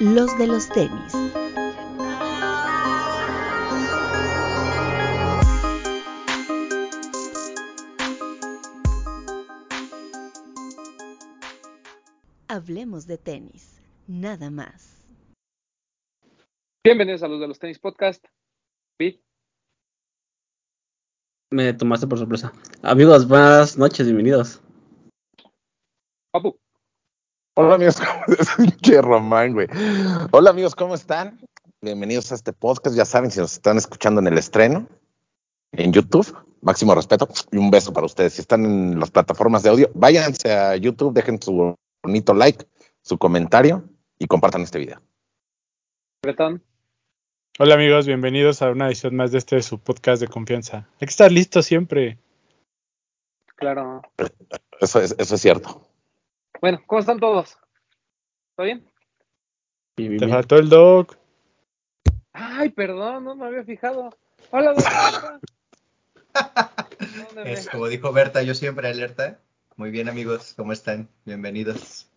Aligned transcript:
los 0.00 0.38
de 0.38 0.46
los 0.46 0.68
tenis. 0.68 1.12
Hablemos 12.46 13.06
de 13.06 13.18
tenis, 13.18 13.80
nada 14.06 14.50
más. 14.50 15.04
Bienvenidos 16.84 17.22
a 17.22 17.28
los 17.28 17.40
de 17.40 17.48
los 17.48 17.58
tenis 17.58 17.78
podcast. 17.78 18.24
Pete, 18.96 19.20
Me 21.50 21.72
tomaste 21.72 22.06
por 22.06 22.18
sorpresa. 22.18 22.52
Amigos, 22.82 23.26
buenas 23.26 23.76
noches, 23.76 24.06
bienvenidos. 24.06 24.62
Papu, 26.30 26.58
Hola 27.60 27.74
amigos, 27.74 27.96
¿cómo 27.98 28.36
es? 28.38 28.48
Pinche 28.56 29.02
Román, 29.02 29.52
güey. 29.52 29.66
Hola 30.30 30.50
amigos, 30.50 30.76
¿cómo 30.76 30.94
están? 30.94 31.40
Bienvenidos 31.80 32.30
a 32.30 32.36
este 32.36 32.52
podcast. 32.52 32.94
Ya 32.94 33.04
saben, 33.04 33.32
si 33.32 33.40
nos 33.40 33.54
están 33.54 33.76
escuchando 33.76 34.20
en 34.20 34.28
el 34.28 34.38
estreno, 34.38 34.86
en 35.72 35.92
YouTube, 35.92 36.32
máximo 36.62 36.94
respeto 36.94 37.28
y 37.50 37.56
un 37.56 37.72
beso 37.72 37.92
para 37.92 38.06
ustedes. 38.06 38.34
Si 38.34 38.42
están 38.42 38.64
en 38.64 39.00
las 39.00 39.10
plataformas 39.10 39.64
de 39.64 39.70
audio, 39.70 39.90
váyanse 39.94 40.52
a 40.52 40.76
YouTube, 40.76 41.12
dejen 41.12 41.42
su 41.42 41.74
bonito 42.00 42.32
like, 42.32 42.64
su 43.02 43.18
comentario 43.18 43.82
y 44.20 44.28
compartan 44.28 44.62
este 44.62 44.78
video. 44.78 45.00
Bretón, 46.22 46.62
Hola 47.58 47.74
amigos, 47.74 48.06
bienvenidos 48.06 48.62
a 48.62 48.70
una 48.70 48.86
edición 48.86 49.16
más 49.16 49.32
de 49.32 49.38
este 49.38 49.60
su 49.62 49.80
podcast 49.80 50.22
de 50.22 50.28
confianza. 50.28 50.88
Hay 51.00 51.06
que 51.08 51.10
estar 51.10 51.32
listo 51.32 51.60
siempre. 51.62 52.18
claro. 53.56 54.02
Eso 54.80 55.00
es, 55.00 55.16
eso 55.18 55.34
es 55.34 55.40
cierto. 55.40 55.87
Bueno, 56.60 56.80
¿cómo 56.86 57.00
están 57.00 57.18
todos? 57.20 57.56
¿Todo 58.56 58.64
bien? 58.66 58.84
Te 59.96 60.08
bien. 60.08 60.30
faltó 60.30 60.56
el 60.56 60.68
dog. 60.68 61.16
Ay, 62.32 62.70
perdón, 62.70 63.24
no 63.24 63.34
me 63.36 63.46
había 63.46 63.64
fijado. 63.64 64.10
Hola, 64.50 64.72
doctor. 64.74 65.40
¿Dónde 67.26 67.44
me- 67.44 67.52
Es 67.52 67.68
como 67.68 67.88
dijo 67.88 68.12
Berta, 68.12 68.42
yo 68.42 68.54
siempre 68.54 68.88
alerta. 68.88 69.38
Muy 69.76 69.90
bien 69.90 70.08
amigos, 70.08 70.54
¿cómo 70.56 70.72
están? 70.72 71.08
Bienvenidos. 71.24 72.10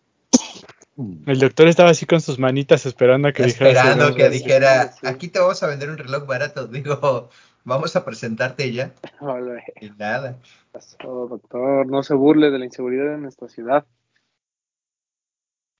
El 1.26 1.38
doctor 1.38 1.68
estaba 1.68 1.90
así 1.90 2.06
con 2.06 2.20
sus 2.20 2.38
manitas 2.38 2.84
esperando 2.86 3.28
a 3.28 3.32
que 3.32 3.44
dijera. 3.44 3.70
Esperando 3.70 4.14
que 4.14 4.28
dijera, 4.28 4.94
aquí 5.04 5.28
te 5.28 5.38
vamos 5.38 5.62
a 5.62 5.66
vender 5.68 5.88
un 5.90 5.98
reloj 5.98 6.26
barato. 6.26 6.66
Digo, 6.68 7.30
vamos 7.64 7.96
a 7.96 8.04
presentarte 8.04 8.72
ya. 8.72 8.92
Hola, 9.20 9.62
Y 9.80 9.90
nada. 9.90 10.38
¿qué 10.42 10.48
pasó, 10.72 11.26
doctor? 11.28 11.86
No 11.86 12.02
se 12.02 12.14
burle 12.14 12.50
de 12.50 12.58
la 12.58 12.64
inseguridad 12.64 13.14
en 13.14 13.22
nuestra 13.22 13.48
ciudad. 13.48 13.86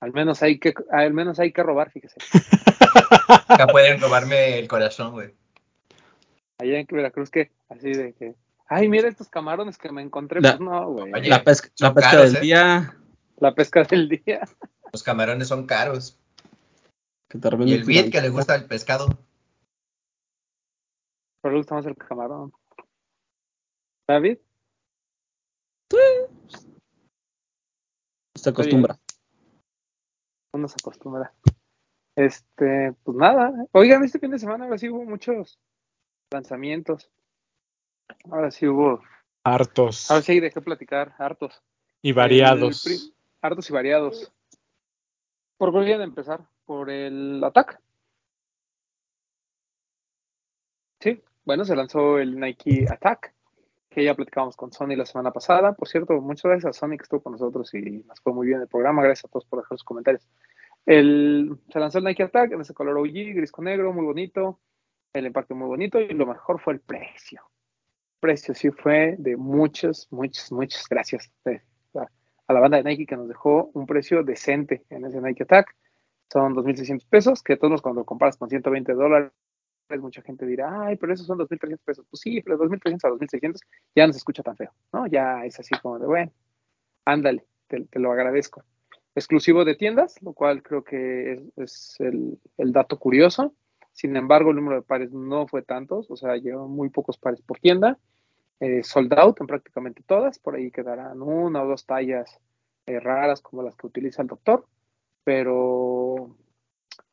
Al 0.03 0.11
menos 0.11 0.43
hay 0.43 0.59
que, 0.59 0.73
al 0.91 1.13
menos 1.13 1.39
hay 1.39 1.53
que 1.53 1.63
robar, 1.63 1.89
fíjese. 1.89 2.17
Acá 3.47 3.67
pueden 3.67 4.01
robarme 4.01 4.59
el 4.59 4.67
corazón, 4.67 5.13
güey. 5.13 5.33
Allá 6.59 6.77
en 6.79 6.87
Veracruz, 6.91 7.29
que 7.29 7.53
así 7.69 7.89
de 7.93 8.11
que, 8.11 8.35
ay, 8.67 8.89
mira 8.89 9.07
estos 9.07 9.29
camarones 9.29 9.77
que 9.77 9.89
me 9.93 10.01
encontré. 10.01 10.41
La- 10.41 10.57
Pues 10.57 10.59
no, 10.59 10.89
güey. 10.91 11.13
Oye, 11.13 11.29
La 11.29 11.41
pesca, 11.45 11.69
la 11.79 11.93
pesca 11.93 12.11
caros, 12.11 12.33
del 12.33 12.35
¿eh? 12.35 12.41
día. 12.41 12.97
La 13.37 13.55
pesca 13.55 13.83
del 13.83 14.09
día. 14.09 14.41
Los 14.91 15.03
camarones 15.03 15.47
son 15.47 15.65
caros. 15.65 16.19
Que 17.29 17.37
Y 17.65 17.73
el 17.73 17.85
beat 17.85 18.11
que 18.11 18.19
le 18.19 18.27
gusta 18.27 18.55
el 18.55 18.65
pescado. 18.65 19.07
Pero 21.41 21.53
le 21.53 21.59
gusta 21.59 21.75
más 21.75 21.85
el 21.85 21.95
camarón. 21.95 22.51
¿David? 24.05 24.37
Se 28.35 28.49
acostumbra. 28.49 28.99
Uno 30.53 30.67
se 30.67 30.75
acostumbra. 30.79 31.33
Este, 32.15 32.93
pues 33.03 33.17
nada. 33.17 33.51
Oigan, 33.71 34.03
este 34.03 34.19
fin 34.19 34.31
de 34.31 34.39
semana 34.39 34.65
ahora 34.65 34.77
sí 34.77 34.87
hubo 34.87 35.03
muchos 35.03 35.59
lanzamientos. 36.31 37.09
Ahora 38.29 38.51
sí 38.51 38.67
hubo. 38.67 39.01
Hartos 39.45 40.09
Ahora 40.09 40.23
sí 40.23 40.39
dejé 40.39 40.61
platicar, 40.61 41.15
hartos. 41.17 41.61
y 42.01 42.13
variados. 42.13 42.85
El 42.87 43.13
hartos 43.41 43.69
y 43.69 43.73
variados. 43.73 44.31
¿Por 45.57 45.73
qué 45.73 45.79
querían 45.79 46.01
empezar? 46.01 46.47
¿Por 46.65 46.89
el 46.89 47.43
Attack? 47.43 47.81
Sí, 51.01 51.21
bueno, 51.43 51.65
se 51.65 51.75
lanzó 51.75 52.19
el 52.19 52.39
Nike 52.39 52.85
Attack, 52.89 53.32
que 53.93 54.03
ya 54.03 54.15
platicábamos 54.15 54.55
con 54.57 54.71
Sony 54.71 54.95
la 54.95 55.05
semana 55.05 55.31
pasada. 55.31 55.73
Por 55.73 55.87
cierto, 55.87 56.19
muchas 56.21 56.43
gracias 56.49 56.65
a 56.75 56.79
Sony 56.79 56.91
que 56.97 57.03
estuvo 57.03 57.21
con 57.21 57.33
nosotros 57.33 57.73
y 57.73 57.81
nos 58.07 58.19
fue 58.21 58.33
muy 58.33 58.47
bien 58.47 58.61
el 58.61 58.67
programa. 58.67 59.03
Gracias 59.03 59.25
a 59.25 59.27
todos 59.29 59.45
por 59.45 59.59
dejar 59.59 59.77
sus 59.77 59.83
comentarios. 59.85 60.27
El, 60.85 61.57
se 61.71 61.79
lanzó 61.79 61.99
el 61.99 62.03
Nike 62.03 62.23
Attack 62.23 62.51
en 62.51 62.61
ese 62.61 62.73
color 62.73 62.97
OG, 62.97 63.11
gris 63.35 63.51
con 63.51 63.65
negro, 63.65 63.93
muy 63.93 64.03
bonito. 64.05 64.59
El 65.13 65.27
empaque 65.27 65.53
muy 65.53 65.67
bonito 65.67 65.99
y 65.99 66.09
lo 66.13 66.25
mejor 66.25 66.59
fue 66.59 66.73
el 66.73 66.79
precio. 66.81 67.41
El 67.41 68.19
precio 68.19 68.53
sí 68.53 68.71
fue 68.71 69.15
de 69.19 69.37
muchas, 69.37 70.07
muchas, 70.11 70.51
muchas 70.51 70.87
gracias 70.89 71.31
a- 71.45 72.51
la 72.53 72.59
banda 72.59 72.77
de 72.77 72.83
Nike 72.83 73.05
que 73.05 73.15
nos 73.15 73.27
dejó 73.27 73.71
un 73.73 73.85
precio 73.85 74.23
decente 74.23 74.83
en 74.89 75.05
ese 75.05 75.21
Nike 75.21 75.43
Attack. 75.43 75.75
Son 76.31 76.53
2.600 76.53 77.05
pesos, 77.05 77.41
que 77.43 77.57
todos 77.57 77.81
cuando 77.81 78.03
comparas 78.05 78.37
con 78.37 78.49
120 78.49 78.93
dólares, 78.93 79.31
mucha 79.99 80.21
gente 80.21 80.45
dirá, 80.45 80.87
ay, 80.87 80.95
pero 80.97 81.13
esos 81.13 81.27
son 81.27 81.37
2.300 81.37 81.79
pesos. 81.83 82.05
Pues 82.09 82.21
sí, 82.21 82.41
pero 82.41 82.57
2.300 82.57 83.03
a 83.03 83.09
2.600 83.09 83.59
ya 83.95 84.07
no 84.07 84.13
se 84.13 84.17
escucha 84.17 84.43
tan 84.43 84.57
feo, 84.57 84.71
¿no? 84.91 85.07
Ya 85.07 85.45
es 85.45 85.59
así 85.59 85.75
como 85.81 85.99
de, 85.99 86.05
bueno, 86.05 86.31
ándale, 87.05 87.45
te, 87.67 87.87
lo 87.99 88.11
agradezco. 88.11 88.63
Exclusivo 89.15 89.63
de 89.65 89.75
tiendas, 89.75 90.21
lo 90.21 90.33
cual 90.33 90.63
creo 90.63 90.83
que 90.83 91.43
es, 91.57 91.95
el, 91.99 92.39
dato 92.57 92.97
curioso. 92.97 93.53
Sin 93.91 94.15
embargo, 94.15 94.49
el 94.49 94.55
número 94.55 94.77
de 94.77 94.81
pares 94.81 95.11
no 95.11 95.47
fue 95.47 95.61
tantos, 95.61 96.09
o 96.09 96.15
sea, 96.15 96.35
llevan 96.37 96.71
muy 96.71 96.89
pocos 96.89 97.17
pares 97.17 97.41
por 97.41 97.59
tienda. 97.59 97.99
Eh, 98.59 98.81
sold 98.83 99.13
out 99.13 99.39
en 99.41 99.47
prácticamente 99.47 100.01
todas, 100.05 100.39
por 100.39 100.55
ahí 100.55 100.71
quedarán 100.71 101.21
una 101.21 101.61
o 101.63 101.67
dos 101.67 101.85
tallas 101.85 102.39
eh, 102.85 102.99
raras 102.99 103.41
como 103.41 103.61
las 103.61 103.75
que 103.75 103.87
utiliza 103.87 104.21
el 104.21 104.27
doctor, 104.29 104.65
pero 105.23 106.35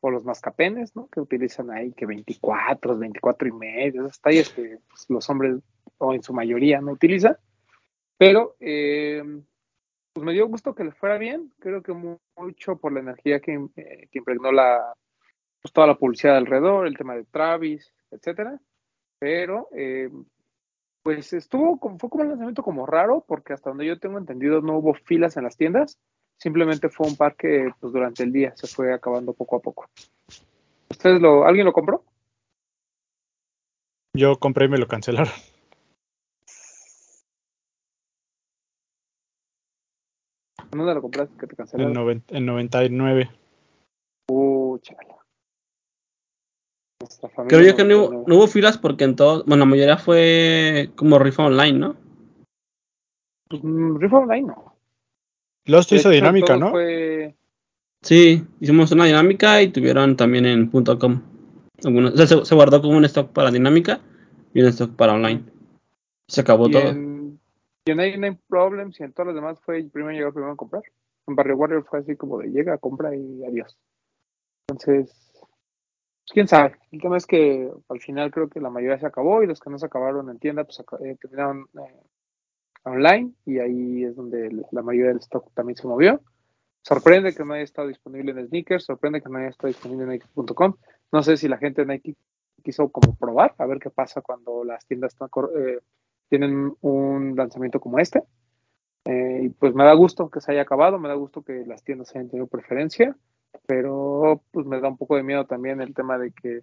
o 0.01 0.09
los 0.09 0.25
mascapenes, 0.25 0.95
¿no? 0.95 1.07
Que 1.07 1.19
utilizan 1.21 1.69
ahí 1.71 1.93
que 1.93 2.05
24, 2.05 2.97
24 2.97 3.47
y 3.47 3.51
medio, 3.51 4.05
esas 4.05 4.19
tallas 4.19 4.49
que 4.49 4.79
pues, 4.89 5.05
los 5.09 5.29
hombres 5.29 5.57
o 5.99 6.13
en 6.13 6.23
su 6.23 6.33
mayoría 6.33 6.81
no 6.81 6.91
utilizan. 6.91 7.37
Pero 8.17 8.55
eh, 8.59 9.23
pues 10.13 10.25
me 10.25 10.33
dio 10.33 10.47
gusto 10.47 10.75
que 10.75 10.83
le 10.83 10.91
fuera 10.91 11.17
bien, 11.17 11.53
creo 11.59 11.81
que 11.81 11.93
mu- 11.93 12.17
mucho 12.35 12.77
por 12.77 12.91
la 12.91 12.99
energía 12.99 13.39
que, 13.39 13.53
eh, 13.75 14.07
que 14.11 14.19
impregnó 14.19 14.51
la 14.51 14.93
pues, 15.61 15.71
toda 15.71 15.87
la 15.87 15.95
publicidad 15.97 16.37
alrededor, 16.37 16.87
el 16.87 16.97
tema 16.97 17.15
de 17.15 17.23
Travis, 17.25 17.93
etcétera. 18.09 18.59
Pero 19.19 19.69
eh, 19.71 20.09
pues 21.03 21.33
estuvo 21.33 21.77
fue 21.99 22.09
como 22.09 22.23
un 22.23 22.29
lanzamiento 22.29 22.63
como 22.63 22.85
raro, 22.85 23.23
porque 23.27 23.53
hasta 23.53 23.69
donde 23.69 23.85
yo 23.85 23.99
tengo 23.99 24.17
entendido 24.17 24.61
no 24.61 24.77
hubo 24.79 24.93
filas 24.95 25.37
en 25.37 25.43
las 25.43 25.57
tiendas, 25.57 25.99
simplemente 26.41 26.89
fue 26.89 27.07
un 27.07 27.15
par 27.15 27.35
que 27.35 27.71
pues 27.79 27.93
durante 27.93 28.23
el 28.23 28.31
día 28.31 28.51
se 28.55 28.65
fue 28.65 28.91
acabando 28.93 29.33
poco 29.33 29.57
a 29.57 29.59
poco. 29.59 29.85
¿Ustedes 30.89 31.21
lo, 31.21 31.45
alguien 31.45 31.65
lo 31.65 31.71
compró? 31.73 32.03
Yo 34.17 34.37
compré 34.39 34.65
y 34.65 34.69
me 34.69 34.79
lo 34.79 34.87
cancelaron. 34.87 35.33
¿En 40.71 40.77
¿Dónde 40.79 40.95
lo 40.95 41.01
compraste 41.01 41.37
que 41.37 41.45
te 41.47 41.53
En, 41.53 41.57
cancelaron? 41.57 41.93
noven- 41.93 42.23
en 42.29 42.45
99. 42.45 43.29
Uh, 44.29 44.79
familia 47.35 47.47
Creo 47.47 47.61
yo 47.61 47.75
que 47.75 47.83
no, 47.83 47.95
hubo- 47.97 48.03
99. 48.05 48.23
no 48.27 48.35
hubo 48.35 48.47
filas 48.47 48.77
porque 48.77 49.03
en 49.03 49.15
todo. 49.15 49.43
Bueno, 49.45 49.65
la 49.65 49.69
mayoría 49.69 49.97
fue 49.97 50.89
como 50.95 51.19
rifa 51.19 51.45
online, 51.45 51.77
¿no? 51.77 51.95
Pues, 53.49 53.63
mm, 53.63 53.97
rifa 53.99 54.17
online 54.17 54.47
no. 54.47 54.70
Lost 55.71 55.91
hizo 55.93 56.09
dinámica, 56.09 56.57
¿no? 56.57 56.71
Fue, 56.71 57.35
Sí, 58.03 58.43
hicimos 58.59 58.91
una 58.91 59.05
dinámica 59.05 59.61
y 59.61 59.69
tuvieron 59.69 60.17
también 60.17 60.45
en 60.45 60.69
.com. 60.69 61.21
Algunos, 61.83 62.13
o 62.13 62.17
sea, 62.17 62.25
se, 62.27 62.45
se 62.45 62.55
guardó 62.55 62.81
como 62.81 62.97
un 62.97 63.05
stock 63.05 63.31
para 63.31 63.51
dinámica 63.51 64.01
y 64.53 64.61
un 64.61 64.67
stock 64.67 64.95
para 64.95 65.13
online. 65.13 65.43
Se 66.27 66.41
acabó 66.41 66.67
y 66.67 66.71
todo. 66.71 66.89
en, 66.89 67.39
y 67.85 67.91
en 67.91 67.97
Nine 67.97 68.39
Problems 68.47 68.99
y 68.99 69.03
en 69.03 69.13
todas 69.13 69.27
las 69.27 69.35
demás 69.35 69.59
fue 69.61 69.77
el 69.77 69.89
primero 69.89 70.13
llegar, 70.15 70.33
primero 70.33 70.51
en 70.51 70.57
comprar. 70.57 70.83
En 71.27 71.35
Barrio 71.35 71.55
Warrior 71.57 71.85
fue 71.87 71.99
así 71.99 72.15
como 72.15 72.39
de 72.39 72.49
llega, 72.49 72.77
compra 72.79 73.15
y 73.15 73.43
adiós. 73.45 73.77
Entonces, 74.67 75.11
pues, 75.33 76.31
quién 76.33 76.47
sabe. 76.47 76.77
El 76.91 77.01
tema 77.01 77.17
es 77.17 77.25
que 77.27 77.69
al 77.89 77.99
final 77.99 78.31
creo 78.31 78.49
que 78.49 78.59
la 78.59 78.69
mayoría 78.69 78.99
se 78.99 79.05
acabó 79.05 79.43
y 79.43 79.47
los 79.47 79.59
que 79.59 79.69
no 79.69 79.77
se 79.77 79.85
acabaron 79.85 80.29
en 80.29 80.39
tienda, 80.39 80.63
pues 80.63 80.79
aca- 80.79 80.97
eh, 81.05 81.17
terminaron 81.19 81.67
eh, 81.75 82.01
online 82.83 83.31
y 83.45 83.59
ahí 83.59 84.03
es 84.03 84.15
donde 84.15 84.49
la 84.71 84.81
mayoría 84.81 85.09
del 85.09 85.19
stock 85.19 85.51
también 85.53 85.77
se 85.77 85.87
movió. 85.87 86.21
Sorprende 86.83 87.33
que 87.35 87.45
no 87.45 87.53
haya 87.53 87.63
estado 87.63 87.87
disponible 87.87 88.31
en 88.31 88.47
sneakers, 88.47 88.85
sorprende 88.85 89.21
que 89.21 89.29
no 89.29 89.37
haya 89.37 89.49
estado 89.49 89.67
disponible 89.67 90.03
en 90.03 90.09
Nike.com. 90.09 90.75
No 91.11 91.23
sé 91.23 91.37
si 91.37 91.47
la 91.47 91.57
gente 91.57 91.85
de 91.85 91.93
Nike 91.93 92.15
quiso 92.63 92.89
como 92.89 93.15
probar, 93.15 93.53
a 93.57 93.65
ver 93.65 93.79
qué 93.79 93.89
pasa 93.89 94.21
cuando 94.21 94.63
las 94.63 94.85
tiendas 94.85 95.15
eh, 95.55 95.79
tienen 96.29 96.73
un 96.81 97.35
lanzamiento 97.35 97.79
como 97.79 97.99
este. 97.99 98.23
Eh, 99.05 99.41
y 99.43 99.49
pues 99.49 99.73
me 99.73 99.83
da 99.83 99.93
gusto 99.93 100.29
que 100.29 100.41
se 100.41 100.51
haya 100.51 100.61
acabado, 100.61 100.99
me 100.99 101.09
da 101.09 101.15
gusto 101.15 101.43
que 101.43 101.65
las 101.65 101.83
tiendas 101.83 102.15
hayan 102.15 102.29
tenido 102.29 102.47
preferencia, 102.47 103.15
pero 103.65 104.43
pues 104.51 104.65
me 104.65 104.79
da 104.79 104.89
un 104.89 104.97
poco 104.97 105.15
de 105.15 105.23
miedo 105.23 105.45
también 105.45 105.81
el 105.81 105.93
tema 105.93 106.17
de 106.17 106.31
que 106.31 106.61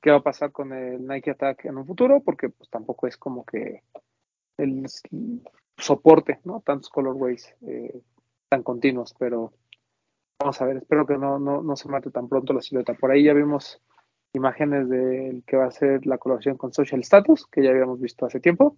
qué 0.00 0.10
va 0.10 0.18
a 0.18 0.22
pasar 0.22 0.52
con 0.52 0.72
el 0.72 1.06
Nike 1.06 1.30
Attack 1.30 1.64
en 1.64 1.78
un 1.78 1.86
futuro, 1.86 2.20
porque 2.20 2.50
pues 2.50 2.68
tampoco 2.70 3.06
es 3.06 3.16
como 3.16 3.44
que 3.44 3.82
el 4.58 4.86
soporte, 5.76 6.40
¿no? 6.44 6.60
Tantos 6.60 6.90
colorways 6.90 7.54
eh, 7.66 8.00
tan 8.48 8.62
continuos, 8.62 9.14
pero 9.18 9.52
vamos 10.38 10.60
a 10.60 10.66
ver, 10.66 10.78
espero 10.78 11.06
que 11.06 11.16
no, 11.16 11.38
no, 11.38 11.62
no 11.62 11.76
se 11.76 11.88
mate 11.88 12.10
tan 12.10 12.28
pronto 12.28 12.52
la 12.52 12.60
silueta. 12.60 12.94
Por 12.94 13.10
ahí 13.10 13.24
ya 13.24 13.32
vimos 13.32 13.80
imágenes 14.32 14.88
del 14.88 15.42
que 15.46 15.56
va 15.56 15.66
a 15.66 15.70
ser 15.70 16.06
la 16.06 16.18
colaboración 16.18 16.56
con 16.56 16.72
Social 16.72 17.00
Status, 17.00 17.46
que 17.46 17.62
ya 17.62 17.70
habíamos 17.70 18.00
visto 18.00 18.26
hace 18.26 18.40
tiempo. 18.40 18.76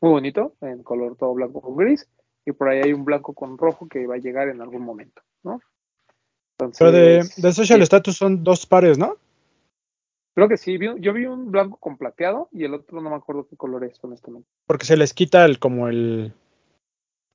Muy 0.00 0.10
bonito, 0.10 0.54
en 0.60 0.82
color 0.82 1.16
todo 1.16 1.34
blanco 1.34 1.60
con 1.60 1.76
gris. 1.76 2.08
Y 2.44 2.52
por 2.52 2.68
ahí 2.68 2.80
hay 2.84 2.92
un 2.92 3.04
blanco 3.04 3.34
con 3.34 3.58
rojo 3.58 3.88
que 3.88 4.06
va 4.06 4.14
a 4.14 4.18
llegar 4.18 4.48
en 4.48 4.60
algún 4.60 4.82
momento, 4.82 5.22
¿no? 5.42 5.60
Entonces, 6.58 6.78
Pero 6.78 6.92
de, 6.92 7.28
de 7.36 7.52
Social 7.52 7.80
sí, 7.80 7.82
Status 7.82 8.16
son 8.16 8.44
dos 8.44 8.66
pares, 8.66 8.98
¿no? 8.98 9.16
Creo 10.36 10.48
que 10.48 10.58
sí, 10.58 10.76
vi- 10.76 11.00
yo 11.00 11.12
vi 11.14 11.24
un 11.26 11.50
blanco 11.50 11.78
con 11.78 11.96
plateado 11.96 12.48
y 12.52 12.64
el 12.64 12.74
otro 12.74 13.00
no 13.00 13.08
me 13.08 13.16
acuerdo 13.16 13.46
qué 13.48 13.56
color 13.56 13.84
es, 13.84 13.98
honestamente. 14.04 14.46
Porque 14.66 14.84
se 14.84 14.96
les 14.98 15.14
quita 15.14 15.44
el, 15.46 15.58
como 15.58 15.88
el 15.88 16.34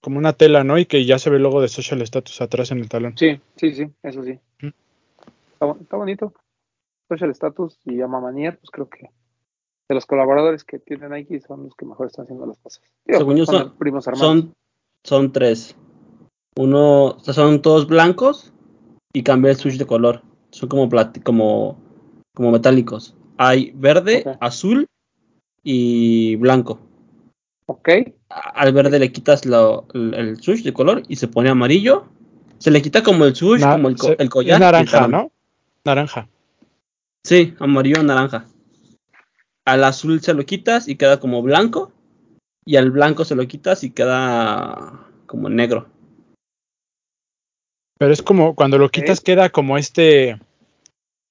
como 0.03 0.17
una 0.19 0.33
tela, 0.33 0.63
¿no? 0.63 0.77
Y 0.77 0.85
que 0.85 1.03
ya 1.05 1.19
se 1.19 1.29
ve 1.29 1.37
el 1.37 1.43
logo 1.43 1.61
de 1.61 1.67
Social 1.67 2.01
Status 2.03 2.41
atrás 2.41 2.71
en 2.71 2.79
el 2.79 2.89
talón. 2.89 3.17
Sí, 3.17 3.39
sí, 3.55 3.73
sí, 3.73 3.91
eso 4.03 4.23
sí. 4.23 4.39
Mm. 4.61 4.67
Está, 5.53 5.65
bo- 5.65 5.77
está 5.81 5.97
bonito. 5.97 6.33
Social 7.09 7.31
Status 7.31 7.79
y 7.85 7.97
Yamamanier, 7.97 8.57
pues 8.59 8.69
creo 8.71 8.87
que 8.89 9.09
de 9.89 9.95
los 9.95 10.05
colaboradores 10.05 10.63
que 10.63 10.79
tienen 10.79 11.11
Nike 11.11 11.41
son 11.41 11.63
los 11.65 11.75
que 11.75 11.85
mejor 11.85 12.07
están 12.07 12.23
haciendo 12.23 12.45
las 12.45 12.57
cosas. 12.59 12.81
Digo, 13.05 13.19
Según 13.19 13.35
yo 13.35 13.45
son- 13.45 13.75
primos 13.77 14.07
hermanos. 14.07 14.27
Son, 14.27 14.53
son 15.03 15.31
tres. 15.33 15.75
Uno, 16.55 17.05
o 17.07 17.19
sea, 17.19 17.33
son 17.33 17.61
todos 17.61 17.87
blancos 17.87 18.53
y 19.13 19.23
cambia 19.23 19.51
el 19.51 19.57
switch 19.57 19.77
de 19.77 19.85
color. 19.85 20.21
Son 20.51 20.69
como 20.69 20.87
plati- 20.89 21.21
como, 21.23 21.77
como 22.41 22.51
metálicos. 22.53 23.15
Hay 23.37 23.71
verde, 23.75 24.25
azul 24.39 24.87
y 25.63 26.35
blanco. 26.37 26.79
Ok, 27.67 27.87
Al 28.29 28.73
verde 28.73 28.97
le 28.97 29.11
quitas 29.11 29.45
lo- 29.45 29.85
el, 29.93 30.13
el 30.15 30.41
switch 30.41 30.63
de 30.63 30.73
color 30.73 31.03
y 31.07 31.17
se 31.17 31.27
pone 31.27 31.49
amarillo. 31.49 32.07
Se 32.57 32.71
le 32.71 32.81
quita 32.81 33.03
como 33.03 33.25
el 33.25 33.35
switch, 33.35 33.61
Na- 33.61 33.73
como 33.73 33.89
el, 33.89 33.95
co- 33.95 34.07
se- 34.07 34.15
el 34.17 34.29
collar. 34.29 34.55
es 34.55 34.59
naranja. 34.59 35.07
¿no? 35.07 35.31
Naranja. 35.85 36.27
Sí, 37.23 37.53
amarillo 37.59 38.01
naranja. 38.01 38.47
Al 39.65 39.83
azul 39.83 40.19
se 40.21 40.33
lo 40.33 40.43
quitas 40.43 40.87
y 40.87 40.95
queda 40.95 41.19
como 41.19 41.43
blanco. 41.43 41.91
Y 42.65 42.75
al 42.77 42.89
blanco 42.89 43.23
se 43.23 43.35
lo 43.35 43.47
quitas 43.47 43.83
y 43.83 43.91
queda 43.91 45.07
como 45.27 45.47
negro. 45.47 45.87
Pero 47.99 48.11
es 48.13 48.23
como 48.23 48.55
cuando 48.55 48.79
lo 48.79 48.89
quitas 48.89 49.21
queda 49.21 49.49
como 49.51 49.77
este 49.77 50.39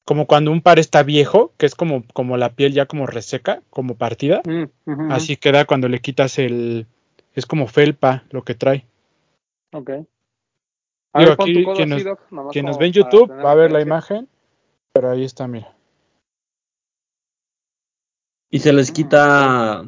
como 0.04 0.26
cuando 0.26 0.50
un 0.50 0.60
par 0.62 0.78
está 0.78 1.02
viejo, 1.02 1.52
que 1.56 1.66
es 1.66 1.74
como 1.74 2.04
como 2.12 2.36
la 2.36 2.54
piel 2.54 2.72
ya 2.72 2.86
como 2.86 3.06
reseca, 3.06 3.62
como 3.70 3.96
partida. 3.96 4.42
Mm. 4.44 5.12
Así 5.12 5.36
queda 5.36 5.64
cuando 5.66 5.88
le 5.88 6.00
quitas 6.00 6.38
el 6.38 6.86
es 7.34 7.46
como 7.46 7.66
felpa 7.68 8.24
lo 8.30 8.42
que 8.42 8.54
trae. 8.54 8.86
Ok. 9.72 9.90
Digo, 11.14 11.32
aquí 11.32 11.64
quien 11.76 11.88
nos- 11.88 12.02
Quien 12.52 12.66
nos 12.66 12.78
ve 12.78 12.86
en 12.86 12.92
YouTube 12.92 13.30
va 13.30 13.52
a 13.52 13.54
ver 13.56 13.72
la 13.72 13.80
imagen, 13.80 14.28
pero 14.92 15.10
ahí 15.10 15.24
está, 15.24 15.46
mira. 15.48 15.74
Y 18.50 18.58
se 18.58 18.72
les 18.72 18.90
Mm, 18.90 18.94
quita, 18.94 19.84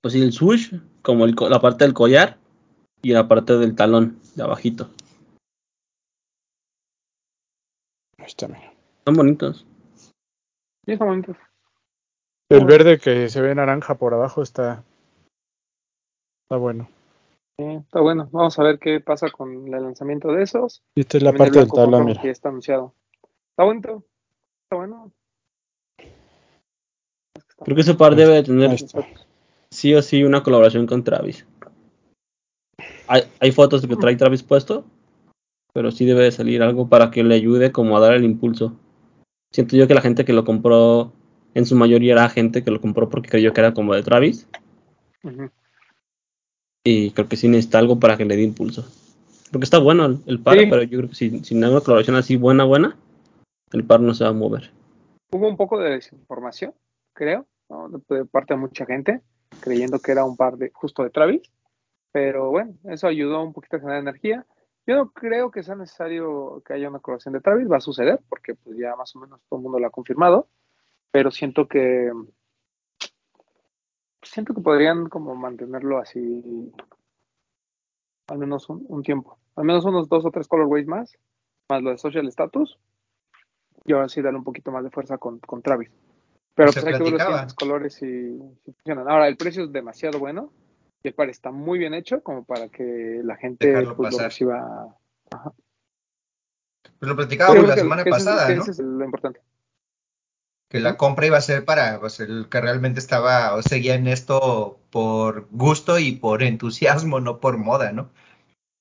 pues 0.00 0.14
el 0.14 0.32
switch, 0.32 0.72
como 1.02 1.24
el 1.26 1.34
la 1.50 1.60
parte 1.60 1.84
del 1.84 1.92
collar 1.94 2.38
y 3.02 3.12
la 3.12 3.28
parte 3.28 3.56
del 3.58 3.74
talón 3.76 4.18
de 4.34 4.42
abajito. 4.42 4.90
Ahí 8.18 8.26
está, 8.26 8.48
mira. 8.48 8.72
Son 9.06 9.14
bonitos. 9.14 9.64
Sí, 10.84 10.92
está 10.92 11.04
bonito. 11.04 11.36
El 12.50 12.64
verde 12.64 12.98
que 12.98 13.28
se 13.28 13.40
ve 13.40 13.54
naranja 13.54 13.94
por 13.94 14.14
abajo 14.14 14.42
está 14.42 14.82
está 16.42 16.56
bueno. 16.56 16.88
Sí, 17.56 17.64
está 17.66 18.00
bueno. 18.00 18.28
Vamos 18.32 18.58
a 18.58 18.64
ver 18.64 18.80
qué 18.80 19.00
pasa 19.00 19.30
con 19.30 19.72
el 19.72 19.82
lanzamiento 19.82 20.32
de 20.32 20.42
esos. 20.42 20.82
Y 20.96 21.00
esta 21.02 21.18
es 21.18 21.22
la 21.22 21.30
También 21.30 21.52
parte 21.52 21.58
del 21.60 21.90
rojo 21.90 22.04
mira. 22.04 22.20
que 22.20 22.30
está 22.30 22.48
anunciado. 22.48 22.94
Está 23.50 23.64
bonito. 23.64 24.04
Está 24.64 24.76
bueno. 24.76 25.12
Creo 27.64 27.74
que 27.76 27.82
ese 27.82 27.94
par 27.94 28.16
debe 28.16 28.34
de 28.34 28.42
tener 28.42 28.76
sí 29.70 29.94
o 29.94 30.02
sí 30.02 30.24
una 30.24 30.42
colaboración 30.42 30.86
con 30.86 31.04
Travis. 31.04 31.46
Hay, 33.06 33.22
hay 33.38 33.52
fotos 33.52 33.82
de 33.82 33.88
que 33.88 33.96
trae 33.96 34.16
Travis 34.16 34.42
puesto, 34.42 34.84
pero 35.72 35.92
sí 35.92 36.04
debe 36.04 36.24
de 36.24 36.32
salir 36.32 36.62
algo 36.62 36.88
para 36.88 37.10
que 37.12 37.22
le 37.22 37.36
ayude 37.36 37.70
como 37.70 37.96
a 37.96 38.00
dar 38.00 38.14
el 38.14 38.24
impulso. 38.24 38.76
Siento 39.56 39.74
yo 39.74 39.88
que 39.88 39.94
la 39.94 40.02
gente 40.02 40.26
que 40.26 40.34
lo 40.34 40.44
compró, 40.44 41.14
en 41.54 41.64
su 41.64 41.76
mayoría 41.76 42.12
era 42.12 42.28
gente 42.28 42.62
que 42.62 42.70
lo 42.70 42.78
compró 42.78 43.08
porque 43.08 43.30
creyó 43.30 43.54
que 43.54 43.62
era 43.62 43.72
como 43.72 43.94
de 43.94 44.02
Travis. 44.02 44.46
Y 46.84 47.10
creo 47.12 47.26
que 47.26 47.38
sí 47.38 47.48
necesita 47.48 47.78
algo 47.78 47.98
para 47.98 48.18
que 48.18 48.26
le 48.26 48.36
dé 48.36 48.42
impulso. 48.42 48.84
Porque 49.50 49.64
está 49.64 49.78
bueno 49.78 50.04
el, 50.04 50.18
el 50.26 50.40
par, 50.40 50.58
Sí. 50.58 50.66
pero 50.68 50.82
yo 50.82 50.98
creo 50.98 51.08
que 51.08 51.14
si, 51.14 51.42
sin 51.42 51.64
una 51.64 51.80
colaboración 51.80 52.16
así 52.16 52.36
buena, 52.36 52.64
buena, 52.64 52.98
el 53.72 53.82
par 53.82 54.00
no 54.00 54.12
se 54.12 54.24
va 54.24 54.30
a 54.30 54.34
mover. 54.34 54.72
Hubo 55.32 55.48
un 55.48 55.56
poco 55.56 55.78
de 55.78 55.92
desinformación, 55.92 56.74
creo, 57.14 57.46
de 58.10 58.26
parte 58.26 58.52
de 58.52 58.60
mucha 58.60 58.84
gente, 58.84 59.22
creyendo 59.60 60.00
que 60.00 60.12
era 60.12 60.26
un 60.26 60.36
par 60.36 60.58
de 60.58 60.70
justo 60.74 61.02
de 61.02 61.08
Travis. 61.08 61.50
Pero 62.12 62.50
bueno, 62.50 62.74
eso 62.90 63.06
ayudó 63.06 63.42
un 63.42 63.54
poquito 63.54 63.76
a 63.76 63.80
generar 63.80 64.02
energía. 64.02 64.44
Yo 64.86 64.94
no 64.94 65.10
creo 65.10 65.50
que 65.50 65.62
sea 65.62 65.74
necesario 65.74 66.62
que 66.64 66.74
haya 66.74 66.88
una 66.88 67.00
colaboración 67.00 67.34
de 67.34 67.40
Travis, 67.40 67.70
va 67.70 67.78
a 67.78 67.80
suceder, 67.80 68.20
porque 68.28 68.54
pues 68.54 68.76
ya 68.78 68.94
más 68.94 69.14
o 69.16 69.20
menos 69.20 69.40
todo 69.48 69.58
el 69.58 69.62
mundo 69.64 69.80
lo 69.80 69.86
ha 69.86 69.90
confirmado. 69.90 70.48
Pero 71.10 71.30
siento 71.30 71.66
que 71.66 72.10
siento 74.22 74.54
que 74.54 74.60
podrían 74.60 75.08
como 75.08 75.34
mantenerlo 75.34 75.98
así 75.98 76.72
al 78.28 78.38
menos 78.38 78.68
un, 78.68 78.84
un 78.88 79.02
tiempo. 79.02 79.38
Al 79.56 79.64
menos 79.64 79.84
unos 79.84 80.08
dos 80.08 80.24
o 80.24 80.30
tres 80.30 80.46
colorways 80.46 80.86
más, 80.86 81.16
más 81.68 81.82
lo 81.82 81.90
de 81.90 81.98
social 81.98 82.26
status. 82.28 82.78
Y 83.84 83.92
ahora 83.92 84.08
sí 84.08 84.20
darle 84.20 84.38
un 84.38 84.44
poquito 84.44 84.70
más 84.72 84.84
de 84.84 84.90
fuerza 84.90 85.16
con, 85.18 85.38
con 85.40 85.62
Travis. 85.62 85.90
Pero 86.54 86.72
pues 86.72 86.84
hay 86.84 86.94
que 86.94 87.10
ver 87.10 87.12
los 87.12 87.54
colores 87.54 88.02
y 88.02 88.38
si 88.64 88.72
funcionan. 88.72 89.08
Ahora, 89.08 89.28
el 89.28 89.36
precio 89.36 89.64
es 89.64 89.72
demasiado 89.72 90.18
bueno 90.18 90.52
y 90.58 90.65
el 91.08 91.14
par 91.14 91.28
está 91.30 91.50
muy 91.50 91.78
bien 91.78 91.94
hecho 91.94 92.22
como 92.22 92.44
para 92.44 92.68
que 92.68 93.20
la 93.24 93.36
gente 93.36 93.72
pues, 93.94 94.12
lo 94.12 94.18
reciba. 94.18 94.96
Pues 96.98 97.08
lo 97.08 97.16
platicábamos 97.16 97.66
la 97.68 97.74
que- 97.74 97.80
semana 97.80 98.04
que 98.04 98.10
es- 98.10 98.16
pasada, 98.16 98.46
que 98.46 98.56
¿no? 98.56 98.62
ese 98.62 98.70
es 98.72 98.78
lo 98.80 99.04
importante. 99.04 99.40
Que 100.68 100.80
la 100.80 100.96
compra 100.96 101.26
iba 101.26 101.38
a 101.38 101.42
ser 101.42 101.64
para 101.64 102.00
pues, 102.00 102.18
el 102.20 102.48
que 102.48 102.60
realmente 102.60 102.98
estaba 102.98 103.54
o 103.54 103.62
seguía 103.62 103.94
en 103.94 104.08
esto 104.08 104.80
por 104.90 105.46
gusto 105.50 105.98
y 105.98 106.12
por 106.12 106.42
entusiasmo, 106.42 107.20
no 107.20 107.38
por 107.40 107.56
moda, 107.56 107.92
¿no? 107.92 108.10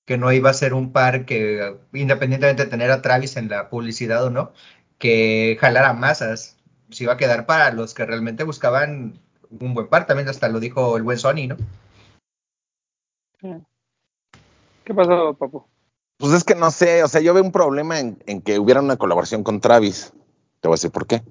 Que 0.07 0.17
no 0.17 0.31
iba 0.31 0.49
a 0.49 0.53
ser 0.53 0.73
un 0.73 0.91
par 0.91 1.25
que, 1.25 1.77
independientemente 1.93 2.63
de 2.63 2.69
tener 2.69 2.89
a 2.91 3.01
Travis 3.01 3.37
en 3.37 3.49
la 3.49 3.69
publicidad 3.69 4.23
o 4.23 4.29
no, 4.31 4.51
que 4.97 5.57
jalara 5.59 5.93
masas. 5.93 6.57
Se 6.89 7.03
iba 7.03 7.13
a 7.13 7.17
quedar 7.17 7.45
para 7.45 7.71
los 7.71 7.93
que 7.93 8.05
realmente 8.05 8.43
buscaban 8.43 9.19
un 9.51 9.73
buen 9.73 9.87
par. 9.87 10.05
También 10.07 10.29
hasta 10.29 10.47
lo 10.49 10.59
dijo 10.59 10.97
el 10.97 11.03
buen 11.03 11.17
Sony, 11.19 11.47
¿no? 11.47 11.57
¿Qué 14.83 14.93
pasó, 14.93 15.33
papu? 15.35 15.63
Pues 16.17 16.33
es 16.33 16.43
que 16.43 16.55
no 16.55 16.71
sé, 16.71 17.03
o 17.03 17.07
sea, 17.07 17.21
yo 17.21 17.33
veo 17.33 17.43
un 17.43 17.51
problema 17.51 17.99
en, 17.99 18.21
en 18.25 18.41
que 18.41 18.59
hubiera 18.59 18.81
una 18.81 18.97
colaboración 18.97 19.43
con 19.43 19.59
Travis. 19.59 20.13
Te 20.61 20.67
voy 20.67 20.73
a 20.75 20.77
decir 20.77 20.91
por 20.91 21.07
qué. 21.07 21.23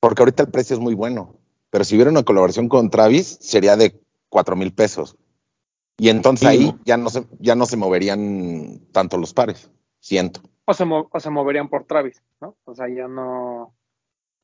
Porque 0.00 0.22
ahorita 0.22 0.42
el 0.42 0.50
precio 0.50 0.74
es 0.74 0.80
muy 0.80 0.94
bueno. 0.94 1.34
Pero 1.70 1.84
si 1.84 1.94
hubiera 1.94 2.10
una 2.10 2.22
colaboración 2.22 2.68
con 2.68 2.90
Travis, 2.90 3.38
sería 3.40 3.76
de 3.76 3.98
cuatro 4.28 4.54
mil 4.56 4.72
pesos. 4.72 5.16
Y 5.98 6.10
entonces 6.10 6.46
ahí 6.46 6.74
ya 6.84 6.96
no 6.98 7.08
se, 7.08 7.26
ya 7.38 7.54
no 7.54 7.64
se 7.64 7.76
moverían 7.78 8.80
tanto 8.92 9.16
los 9.16 9.32
pares. 9.32 9.70
Siento. 10.00 10.42
O 10.66 10.74
se, 10.74 10.84
mo- 10.84 11.08
o 11.10 11.20
se 11.20 11.30
moverían 11.30 11.68
por 11.70 11.84
Travis, 11.84 12.22
¿no? 12.40 12.56
O 12.64 12.74
sea, 12.74 12.86
ya 12.88 13.08
no. 13.08 13.72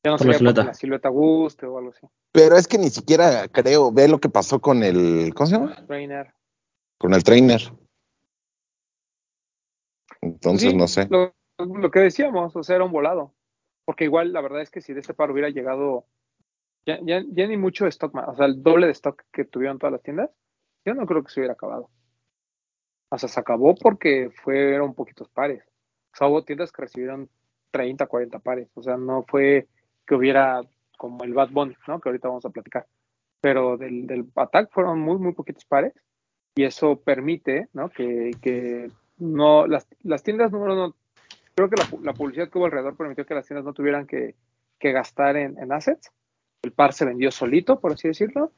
Ya 0.02 0.10
no 0.12 0.16
Por 0.16 0.26
la 0.26 0.32
sería 0.32 0.38
porque 0.38 0.38
silueta. 0.38 0.64
la 0.64 0.74
silueta 0.74 1.08
guste 1.10 1.66
o 1.66 1.78
algo 1.78 1.90
así. 1.90 2.06
Pero 2.32 2.56
es 2.56 2.66
que 2.66 2.78
ni 2.78 2.88
siquiera 2.88 3.46
creo, 3.48 3.92
ve 3.92 4.08
lo 4.08 4.18
que 4.18 4.30
pasó 4.30 4.60
con 4.60 4.82
el, 4.82 5.32
¿cómo 5.34 5.46
se 5.46 5.52
llama? 5.58 5.84
Trainer. 5.86 6.32
Con 7.02 7.14
el 7.14 7.25
trainer. 7.25 7.61
Entonces, 10.21 10.71
Sí, 10.71 10.76
no 10.76 10.87
sé. 10.87 11.09
Lo, 11.11 11.35
lo 11.59 11.90
que 11.90 11.99
decíamos, 11.99 12.54
o 12.54 12.62
sea, 12.62 12.76
era 12.76 12.85
un 12.85 12.92
volado. 12.92 13.35
Porque 13.85 14.04
igual 14.04 14.32
la 14.32 14.40
verdad 14.40 14.62
es 14.62 14.71
que 14.71 14.80
si 14.80 14.92
de 14.92 15.00
este 15.00 15.12
par 15.12 15.32
hubiera 15.32 15.50
llegado 15.50 16.06
ya, 16.87 17.00
ya, 17.02 17.25
ya 17.28 17.49
ni 17.49 17.56
mucho 17.56 17.88
stock 17.88 18.14
más, 18.14 18.28
o 18.28 18.37
sea, 18.37 18.47
el 18.47 18.62
doble 18.62 18.87
de 18.87 18.92
stock 18.92 19.21
que 19.32 19.44
tuvieron 19.44 19.80
todas 19.80 19.92
las 19.92 20.02
tiendas, 20.04 20.30
yo 20.85 20.94
no 20.94 21.04
creo 21.06 21.25
que 21.25 21.32
se 21.32 21.40
hubiera 21.40 21.54
acabado. 21.54 21.90
O 23.11 23.18
sea, 23.18 23.28
se 23.28 23.40
acabó 23.40 23.75
porque 23.75 24.30
fueron 24.44 24.94
poquitos 24.94 25.28
pares. 25.28 25.64
O 26.12 26.16
sea, 26.16 26.28
hubo 26.28 26.44
tiendas 26.44 26.71
que 26.71 26.82
recibieron 26.82 27.28
30, 27.73 28.06
40 28.06 28.38
pares. 28.38 28.68
O 28.75 28.82
sea, 28.85 28.97
no 28.97 29.25
fue 29.26 29.66
que 30.06 30.14
hubiera 30.14 30.62
como 30.97 31.25
el 31.25 31.35
Bad 31.35 31.50
Bunny, 31.50 31.75
¿no? 31.88 32.00
Que 32.00 32.11
ahorita 32.11 32.28
vamos 32.28 32.44
a 32.44 32.50
platicar. 32.50 32.87
Pero 33.40 33.76
del, 33.76 34.06
del 34.06 34.30
Attack 34.37 34.71
fueron 34.71 35.00
muy, 35.00 35.18
muy 35.18 35.32
poquitos 35.32 35.64
pares. 35.64 35.94
Y 36.54 36.64
eso 36.64 36.97
permite, 36.97 37.68
¿no? 37.73 37.88
Que, 37.88 38.32
que 38.42 38.90
no, 39.18 39.66
las, 39.66 39.87
tiendas 40.23 40.52
número 40.52 40.94
creo 41.54 41.71
que 41.71 41.76
la, 42.02 42.12
publicidad 42.12 42.50
que 42.50 42.59
hubo 42.59 42.66
alrededor 42.66 42.97
permitió 42.97 43.25
que 43.25 43.35
las 43.35 43.47
tiendas 43.47 43.64
no 43.64 43.73
tuvieran 43.73 44.06
que, 44.06 44.35
gastar 44.80 45.37
en, 45.37 45.59
en, 45.59 45.73
assets. 45.73 46.11
El 46.62 46.73
par 46.73 46.92
se 46.92 47.04
vendió 47.04 47.30
solito, 47.30 47.80
por 47.80 47.92
así 47.92 48.09
decirlo, 48.09 48.52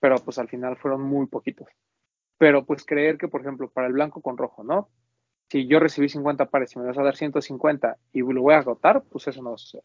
pero 0.00 0.16
pues 0.16 0.38
al 0.38 0.48
final 0.48 0.76
fueron 0.76 1.02
muy 1.02 1.26
poquitos. 1.26 1.68
Pero 2.36 2.64
pues 2.64 2.84
creer 2.84 3.16
que, 3.16 3.28
por 3.28 3.40
ejemplo, 3.40 3.70
para 3.70 3.86
el 3.86 3.92
blanco 3.92 4.20
con 4.20 4.36
rojo, 4.36 4.64
¿no? 4.64 4.88
Si 5.50 5.66
yo 5.66 5.80
recibí 5.80 6.08
50 6.08 6.46
pares 6.46 6.74
y 6.74 6.78
me 6.78 6.86
vas 6.86 6.98
a 6.98 7.02
dar 7.02 7.16
150 7.16 7.96
y 8.12 8.20
lo 8.20 8.42
voy 8.42 8.54
a 8.54 8.58
agotar, 8.58 9.02
pues 9.04 9.26
eso 9.28 9.42
no 9.42 9.50
va 9.50 9.54
a 9.54 9.58
suceder. 9.58 9.84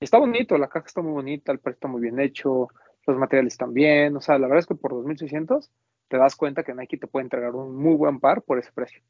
Está 0.00 0.18
bonito, 0.18 0.58
la 0.58 0.68
caja 0.68 0.86
está 0.86 1.02
muy 1.02 1.12
bonita, 1.12 1.50
el 1.50 1.58
precio 1.58 1.76
está 1.76 1.88
muy 1.88 2.02
bien 2.02 2.20
hecho, 2.20 2.68
los 3.06 3.18
materiales 3.18 3.54
están 3.54 3.74
bien, 3.74 4.16
o 4.16 4.20
sea, 4.20 4.38
la 4.38 4.46
verdad 4.46 4.60
es 4.60 4.66
que 4.66 4.74
por 4.74 4.92
2600 4.92 5.70
te 6.08 6.16
das 6.16 6.36
cuenta 6.36 6.62
que 6.62 6.74
Nike 6.74 6.96
te 6.96 7.06
puede 7.06 7.24
entregar 7.24 7.54
un 7.54 7.76
muy 7.76 7.94
buen 7.96 8.20
par 8.20 8.42
por 8.42 8.58
ese 8.58 8.72
precio. 8.72 9.02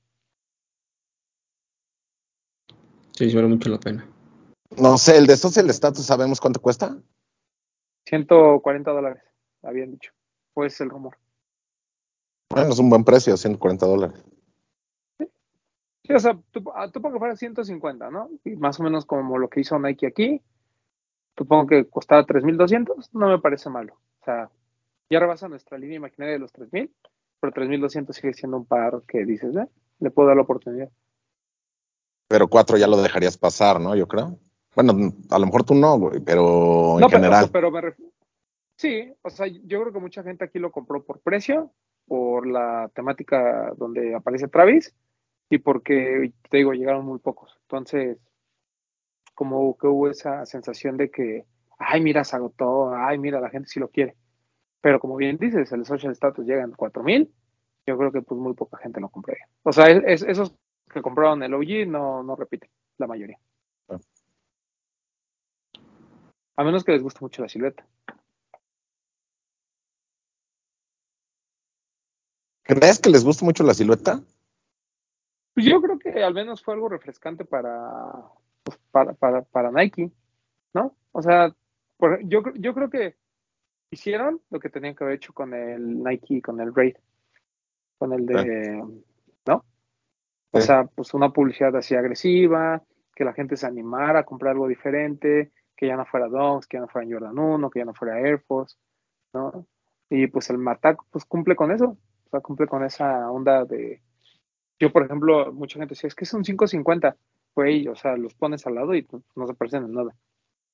Sí, 3.12 3.30
sí 3.30 3.36
vale 3.36 3.48
mucho 3.48 3.70
la 3.70 3.78
pena. 3.78 4.08
No 4.76 4.98
sé, 4.98 5.16
el 5.16 5.26
de 5.26 5.36
Social 5.36 5.70
Status, 5.70 6.04
¿sabemos 6.04 6.40
cuánto 6.40 6.60
cuesta? 6.60 6.98
140 8.06 8.90
dólares, 8.90 9.22
habían 9.62 9.92
dicho. 9.92 10.12
Pues 10.52 10.80
el 10.80 10.90
rumor. 10.90 11.16
Bueno, 12.50 12.70
es 12.70 12.78
un 12.78 12.90
buen 12.90 13.04
precio, 13.04 13.36
140 13.36 13.86
dólares. 13.86 14.24
Sí, 15.18 15.30
sí 16.04 16.12
o 16.12 16.18
sea, 16.18 16.38
tú, 16.50 16.64
tú 16.92 17.00
pongo 17.00 17.14
que 17.14 17.18
fuera 17.18 17.36
150, 17.36 18.10
¿no? 18.10 18.30
Y 18.44 18.56
más 18.56 18.78
o 18.80 18.82
menos 18.82 19.06
como 19.06 19.38
lo 19.38 19.48
que 19.48 19.60
hizo 19.60 19.78
Nike 19.78 20.06
aquí, 20.06 20.42
supongo 21.36 21.66
que 21.66 21.88
costaba 21.88 22.26
3.200, 22.26 23.10
no 23.12 23.28
me 23.28 23.38
parece 23.38 23.70
malo. 23.70 23.94
O 24.20 24.24
sea, 24.24 24.50
ya 25.10 25.20
rebasa 25.20 25.48
nuestra 25.48 25.78
línea 25.78 25.96
imaginaria 25.96 26.34
de 26.34 26.40
los 26.40 26.52
3.000, 26.52 26.90
pero 27.40 27.52
3.200 27.52 28.12
sigue 28.12 28.34
siendo 28.34 28.56
un 28.56 28.66
par 28.66 29.02
que 29.06 29.24
dices, 29.24 29.54
eh, 29.56 29.68
le 30.00 30.10
puedo 30.10 30.28
dar 30.28 30.36
la 30.36 30.42
oportunidad. 30.42 30.90
Pero 32.28 32.48
cuatro 32.48 32.78
ya 32.78 32.86
lo 32.86 33.00
dejarías 33.00 33.36
pasar, 33.36 33.80
¿no? 33.80 33.94
Yo 33.94 34.08
creo. 34.08 34.38
Bueno, 34.74 35.12
a 35.30 35.38
lo 35.38 35.46
mejor 35.46 35.64
tú 35.64 35.74
no, 35.74 35.98
güey, 35.98 36.20
pero 36.20 36.94
en 36.94 37.00
no, 37.00 37.08
general. 37.08 37.48
Pero, 37.52 37.72
pero 37.72 37.94
me 37.98 38.06
sí, 38.76 39.12
o 39.22 39.30
sea, 39.30 39.46
yo 39.46 39.80
creo 39.80 39.92
que 39.92 40.00
mucha 40.00 40.22
gente 40.22 40.44
aquí 40.44 40.58
lo 40.58 40.72
compró 40.72 41.04
por 41.04 41.20
precio, 41.20 41.70
por 42.06 42.46
la 42.46 42.90
temática 42.94 43.72
donde 43.76 44.14
aparece 44.14 44.48
Travis 44.48 44.94
y 45.48 45.58
porque, 45.58 46.32
te 46.50 46.56
digo, 46.56 46.72
llegaron 46.72 47.04
muy 47.04 47.18
pocos. 47.18 47.56
Entonces, 47.62 48.18
como 49.34 49.76
que 49.76 49.86
hubo 49.86 50.08
esa 50.08 50.46
sensación 50.46 50.96
de 50.96 51.10
que, 51.10 51.44
ay, 51.78 52.00
mira, 52.00 52.24
se 52.24 52.36
agotó, 52.36 52.94
ay, 52.94 53.18
mira, 53.18 53.40
la 53.40 53.50
gente 53.50 53.68
sí 53.68 53.80
lo 53.80 53.88
quiere. 53.88 54.16
Pero 54.80 55.00
como 55.00 55.16
bien 55.16 55.36
dices, 55.38 55.72
el 55.72 55.84
social 55.84 56.12
status 56.12 56.46
llega 56.46 56.62
en 56.62 56.72
4000, 56.72 57.32
yo 57.86 57.98
creo 57.98 58.12
que 58.12 58.22
pues 58.22 58.40
muy 58.40 58.54
poca 58.54 58.78
gente 58.78 59.00
lo 59.00 59.08
compraría. 59.08 59.48
O 59.62 59.72
sea, 59.72 59.88
es, 59.88 60.22
esos 60.22 60.54
que 60.92 61.02
compraron 61.02 61.42
el 61.42 61.54
OG 61.54 61.86
no, 61.88 62.22
no 62.22 62.36
repiten, 62.36 62.70
la 62.98 63.06
mayoría. 63.06 63.38
A 66.56 66.62
menos 66.62 66.84
que 66.84 66.92
les 66.92 67.02
guste 67.02 67.20
mucho 67.20 67.42
la 67.42 67.48
silueta. 67.48 67.84
¿Crees 72.62 72.98
que 72.98 73.10
les 73.10 73.24
gusta 73.24 73.44
mucho 73.44 73.64
la 73.64 73.74
silueta? 73.74 74.22
Pues 75.54 75.66
yo 75.66 75.80
creo 75.82 75.98
que 75.98 76.22
al 76.22 76.34
menos 76.34 76.62
fue 76.62 76.74
algo 76.74 76.88
refrescante 76.88 77.44
para, 77.44 77.70
pues, 78.64 78.78
para, 78.90 79.12
para, 79.12 79.42
para, 79.42 79.70
Nike, 79.70 80.10
¿no? 80.72 80.96
O 81.12 81.22
sea, 81.22 81.54
por, 81.96 82.26
yo, 82.26 82.42
yo 82.54 82.74
creo 82.74 82.90
que 82.90 83.16
hicieron 83.90 84.40
lo 84.50 84.58
que 84.58 84.70
tenían 84.70 84.94
que 84.94 85.04
haber 85.04 85.16
hecho 85.16 85.32
con 85.32 85.54
el 85.54 86.02
Nike, 86.02 86.42
con 86.42 86.60
el 86.60 86.74
Raid, 86.74 86.96
con 87.98 88.12
el 88.12 88.26
de, 88.26 88.82
¿no? 89.46 89.64
O 90.50 90.60
sea, 90.60 90.84
pues 90.84 91.14
una 91.14 91.30
publicidad 91.30 91.74
así 91.76 91.94
agresiva, 91.94 92.82
que 93.14 93.24
la 93.24 93.32
gente 93.32 93.56
se 93.56 93.66
animara 93.66 94.20
a 94.20 94.24
comprar 94.24 94.52
algo 94.52 94.68
diferente, 94.68 95.52
que 95.76 95.86
ya 95.86 95.96
no 95.96 96.06
fuera 96.06 96.28
Dunks, 96.28 96.66
que 96.66 96.76
ya 96.76 96.80
no 96.80 96.88
fuera 96.88 97.08
Jordan 97.10 97.38
1, 97.38 97.70
que 97.70 97.80
ya 97.80 97.84
no 97.84 97.94
fuera 97.94 98.20
Air 98.20 98.40
Force, 98.40 98.76
¿no? 99.32 99.66
Y 100.08 100.26
pues 100.28 100.50
el 100.50 100.58
Matac 100.58 101.02
pues 101.10 101.24
cumple 101.24 101.56
con 101.56 101.72
eso, 101.72 101.96
o 102.26 102.30
sea, 102.30 102.40
cumple 102.40 102.66
con 102.66 102.84
esa 102.84 103.30
onda 103.30 103.64
de... 103.64 104.02
Yo, 104.78 104.92
por 104.92 105.04
ejemplo, 105.04 105.52
mucha 105.52 105.78
gente 105.78 105.94
decía, 105.94 106.08
es 106.08 106.14
que 106.14 106.24
es 106.24 106.34
un 106.34 106.42
550, 106.42 107.16
güey, 107.54 107.88
o 107.88 107.94
sea, 107.94 108.16
los 108.16 108.34
pones 108.34 108.66
al 108.66 108.74
lado 108.74 108.94
y 108.94 109.02
pues, 109.02 109.22
no 109.36 109.46
se 109.46 109.54
parecen 109.54 109.84
en 109.84 109.92
nada, 109.92 110.14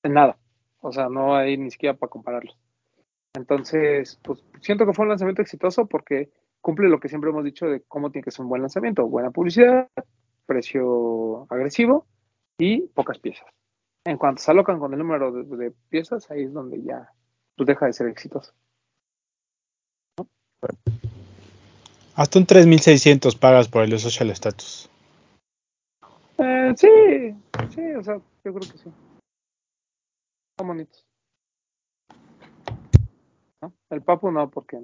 en 0.02 0.14
nada, 0.14 0.37
o 0.80 0.92
sea, 0.92 1.08
no 1.08 1.37
hay 1.37 1.56
ni 1.56 1.70
siquiera 1.70 1.96
para 1.96 2.10
compararlos. 2.10 2.58
Entonces, 3.34 4.18
pues 4.22 4.42
siento 4.60 4.87
que 4.87 4.92
fue 4.92 5.04
un 5.04 5.10
lanzamiento 5.10 5.42
exitoso 5.42 5.87
porque 5.87 6.30
cumple 6.60 6.88
lo 6.88 7.00
que 7.00 7.08
siempre 7.08 7.30
hemos 7.30 7.44
dicho 7.44 7.66
de 7.66 7.82
cómo 7.82 8.10
tiene 8.10 8.25
que 8.25 8.30
ser 8.30 8.42
un 8.42 8.49
buen 8.49 8.62
lanzamiento, 8.62 9.06
buena 9.06 9.30
publicidad, 9.30 9.88
precio 10.46 11.46
agresivo 11.49 12.06
y 12.58 12.82
pocas 12.88 13.18
piezas. 13.18 13.46
En 14.04 14.16
cuanto 14.16 14.42
se 14.42 14.50
alocan 14.50 14.78
con 14.78 14.92
el 14.92 14.99
número 14.99 15.30
de, 15.32 15.72
piezas, 15.90 16.30
ahí 16.30 16.44
es 16.44 16.52
donde 16.52 16.82
ya 16.82 17.10
pues, 17.56 17.66
deja 17.66 17.87
de 17.87 17.92
ser 17.92 18.08
exitoso. 18.08 18.52
Hasta 22.14 22.38
un 22.38 22.46
3600 22.46 23.37
pagas 23.37 23.68
por 23.68 23.84
el 23.84 23.99
social 23.99 24.30
status. 24.30 24.89
Eh, 26.42 26.73
sí, 26.76 26.88
sí, 27.75 27.92
o 27.92 28.02
sea, 28.02 28.14
yo 28.16 28.54
creo 28.54 28.61
que 28.61 28.78
sí. 28.78 28.90
Son 30.59 30.66
bonitos. 30.68 31.06
¿No? 33.61 33.75
El 33.90 34.02
papu 34.02 34.30
no, 34.30 34.50
porque. 34.50 34.78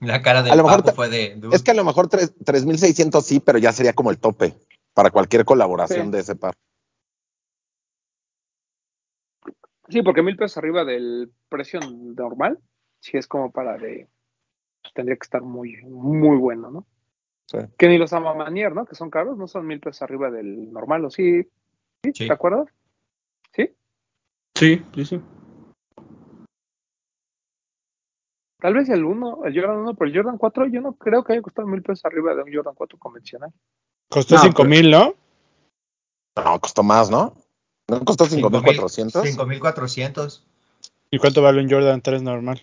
La 0.00 0.22
cara 0.22 0.42
del 0.42 0.52
a 0.52 0.56
lo 0.56 0.64
mejor 0.64 0.84
papu 0.84 0.96
fue 0.96 1.08
de. 1.08 1.38
Es 1.52 1.62
que 1.62 1.72
a 1.72 1.74
lo 1.74 1.84
mejor 1.84 2.08
3600 2.08 3.24
sí, 3.24 3.40
pero 3.40 3.58
ya 3.58 3.72
sería 3.72 3.92
como 3.92 4.10
el 4.10 4.18
tope 4.18 4.54
para 4.94 5.10
cualquier 5.10 5.44
colaboración 5.44 6.06
Sí. 6.06 6.12
de 6.12 6.18
ese 6.20 6.36
par. 6.36 6.54
Sí, 9.88 10.02
porque 10.02 10.22
mil 10.22 10.36
pesos 10.36 10.56
arriba 10.56 10.84
del 10.84 11.32
precio 11.48 11.78
normal, 11.80 12.58
sí 13.00 13.16
es 13.16 13.26
como 13.26 13.52
para 13.52 13.76
de. 13.76 14.08
Tendría 14.94 15.16
que 15.16 15.24
estar 15.24 15.42
muy, 15.42 15.76
muy 15.82 16.38
bueno, 16.38 16.70
¿no? 16.70 16.86
Sí. 17.46 17.58
Que 17.78 17.88
ni 17.88 17.98
los 17.98 18.12
Amamanier, 18.12 18.74
¿no? 18.74 18.86
Que 18.86 18.94
son 18.94 19.10
caros, 19.10 19.38
no 19.38 19.46
son 19.46 19.66
mil 19.66 19.80
pesos 19.80 20.02
arriba 20.02 20.30
del 20.30 20.72
normal, 20.72 21.04
¿o 21.04 21.10
sí? 21.10 21.42
¿Sí? 22.02 22.12
Sí. 22.14 22.26
¿Te 22.26 22.32
acuerdas? 22.32 22.68
¿Sí? 23.54 23.74
Sí, 24.54 24.84
sí, 24.94 25.04
sí. 25.04 25.20
Tal 28.58 28.74
vez 28.74 28.88
el 28.88 29.04
1, 29.04 29.44
el 29.44 29.54
Jordan 29.54 29.78
1, 29.78 29.94
pero 29.94 30.10
el 30.10 30.16
Jordan 30.16 30.38
4 30.38 30.66
yo 30.66 30.80
no 30.80 30.94
creo 30.94 31.22
que 31.22 31.34
haya 31.34 31.42
costado 31.42 31.68
mil 31.68 31.82
pesos 31.82 32.04
arriba 32.04 32.34
de 32.34 32.42
un 32.42 32.52
Jordan 32.52 32.74
4 32.74 32.98
convencional. 32.98 33.52
Costó 34.08 34.34
No, 34.36 34.42
5000, 34.42 34.90
¿no? 34.90 35.14
No, 36.36 36.60
costó 36.60 36.82
más, 36.82 37.10
¿no? 37.10 37.34
¿No 37.88 38.04
costó 38.04 38.24
5400? 38.24 39.22
5400. 39.22 40.46
¿Y 41.10 41.18
cuánto 41.18 41.42
vale 41.42 41.62
un 41.62 41.70
Jordan 41.70 42.00
3 42.00 42.22
normal? 42.22 42.60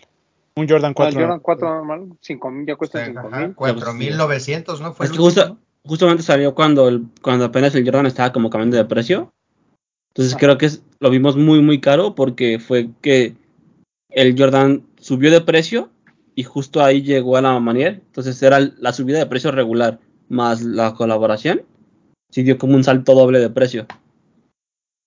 Un 0.56 0.68
Jordan 0.68 0.90
No, 0.90 0.94
4. 0.94 1.18
el 1.18 1.24
Jordan 1.24 1.40
4 1.40 1.68
normal, 1.68 2.08
5 2.20 2.50
mil, 2.50 2.66
ya 2.66 2.76
cuesta 2.76 3.04
5 3.04 3.18
Ajá, 3.26 3.40
mil. 3.40 3.54
4900, 3.54 4.80
¿no? 4.80 4.92
Fue 4.92 5.06
Es 5.06 5.12
que 5.12 5.18
justo, 5.18 5.58
justamente 5.84 6.22
salió 6.22 6.54
cuando, 6.54 6.88
el, 6.88 7.06
cuando 7.22 7.44
apenas 7.46 7.74
el 7.74 7.84
Jordan 7.84 8.06
estaba 8.06 8.32
como 8.32 8.50
cambiando 8.50 8.76
de 8.76 8.84
precio. 8.84 9.32
Entonces 10.12 10.34
Ajá. 10.34 10.40
creo 10.40 10.58
que 10.58 10.66
es- 10.66 10.82
lo 11.00 11.10
vimos 11.10 11.36
muy, 11.36 11.60
muy 11.60 11.80
caro 11.80 12.14
porque 12.14 12.60
fue 12.60 12.90
que 13.02 13.34
el 14.10 14.38
Jordan 14.38 14.84
subió 15.00 15.32
de 15.32 15.40
precio 15.40 15.90
y 16.36 16.44
justo 16.44 16.82
ahí 16.84 17.02
llegó 17.02 17.36
a 17.36 17.42
la 17.42 17.58
manier. 17.58 18.02
Entonces 18.06 18.40
era 18.40 18.60
la 18.60 18.92
subida 18.92 19.18
de 19.18 19.26
precio 19.26 19.50
regular 19.50 19.98
más 20.28 20.62
la 20.62 20.94
colaboración. 20.94 21.62
Sí 22.30 22.44
dio 22.44 22.58
como 22.58 22.74
un 22.76 22.84
salto 22.84 23.14
doble 23.14 23.40
de 23.40 23.50
precio. 23.50 23.86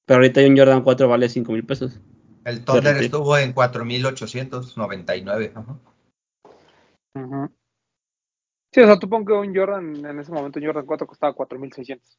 Pero 0.05 0.17
ahorita 0.19 0.41
un 0.41 0.57
Jordan 0.57 0.83
4 0.83 1.07
vale 1.07 1.29
5 1.29 1.53
mil 1.53 1.65
pesos. 1.65 1.99
El 2.47 2.63
Thunder 2.63 2.95
estuvo 3.03 3.37
en 3.37 3.51
4899. 3.51 5.51
Ajá. 5.53 5.75
Ujú. 7.15 7.49
Sí, 8.71 8.79
o 8.79 8.85
sea, 8.85 8.97
tú 8.97 9.09
pon 9.09 9.25
que 9.25 9.33
un 9.33 9.53
Jordan, 9.53 10.05
en 10.05 10.19
ese 10.19 10.31
momento 10.31 10.57
un 10.57 10.65
Jordan 10.65 10.85
4 10.85 11.07
costaba 11.07 11.33
4600. 11.33 12.17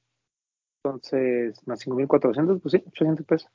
Entonces, 0.85 1.67
más 1.67 1.81
5400, 1.81 2.61
pues 2.61 2.73
sí, 2.73 2.85
800 2.89 3.25
pesos. 3.25 3.51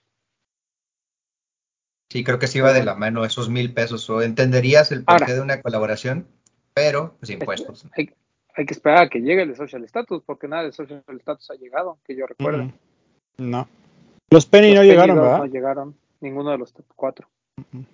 Sí, 2.11 2.23
creo 2.23 2.39
que 2.39 2.47
sí 2.47 2.57
iba 2.57 2.73
de 2.73 2.83
la 2.83 2.95
mano 2.95 3.23
esos 3.23 3.49
mil 3.49 3.71
pesos. 3.71 4.09
O 4.09 4.23
entenderías 4.23 4.91
el 4.91 5.03
porqué 5.03 5.25
Ahora. 5.25 5.35
de 5.35 5.41
una 5.41 5.61
colaboración, 5.61 6.27
pero 6.73 7.15
pues 7.19 7.29
impuestos. 7.29 7.85
Hay, 7.95 8.15
hay 8.55 8.65
que 8.65 8.73
esperar 8.73 9.03
a 9.03 9.09
que 9.09 9.19
llegue 9.19 9.43
el 9.43 9.55
Social 9.55 9.83
Status, 9.83 10.23
porque 10.25 10.47
nada 10.47 10.63
de 10.63 10.71
Social 10.71 11.03
Status 11.07 11.51
ha 11.51 11.55
llegado, 11.55 11.99
que 12.03 12.15
yo 12.15 12.25
recuerdo. 12.25 12.63
Mm, 12.63 12.73
No. 13.37 13.67
Los 14.31 14.47
Penny 14.47 14.69
Los 14.69 14.77
no 14.77 14.81
Penny 14.81 14.91
llegaron, 14.91 15.15
¿verdad? 15.17 15.37
No 15.37 15.45
llegaron, 15.45 15.97
ninguno 16.23 16.51
de 16.51 16.57
los 16.57 16.73
top 16.73 16.85
4. 16.95 17.29
Ujú. 17.59 17.85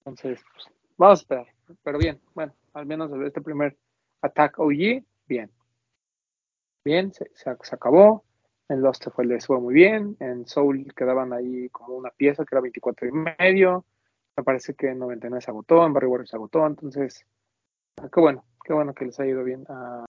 Entonces, 0.00 0.44
pues, 0.52 0.66
vamos 0.98 1.20
a 1.20 1.22
esperar. 1.22 1.46
Pero 1.82 1.98
bien, 1.98 2.20
bueno, 2.34 2.52
al 2.74 2.84
menos 2.86 3.10
este 3.24 3.40
primer 3.40 3.76
Attack 4.20 4.58
OG, 4.58 5.04
bien. 5.26 5.50
Bien, 6.84 7.12
se, 7.12 7.30
se, 7.34 7.56
se 7.62 7.74
acabó. 7.74 8.24
En 8.68 8.82
Lost 8.82 9.08
fue, 9.10 9.24
les 9.24 9.46
fue 9.46 9.60
muy 9.60 9.74
bien. 9.74 10.16
En 10.18 10.46
Soul 10.46 10.92
quedaban 10.94 11.32
ahí 11.32 11.68
como 11.70 11.94
una 11.94 12.10
pieza 12.10 12.44
que 12.44 12.54
era 12.54 12.60
24 12.60 13.08
y 13.08 13.12
medio. 13.12 13.84
Me 14.36 14.42
parece 14.42 14.74
que 14.74 14.88
en 14.88 14.98
99 14.98 15.42
se 15.42 15.50
agotó, 15.50 15.86
en 15.86 15.92
Barry 15.92 16.06
Warriors 16.06 16.30
se 16.30 16.36
agotó. 16.36 16.66
Entonces, 16.66 17.24
qué 17.96 18.20
bueno, 18.20 18.44
qué 18.64 18.72
bueno 18.72 18.94
que 18.94 19.04
les 19.04 19.20
ha 19.20 19.26
ido 19.26 19.44
bien 19.44 19.64
a, 19.68 20.04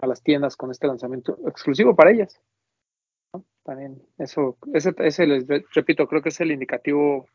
a 0.00 0.06
las 0.06 0.22
tiendas 0.22 0.56
con 0.56 0.70
este 0.70 0.86
lanzamiento 0.86 1.38
exclusivo 1.46 1.96
para 1.96 2.10
ellas. 2.12 2.40
También 3.62 4.02
eso, 4.16 4.56
ese, 4.72 4.94
ese 4.98 5.26
les 5.26 5.46
re- 5.46 5.64
repito, 5.74 6.06
creo 6.06 6.22
que 6.22 6.30
es 6.30 6.40
el 6.40 6.52
indicativo 6.52 7.26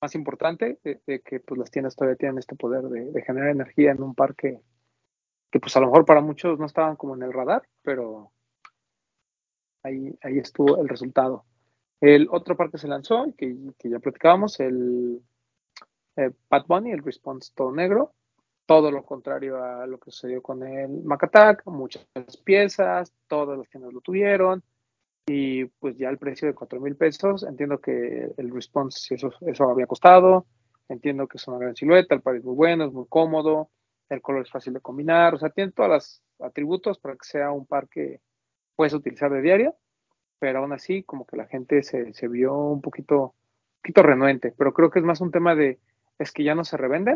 más 0.00 0.14
importante 0.14 0.78
de, 0.82 1.20
que 1.20 1.40
pues 1.40 1.58
las 1.58 1.70
tiendas 1.70 1.96
todavía 1.96 2.16
tienen 2.16 2.38
este 2.38 2.56
poder 2.56 2.82
de, 2.84 3.22
generar 3.22 3.50
energía 3.50 3.92
en 3.92 4.02
un 4.02 4.14
parque 4.14 4.60
que 5.50 5.60
pues 5.60 5.76
a 5.76 5.80
lo 5.80 5.86
mejor 5.86 6.04
para 6.04 6.20
muchos 6.20 6.58
no 6.58 6.66
estaban 6.66 6.96
como 6.96 7.14
en 7.14 7.22
el 7.22 7.32
radar, 7.32 7.62
pero 7.82 8.32
ahí, 9.82 10.18
ahí 10.22 10.38
estuvo 10.38 10.78
el 10.78 10.88
resultado. 10.88 11.44
El 12.00 12.28
otro 12.30 12.56
parque 12.56 12.76
se 12.76 12.88
lanzó, 12.88 13.32
que, 13.36 13.56
que 13.78 13.88
ya 13.88 13.98
platicábamos, 13.98 14.58
el 14.60 15.22
eh, 16.16 16.30
Bad 16.50 16.66
Bunny, 16.66 16.92
el 16.92 17.02
Response 17.02 17.52
todo 17.54 17.72
negro, 17.72 18.12
todo 18.66 18.90
lo 18.90 19.04
contrario 19.04 19.62
a 19.62 19.86
lo 19.86 19.98
que 19.98 20.10
sucedió 20.10 20.42
con 20.42 20.62
el 20.66 21.02
Macatak, 21.04 21.66
muchas 21.66 22.06
piezas, 22.44 23.12
todas 23.28 23.58
las 23.58 23.68
tiendas 23.68 23.92
lo 23.92 24.00
tuvieron, 24.00 24.62
y 25.26 25.64
pues 25.64 25.96
ya 25.96 26.10
el 26.10 26.18
precio 26.18 26.48
de 26.48 26.54
cuatro 26.54 26.80
mil 26.80 26.96
pesos, 26.96 27.44
entiendo 27.44 27.78
que 27.78 28.30
el 28.36 28.50
Response 28.50 29.14
eso, 29.14 29.32
eso 29.46 29.64
había 29.64 29.86
costado, 29.86 30.46
entiendo 30.88 31.26
que 31.26 31.38
es 31.38 31.48
una 31.48 31.58
gran 31.58 31.76
silueta, 31.76 32.14
el 32.14 32.22
par 32.22 32.36
es 32.36 32.44
muy 32.44 32.54
bueno, 32.54 32.84
es 32.84 32.92
muy 32.92 33.06
cómodo, 33.08 33.70
el 34.10 34.20
color 34.20 34.42
es 34.42 34.50
fácil 34.50 34.74
de 34.74 34.80
combinar, 34.80 35.34
o 35.34 35.38
sea, 35.38 35.50
tiene 35.50 35.72
todos 35.72 35.88
los 35.88 36.22
atributos 36.40 36.98
para 36.98 37.14
que 37.14 37.24
sea 37.24 37.50
un 37.52 37.66
par 37.66 37.88
que 37.88 38.20
puedes 38.76 38.92
utilizar 38.92 39.30
de 39.32 39.40
diario, 39.40 39.76
pero 40.38 40.58
aún 40.58 40.72
así 40.72 41.02
como 41.04 41.26
que 41.26 41.36
la 41.36 41.46
gente 41.46 41.82
se, 41.82 42.12
se 42.12 42.28
vio 42.28 42.54
un 42.54 42.82
poquito, 42.82 43.22
un 43.22 43.80
poquito 43.82 44.02
renuente, 44.02 44.52
pero 44.56 44.74
creo 44.74 44.90
que 44.90 44.98
es 44.98 45.04
más 45.04 45.20
un 45.20 45.30
tema 45.30 45.54
de, 45.54 45.78
es 46.18 46.32
que 46.32 46.44
ya 46.44 46.54
no 46.54 46.64
se 46.64 46.76
revende, 46.76 47.14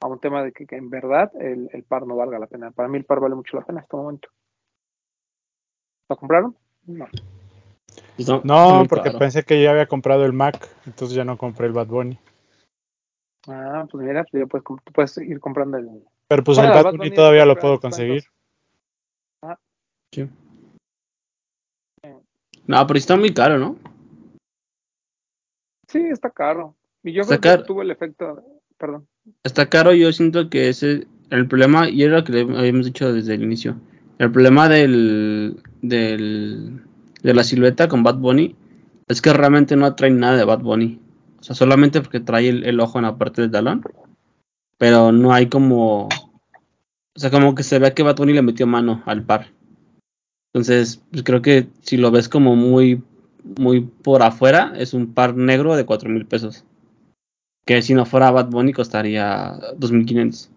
a 0.00 0.06
un 0.06 0.20
tema 0.20 0.44
de 0.44 0.52
que, 0.52 0.66
que 0.66 0.76
en 0.76 0.90
verdad 0.90 1.30
el, 1.40 1.68
el 1.72 1.82
par 1.84 2.06
no 2.06 2.16
valga 2.16 2.38
la 2.38 2.46
pena. 2.46 2.70
Para 2.70 2.88
mí 2.88 2.98
el 2.98 3.04
par 3.04 3.20
vale 3.20 3.34
mucho 3.34 3.56
la 3.56 3.64
pena 3.64 3.80
en 3.80 3.84
este 3.84 3.96
momento. 3.96 4.28
¿Lo 6.08 6.16
compraron? 6.16 6.56
No. 6.86 7.06
No, 8.44 8.84
porque 8.88 9.08
caro. 9.08 9.18
pensé 9.18 9.44
que 9.44 9.62
ya 9.62 9.70
había 9.70 9.86
comprado 9.86 10.24
el 10.24 10.32
Mac, 10.32 10.68
entonces 10.86 11.16
ya 11.16 11.24
no 11.24 11.38
compré 11.38 11.66
el 11.66 11.72
Bad 11.72 11.86
Bunny. 11.86 12.18
Ah, 13.46 13.86
pues 13.90 14.04
mira, 14.04 14.24
pues 14.24 14.42
ya 14.42 14.46
puedes, 14.46 14.64
puedes 14.92 15.18
ir 15.18 15.40
comprando 15.40 15.78
el... 15.78 15.88
Pero 16.26 16.44
pues 16.44 16.58
Bueno, 16.58 16.72
el 16.72 16.76
Bad 16.76 16.84
Bad 16.84 16.90
Bunny 16.92 17.08
Bunny 17.08 17.16
todavía 17.16 17.46
lo 17.46 17.56
puedo 17.56 17.80
conseguir. 17.80 18.24
Sí. 20.12 20.28
No, 22.66 22.86
pero 22.86 22.98
está 22.98 23.16
muy 23.16 23.32
caro, 23.32 23.58
¿no? 23.58 23.76
Sí, 25.86 26.00
está 26.10 26.30
caro. 26.30 26.74
Y 27.02 27.12
yo 27.12 27.22
Está 27.22 27.38
creo 27.38 27.58
que 27.58 27.64
tuvo 27.64 27.82
el 27.82 27.90
efecto, 27.90 28.42
perdón. 28.76 29.06
Está 29.42 29.68
caro, 29.70 29.94
yo 29.94 30.12
siento 30.12 30.50
que 30.50 30.68
ese 30.68 31.06
el 31.30 31.46
problema, 31.46 31.88
y 31.88 32.02
era 32.02 32.18
lo 32.18 32.24
que 32.24 32.32
le 32.32 32.40
habíamos 32.40 32.86
dicho 32.86 33.12
desde 33.12 33.34
el 33.34 33.42
inicio. 33.42 33.76
El 34.18 34.32
problema 34.32 34.68
del, 34.68 35.62
del 35.82 36.82
de 37.22 37.34
la 37.34 37.44
silueta 37.44 37.88
con 37.88 38.02
Bad 38.02 38.16
Bunny 38.16 38.56
es 39.08 39.22
que 39.22 39.32
realmente 39.32 39.76
no 39.76 39.94
trae 39.94 40.10
nada 40.10 40.36
de 40.36 40.44
Bad 40.44 40.60
Bunny. 40.60 41.00
O 41.40 41.42
sea, 41.42 41.54
solamente 41.54 42.00
porque 42.00 42.20
trae 42.20 42.48
el, 42.48 42.64
el 42.64 42.80
ojo 42.80 42.98
en 42.98 43.04
la 43.04 43.16
parte 43.16 43.42
del 43.42 43.50
talón. 43.50 43.82
Pero 44.76 45.12
no 45.12 45.32
hay 45.32 45.48
como. 45.48 46.04
O 46.06 47.20
sea, 47.20 47.30
como 47.30 47.54
que 47.54 47.62
se 47.62 47.78
ve 47.78 47.94
que 47.94 48.02
Bad 48.02 48.16
Bunny 48.16 48.32
le 48.32 48.42
metió 48.42 48.66
mano 48.66 49.02
al 49.06 49.24
par. 49.24 49.48
Entonces, 50.52 51.02
pues 51.10 51.22
creo 51.24 51.42
que 51.42 51.68
si 51.82 51.96
lo 51.96 52.10
ves 52.10 52.28
como 52.28 52.56
muy, 52.56 53.02
muy 53.58 53.80
por 53.80 54.22
afuera, 54.22 54.72
es 54.76 54.94
un 54.94 55.14
par 55.14 55.36
negro 55.36 55.76
de 55.76 55.86
cuatro 55.86 56.08
mil 56.10 56.26
pesos. 56.26 56.64
Que 57.66 57.82
si 57.82 57.94
no 57.94 58.06
fuera 58.06 58.30
Bad 58.30 58.50
Bunny 58.50 58.72
costaría 58.72 59.58
2500. 59.76 60.50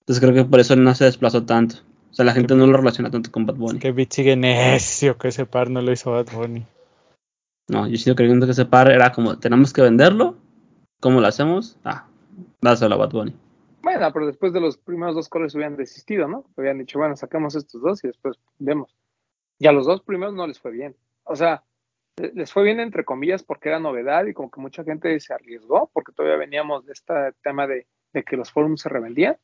Entonces 0.00 0.20
creo 0.20 0.34
que 0.34 0.48
por 0.48 0.60
eso 0.60 0.76
no 0.76 0.94
se 0.94 1.04
desplazó 1.04 1.44
tanto. 1.44 1.76
O 2.10 2.14
sea, 2.14 2.24
la 2.24 2.32
gente 2.32 2.54
no 2.54 2.66
lo 2.66 2.76
relaciona 2.76 3.10
tanto 3.10 3.30
con 3.30 3.46
Bad 3.46 3.54
Bunny. 3.56 3.78
Que 3.78 3.92
Beat 3.92 4.12
sigue 4.12 4.36
necio 4.36 5.16
que 5.16 5.28
ese 5.28 5.46
par 5.46 5.70
no 5.70 5.80
lo 5.80 5.92
hizo 5.92 6.10
Bad 6.10 6.26
Bunny. 6.32 6.64
No, 7.68 7.86
yo 7.86 7.96
sigo 7.96 8.16
creyendo 8.16 8.46
que 8.46 8.52
ese 8.52 8.64
par 8.66 8.90
era 8.90 9.12
como, 9.12 9.38
tenemos 9.38 9.72
que 9.72 9.82
venderlo. 9.82 10.36
¿Cómo 11.00 11.20
lo 11.20 11.26
hacemos? 11.28 11.78
Ah, 11.84 12.06
dáselo 12.60 12.96
a 12.96 12.98
Bad 12.98 13.10
Bunny. 13.10 13.34
Bueno, 13.82 14.12
pero 14.12 14.26
después 14.26 14.52
de 14.52 14.60
los 14.60 14.76
primeros 14.76 15.14
dos 15.14 15.28
colores 15.28 15.54
hubieran 15.54 15.76
desistido, 15.76 16.26
¿no? 16.28 16.44
Habían 16.56 16.78
dicho, 16.78 16.98
bueno, 16.98 17.16
sacamos 17.16 17.54
estos 17.54 17.80
dos 17.80 18.02
y 18.04 18.08
después 18.08 18.36
vemos. 18.58 18.94
Y 19.58 19.68
a 19.68 19.72
los 19.72 19.86
dos 19.86 20.02
primeros 20.02 20.34
no 20.34 20.46
les 20.46 20.58
fue 20.58 20.72
bien. 20.72 20.96
O 21.24 21.36
sea, 21.36 21.62
le- 22.16 22.32
les 22.34 22.52
fue 22.52 22.64
bien 22.64 22.80
entre 22.80 23.04
comillas 23.04 23.42
porque 23.42 23.68
era 23.68 23.78
novedad 23.78 24.26
y 24.26 24.34
como 24.34 24.50
que 24.50 24.60
mucha 24.60 24.84
gente 24.84 25.18
se 25.20 25.32
arriesgó 25.32 25.88
porque 25.94 26.12
todavía 26.12 26.36
veníamos 26.38 26.84
de 26.86 26.92
este 26.92 27.14
tema 27.42 27.66
de, 27.66 27.86
de 28.12 28.22
que 28.24 28.36
los 28.36 28.50
forums 28.50 28.82
se 28.82 28.88
revendían. 28.88 29.36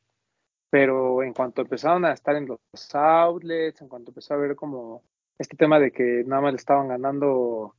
Pero 0.69 1.23
en 1.23 1.33
cuanto 1.33 1.61
empezaron 1.61 2.03
a 2.05 2.11
estar 2.13 2.35
en 2.35 2.45
los 2.47 2.59
outlets, 2.93 3.81
en 3.81 3.87
cuanto 3.87 4.11
empezó 4.11 4.33
a 4.33 4.37
ver 4.37 4.55
como 4.55 5.01
este 5.39 5.55
tema 5.55 5.79
de 5.79 5.91
que 5.91 6.23
nada 6.25 6.41
más 6.41 6.51
le 6.53 6.57
estaban 6.57 6.87
ganando 6.89 7.73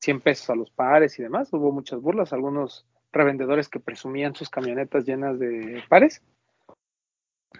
100 0.00 0.20
pesos 0.20 0.48
a 0.50 0.54
los 0.54 0.70
pares 0.70 1.18
y 1.18 1.22
demás, 1.22 1.52
hubo 1.52 1.72
muchas 1.72 2.00
burlas, 2.00 2.32
algunos 2.32 2.86
revendedores 3.12 3.68
que 3.68 3.80
presumían 3.80 4.34
sus 4.34 4.48
camionetas 4.48 5.04
llenas 5.04 5.38
de 5.38 5.82
pares. 5.88 6.22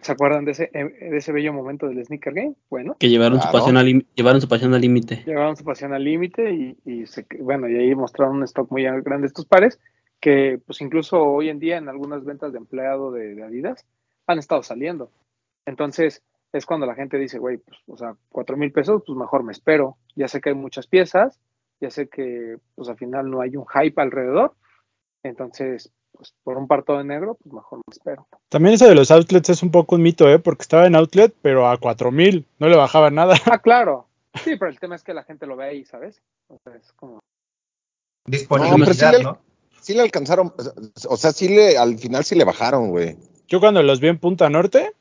¿Se 0.00 0.10
acuerdan 0.10 0.44
de 0.46 0.52
ese, 0.52 0.70
de 0.72 1.16
ese 1.16 1.32
bello 1.32 1.52
momento 1.52 1.86
del 1.86 2.04
Sneaker 2.04 2.32
Game? 2.32 2.54
Bueno, 2.70 2.96
Que 2.98 3.08
llevaron 3.10 3.40
su 3.40 3.52
pasión 3.52 3.76
al 3.76 3.86
llevaron 4.14 4.40
su 4.40 4.48
pasión 4.48 4.74
al 4.74 4.80
límite. 4.80 5.22
llevaron 5.26 5.54
su 5.56 5.64
pasión 5.64 5.92
al 5.92 6.02
límite 6.02 6.50
y, 6.52 6.76
y 6.84 7.06
se- 7.06 7.26
bueno, 7.40 7.68
y 7.68 7.76
ahí 7.76 7.94
mostraron 7.94 8.36
un 8.36 8.42
stock 8.44 8.70
muy 8.70 8.82
grande 8.84 9.20
de 9.20 9.26
estos 9.26 9.44
pares 9.46 9.78
que 10.18 10.60
pues 10.66 10.80
incluso 10.80 11.22
hoy 11.22 11.50
en 11.50 11.58
día 11.58 11.76
en 11.76 11.88
algunas 11.88 12.24
ventas 12.24 12.52
de 12.52 12.58
empleado 12.58 13.12
de, 13.12 13.34
de 13.34 13.42
Adidas 13.44 13.86
han 14.32 14.38
estado 14.38 14.62
saliendo. 14.62 15.10
Entonces 15.66 16.22
es 16.52 16.66
cuando 16.66 16.86
la 16.86 16.94
gente 16.94 17.18
dice, 17.18 17.38
güey, 17.38 17.58
pues, 17.58 17.78
o 17.86 17.96
sea, 17.96 18.16
cuatro 18.28 18.56
mil 18.56 18.72
pesos, 18.72 19.02
pues 19.06 19.16
mejor 19.16 19.42
me 19.42 19.52
espero. 19.52 19.96
Ya 20.14 20.28
sé 20.28 20.40
que 20.40 20.50
hay 20.50 20.54
muchas 20.54 20.86
piezas, 20.86 21.40
ya 21.80 21.90
sé 21.90 22.08
que 22.08 22.58
pues 22.74 22.88
al 22.88 22.96
final 22.96 23.30
no 23.30 23.40
hay 23.40 23.56
un 23.56 23.66
hype 23.66 24.00
alrededor. 24.00 24.54
Entonces, 25.22 25.90
pues 26.12 26.34
por 26.42 26.56
un 26.58 26.68
par 26.68 26.82
todo 26.82 26.98
de 26.98 27.04
negro, 27.04 27.36
pues 27.42 27.52
mejor 27.54 27.78
me 27.78 27.90
espero. 27.90 28.26
También 28.48 28.74
eso 28.74 28.86
de 28.86 28.94
los 28.94 29.10
outlets 29.10 29.50
es 29.50 29.62
un 29.62 29.70
poco 29.70 29.94
un 29.94 30.02
mito, 30.02 30.28
¿eh? 30.28 30.38
Porque 30.38 30.62
estaba 30.62 30.86
en 30.86 30.94
outlet, 30.94 31.34
pero 31.42 31.68
a 31.68 31.78
4000, 31.78 32.46
no 32.58 32.68
le 32.68 32.76
bajaba 32.76 33.10
nada. 33.10 33.36
Ah, 33.50 33.58
claro. 33.62 34.08
Sí, 34.44 34.56
pero 34.56 34.70
el 34.70 34.80
tema 34.80 34.96
es 34.96 35.04
que 35.04 35.14
la 35.14 35.24
gente 35.24 35.46
lo 35.46 35.56
ve 35.56 35.66
ahí, 35.66 35.84
¿sabes? 35.84 36.22
O 36.48 36.58
sea, 36.64 36.74
es 36.74 36.92
como... 36.92 37.18
Disponibilidad, 38.26 38.78
No, 38.78 38.84
pero 38.84 39.18
sí 39.18 39.22
¿no? 39.22 39.38
Sí 39.80 39.94
le 39.94 40.02
alcanzaron, 40.02 40.54
o 41.08 41.16
sea, 41.16 41.32
sí 41.32 41.48
le, 41.48 41.76
al 41.76 41.98
final 41.98 42.22
sí 42.22 42.36
le 42.36 42.44
bajaron, 42.44 42.90
güey. 42.90 43.16
Yo 43.52 43.60
cuando 43.60 43.82
los 43.82 44.00
vi 44.00 44.08
en 44.08 44.16
Punta 44.16 44.48
Norte, 44.48 44.92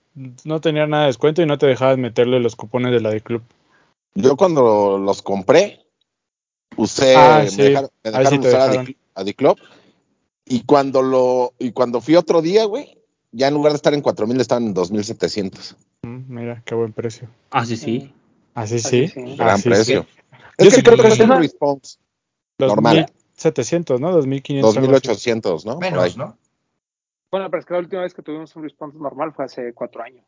no 0.43 0.59
tenía 0.59 0.85
nada 0.85 1.03
de 1.03 1.07
descuento 1.07 1.41
y 1.41 1.45
no 1.45 1.57
te 1.57 1.67
dejaban 1.67 2.01
meterle 2.01 2.41
los 2.41 2.57
cupones 2.57 2.91
de 2.91 2.99
la 2.99 3.09
de 3.09 3.21
club. 3.21 3.41
Yo 4.13 4.35
cuando 4.35 4.97
los 4.97 5.21
compré, 5.21 5.85
usé, 6.75 7.15
Ah, 7.15 7.39
me 7.45 7.49
sí. 7.49 7.61
dejaron, 7.61 7.89
me 8.03 8.11
sí 8.11 8.17
dejaron 8.17 8.39
usar 8.39 8.69
dejaron. 8.71 9.55
Y 10.43 10.63
cuando 10.63 11.01
lo, 11.01 11.53
y 11.59 11.71
cuando 11.71 12.01
fui 12.01 12.17
otro 12.17 12.41
día, 12.41 12.65
güey, 12.65 12.97
ya 13.31 13.47
en 13.47 13.53
lugar 13.53 13.71
de 13.71 13.77
estar 13.77 13.93
en 13.93 14.01
4000 14.01 14.41
estaban 14.41 14.65
en 14.65 14.73
2700. 14.73 15.77
Mm, 16.01 16.17
mira, 16.27 16.61
qué 16.65 16.75
buen 16.75 16.91
precio. 16.91 17.29
Ah, 17.51 17.65
sí, 17.65 17.77
sí. 17.77 18.11
Así 18.53 18.75
Así 18.75 19.07
sí. 19.07 19.07
sí. 19.07 19.35
Gran 19.37 19.51
así 19.51 19.69
precio. 19.69 20.01
sí. 20.03 20.17
Es 20.57 20.65
Yo 20.65 20.69
que 20.71 20.75
sí 20.75 20.83
creo 20.83 20.97
que 20.97 21.07
es 21.07 21.13
es 21.13 21.19
un 21.21 21.25
una- 21.27 21.39
response. 21.39 21.99
Normal. 22.59 23.05
2700, 23.37 24.01
¿no? 24.01 24.11
2500. 24.11 24.75
algo 24.75 24.87
así. 24.97 25.07
2800, 25.07 25.65
¿no? 25.65 25.77
Menos, 25.79 26.17
¿no? 26.17 26.37
Bueno, 27.31 27.49
pero 27.49 27.61
es 27.61 27.65
que 27.65 27.73
la 27.73 27.79
última 27.79 28.01
vez 28.01 28.13
que 28.13 28.21
tuvimos 28.21 28.53
un 28.55 28.63
response 28.63 28.97
normal 28.97 29.31
fue 29.33 29.45
hace 29.45 29.73
cuatro 29.73 30.03
años. 30.03 30.25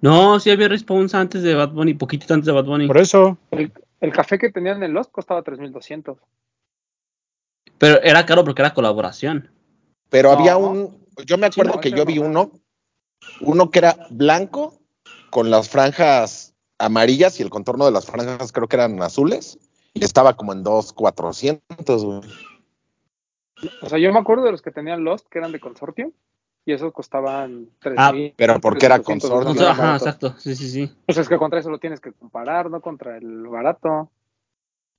No, 0.00 0.40
sí 0.40 0.50
había 0.50 0.68
response 0.68 1.16
antes 1.16 1.42
de 1.42 1.54
Bad 1.54 1.70
Bunny, 1.70 1.94
poquitito 1.94 2.34
antes 2.34 2.46
de 2.46 2.52
Bad 2.52 2.64
Bunny. 2.64 2.86
Por 2.86 2.98
eso, 2.98 3.38
El, 3.50 3.72
el 4.00 4.12
café 4.12 4.38
que 4.38 4.50
tenían 4.50 4.82
en 4.82 4.92
Lost 4.92 5.10
costaba 5.10 5.42
3.200. 5.42 6.18
Pero 7.78 8.00
era 8.02 8.24
caro 8.24 8.44
porque 8.44 8.62
era 8.62 8.74
colaboración. 8.74 9.50
Pero 10.08 10.30
No. 10.32 10.38
había 10.38 10.56
un, 10.56 11.06
yo 11.26 11.36
me 11.38 11.46
acuerdo 11.46 11.74
no, 11.74 11.80
que 11.80 11.90
yo 11.90 12.04
vi 12.04 12.16
no. 12.16 12.26
uno, 12.26 12.52
uno 13.40 13.70
que 13.70 13.80
era 13.80 13.96
blanco 14.10 14.78
con 15.30 15.50
las 15.50 15.68
franjas 15.68 16.54
amarillas 16.78 17.38
y 17.40 17.42
el 17.42 17.50
contorno 17.50 17.84
de 17.84 17.92
las 17.92 18.06
franjas 18.06 18.52
creo 18.52 18.68
que 18.68 18.76
eran 18.76 19.02
azules 19.02 19.58
y 19.94 20.04
estaba 20.04 20.36
como 20.36 20.52
en 20.52 20.62
2,400, 20.62 22.04
güey. 22.04 22.20
O 23.80 23.88
sea, 23.88 23.98
yo 23.98 24.12
me 24.12 24.18
acuerdo 24.18 24.44
de 24.44 24.52
los 24.52 24.62
que 24.62 24.70
tenían 24.70 25.04
Lost, 25.04 25.28
que 25.28 25.38
eran 25.38 25.52
de 25.52 25.60
consortium, 25.60 26.12
y 26.64 26.72
esos 26.72 26.92
costaban 26.92 27.68
3.000. 27.80 27.96
Ah, 27.98 28.34
pero 28.36 28.60
porque 28.60 28.86
era 28.86 28.98
3.200, 28.98 29.04
consortium. 29.04 29.42
esos 29.52 29.56
eran 29.62 29.70
Ajá, 29.72 29.82
baratos. 29.82 30.06
exacto. 30.08 30.34
Sí, 30.38 30.54
sí, 30.56 30.68
sí. 30.68 30.96
Pues 31.06 31.18
es 31.18 31.28
que 31.28 31.38
contra 31.38 31.60
eso 31.60 31.70
lo 31.70 31.78
tienes 31.78 32.00
que 32.00 32.12
comparar, 32.12 32.70
¿no? 32.70 32.80
Contra 32.80 33.16
el 33.16 33.46
barato. 33.46 34.10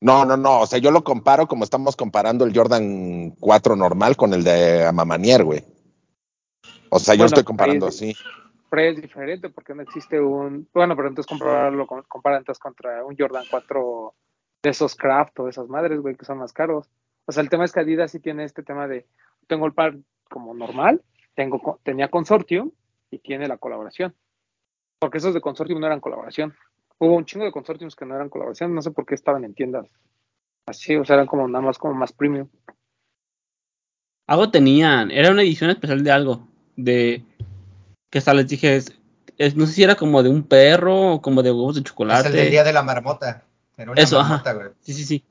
No, 0.02 0.26
no, 0.26 0.38
no, 0.38 0.62
o 0.62 0.68
sea, 0.68 0.78
yo 0.78 0.92
lo 0.92 1.04
comparo 1.04 1.48
como 1.48 1.64
estamos 1.64 1.96
comparando 1.96 2.46
el 2.46 2.56
Jordan 2.56 3.32
4 3.40 3.76
normal 3.76 4.16
con 4.16 4.34
el 4.34 4.44
de 4.44 4.86
Amamanier, 4.86 5.44
güey. 5.44 5.64
O 6.90 7.00
sea, 7.00 7.16
yo 7.16 7.20
Bueno, 7.20 7.28
estoy 7.28 7.44
comparando 7.44 7.88
así. 7.88 8.16
Pero 8.70 8.92
es 8.92 9.02
diferente 9.02 9.50
porque 9.50 9.74
no 9.74 9.82
existe 9.82 10.20
un... 10.20 10.68
Bueno, 10.74 10.96
pero 10.96 11.08
entonces 11.08 11.30
compararlo, 11.30 11.88
con- 11.88 12.04
compara 12.04 12.38
entonces 12.38 12.60
contra 12.62 13.04
un 13.04 13.16
Jordan 13.18 13.46
4 13.50 14.14
de 14.62 14.70
esos 14.70 14.96
craft 14.96 15.40
o 15.40 15.44
de 15.46 15.52
esas 15.52 15.70
madres, 15.70 16.00
güey, 16.02 16.16
que 16.16 16.26
son 16.26 16.38
más 16.40 16.54
caros. 16.54 16.90
O 17.28 17.32
sea, 17.32 17.42
el 17.44 17.50
tema 17.50 17.66
es 17.66 17.72
que 17.72 17.80
Adidas 17.80 18.12
sí 18.12 18.20
tiene 18.20 18.44
este 18.44 18.64
tema 18.64 18.88
de... 18.88 19.08
Tengo 19.48 19.66
el 19.66 19.74
par 19.74 19.98
como 20.30 20.54
normal, 20.54 21.02
tengo 21.36 21.80
tenía 21.84 22.10
consortium 22.10 22.72
y 23.12 23.20
tiene 23.20 23.48
la 23.48 23.58
colaboración. 23.58 24.16
Porque 25.00 25.18
esos 25.20 25.34
de 25.34 25.42
consortium 25.42 25.80
no 25.80 25.88
eran 25.88 26.00
colaboración. 26.00 26.56
Hubo 26.98 27.16
un 27.16 27.26
chingo 27.26 27.46
de 27.46 27.52
consortiums 27.52 27.96
que 27.96 28.06
no 28.06 28.16
eran 28.16 28.30
colaboración, 28.30 28.74
no 28.74 28.82
sé 28.82 28.92
por 28.92 29.06
qué 29.06 29.16
estaban 29.16 29.44
en 29.44 29.54
tiendas 29.54 29.88
así, 30.68 30.96
o 30.96 31.06
sea, 31.06 31.16
eran 31.16 31.28
como 31.28 31.48
nada 31.48 31.64
más 31.64 31.78
como 31.78 31.94
más 31.94 32.12
premium. 32.12 32.48
Algo 34.28 34.50
tenían, 34.50 35.12
era 35.12 35.32
una 35.32 35.44
edición 35.44 35.70
especial 35.70 36.04
de 36.04 36.12
algo, 36.12 36.48
de 36.76 37.24
que 38.10 38.18
hasta 38.18 38.34
les 38.34 38.48
dije, 38.48 38.78
es, 38.78 38.98
es- 39.38 39.56
no 39.56 39.68
sé 39.68 39.74
si 39.74 39.84
era 39.84 39.96
como 39.96 40.24
de 40.24 40.30
un 40.30 40.42
perro 40.44 41.14
o 41.14 41.22
como 41.22 41.44
de 41.44 41.52
huevos 41.52 41.76
de 41.76 41.82
Es 41.82 41.86
chocolate. 41.86 42.30
el 42.30 42.34
del 42.36 42.50
día 42.50 42.64
de 42.64 42.74
la 42.74 42.82
marmota. 42.82 43.44
Era 43.78 43.92
una 43.92 44.02
Eso, 44.02 44.20
ajá. 44.20 44.30
marmota, 44.30 44.54
güey. 44.54 44.70
Sí, 44.80 44.94
sí, 44.94 45.04
sí. 45.06 45.24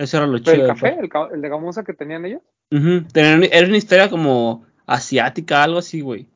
Eso 0.00 0.16
era 0.16 0.26
lo 0.26 0.38
Pero 0.38 0.44
chido. 0.44 0.54
el 0.54 0.60
del 0.60 0.68
café, 0.68 0.96
el, 1.00 1.08
ca- 1.10 1.28
el 1.32 1.40
de 1.42 1.48
gamuza 1.50 1.84
que 1.84 1.92
tenían 1.92 2.24
ellos, 2.24 2.40
tenían- 2.70 3.44
era 3.52 3.66
una 3.66 3.76
historia 3.76 4.08
como 4.08 4.64
asiática, 4.86 5.62
algo 5.62 5.78
así, 5.78 6.00
güey. 6.00 6.26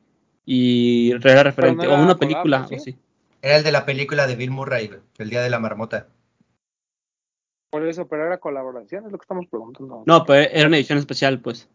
Y 0.45 1.11
era 1.13 1.41
referente, 1.43 1.87
no 1.87 1.93
o 1.95 2.03
una 2.03 2.15
película, 2.15 2.61
¿o 2.61 2.67
sí? 2.67 2.75
o 2.75 2.79
sí. 2.79 2.97
Era 3.41 3.57
el 3.57 3.63
de 3.63 3.71
la 3.71 3.85
película 3.85 4.27
de 4.27 4.35
Bill 4.35 4.51
Murray. 4.51 4.91
El 5.17 5.29
día 5.31 5.41
de 5.41 5.49
la 5.49 5.59
marmota. 5.59 6.07
por 7.71 7.85
eso, 7.87 8.07
pero 8.07 8.25
era 8.27 8.37
colaboración, 8.37 9.05
es 9.07 9.11
lo 9.11 9.17
que 9.17 9.23
estamos 9.23 9.47
preguntando. 9.47 10.03
No, 10.05 10.23
pero 10.25 10.47
era 10.53 10.67
una 10.67 10.77
edición 10.77 10.99
especial, 10.99 11.41
pues. 11.41 11.67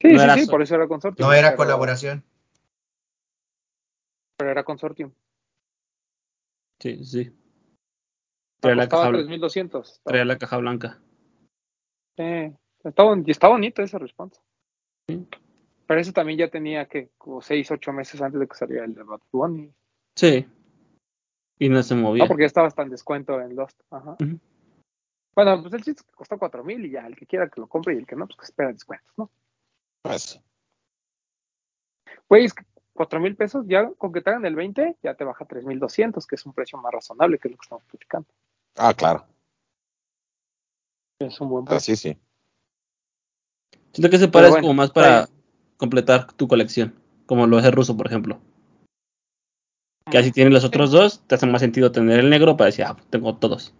sí, 0.00 0.08
no 0.12 0.18
sí, 0.18 0.24
era 0.24 0.34
sí, 0.34 0.44
so- 0.46 0.50
por 0.50 0.62
eso 0.62 0.74
era 0.74 0.88
consortium. 0.88 1.28
No 1.28 1.34
era 1.34 1.48
pero- 1.50 1.56
colaboración. 1.58 2.24
Pero 4.38 4.50
era 4.50 4.64
consortium. 4.64 5.12
Sí, 6.80 7.04
sí. 7.04 7.30
Traía 8.60 8.76
la, 8.76 8.82
Costaba 8.84 9.02
caja, 9.04 9.12
blan- 9.12 9.26
3200. 9.26 10.00
traía 10.04 10.24
la 10.24 10.38
caja 10.38 10.56
blanca. 10.58 10.98
Sí, 12.16 12.52
está, 12.84 13.02
y 13.24 13.30
está 13.30 13.48
bonito 13.48 13.82
ese 13.82 13.98
response. 13.98 14.40
Sí. 15.08 15.26
Pero 15.86 16.00
eso 16.00 16.12
también 16.12 16.38
ya 16.38 16.48
tenía 16.48 16.86
que 16.86 17.10
como 17.18 17.40
6, 17.40 17.70
8 17.70 17.92
meses 17.92 18.20
antes 18.20 18.40
de 18.40 18.48
que 18.48 18.56
saliera 18.56 18.84
el 18.84 18.94
de 18.94 19.02
Bad 19.02 19.20
Bunny. 19.30 19.70
Sí. 20.16 20.46
Y 21.58 21.68
no 21.68 21.82
se 21.82 21.94
movía. 21.94 22.24
No, 22.24 22.28
porque 22.28 22.42
ya 22.42 22.48
estaba 22.48 22.66
hasta 22.66 22.82
en 22.82 22.90
descuento 22.90 23.40
en 23.40 23.54
Lost. 23.54 23.80
Ajá. 23.90 24.16
Bueno, 25.34 25.60
pues 25.62 25.74
el 25.74 25.82
chiste 25.82 26.00
es 26.00 26.06
que 26.06 26.14
costó 26.14 26.38
4000 26.38 26.86
y 26.86 26.90
ya 26.90 27.06
el 27.06 27.14
que 27.14 27.26
quiera 27.26 27.48
que 27.48 27.60
lo 27.60 27.68
compre 27.68 27.94
y 27.94 27.98
el 27.98 28.06
que 28.06 28.16
no, 28.16 28.26
pues 28.26 28.36
que 28.38 28.44
espera 28.46 28.72
descuentos, 28.72 29.12
¿no? 29.16 29.30
Pues, 30.02 30.40
Güey, 32.28 32.46
es 32.46 32.54
que 32.54 32.64
4000 32.94 33.36
pesos 33.36 33.64
ya 33.68 33.88
con 33.92 34.12
que 34.12 34.22
te 34.22 34.30
hagan 34.30 34.46
el 34.46 34.56
20 34.56 34.96
ya 35.02 35.14
te 35.14 35.24
baja 35.24 35.44
3200, 35.44 36.26
que 36.26 36.34
es 36.34 36.46
un 36.46 36.54
precio 36.54 36.78
más 36.78 36.92
razonable 36.92 37.38
que 37.38 37.48
lo 37.48 37.56
que 37.56 37.62
estamos 37.64 37.84
platicando. 37.84 38.28
Ah, 38.76 38.94
claro. 38.94 39.26
Es 41.18 41.40
un 41.40 41.48
buen 41.48 41.64
precio. 41.64 41.94
Así 41.94 41.96
sí. 41.96 42.18
Siento 43.92 44.10
que 44.10 44.16
ese 44.16 44.28
par 44.28 44.44
es 44.44 44.50
bueno, 44.50 44.62
como 44.68 44.74
más 44.74 44.90
para 44.90 45.28
completar 45.76 46.32
tu 46.32 46.46
colección. 46.48 46.94
Como 47.26 47.46
lo 47.46 47.58
es 47.58 47.64
el 47.64 47.72
ruso, 47.72 47.96
por 47.96 48.06
ejemplo. 48.06 48.38
Que 50.10 50.18
así 50.18 50.30
tienen 50.30 50.52
los 50.52 50.64
otros 50.64 50.90
dos, 50.92 51.20
te 51.26 51.34
hace 51.34 51.46
más 51.46 51.60
sentido 51.60 51.90
tener 51.90 52.20
el 52.20 52.30
negro 52.30 52.56
para 52.56 52.66
decir, 52.66 52.84
ah, 52.84 52.96
tengo 53.10 53.36
todos. 53.36 53.74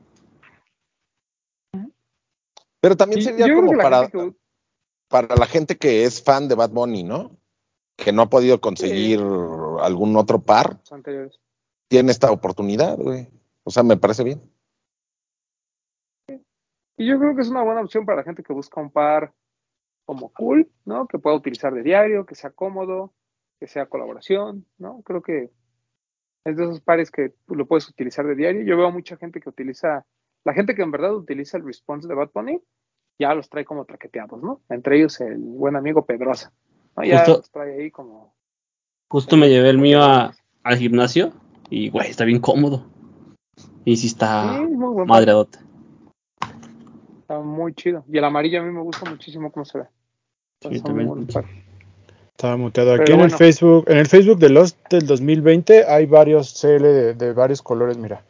Pero 2.80 2.96
también 2.96 3.20
Y 3.20 3.24
sería 3.24 3.54
como 3.54 3.72
para, 3.76 4.08
que- 4.08 4.34
para 5.08 5.36
la 5.36 5.46
gente 5.46 5.76
que 5.76 6.04
es 6.04 6.22
fan 6.22 6.48
de 6.48 6.54
Bad 6.54 6.70
Bunny, 6.70 7.04
¿no? 7.04 7.36
Que 7.96 8.12
no 8.12 8.22
ha 8.22 8.30
podido 8.30 8.60
conseguir 8.60 9.20
algún 9.80 10.16
otro 10.16 10.40
par, 10.42 10.78
los 10.80 10.92
anteriores. 10.92 11.40
tiene 11.88 12.10
esta 12.12 12.30
oportunidad, 12.30 12.96
güey. 12.96 13.28
O 13.64 13.70
sea, 13.70 13.82
me 13.82 13.96
parece 13.96 14.24
bien. 14.24 14.42
Y 16.96 17.06
yo 17.06 17.18
creo 17.18 17.34
que 17.34 17.42
es 17.42 17.48
una 17.50 17.62
buena 17.62 17.82
opción 17.82 18.06
para 18.06 18.18
la 18.18 18.24
gente 18.24 18.42
que 18.42 18.52
busca 18.52 18.80
un 18.80 18.90
par 18.90 19.32
como 20.04 20.32
cool, 20.32 20.70
¿no? 20.84 21.06
Que 21.06 21.18
pueda 21.18 21.36
utilizar 21.36 21.74
de 21.74 21.82
diario, 21.82 22.24
que 22.26 22.34
sea 22.34 22.50
cómodo, 22.50 23.12
que 23.60 23.66
sea 23.66 23.86
colaboración, 23.86 24.66
¿no? 24.78 25.02
Creo 25.02 25.20
que 25.22 25.50
es 26.44 26.56
de 26.56 26.62
esos 26.64 26.80
pares 26.80 27.10
que 27.10 27.34
lo 27.48 27.66
puedes 27.66 27.88
utilizar 27.88 28.26
de 28.26 28.36
diario. 28.36 28.62
Yo 28.62 28.76
veo 28.76 28.90
mucha 28.90 29.16
gente 29.16 29.40
que 29.40 29.48
utiliza, 29.48 30.06
la 30.44 30.54
gente 30.54 30.74
que 30.74 30.82
en 30.82 30.92
verdad 30.92 31.14
utiliza 31.14 31.56
el 31.58 31.64
response 31.64 32.06
de 32.06 32.14
Bad 32.14 32.30
Bunny, 32.32 32.60
ya 33.18 33.34
los 33.34 33.48
trae 33.48 33.64
como 33.64 33.84
traqueteados, 33.84 34.40
¿no? 34.42 34.62
Entre 34.68 34.98
ellos 34.98 35.20
el 35.20 35.38
buen 35.38 35.74
amigo 35.76 36.06
Pedrosa, 36.06 36.52
¿no? 36.96 37.02
Ya 37.04 37.18
Justo- 37.18 37.36
los 37.38 37.50
trae 37.50 37.80
ahí 37.82 37.90
como... 37.90 38.34
Justo 39.08 39.36
me 39.36 39.48
llevé 39.48 39.70
el 39.70 39.78
mío 39.78 40.02
a- 40.02 40.32
al 40.62 40.76
gimnasio 40.76 41.32
y, 41.70 41.90
güey, 41.90 42.10
está 42.10 42.24
bien 42.24 42.40
cómodo. 42.40 42.86
Y 43.84 43.96
sí 43.96 44.08
está 44.08 44.58
Sí, 44.58 44.74
madreadote. 45.06 45.58
Está 47.26 47.40
muy 47.40 47.74
chido. 47.74 48.04
Y 48.08 48.18
el 48.18 48.24
amarillo 48.24 48.60
a 48.60 48.64
mí 48.64 48.70
me 48.70 48.80
gusta 48.82 49.08
muchísimo 49.10 49.50
cómo 49.50 49.64
se 49.64 49.78
ve. 49.78 49.84
Sí, 50.62 50.80
también. 50.80 51.26
Estaba 52.36 52.56
muteado. 52.56 52.92
Aquí 52.94 53.02
Pero 53.06 53.14
en 53.16 53.20
el. 53.22 53.30
Facebook, 53.32 53.84
en 53.88 53.98
el 53.98 54.06
Facebook 54.06 54.38
de 54.38 54.48
Lost 54.50 54.78
del 54.90 55.06
2020 55.06 55.84
hay 55.86 56.06
varios 56.06 56.54
CL 56.60 56.82
de, 56.82 57.14
de 57.14 57.32
varios 57.32 57.62
colores, 57.62 57.98
mira. 57.98 58.22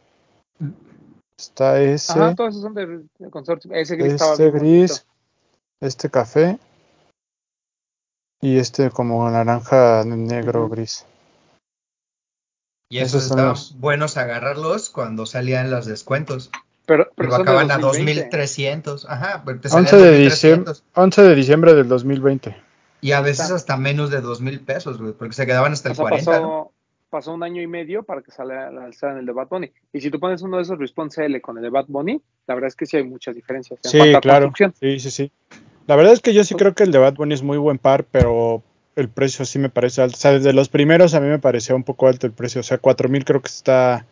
Está 1.39 1.79
ese, 1.79 2.13
Ajá, 2.13 2.33
todos 2.33 2.49
esos 2.51 2.63
son 2.63 2.73
de, 2.73 3.03
de 3.19 3.29
consorcio. 3.29 3.71
Ese 3.71 3.95
gris 3.95 4.13
estaba 4.13 4.31
este 4.31 4.49
bien 4.49 4.57
gris, 4.57 4.89
bonito. 4.91 5.05
este 5.81 6.09
café 6.09 6.57
y 8.41 8.57
este 8.57 8.89
como 8.89 9.29
naranja 9.29 10.03
negro 10.05 10.67
gris. 10.69 11.05
Y 12.89 12.99
esos 12.99 13.23
estaban 13.25 13.49
los- 13.49 13.77
buenos 13.79 14.17
agarrarlos 14.17 14.89
cuando 14.89 15.27
salían 15.27 15.69
los 15.69 15.85
descuentos. 15.85 16.49
Pero, 16.87 17.09
pero 17.15 17.29
de 17.29 17.41
acaban 17.43 17.69
a 17.69 17.77
2020. 17.77 18.21
2300. 18.23 19.05
Ajá, 19.09 19.43
pero 19.45 19.59
te 19.59 19.69
salían 19.69 19.93
11 19.93 19.97
de, 19.97 20.17
diciembre, 20.17 20.65
2300. 20.71 20.83
11 20.95 21.21
de 21.21 21.35
diciembre 21.35 21.73
del 21.75 21.87
2020. 21.87 22.55
Y 23.01 23.11
a 23.11 23.21
veces 23.21 23.51
hasta 23.51 23.77
menos 23.77 24.09
de 24.09 24.21
2000 24.21 24.61
pesos, 24.61 24.97
güey, 24.97 25.11
porque 25.13 25.33
se 25.35 25.45
quedaban 25.45 25.73
hasta 25.73 25.89
O 25.89 25.91
el 25.91 25.95
sea, 25.97 26.03
40, 26.03 26.31
pasó, 26.31 26.41
¿no? 26.41 26.71
pasó 27.09 27.33
un 27.33 27.43
año 27.43 27.61
y 27.61 27.67
medio 27.67 28.03
para 28.03 28.21
que 28.21 28.31
salga 28.31 28.69
en 28.69 29.17
el 29.17 29.25
de 29.25 29.31
Bad 29.33 29.49
Bunny. 29.49 29.71
Y 29.93 30.01
si 30.01 30.09
tú 30.09 30.19
pones 30.19 30.41
uno 30.41 30.57
de 30.57 30.63
esos 30.63 30.79
Response 30.79 31.23
L 31.25 31.39
con 31.41 31.57
el 31.57 31.63
de 31.63 31.69
Bad 31.69 31.85
Bunny, 31.89 32.21
la 32.47 32.55
verdad 32.55 32.69
es 32.69 32.75
que 32.75 32.85
sí 32.85 32.97
hay 32.97 33.03
muchas 33.03 33.35
diferencias. 33.35 33.79
En 33.83 33.91
Sí, 33.91 33.97
cuanto 33.97 34.17
a 34.17 34.21
claro. 34.21 34.45
construcción. 34.45 34.73
Sí, 34.79 34.99
sí, 34.99 35.11
sí. 35.11 35.31
La 35.87 35.95
verdad 35.95 36.13
es 36.13 36.21
que 36.21 36.33
yo 36.33 36.43
sí 36.43 36.55
creo 36.55 36.73
que 36.73 36.83
el 36.83 36.91
de 36.91 36.99
Bad 36.99 37.15
Bunny 37.15 37.33
es 37.33 37.43
muy 37.43 37.57
buen 37.57 37.77
par, 37.77 38.05
pero 38.05 38.63
el 38.95 39.09
precio 39.09 39.43
sí 39.45 39.59
me 39.59 39.69
parece 39.69 40.01
alto. 40.01 40.15
O 40.15 40.19
sea, 40.19 40.31
desde 40.31 40.53
los 40.53 40.69
primeros 40.69 41.13
a 41.13 41.19
mí 41.19 41.27
me 41.27 41.39
parecía 41.39 41.75
un 41.75 41.83
poco 41.83 42.07
alto 42.07 42.25
el 42.27 42.33
precio. 42.33 42.61
O 42.61 42.63
sea, 42.63 42.77
4000 42.77 43.25
creo 43.25 43.41
que 43.41 43.47
está 43.49 44.05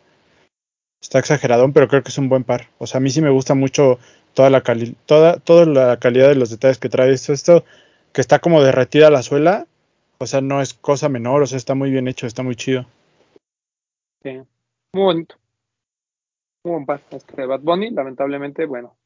está 1.06 1.20
exageradón, 1.20 1.72
pero 1.72 1.86
creo 1.86 2.02
que 2.02 2.08
es 2.08 2.18
un 2.18 2.28
buen 2.28 2.42
par. 2.42 2.68
O 2.78 2.86
sea, 2.86 2.98
a 2.98 3.00
mí 3.00 3.10
sí 3.10 3.22
me 3.22 3.30
gusta 3.30 3.54
mucho 3.54 3.98
toda 4.34 4.50
la 4.50 4.62
cali 4.62 4.96
toda 5.06 5.38
toda 5.38 5.64
la 5.64 5.98
calidad 5.98 6.28
de 6.28 6.34
los 6.34 6.50
detalles 6.50 6.78
que 6.78 6.88
trae 6.88 7.12
esto, 7.12 7.32
esto 7.32 7.64
que 8.12 8.20
está 8.20 8.40
como 8.40 8.62
derretida 8.62 9.10
la 9.10 9.22
suela. 9.22 9.66
O 10.18 10.26
sea, 10.26 10.40
no 10.40 10.60
es 10.60 10.74
cosa 10.74 11.08
menor, 11.08 11.42
o 11.42 11.46
sea, 11.46 11.58
está 11.58 11.74
muy 11.74 11.90
bien 11.90 12.08
hecho, 12.08 12.26
está 12.26 12.42
muy 12.42 12.56
chido. 12.56 12.86
Sí. 14.22 14.40
Muy 14.94 15.04
bonito. 15.04 15.36
Muy 16.64 16.72
buen 16.72 16.86
par. 16.86 17.02
Este 17.10 17.46
Bad 17.46 17.60
Bunny, 17.60 17.90
lamentablemente, 17.90 18.66
bueno. 18.66 18.96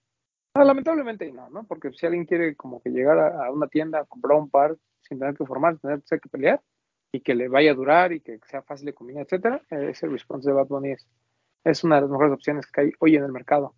No, 0.57 0.65
lamentablemente 0.65 1.31
no, 1.33 1.51
¿no? 1.51 1.65
Porque 1.65 1.93
si 1.93 2.07
alguien 2.07 2.25
quiere 2.25 2.57
como 2.57 2.81
que 2.81 2.91
llegar 2.91 3.19
a, 3.19 3.47
a 3.47 3.51
una 3.51 3.67
tienda 3.67 4.05
comprar 4.07 4.39
un 4.39 4.49
par 4.49 4.77
sin 5.03 5.19
tener 5.19 5.37
que 5.37 5.45
formar, 5.45 5.73
sin 5.73 6.03
tener 6.03 6.21
que 6.21 6.29
pelear, 6.29 6.61
y 7.13 7.21
que 7.21 7.35
le 7.35 7.49
vaya 7.49 7.73
a 7.73 7.75
durar 7.75 8.13
y 8.13 8.21
que 8.21 8.39
sea 8.49 8.63
fácil 8.63 8.87
de 8.87 8.95
combinar, 8.95 9.25
etcétera, 9.25 9.63
eh, 9.71 9.89
ese 9.91 10.07
response 10.07 10.49
de 10.49 10.55
Bad 10.55 10.69
Bunny 10.69 10.93
es, 10.93 11.07
es 11.65 11.85
una 11.85 11.97
de 11.97 12.01
las 12.03 12.11
mejores 12.11 12.33
opciones 12.33 12.67
que 12.67 12.81
hay 12.83 12.93
hoy 12.99 13.17
en 13.17 13.25
el 13.25 13.33
mercado. 13.33 13.75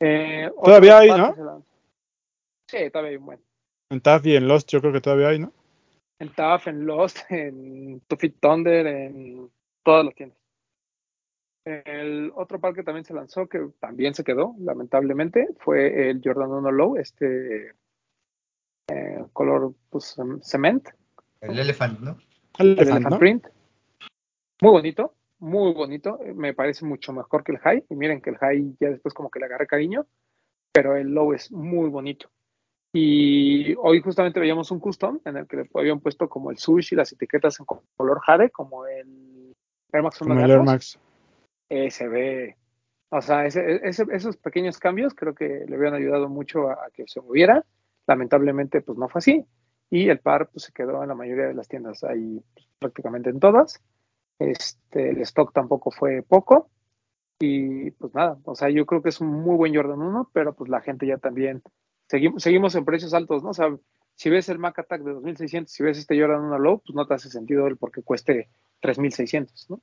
Eh, 0.00 0.50
Todavía 0.64 0.98
hay, 0.98 1.08
¿no? 1.10 1.64
Sí, 2.68 2.90
todavía 2.90 3.10
hay 3.10 3.16
un 3.16 3.26
buen. 3.26 3.40
En 3.90 4.00
TAF 4.00 4.24
y 4.26 4.36
en 4.36 4.46
Lost 4.48 4.68
yo 4.70 4.80
creo 4.80 4.92
que 4.92 5.00
todavía 5.00 5.28
hay, 5.28 5.38
¿no? 5.40 5.52
En 6.20 6.32
TAF, 6.32 6.68
en 6.68 6.86
Lost, 6.86 7.18
en 7.30 8.00
Two 8.06 8.18
Feet 8.18 8.34
Thunder, 8.40 8.86
en 8.86 9.50
todas 9.82 10.04
las 10.04 10.14
tiendas. 10.14 10.38
El 11.64 12.32
otro 12.34 12.58
par 12.58 12.74
que 12.74 12.82
también 12.82 13.04
se 13.04 13.12
lanzó, 13.14 13.46
que 13.48 13.68
también 13.80 14.14
se 14.14 14.24
quedó, 14.24 14.54
lamentablemente, 14.58 15.48
fue 15.58 16.08
el 16.10 16.20
Jordan 16.24 16.50
1 16.50 16.72
Low, 16.72 16.96
este 16.96 17.74
eh, 18.88 19.24
color 19.32 19.74
pues, 19.90 20.16
cem- 20.16 20.40
cement, 20.42 20.88
El 21.42 21.58
Elephant, 21.58 22.00
¿no? 22.00 22.16
el 22.58 22.72
Elephant, 22.72 22.88
Elephant 22.90 23.10
¿no? 23.12 23.18
Print. 23.18 23.46
Muy 24.62 24.70
bonito, 24.70 25.14
muy 25.40 25.72
bonito. 25.72 26.18
Me 26.34 26.54
parece 26.54 26.84
mucho 26.84 27.12
mejor 27.12 27.42
que 27.44 27.52
el 27.52 27.58
High. 27.58 27.84
Y 27.90 27.94
miren 27.96 28.20
que 28.20 28.30
el 28.30 28.38
High 28.38 28.76
ya 28.80 28.90
después 28.90 29.14
como 29.14 29.30
que 29.30 29.40
le 29.40 29.46
agarré 29.46 29.66
cariño, 29.66 30.06
pero 30.72 30.96
el 30.96 31.08
Low 31.08 31.32
es 31.32 31.50
muy 31.50 31.88
bonito. 31.88 32.28
Y 32.92 33.74
hoy 33.76 34.00
justamente 34.00 34.40
veíamos 34.40 34.70
un 34.70 34.80
custom 34.80 35.20
en 35.24 35.36
el 35.36 35.46
que 35.46 35.56
le 35.58 35.70
habían 35.74 36.00
puesto 36.00 36.28
como 36.28 36.50
el 36.50 36.58
sushi, 36.58 36.96
las 36.96 37.12
etiquetas 37.12 37.60
en 37.60 37.66
color 37.96 38.20
jade, 38.20 38.50
como 38.50 38.84
el 38.86 39.54
Air 39.92 40.02
Max 40.02 40.18
Como 40.18 40.34
el 40.34 40.50
Air. 40.50 40.62
Max. 40.62 40.98
Eh, 41.68 41.90
se 41.92 42.08
ve, 42.08 42.56
o 43.10 43.20
sea, 43.22 43.46
ese- 43.46 43.80
ese- 43.88 44.06
esos 44.10 44.36
pequeños 44.36 44.78
cambios 44.78 45.14
creo 45.14 45.36
que 45.36 45.64
le 45.68 45.76
habían 45.76 45.94
ayudado 45.94 46.28
mucho 46.28 46.68
a, 46.68 46.72
a 46.74 46.90
que 46.92 47.04
se 47.06 47.20
moviera. 47.20 47.64
Lamentablemente, 48.08 48.80
pues 48.80 48.98
no 48.98 49.08
fue 49.08 49.20
así. 49.20 49.44
Y 49.88 50.08
el 50.08 50.18
par 50.18 50.48
pues, 50.50 50.64
se 50.64 50.72
quedó 50.72 51.00
en 51.02 51.08
la 51.10 51.14
mayoría 51.14 51.46
de 51.46 51.54
las 51.54 51.68
tiendas, 51.68 52.02
ahí 52.02 52.42
pues, 52.54 52.66
prácticamente 52.80 53.30
en 53.30 53.38
todas. 53.38 53.80
Este, 54.40 55.10
el 55.10 55.20
stock 55.20 55.52
tampoco 55.52 55.90
fue 55.90 56.22
poco. 56.22 56.68
Y 57.38 57.90
pues 57.92 58.12
nada, 58.14 58.38
o 58.44 58.54
sea, 58.54 58.68
yo 58.70 58.84
creo 58.86 59.02
que 59.02 59.08
es 59.10 59.20
un 59.20 59.28
muy 59.28 59.56
buen 59.56 59.74
Jordan 59.74 60.00
1, 60.02 60.30
pero 60.32 60.54
pues 60.54 60.68
la 60.68 60.80
gente 60.82 61.06
ya 61.06 61.16
también, 61.18 61.62
seguimos, 62.08 62.42
seguimos 62.42 62.74
en 62.74 62.84
precios 62.84 63.14
altos, 63.14 63.42
¿no? 63.42 63.50
O 63.50 63.54
sea, 63.54 63.74
si 64.14 64.28
ves 64.28 64.48
el 64.50 64.58
Mac 64.58 64.78
Attack 64.78 65.02
de 65.02 65.12
2600, 65.12 65.72
si 65.72 65.82
ves 65.82 65.96
este 65.96 66.20
Jordan 66.20 66.42
1 66.44 66.58
Low, 66.58 66.80
pues 66.84 66.94
no 66.94 67.06
te 67.06 67.14
hace 67.14 67.30
sentido 67.30 67.66
el 67.66 67.76
porque 67.78 68.02
cueste 68.02 68.50
3600, 68.80 69.70
¿no? 69.70 69.80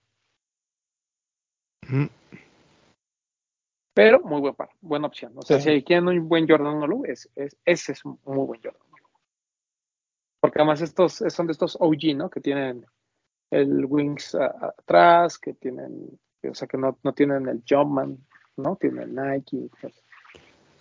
Pero 3.93 4.19
muy 4.21 4.41
buen 4.41 4.53
par, 4.55 4.69
buena 4.81 5.07
opción. 5.07 5.33
O 5.35 5.41
sea, 5.41 5.59
Sí. 5.59 5.71
si 5.77 5.83
quieren 5.83 6.07
un 6.07 6.27
buen 6.29 6.47
Jordan 6.47 6.75
1 6.75 6.87
Low, 6.87 7.05
es, 7.05 7.29
es- 7.35 7.57
ese 7.65 7.93
es 7.93 8.05
un 8.05 8.19
muy 8.25 8.45
buen 8.45 8.61
Jordan 8.61 8.81
1 8.91 8.97
Low. 8.97 9.07
Porque 10.41 10.59
además 10.59 10.81
estos 10.81 11.23
son 11.27 11.47
de 11.47 11.53
estos 11.53 11.75
OG, 11.79 12.15
¿no? 12.15 12.29
Que 12.29 12.39
tienen 12.41 12.85
el 13.51 13.85
Wings 13.85 14.35
a- 14.35 14.45
a- 14.47 14.73
atrás, 14.77 15.37
que 15.37 15.53
tienen, 15.53 16.19
o 16.49 16.53
sea, 16.53 16.67
que 16.67 16.77
no, 16.77 16.97
no 17.03 17.13
tienen 17.13 17.47
el 17.47 17.63
Jumpman, 17.67 18.17
¿no? 18.57 18.75
Tienen 18.75 19.15
Nike. 19.15 19.69
pues. 19.81 20.03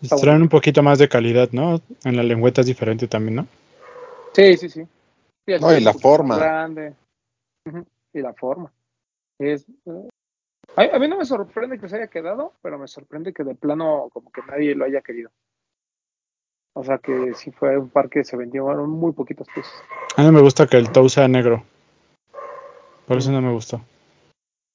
Y 0.00 0.08
traen 0.08 0.20
bueno. 0.24 0.42
un 0.44 0.48
poquito 0.48 0.82
más 0.82 0.98
de 0.98 1.08
calidad, 1.08 1.48
¿no? 1.52 1.80
En 2.04 2.16
la 2.16 2.22
lengüeta 2.22 2.60
es 2.60 2.66
diferente 2.66 3.08
también, 3.08 3.36
¿no? 3.36 3.46
Sí, 4.34 4.56
sí, 4.56 4.68
sí. 4.68 4.86
El 5.46 5.60
No, 5.60 5.74
y 5.76 5.80
la 5.80 5.94
forma. 5.94 6.36
Grande. 6.36 6.94
Y 8.12 8.20
la 8.20 8.34
forma. 8.34 8.72
Es, 9.38 9.66
eh, 9.86 10.08
a, 10.76 10.96
a 10.96 10.98
mí 10.98 11.08
no 11.08 11.16
me 11.18 11.24
sorprende 11.24 11.78
que 11.78 11.88
se 11.88 11.96
haya 11.96 12.08
quedado, 12.08 12.52
pero 12.62 12.78
me 12.78 12.88
sorprende 12.88 13.32
que 13.32 13.44
de 13.44 13.54
plano 13.54 14.08
como 14.12 14.30
que 14.30 14.42
nadie 14.42 14.74
lo 14.74 14.84
haya 14.84 15.00
querido. 15.02 15.30
O 16.74 16.84
sea 16.84 16.98
que 16.98 17.32
sí 17.34 17.50
fue 17.52 17.78
un 17.78 17.88
par 17.88 18.10
que 18.10 18.22
se 18.24 18.36
vendió 18.36 18.70
en 18.70 18.88
muy 18.90 19.12
poquitos 19.12 19.46
pesos. 19.54 19.72
A 20.16 20.22
mí 20.22 20.30
me 20.30 20.42
gusta 20.42 20.66
que 20.66 20.76
el 20.76 20.90
toe 20.90 21.08
sea 21.08 21.26
negro. 21.28 21.64
Por 23.06 23.18
eso 23.18 23.30
no 23.30 23.40
me 23.40 23.52
gustó. 23.52 23.80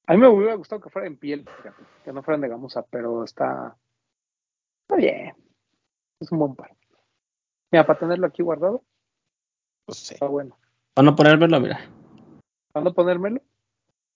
A 0.07 0.13
mí 0.13 0.19
me 0.19 0.27
hubiera 0.27 0.55
gustado 0.55 0.81
que 0.81 0.89
fuera 0.89 1.07
en 1.07 1.17
piel, 1.17 1.45
fíjate, 1.57 1.83
que 2.03 2.11
no 2.13 2.23
fueran 2.23 2.41
de 2.41 2.49
gamuza, 2.49 2.83
pero 2.89 3.23
está, 3.23 3.75
está 4.83 4.95
bien. 4.95 5.33
Es 6.19 6.31
un 6.31 6.39
buen 6.39 6.55
par. 6.55 6.71
Mira, 7.71 7.85
para 7.85 7.99
tenerlo 7.99 8.27
aquí 8.27 8.43
guardado, 8.43 8.83
Pues 9.85 9.97
sí. 9.99 10.13
está 10.15 10.27
bueno. 10.27 10.57
Para 10.93 11.05
no 11.05 11.15
ponérmelo, 11.15 11.59
mira. 11.59 11.79
Cuando 12.73 12.93
ponérmelo, 12.93 13.41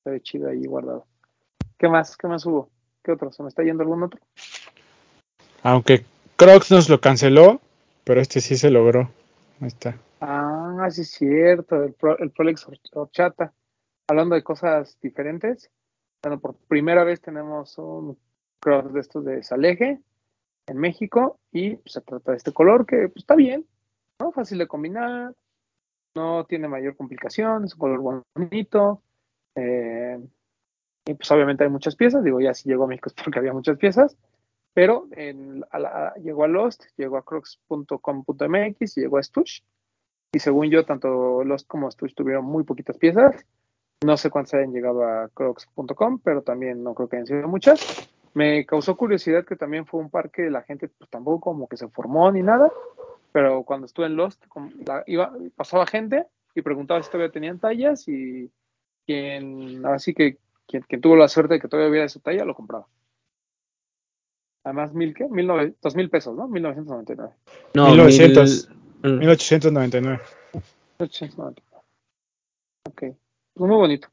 se 0.03 0.09
ve 0.09 0.21
chido 0.21 0.49
ahí 0.49 0.65
guardado. 0.65 1.05
¿Qué 1.77 1.87
más? 1.87 2.17
¿Qué 2.17 2.27
más 2.27 2.45
hubo? 2.45 2.69
¿Qué 3.03 3.11
otro? 3.11 3.31
¿Se 3.31 3.43
me 3.43 3.49
está 3.49 3.63
yendo 3.63 3.83
algún 3.83 4.03
otro? 4.03 4.19
Aunque 5.63 6.05
Crocs 6.35 6.71
nos 6.71 6.89
lo 6.89 6.99
canceló, 6.99 7.59
pero 8.03 8.21
este 8.21 8.41
sí 8.41 8.57
se 8.57 8.69
logró. 8.71 9.09
Ahí 9.61 9.67
está. 9.67 9.97
Ah, 10.19 10.87
sí 10.89 11.01
es 11.01 11.11
cierto, 11.11 11.83
el, 11.83 11.93
Pro, 11.93 12.17
el 12.17 12.31
Prolex 12.31 12.67
Horchata. 12.93 13.53
Hablando 14.07 14.35
de 14.35 14.43
cosas 14.43 14.97
diferentes, 15.01 15.71
bueno, 16.23 16.39
por 16.39 16.55
primera 16.67 17.03
vez 17.03 17.21
tenemos 17.21 17.77
un 17.77 18.17
cross 18.59 18.93
de 18.93 18.99
estos 18.99 19.25
de 19.25 19.43
Saleje 19.43 19.99
en 20.67 20.77
México 20.77 21.39
y 21.51 21.75
pues, 21.75 21.93
se 21.93 22.01
trata 22.01 22.31
de 22.31 22.37
este 22.37 22.51
color 22.51 22.85
que 22.85 23.09
pues, 23.09 23.17
está 23.17 23.35
bien, 23.35 23.65
¿no? 24.19 24.31
Fácil 24.31 24.57
de 24.57 24.67
combinar, 24.67 25.33
no 26.15 26.45
tiene 26.45 26.67
mayor 26.67 26.95
complicación, 26.95 27.65
es 27.65 27.73
un 27.73 27.79
color 27.79 28.23
bonito. 28.35 29.01
eh, 29.55 30.19
y 31.07 31.13
pues 31.13 31.29
obviamente 31.29 31.63
hay 31.63 31.69
muchas 31.69 31.95
piezas, 31.95 32.23
digo, 32.23 32.41
ya 32.41 32.53
si 32.55 32.67
llegó 32.67 32.85
a 32.85 32.87
México 32.87 33.09
es 33.09 33.13
porque 33.23 33.37
había 33.37 33.53
muchas 33.53 33.77
piezas, 33.77 34.17
pero 34.73 35.07
a 35.71 36.13
llegó 36.15 36.43
a 36.43 36.47
Lost, 36.47 36.83
llegó 36.97 37.17
a 37.17 37.23
crocs.com.mx 37.23 38.95
llegó 38.95 39.17
a 39.17 39.23
Stush. 39.23 39.61
Y 40.33 40.39
según 40.39 40.69
yo, 40.69 40.83
tanto 40.83 41.43
Lost 41.45 41.67
como 41.67 41.89
Stush 41.89 42.13
tuvieron 42.13 42.43
muy 42.43 42.63
poquitas 42.63 42.97
piezas. 42.97 43.45
No 44.03 44.17
sé 44.17 44.29
cuántas 44.29 44.55
hayan 44.55 44.71
llegado 44.73 45.03
a 45.03 45.29
crocs.com, 45.29 46.19
pero 46.23 46.41
también 46.41 46.83
no 46.83 46.93
creo 46.93 47.07
que 47.09 47.15
hayan 47.17 47.27
sido 47.27 47.47
muchas. 47.47 48.09
Me 48.33 48.65
causó 48.65 48.97
curiosidad 48.97 49.45
que 49.45 49.55
también 49.55 49.85
fue 49.85 50.01
un 50.01 50.09
par 50.09 50.29
que 50.29 50.49
la 50.49 50.61
gente 50.63 50.89
pues, 50.89 51.09
tampoco 51.09 51.39
como 51.39 51.67
que 51.67 51.77
se 51.77 51.87
formó 51.87 52.31
ni 52.31 52.43
nada, 52.43 52.71
pero 53.31 53.63
cuando 53.63 53.85
estuve 53.85 54.07
en 54.07 54.15
Lost, 54.17 54.45
como 54.47 54.69
la- 54.85 55.03
iba, 55.07 55.33
pasaba 55.55 55.87
gente 55.87 56.27
y 56.53 56.61
preguntaba 56.61 57.01
si 57.01 57.09
todavía 57.09 57.31
tenían 57.31 57.59
tallas 57.59 58.07
y 58.07 58.51
quien, 59.05 59.85
así 59.85 60.13
que 60.13 60.37
quien, 60.67 60.83
quien 60.83 61.01
tuvo 61.01 61.15
la 61.15 61.27
suerte 61.29 61.55
de 61.55 61.59
que 61.61 61.67
todavía 61.67 61.89
hubiera 61.91 62.09
su 62.09 62.19
talla, 62.19 62.43
lo 62.45 62.53
compraba. 62.55 62.87
Además, 64.65 64.93
mil 64.93 65.13
qué? 65.13 65.27
Mil 65.29 65.47
nove- 65.47 65.75
dos 65.81 65.95
mil 65.95 66.09
pesos, 66.09 66.35
¿no? 66.35 66.47
1999. 66.47 67.33
No, 67.75 67.87
1900. 67.91 68.69
mil- 69.03 69.19
1899. 69.19 70.19
899. 70.99 71.55
Ok. 72.89 73.03
Pues 73.55 73.69
muy 73.69 73.77
bonito. 73.77 74.07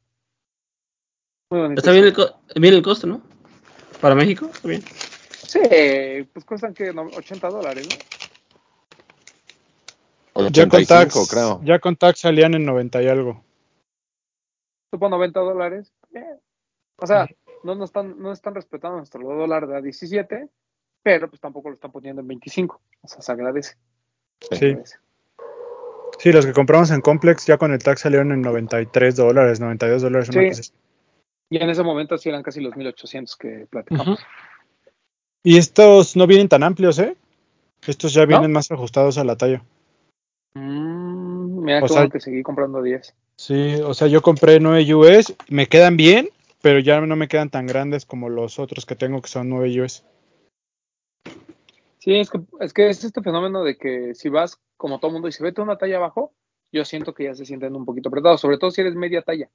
Muy 1.49 1.59
bonito. 1.61 1.79
Está 1.81 1.91
bien 1.91 2.05
el, 2.05 2.13
co- 2.13 2.39
bien 2.55 2.73
el 2.73 2.81
costo, 2.81 3.05
¿no? 3.07 3.21
Para 4.01 4.15
México, 4.15 4.49
está 4.51 4.67
bien. 4.67 4.81
Sí, 4.81 5.59
pues 6.33 6.45
cuestan 6.45 6.73
que 6.73 6.93
no- 6.93 7.03
80 7.03 7.49
dólares, 7.49 7.87
¿no? 7.89 7.95
Ya 10.49 10.67
con 10.67 10.79
85, 10.81 10.85
tax, 10.87 11.29
creo. 11.29 11.61
ya 11.63 11.77
con 11.79 11.95
tax 11.95 12.19
salían 12.21 12.55
en 12.55 12.65
90 12.65 13.01
y 13.03 13.07
algo. 13.07 13.43
Supo 14.91 15.09
90 15.09 15.39
dólares. 15.41 15.93
bien. 16.09 16.39
O 16.97 17.05
sea, 17.07 17.27
no, 17.63 17.75
no, 17.75 17.83
están, 17.85 18.17
no 18.19 18.31
están 18.31 18.55
respetando 18.55 18.97
nuestro 18.97 19.21
dólar 19.21 19.67
de 19.67 19.77
a 19.77 19.81
17, 19.81 20.49
pero 21.03 21.29
pues 21.29 21.39
tampoco 21.41 21.69
lo 21.69 21.75
están 21.75 21.91
poniendo 21.91 22.21
en 22.21 22.27
25. 22.27 22.81
O 23.01 23.07
sea, 23.07 23.21
se 23.21 23.31
agradece. 23.31 23.75
se 24.39 24.55
Sí. 24.55 24.65
agradece. 24.67 24.97
Sí, 26.19 26.31
los 26.31 26.45
que 26.45 26.53
compramos 26.53 26.91
en 26.91 27.01
Complex 27.01 27.45
ya 27.45 27.57
con 27.57 27.73
el 27.73 27.79
tax 27.79 28.01
salieron 28.01 28.31
en 28.31 28.41
93 28.41 29.15
dólares, 29.15 29.59
92 29.59 30.01
dólares. 30.01 30.29
Sí. 30.31 30.71
Y 31.49 31.57
en 31.57 31.69
ese 31.69 31.83
momento 31.83 32.17
sí 32.17 32.29
eran 32.29 32.43
casi 32.43 32.61
los 32.61 32.75
1800 32.75 33.35
que 33.35 33.67
platicamos. 33.69 34.19
Y 35.43 35.57
estos 35.57 36.15
no 36.15 36.25
vienen 36.25 36.47
tan 36.47 36.63
amplios, 36.63 36.97
¿eh? 36.99 37.15
Estos 37.85 38.13
ya 38.13 38.21
¿No? 38.21 38.27
vienen 38.27 38.51
más 38.53 38.71
ajustados 38.71 39.17
a 39.17 39.23
la 39.23 39.35
talla. 39.35 39.61
Mm, 40.53 41.63
mira 41.65 41.83
O 41.83 41.87
sea- 41.87 42.07
que 42.07 42.19
seguí 42.19 42.43
comprando 42.43 42.81
10. 42.81 43.13
Sí, 43.35 43.75
o 43.83 43.93
sea, 43.93 44.07
yo 44.07 44.21
compré 44.21 44.59
9 44.59 44.93
US, 44.95 45.35
me 45.49 45.67
quedan 45.67 45.97
bien, 45.97 46.29
pero 46.61 46.79
ya 46.79 47.01
no 47.01 47.15
me 47.15 47.27
quedan 47.27 47.49
tan 47.49 47.67
grandes 47.67 48.05
como 48.05 48.29
los 48.29 48.59
otros 48.59 48.85
que 48.85 48.95
tengo 48.95 49.21
que 49.21 49.27
son 49.27 49.49
9 49.49 49.81
US. 49.81 50.05
Sí, 52.03 52.15
es 52.15 52.29
que, 52.29 52.41
es 52.59 52.73
que 52.73 52.89
es 52.89 53.01
este 53.05 53.21
fenómeno 53.21 53.63
de 53.63 53.77
que 53.77 54.13
si 54.13 54.27
vas 54.27 54.59
como 54.75 54.99
todo 54.99 55.11
mundo 55.11 55.29
y 55.29 55.31
si 55.31 55.41
vete 55.41 55.61
una 55.61 55.77
talla 55.77 55.95
abajo, 55.95 56.33
yo 56.69 56.83
siento 56.83 57.13
que 57.13 57.23
ya 57.23 57.33
se 57.33 57.45
sienten 57.45 57.77
un 57.77 57.85
poquito 57.85 58.09
apretados, 58.09 58.41
sobre 58.41 58.57
todo 58.57 58.71
si 58.71 58.81
eres 58.81 58.93
media 58.93 59.21
talla. 59.21 59.49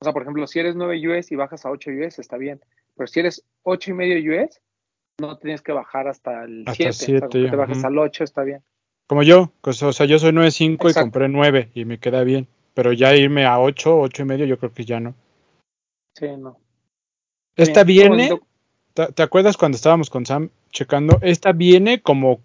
O 0.00 0.04
sea, 0.04 0.14
por 0.14 0.22
ejemplo, 0.22 0.46
si 0.46 0.60
eres 0.60 0.76
9 0.76 0.98
US 1.06 1.30
y 1.30 1.36
bajas 1.36 1.66
a 1.66 1.70
8 1.70 1.90
US, 1.90 2.18
está 2.18 2.38
bien. 2.38 2.62
Pero 2.96 3.06
si 3.06 3.20
eres 3.20 3.44
8 3.64 3.90
y 3.90 3.94
medio 3.94 4.16
US, 4.32 4.62
no 5.20 5.36
tienes 5.36 5.60
que 5.60 5.72
bajar 5.72 6.08
hasta 6.08 6.44
el 6.44 6.62
Hasta 6.66 6.74
7. 6.74 6.88
o 6.88 6.92
sea, 6.94 7.06
siete, 7.06 7.20
con 7.20 7.42
que 7.42 7.50
te 7.50 7.56
bajes 7.56 7.78
ujú. 7.78 7.86
al 7.86 7.98
8 7.98 8.24
está 8.24 8.44
bien. 8.44 8.62
Como 9.06 9.22
yo, 9.22 9.52
pues, 9.60 9.82
o 9.82 9.92
sea, 9.92 10.06
yo 10.06 10.18
soy 10.18 10.32
9.5 10.32 10.90
y 10.90 10.94
compré 10.94 11.28
9 11.28 11.68
y 11.74 11.84
me 11.84 11.98
queda 11.98 12.24
bien. 12.24 12.48
Pero 12.72 12.94
ya 12.94 13.14
irme 13.14 13.44
a 13.44 13.60
8, 13.60 14.00
8 14.00 14.22
y 14.22 14.24
medio, 14.24 14.46
yo 14.46 14.58
creo 14.58 14.72
que 14.72 14.86
ya 14.86 15.00
no. 15.00 15.14
Sí, 16.14 16.28
no. 16.38 16.56
Esta 17.56 17.84
Bien, 17.84 18.10
viene, 18.10 18.30
bonito. 18.30 18.46
¿te, 18.94 19.12
te 19.12 19.22
acuerdas 19.22 19.58
cuando 19.58 19.76
estábamos 19.76 20.08
con 20.08 20.24
Sam 20.24 20.48
checando? 20.74 21.18
Esta 21.22 21.52
viene 21.52 22.02
como 22.02 22.40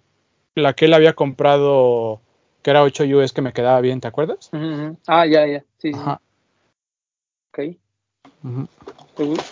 la 0.55 0.73
que 0.73 0.85
él 0.85 0.93
había 0.93 1.13
comprado, 1.13 2.21
que 2.61 2.69
era 2.69 2.83
8 2.83 3.03
US, 3.03 3.33
que 3.33 3.41
me 3.41 3.51
quedaba 3.51 3.81
bien, 3.81 3.99
¿te 3.99 4.07
acuerdas? 4.07 4.49
Ah, 5.07 5.25
ya, 5.25 5.45
ya. 5.45 5.65
Sí, 5.79 5.93
sí. 5.93 5.99
Ok. 7.51 7.75
Ujú. 8.43 8.67
¿Te 9.17 9.23
gu- 9.25 9.43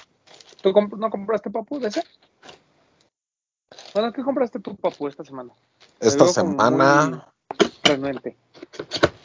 ¿Tú 0.61 0.69
comp- 0.71 0.97
no 0.97 1.09
compraste 1.09 1.49
papu 1.49 1.79
de 1.79 1.89
ese? 1.89 2.03
Bueno, 3.93 4.13
¿qué 4.13 4.23
compraste 4.23 4.59
tú, 4.59 4.75
papu, 4.75 5.07
esta 5.07 5.23
semana? 5.25 5.51
Esta 5.99 6.27
semana, 6.27 7.27
renuente. 7.83 8.37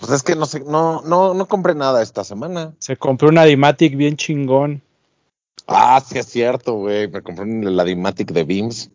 pues 0.01 0.11
es 0.13 0.23
que 0.23 0.35
no 0.35 0.47
sé, 0.47 0.61
no, 0.61 1.03
no, 1.03 1.35
no 1.35 1.47
compré 1.47 1.75
nada 1.75 2.03
esta 2.03 2.25
semana. 2.25 2.75
Se 2.79 2.97
compró 2.97 3.29
una 3.29 3.45
Dimatic 3.45 3.95
bien 3.97 4.17
chingón 4.17 4.83
Ah, 5.67 6.01
sí 6.05 6.19
es 6.19 6.27
cierto, 6.27 6.75
güey. 6.75 7.09
Me 7.09 7.23
compré 7.23 7.47
la 7.47 7.85
Dimatic 7.85 8.33
de 8.33 8.45
Beams. 8.45 8.91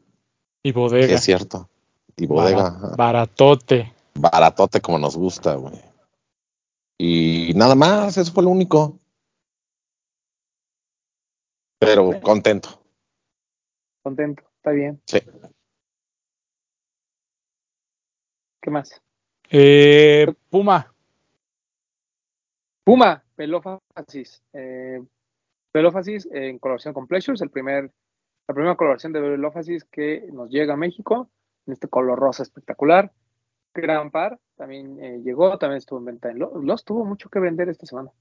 Y 0.67 0.71
Sí 0.71 0.73
bodega. 0.73 1.13
es 1.15 1.23
cierto. 1.23 1.69
Y 2.17 2.27
bodega. 2.27 2.93
Baratote. 2.97 3.93
Baratote 4.15 4.81
como 4.81 4.99
nos 4.99 5.15
gusta, 5.15 5.55
güey. 5.55 5.79
Y 6.97 7.53
nada 7.55 7.73
más, 7.73 8.17
eso 8.17 8.33
fue 8.33 8.43
lo 8.43 8.49
único. 8.49 8.99
Pero 11.79 12.19
contento. 12.21 12.81
Contento, 14.03 14.43
está 14.57 14.71
bien. 14.71 15.01
Sí. 15.05 15.19
¿Qué 18.61 18.69
más? 18.69 19.01
Eh, 19.49 20.27
Puma. 20.49 20.93
Puma, 22.83 23.23
Velofasis. 23.37 24.43
Eh, 24.51 25.01
Velofasis 25.73 26.27
en 26.31 26.59
colaboración 26.59 26.93
con 26.93 27.07
Pleasures, 27.07 27.41
el 27.41 27.51
primer, 27.51 27.89
la 28.47 28.53
primera 28.53 28.75
colaboración 28.75 29.13
de 29.13 29.19
Velofasis 29.19 29.83
que 29.85 30.27
nos 30.31 30.49
llega 30.49 30.73
a 30.73 30.77
México, 30.77 31.29
en 31.65 31.73
este 31.73 31.87
color 31.87 32.17
rosa 32.17 32.43
espectacular. 32.43 33.11
Gran 33.73 34.09
par, 34.09 34.39
también 34.55 35.03
eh, 35.03 35.21
llegó, 35.23 35.57
también 35.57 35.77
estuvo 35.77 35.99
en 35.99 36.05
venta 36.05 36.31
en 36.31 36.39
Los, 36.39 36.83
tuvo 36.83 37.05
mucho 37.05 37.29
que 37.29 37.39
vender 37.39 37.69
esta 37.69 37.85
semana. 37.85 38.11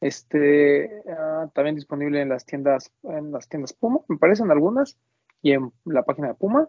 Este, 0.00 1.02
ah, 1.08 1.50
también 1.52 1.76
disponible 1.76 2.20
en 2.20 2.28
las 2.28 2.46
tiendas, 2.46 2.92
en 3.02 3.30
las 3.32 3.48
tiendas 3.48 3.72
Puma, 3.72 4.00
me 4.08 4.18
parecen 4.18 4.50
algunas, 4.50 4.96
y 5.42 5.52
en 5.52 5.72
la 5.84 6.04
página 6.04 6.28
de 6.28 6.34
Puma, 6.34 6.68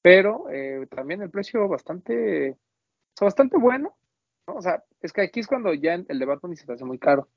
pero 0.00 0.48
eh, 0.50 0.86
también 0.90 1.20
el 1.22 1.30
precio 1.30 1.68
bastante, 1.68 2.56
bastante 3.20 3.58
bueno, 3.58 3.96
¿no? 4.46 4.54
O 4.54 4.62
sea, 4.62 4.84
es 5.00 5.12
que 5.12 5.22
aquí 5.22 5.40
es 5.40 5.46
cuando 5.46 5.74
ya 5.74 5.94
el 5.94 6.18
de 6.18 6.26
Bunny 6.26 6.56
se 6.56 6.66
te 6.66 6.72
hace 6.72 6.84
muy 6.84 6.98
caro. 6.98 7.28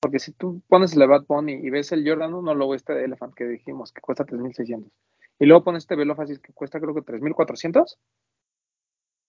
Porque 0.00 0.18
si 0.18 0.32
tú 0.32 0.62
pones 0.66 0.94
el 0.94 1.00
de 1.00 1.06
Bad 1.06 1.26
Bunny 1.26 1.52
y 1.52 1.70
ves 1.70 1.92
el 1.92 2.08
Jordan 2.08 2.32
1, 2.32 2.54
luego 2.54 2.74
este 2.74 2.94
de 2.94 3.04
Elephant 3.04 3.34
que 3.34 3.44
dijimos 3.44 3.92
que 3.92 4.00
cuesta 4.00 4.24
3.600. 4.24 4.90
Y 5.38 5.46
luego 5.46 5.64
pones 5.64 5.84
este 5.84 5.94
Velofacis 5.94 6.38
que 6.38 6.52
cuesta 6.54 6.80
creo 6.80 6.94
que 6.94 7.02
3.400. 7.02 7.98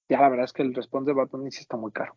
Ya 0.09 0.21
la 0.21 0.29
verdad 0.29 0.45
es 0.45 0.53
que 0.53 0.61
el 0.61 0.73
response 0.73 1.11
de 1.11 1.15
Bad 1.15 1.29
Bunny 1.29 1.51
sí 1.51 1.59
está 1.59 1.75
muy 1.75 1.91
caro. 1.91 2.15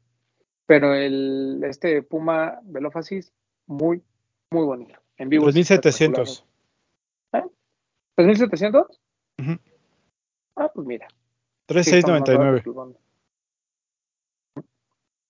Pero 0.66 0.94
el 0.94 1.62
este 1.64 2.02
Puma 2.02 2.60
Velofacis, 2.62 3.32
muy, 3.66 4.02
muy 4.50 4.64
bonito. 4.64 5.00
En 5.16 5.28
vivo. 5.28 5.48
es 5.48 5.54
3700. 5.54 6.46
espectacular. 7.32 7.44
¿Eh? 7.44 7.50
¿3.700? 8.16 8.86
Ujú. 9.38 9.60
Ah, 10.56 10.70
pues 10.72 10.86
mira. 10.86 11.08
3699. 11.66 12.62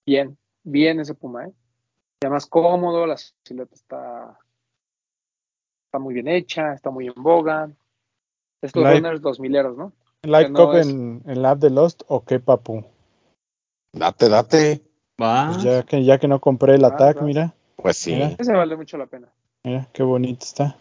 Bien, 0.05 0.37
bien 0.63 0.99
ese 0.99 1.15
Puma, 1.15 1.47
¿eh? 1.47 1.53
Ya 2.21 2.29
más 2.29 2.45
cómodo, 2.47 3.05
la 3.05 3.17
silueta 3.17 3.75
está, 3.75 4.39
está 5.87 5.99
muy 5.99 6.13
bien 6.13 6.27
hecha, 6.27 6.73
está 6.73 6.89
muy 6.89 7.07
en 7.07 7.13
boga. 7.21 7.69
Estos 8.61 8.83
Live. 8.83 8.95
runners 8.95 9.21
2000 9.21 9.55
eros, 9.55 9.77
¿no? 9.77 9.93
Que 10.21 10.49
no 10.49 10.65
Cup 10.65 10.75
es- 10.75 10.87
en, 10.87 11.21
en 11.25 11.41
la 11.41 11.51
app 11.51 11.59
de 11.59 11.69
Lost 11.69 12.03
o 12.07 12.23
qué 12.23 12.39
papu. 12.39 12.83
Date, 13.93 14.29
date. 14.29 14.81
Va. 15.21 15.47
Pues 15.47 15.61
ya 15.61 15.83
que 15.83 16.03
ya 16.03 16.17
que 16.17 16.27
no 16.27 16.39
compré 16.39 16.75
el 16.75 16.81
Vas, 16.81 16.93
ataque, 16.93 17.19
vas. 17.19 17.25
mira, 17.27 17.53
Pues 17.75 17.97
sí. 17.97 18.13
Mira. 18.13 18.35
Ese 18.39 18.53
vale 18.53 18.75
mucho 18.75 18.97
la 18.97 19.05
pena. 19.05 19.31
mira 19.63 19.87
qué 19.93 20.03
bonito 20.03 20.43
está. 20.43 20.77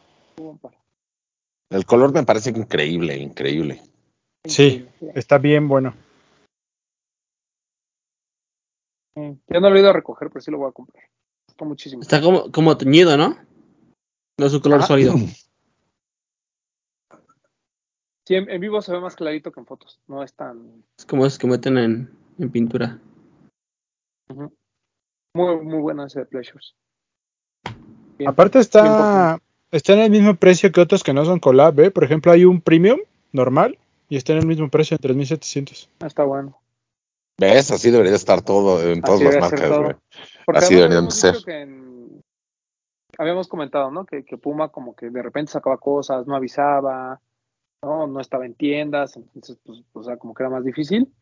El 1.71 1.85
color 1.85 2.13
me 2.15 2.23
parece 2.25 2.51
increíble, 2.51 3.17
increíble. 3.17 3.83
Sí, 4.47 4.89
está 5.15 5.39
bien 5.39 5.69
bueno. 5.69 5.95
Yo 9.17 9.61
no 9.61 9.71
lo 9.71 9.77
he 9.77 9.81
ido 9.81 9.91
a 9.91 9.95
recoger, 9.95 10.29
pero 10.29 10.41
sí 10.41 10.51
lo 10.51 10.59
voy 10.59 10.69
a 10.69 10.73
comprar. 10.73 11.05
Está 11.55 11.65
muchísimo. 11.65 12.03
Está 12.03 12.21
como, 12.21 12.51
como 12.51 12.77
teñido, 12.77 13.17
¿no? 13.17 13.37
No 14.39 14.47
es 14.47 14.53
un 14.53 14.59
color 14.61 14.79
Ajá. 14.81 14.89
sólido. 14.89 15.15
Sí, 18.27 18.35
en, 18.35 18.51
en 18.51 18.61
vivo 18.61 18.81
se 18.83 18.91
ve 18.93 19.01
más 19.01 19.15
clarito 19.15 19.53
que 19.53 19.61
en 19.61 19.67
fotos. 19.67 20.01
No 20.09 20.23
es 20.23 20.33
tan. 20.35 20.83
Es 20.99 21.05
como 21.07 21.27
es 21.27 21.39
que 21.39 21.47
meten 21.47 21.79
en, 21.79 22.11
en 22.39 22.51
pintura. 22.51 22.99
Ujú. 24.31 24.53
Muy, 25.37 25.57
muy 25.63 25.79
bueno 25.81 26.07
ese 26.07 26.21
de 26.21 26.27
Pleasures. 26.27 26.75
Bien. 28.19 28.31
Aparte 28.31 28.59
está 28.59 29.39
está 29.71 29.93
en 29.93 29.99
el 30.01 30.11
mismo 30.11 30.35
precio 30.37 30.73
que 30.73 30.81
otros 30.81 31.03
que 31.05 31.13
no 31.13 31.25
son 31.25 31.39
collab, 31.39 31.79
¿eh? 31.81 31.91
Por 31.91 32.05
ejemplo, 32.05 32.33
hay 32.33 32.45
un 32.45 32.61
premium 32.61 32.99
normal 33.33 33.79
y 34.09 34.17
está 34.17 34.33
en 34.33 34.39
el 34.41 34.47
mismo 34.47 34.69
precio 34.71 34.97
en 34.97 35.03
3700. 35.03 35.89
por- 35.99 36.07
Está 36.09 36.25
bueno. 36.25 36.61
¿Ves? 37.39 37.71
Así 37.73 37.91
debería 37.91 38.15
estar 38.15 38.43
todo 38.43 38.81
en 38.83 39.03
todas 39.03 39.21
Así 39.21 39.25
las 39.25 39.41
marcas, 39.41 39.79
güey. 39.79 39.95
Porque 40.45 40.59
Así 40.59 40.75
deberían 40.75 41.11
ser. 41.11 41.37
en- 41.47 42.23
habíamos 43.19 43.49
comentado, 43.49 43.91
¿no? 43.91 44.05
Que, 44.05 44.25
que 44.25 44.37
Puma 44.39 44.69
como 44.69 44.95
que 44.95 45.11
de 45.11 45.23
repente 45.23 45.53
sacaba 45.53 45.79
cosas, 45.79 46.27
no 46.27 46.35
avisaba, 46.37 47.21
¿no? 47.83 48.07
No 48.07 48.21
estaba 48.21 48.47
en 48.47 48.55
tiendas, 48.55 49.17
entonces, 49.17 49.59
pues, 49.65 49.83
o 49.93 50.03
sea, 50.03 50.17
como 50.17 50.35
que 50.35 50.43
era 50.43 50.51
más 50.51 50.65
difícil. 50.65 51.13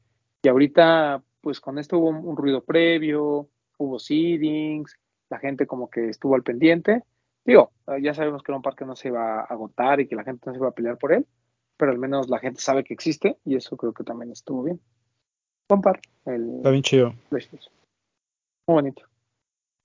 Y 0.42 0.48
ahorita, 0.48 1.22
pues 1.40 1.60
con 1.60 1.78
esto 1.78 1.98
hubo 1.98 2.08
un, 2.08 2.26
un 2.26 2.36
ruido 2.36 2.62
previo, 2.64 3.48
hubo 3.78 3.98
seedings, 3.98 4.96
la 5.30 5.38
gente 5.38 5.66
como 5.66 5.90
que 5.90 6.08
estuvo 6.08 6.34
al 6.34 6.42
pendiente. 6.42 7.02
Digo, 7.44 7.72
ya 8.00 8.14
sabemos 8.14 8.42
que 8.42 8.52
era 8.52 8.56
un 8.56 8.62
parque 8.62 8.84
no 8.84 8.94
se 8.94 9.08
iba 9.08 9.40
a 9.40 9.44
agotar 9.44 10.00
y 10.00 10.06
que 10.06 10.14
la 10.14 10.24
gente 10.24 10.44
no 10.46 10.52
se 10.52 10.58
iba 10.58 10.68
a 10.68 10.72
pelear 10.72 10.96
por 10.96 11.12
él, 11.12 11.26
pero 11.76 11.90
al 11.90 11.98
menos 11.98 12.28
la 12.28 12.38
gente 12.38 12.60
sabe 12.60 12.84
que 12.84 12.94
existe 12.94 13.36
y 13.44 13.56
eso 13.56 13.76
creo 13.76 13.92
que 13.92 14.04
también 14.04 14.30
estuvo 14.30 14.62
bien. 14.62 14.80
Buen 15.68 15.82
par, 15.82 16.00
el 16.26 16.56
Está 16.56 16.70
bien 16.70 16.82
chido. 16.82 17.14
Muy 18.68 18.74
bonito. 18.74 19.02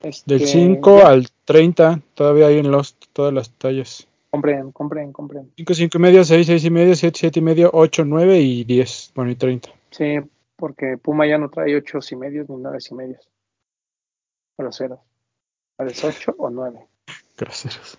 Este, 0.02 0.36
Del 0.38 0.48
5 0.48 1.00
ya, 1.00 1.08
al 1.10 1.28
30 1.46 2.02
todavía 2.14 2.48
hay 2.48 2.60
en 2.60 2.72
Lost 2.72 3.06
todas 3.14 3.34
las 3.34 3.50
tallas. 3.52 4.08
Compren, 4.30 4.72
compren, 4.72 5.12
compren. 5.12 5.52
5, 5.58 5.74
5 5.74 5.98
y 5.98 6.02
medio, 6.02 6.24
6, 6.24 6.46
6 6.48 6.66
y 6.66 6.70
medio, 6.70 6.96
7, 6.96 7.18
7 7.20 7.40
y 7.40 7.42
medio, 7.42 7.70
8, 7.74 8.06
9 8.06 8.40
y 8.40 8.64
10. 8.64 9.12
Bueno, 9.16 9.32
y 9.32 9.36
30. 9.36 9.70
Sí, 9.90 10.20
porque 10.56 10.98
Puma 10.98 11.26
ya 11.28 11.38
no 11.38 11.50
trae 11.50 11.76
ocho 11.76 12.00
y 12.12 12.16
medios 12.16 12.48
ni 12.50 12.58
nueve 12.58 12.78
y 12.90 12.94
medios. 12.94 13.28
Groseros. 14.58 15.00
¿Es 15.80 16.04
ocho 16.04 16.36
o 16.38 16.50
nueve? 16.50 16.80
Groseros. 17.38 17.98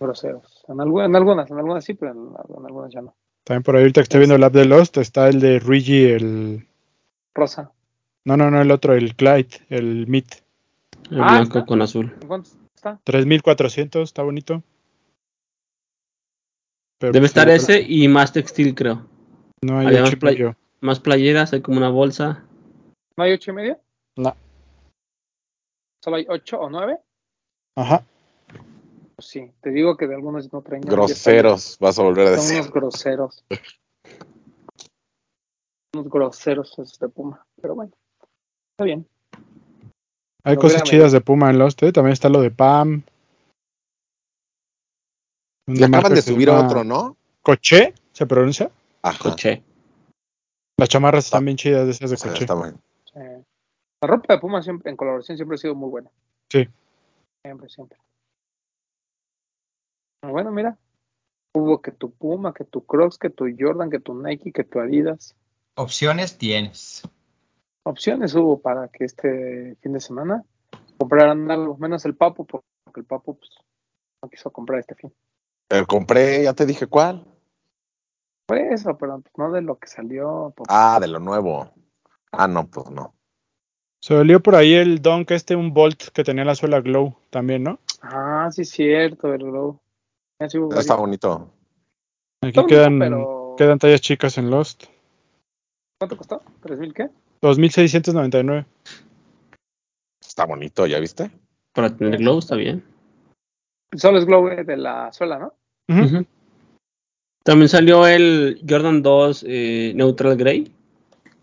Groseros. 0.00 0.64
En, 0.68 0.76
algu- 0.76 1.04
en 1.04 1.14
algunas, 1.14 1.50
en 1.50 1.58
algunas 1.58 1.84
sí, 1.84 1.94
pero 1.94 2.12
en, 2.12 2.18
en 2.58 2.66
algunas 2.66 2.92
ya 2.92 3.02
no. 3.02 3.14
También 3.44 3.62
por 3.62 3.76
ahí 3.76 3.82
ahorita 3.82 4.00
que 4.00 4.04
estoy 4.04 4.18
viendo 4.20 4.34
el 4.36 4.44
app 4.44 4.52
de 4.54 4.64
Lost 4.64 4.96
está 4.98 5.28
el 5.28 5.40
de 5.40 5.60
Luigi, 5.60 6.04
el... 6.04 6.66
Rosa. 7.34 7.70
No, 8.24 8.36
no, 8.36 8.50
no, 8.50 8.60
el 8.60 8.70
otro, 8.70 8.94
el 8.94 9.14
Clyde, 9.14 9.60
el 9.68 10.06
Meat. 10.08 10.42
El 11.10 11.20
Ah, 11.20 11.30
blanco 11.38 11.58
¿está? 11.58 11.66
con 11.66 11.82
azul. 11.82 12.14
¿En 12.20 12.28
cuánto 12.28 12.50
está? 12.74 13.00
3400, 13.04 14.02
está 14.08 14.22
bonito. 14.22 14.62
Pero 16.98 17.12
Debe 17.12 17.22
pues, 17.22 17.30
estar 17.30 17.44
otro- 17.48 17.54
ese 17.56 17.80
y 17.82 18.08
más 18.08 18.32
textil, 18.32 18.74
creo. 18.74 19.06
No 19.62 19.78
hay 19.78 19.86
8 19.88 20.02
más 20.02 20.12
y 20.12 20.16
play- 20.16 20.34
medio. 20.34 20.56
Más 20.80 21.00
playeras, 21.00 21.52
hay 21.52 21.62
como 21.62 21.78
una 21.78 21.88
bolsa. 21.88 22.44
¿No 23.16 23.24
hay 23.24 23.32
ocho 23.32 23.50
y 23.50 23.54
medio? 23.54 23.80
No. 24.16 24.36
¿Solo 26.04 26.16
hay 26.16 26.26
ocho 26.28 26.60
o 26.60 26.68
nueve? 26.68 26.98
Ajá. 27.76 28.04
Pues 29.16 29.28
sí, 29.28 29.50
te 29.62 29.70
digo 29.70 29.96
que 29.96 30.06
de 30.06 30.14
algunos 30.14 30.52
no 30.52 30.60
traen. 30.62 30.82
Groseros, 30.82 31.78
vas 31.80 31.98
a 31.98 32.02
volver 32.02 32.26
a 32.28 32.36
Son 32.36 32.44
decir. 32.44 32.60
unos 32.60 32.70
groseros. 32.72 33.44
unos 35.94 36.08
groseros 36.10 36.72
esos 36.72 36.98
de 36.98 37.08
Puma. 37.08 37.46
Pero 37.60 37.74
bueno, 37.74 37.92
está 38.72 38.84
bien. 38.84 39.08
Hay 40.46 40.56
cosas 40.56 40.84
chidas 40.84 41.10
de 41.10 41.20
Puma 41.20 41.50
en 41.50 41.58
Lost, 41.58 41.82
¿eh? 41.82 41.90
También 41.90 42.12
está 42.12 42.28
lo 42.28 42.40
de 42.40 42.52
Pam. 42.52 43.02
Marca 45.66 45.86
acaban 45.98 46.14
de 46.14 46.22
subir 46.22 46.46
llama 46.46 46.66
otro, 46.66 46.84
¿no? 46.84 47.16
Coché, 47.42 47.94
¿se 48.12 48.26
pronuncia? 48.26 48.70
Ajá. 49.02 49.18
Coche. 49.18 49.64
Las 50.78 50.88
chamarras 50.88 51.24
están 51.24 51.42
Ah. 51.42 51.46
bien 51.46 51.56
chidas 51.56 51.84
de 51.86 51.90
esas 51.90 52.10
de 52.10 52.14
O 52.14 52.36
sea, 52.36 52.54
bueno. 52.54 52.78
Sí. 53.06 53.18
La 54.00 54.08
ropa 54.08 54.34
de 54.34 54.40
Puma 54.40 54.62
siempre, 54.62 54.88
en 54.88 54.96
colaboración 54.96 55.36
siempre 55.36 55.56
ha 55.56 55.58
sido 55.58 55.74
muy 55.74 55.90
buena. 55.90 56.10
Sí. 56.48 56.68
Siempre, 57.44 57.68
siempre. 57.68 57.98
Bueno, 60.22 60.52
mira. 60.52 60.78
Hubo 61.56 61.82
que 61.82 61.90
tu 61.90 62.12
Puma, 62.12 62.54
que 62.54 62.64
tu 62.64 62.84
Crocs, 62.84 63.18
que 63.18 63.30
tu 63.30 63.46
Jordan, 63.58 63.90
que 63.90 63.98
tu 63.98 64.14
Nike, 64.14 64.52
que 64.52 64.62
tu 64.62 64.78
Adidas. 64.78 65.34
Opciones 65.74 66.38
tienes. 66.38 67.02
Opciones 67.90 68.34
hubo 68.34 68.60
para 68.60 68.88
que 68.88 69.04
este 69.04 69.76
fin 69.80 69.92
de 69.92 70.00
semana 70.00 70.44
compraran 70.98 71.48
algo, 71.52 71.76
menos 71.76 72.04
el 72.04 72.16
Papo, 72.16 72.44
porque 72.44 72.66
el 72.96 73.04
Papo 73.04 73.34
pues, 73.36 73.50
no 74.20 74.28
quiso 74.28 74.50
comprar 74.50 74.80
este 74.80 74.96
fin. 74.96 75.14
Pero 75.68 75.86
compré, 75.86 76.42
ya 76.42 76.52
te 76.52 76.66
dije 76.66 76.88
cuál. 76.88 77.24
Fue 78.48 78.72
eso, 78.72 78.96
pero 78.98 79.20
pues, 79.20 79.32
no 79.36 79.52
de 79.52 79.62
lo 79.62 79.78
que 79.78 79.86
salió. 79.86 80.52
pues, 80.56 80.66
Ah, 80.68 80.98
de 81.00 81.06
lo 81.06 81.20
nuevo. 81.20 81.70
Ah, 82.32 82.48
no, 82.48 82.66
pues 82.66 82.90
no. 82.90 83.14
Se 84.02 84.14
olió 84.16 84.40
por 84.42 84.56
ahí 84.56 84.74
el 84.74 85.00
Dunk 85.00 85.30
este, 85.30 85.54
un 85.54 85.72
Bolt 85.72 86.08
que 86.08 86.24
tenía 86.24 86.44
la 86.44 86.56
suela 86.56 86.80
Glow 86.80 87.16
también, 87.30 87.62
¿no? 87.62 87.78
Ah, 88.02 88.48
sí, 88.50 88.64
cierto, 88.64 89.32
el 89.32 89.44
Glow. 89.44 89.80
Está 90.40 90.58
varios. 90.58 90.96
bonito. 90.98 91.50
Aquí 92.42 92.48
Está 92.48 92.62
bonito, 92.62 92.66
quedan, 92.66 92.98
pero- 92.98 93.54
quedan 93.56 93.78
tallas 93.78 94.00
chicas 94.00 94.38
en 94.38 94.50
Lost. 94.50 94.84
¿Cuánto 96.00 96.16
costó? 96.16 96.42
¿Tres 96.60 96.78
mil 96.80 96.92
qué? 96.92 97.08
2699. 97.40 98.66
Está 100.20 100.44
bonito, 100.44 100.86
¿ya 100.86 100.98
viste? 100.98 101.30
Para 101.72 101.94
tener 101.96 102.18
glow 102.18 102.38
está 102.38 102.56
bien. 102.56 102.82
Solo 103.94 104.18
es 104.18 104.26
Glow 104.26 104.48
eh, 104.48 104.64
de 104.64 104.76
la 104.76 105.12
suela, 105.12 105.38
¿no? 105.38 105.54
También 107.44 107.68
salió 107.68 108.06
el 108.06 108.60
Jordan 108.68 109.02
2 109.02 109.44
eh, 109.46 109.92
Neutral 109.94 110.36
Grey, 110.36 110.72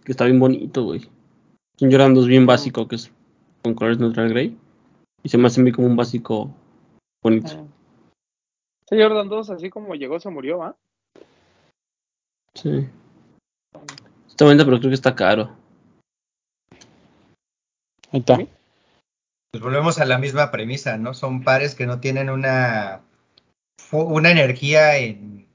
que 0.03 0.12
está 0.12 0.25
bien 0.25 0.39
bonito, 0.39 0.83
güey. 0.83 1.00
Es 1.75 1.81
un 1.81 1.91
Jordan 1.91 2.13
2 2.13 2.27
bien 2.27 2.46
básico, 2.46 2.87
que 2.87 2.96
es 2.96 3.12
con 3.63 3.73
colores 3.73 4.00
Neutral 4.00 4.29
Grey. 4.29 4.58
Y 5.23 5.29
se 5.29 5.37
me 5.37 5.48
hace 5.48 5.62
a 5.62 5.63
mí 5.63 5.71
como 5.71 5.87
un 5.87 5.96
básico 5.96 6.54
bonito. 7.23 7.67
Sí, 8.89 9.02
Jordan 9.02 9.29
2, 9.29 9.50
así 9.52 9.69
como 9.69 9.96
llegó, 9.96 10.19
se 10.19 10.29
murió, 10.29 10.62
¿ah? 10.62 10.75
Sí. 12.54 12.87
Está 14.27 14.46
bonito, 14.46 14.65
pero 14.65 14.79
creo 14.79 14.89
que 14.89 14.96
está 14.96 15.15
caro. 15.15 15.63
Ahí 18.14 18.20
está. 18.22 18.38
Pues 19.52 19.62
volvemos 19.64 20.00
a 20.00 20.06
la 20.06 20.18
misma 20.18 20.50
premisa, 20.52 20.98
¿no? 20.98 21.14
Son 21.14 21.44
pares 21.44 21.76
que 21.76 21.86
no 21.86 22.00
tienen 22.00 22.30
una, 22.30 23.02
una 23.92 24.32
energía 24.32 24.98
en, 24.98 25.48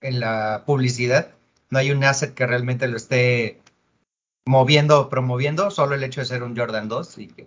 en 0.00 0.20
la 0.20 0.62
publicidad. 0.66 1.30
No 1.70 1.78
hay 1.78 1.90
un 1.90 2.04
asset 2.04 2.34
que 2.34 2.46
realmente 2.46 2.86
lo 2.88 2.96
esté 2.96 3.60
moviendo 4.46 5.00
o 5.00 5.08
promoviendo. 5.08 5.70
Solo 5.70 5.94
el 5.94 6.04
hecho 6.04 6.20
de 6.20 6.26
ser 6.26 6.42
un 6.42 6.56
Jordan 6.56 6.88
2 6.88 7.18
y 7.18 7.28
que 7.28 7.46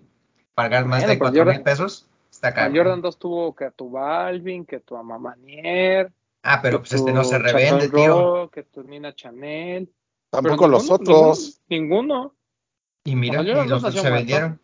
pagar 0.54 0.84
más 0.84 1.00
Bueno, 1.00 1.12
de 1.12 1.18
pero 1.18 1.30
4 1.30 1.44
mil 1.52 1.62
pesos 1.62 2.06
está 2.30 2.48
El 2.48 2.54
caro. 2.54 2.74
Jordan 2.74 3.00
2 3.00 3.18
tuvo 3.18 3.54
que 3.54 3.64
a 3.64 3.70
tu 3.70 3.90
Balvin, 3.90 4.64
que 4.66 4.80
tu 4.80 4.96
Amamanier, 4.96 6.12
Ah, 6.46 6.60
pero 6.60 6.80
pues 6.80 6.92
este 6.92 7.10
no 7.14 7.24
se 7.24 7.38
revende, 7.38 7.86
Chateau 7.86 7.96
tío. 8.04 8.08
Rock, 8.42 8.52
que 8.54 8.62
tu 8.64 8.82
Nina 8.82 9.14
Chanel. 9.14 9.90
Tampoco 10.30 10.56
Pero 10.56 10.68
los 10.68 10.82
ninguno- 10.82 10.94
otros. 11.20 11.60
Ninguno. 11.70 12.34
Y 13.04 13.16
mira, 13.16 13.42
Los 13.42 13.46
Jordan 13.48 13.66
y 13.66 13.68
los 13.68 13.82
dos 13.82 13.94
no 13.94 14.02
se 14.02 14.10
vendieron. 14.10 14.60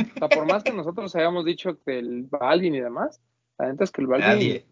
O 0.00 0.18
sea, 0.18 0.28
por 0.28 0.46
más 0.46 0.64
que 0.64 0.72
nosotros 0.72 1.14
hayamos 1.14 1.44
dicho 1.44 1.78
que 1.84 1.98
el 1.98 2.24
Balvin 2.24 2.74
y 2.74 2.80
demás, 2.80 3.20
la 3.58 3.68
neta 3.68 3.84
es 3.84 3.90
que 3.92 4.00
el 4.00 4.08
Balvin, 4.08 4.28
Nadie. 4.28 4.66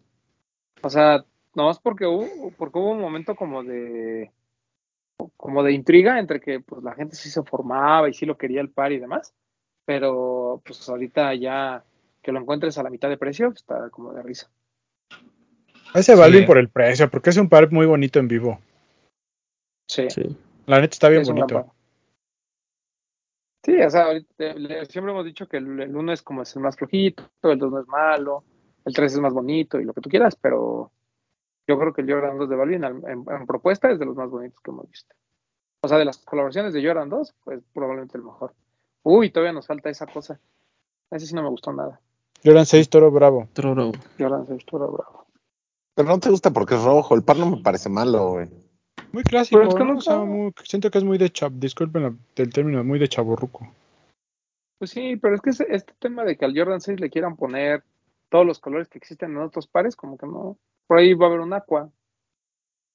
o 0.82 0.90
sea, 0.90 1.24
nomás 1.54 1.78
porque 1.78 2.06
hubo, 2.06 2.52
porque 2.56 2.78
hubo 2.78 2.90
un 2.90 3.00
momento 3.00 3.36
como 3.36 3.62
de 3.62 4.30
como 5.36 5.62
de 5.62 5.72
intriga 5.72 6.18
entre 6.18 6.40
que 6.40 6.60
pues 6.60 6.82
la 6.82 6.94
gente 6.94 7.16
sí 7.16 7.30
se 7.30 7.42
formaba 7.42 8.08
y 8.08 8.14
sí 8.14 8.26
lo 8.26 8.36
quería 8.36 8.60
el 8.60 8.68
par 8.68 8.92
y 8.92 8.98
demás, 8.98 9.32
pero 9.84 10.60
pues 10.64 10.86
ahorita 10.88 11.34
ya 11.34 11.84
que 12.22 12.32
lo 12.32 12.40
encuentres 12.40 12.76
a 12.76 12.82
la 12.82 12.90
mitad 12.90 13.08
de 13.08 13.16
precio, 13.16 13.48
pues, 13.48 13.60
está 13.60 13.88
como 13.90 14.12
de 14.12 14.22
risa. 14.22 14.50
Ese 15.94 16.16
Balvin 16.16 16.44
por 16.44 16.58
el 16.58 16.68
precio, 16.68 17.08
porque 17.08 17.30
es 17.30 17.36
un 17.36 17.48
par 17.48 17.70
muy 17.70 17.86
bonito 17.86 18.18
en 18.18 18.28
vivo. 18.28 18.58
Sí, 19.88 20.10
Sí. 20.10 20.36
La 20.66 20.80
neta 20.80 20.94
está 20.94 21.08
bien 21.08 21.22
es 21.22 21.28
un 21.28 21.36
bonito. 21.36 21.76
Sí, 23.66 23.82
o 23.82 23.90
sea, 23.90 24.06
siempre 24.88 25.10
hemos 25.12 25.24
dicho 25.24 25.48
que 25.48 25.56
el, 25.56 25.80
el 25.80 25.96
uno 25.96 26.12
es 26.12 26.22
como 26.22 26.42
es 26.42 26.54
el 26.54 26.62
más 26.62 26.76
flojito, 26.76 27.24
el 27.42 27.58
2 27.58 27.72
no 27.72 27.80
es 27.80 27.88
malo, 27.88 28.44
el 28.84 28.94
3 28.94 29.12
es 29.14 29.18
más 29.18 29.32
bonito 29.34 29.80
y 29.80 29.84
lo 29.84 29.92
que 29.92 30.00
tú 30.00 30.08
quieras, 30.08 30.36
pero 30.40 30.92
yo 31.66 31.76
creo 31.76 31.92
que 31.92 32.02
el 32.02 32.12
Jordan 32.12 32.38
2 32.38 32.48
de 32.48 32.54
Balvin 32.54 32.84
al- 32.84 33.02
en, 33.08 33.24
en 33.28 33.46
propuesta 33.46 33.90
es 33.90 33.98
de 33.98 34.06
los 34.06 34.14
más 34.14 34.30
bonitos 34.30 34.60
que 34.60 34.70
hemos 34.70 34.88
visto. 34.88 35.12
O 35.82 35.88
sea, 35.88 35.98
de 35.98 36.04
las 36.04 36.18
colaboraciones 36.18 36.74
de 36.74 36.86
Jordan 36.86 37.08
2, 37.08 37.34
pues 37.42 37.60
probablemente 37.74 38.16
el 38.16 38.22
mejor. 38.22 38.54
Uy, 39.02 39.30
todavía 39.30 39.52
nos 39.52 39.66
falta 39.66 39.90
esa 39.90 40.06
cosa. 40.06 40.38
Ese 41.10 41.26
sí 41.26 41.34
no 41.34 41.42
me 41.42 41.48
gustó 41.50 41.72
nada. 41.72 42.00
Jordan 42.44 42.66
6 42.66 42.88
Toro 42.88 43.10
Bravo. 43.10 43.48
Troro. 43.52 43.90
Jordan 44.16 44.46
6 44.46 44.64
Toro 44.64 44.92
Bravo. 44.92 45.26
Pero 45.96 46.08
no 46.08 46.20
te 46.20 46.30
gusta 46.30 46.52
porque 46.52 46.76
es 46.76 46.84
rojo. 46.84 47.16
El 47.16 47.24
par 47.24 47.36
no 47.36 47.50
me 47.50 47.62
parece 47.62 47.88
malo, 47.88 48.30
güey. 48.30 48.48
Muy 49.16 49.22
clásico, 49.22 49.58
Pero 49.58 49.70
es 49.70 49.74
que 49.74 49.80
¿no? 49.80 49.86
nunca- 49.94 49.98
O 49.98 50.02
sea, 50.02 50.18
muy- 50.18 50.52
siento 50.64 50.90
que 50.90 50.98
es 50.98 51.04
muy 51.04 51.16
de 51.16 51.30
chap, 51.30 51.50
disculpen 51.54 52.18
el 52.36 52.52
término, 52.52 52.84
muy 52.84 52.98
de 52.98 53.08
chaborruco. 53.08 53.66
Pues 54.78 54.90
sí, 54.90 55.16
pero 55.16 55.34
es 55.34 55.40
que 55.40 55.48
este 55.48 55.94
tema 55.98 56.22
de 56.22 56.36
que 56.36 56.44
al 56.44 56.52
Jordan 56.54 56.82
6 56.82 57.00
le 57.00 57.08
quieran 57.08 57.34
poner 57.34 57.82
todos 58.28 58.44
los 58.44 58.60
colores 58.60 58.88
que 58.90 58.98
existen 58.98 59.30
en 59.30 59.38
otros 59.38 59.68
pares, 59.68 59.96
como 59.96 60.18
que 60.18 60.26
no. 60.26 60.58
Por 60.86 60.98
ahí 60.98 61.14
va 61.14 61.24
a 61.24 61.28
haber 61.30 61.40
un 61.40 61.54
aqua. 61.54 61.90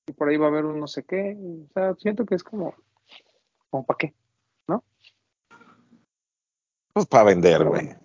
Y 0.06 0.12
por 0.12 0.30
ahí 0.30 0.38
va 0.38 0.46
a 0.46 0.50
haber 0.50 0.66
un 0.66 0.80
no 0.80 0.86
sé 0.86 1.04
qué. 1.06 1.36
O 1.40 1.74
sea, 1.74 1.96
siento 1.96 2.24
que 2.28 2.36
es 2.36 2.44
como. 2.44 2.76
como 3.72 3.84
para 3.84 3.98
qué. 3.98 4.14
Pues 6.94 7.08
para 7.08 7.24
vender, 7.24 7.64
güey. 7.64 7.96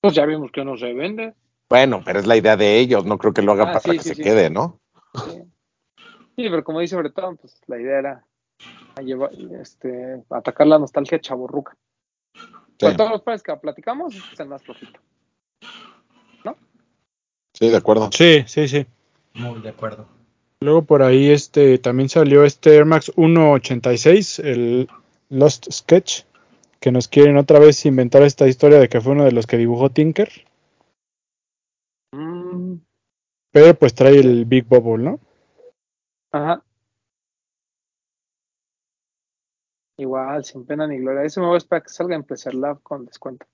Pues 0.00 0.14
ya 0.14 0.26
vimos 0.26 0.52
que 0.52 0.64
no 0.64 0.76
se 0.76 0.92
vende. 0.92 1.34
Bueno, 1.68 2.02
pero 2.04 2.20
es 2.20 2.26
la 2.28 2.36
idea 2.36 2.56
de 2.56 2.78
ellos. 2.78 3.04
No 3.04 3.18
creo 3.18 3.32
que 3.32 3.42
lo 3.42 3.50
haga 3.50 3.64
Ah, 3.64 3.66
para 3.72 3.80
sí, 3.80 3.90
que 3.96 4.02
sí, 4.04 4.08
se 4.10 4.14
sí. 4.14 4.22
quede, 4.22 4.48
¿no? 4.48 4.78
Sí. 6.42 6.50
Pero 6.50 6.64
como 6.64 6.80
dice 6.80 6.96
Bretón, 6.96 7.36
pues 7.36 7.60
la 7.66 7.80
idea 7.80 7.98
era 7.98 8.26
a 8.96 9.02
llevar, 9.02 9.30
este, 9.60 10.22
atacar 10.30 10.66
la 10.66 10.78
nostalgia 10.78 11.20
chaborruca. 11.20 11.76
Sí, 12.34 12.86
Por 12.86 12.96
todos 12.96 13.10
los 13.10 13.22
pares 13.22 13.42
que 13.42 13.54
platicamos, 13.56 14.14
este 14.14 14.34
es 14.34 14.40
el 14.40 14.48
más 14.48 14.62
flojito. 14.62 15.00
sí, 17.54 17.68
de 17.68 17.76
acuerdo. 17.76 18.10
Sí, 18.12 18.44
sí, 18.46 18.66
sí. 18.66 18.86
Muy 19.34 19.60
de 19.60 19.68
acuerdo. 19.68 20.06
Luego 20.60 20.82
por 20.82 21.02
ahí 21.02 21.30
este 21.30 21.78
también 21.78 22.08
salió 22.08 22.44
este 22.44 22.74
Air 22.76 22.84
Max 22.84 23.12
186, 23.14 24.38
el 24.40 24.88
Lost 25.28 25.70
Sketch, 25.70 26.24
que 26.80 26.92
nos 26.92 27.08
quieren 27.08 27.36
otra 27.36 27.58
vez 27.58 27.84
inventar 27.84 28.22
esta 28.22 28.46
historia 28.48 28.78
de 28.78 28.88
que 28.88 29.00
fue 29.00 29.12
uno 29.12 29.24
de 29.24 29.32
los 29.32 29.46
que 29.46 29.56
dibujó 29.58 29.90
Tinker, 29.90 30.30
Mm, 32.12 32.76
pero 33.50 33.74
pues 33.74 33.94
trae 33.94 34.18
el 34.18 34.44
Big 34.44 34.66
Bubble, 34.66 35.02
¿no? 35.02 35.20
Ajá. 36.32 36.64
Igual, 39.98 40.44
sin 40.44 40.66
pena 40.66 40.86
ni 40.86 40.98
gloria. 40.98 41.22
Ese 41.22 41.40
me 41.40 41.46
voy 41.46 41.54
a 41.54 41.58
esperar 41.58 41.82
que 41.82 41.90
salga 41.90 42.16
en 42.16 42.24
Placer 42.24 42.54
Lab 42.54 42.82
con 42.82 43.04
descuento. 43.06 43.46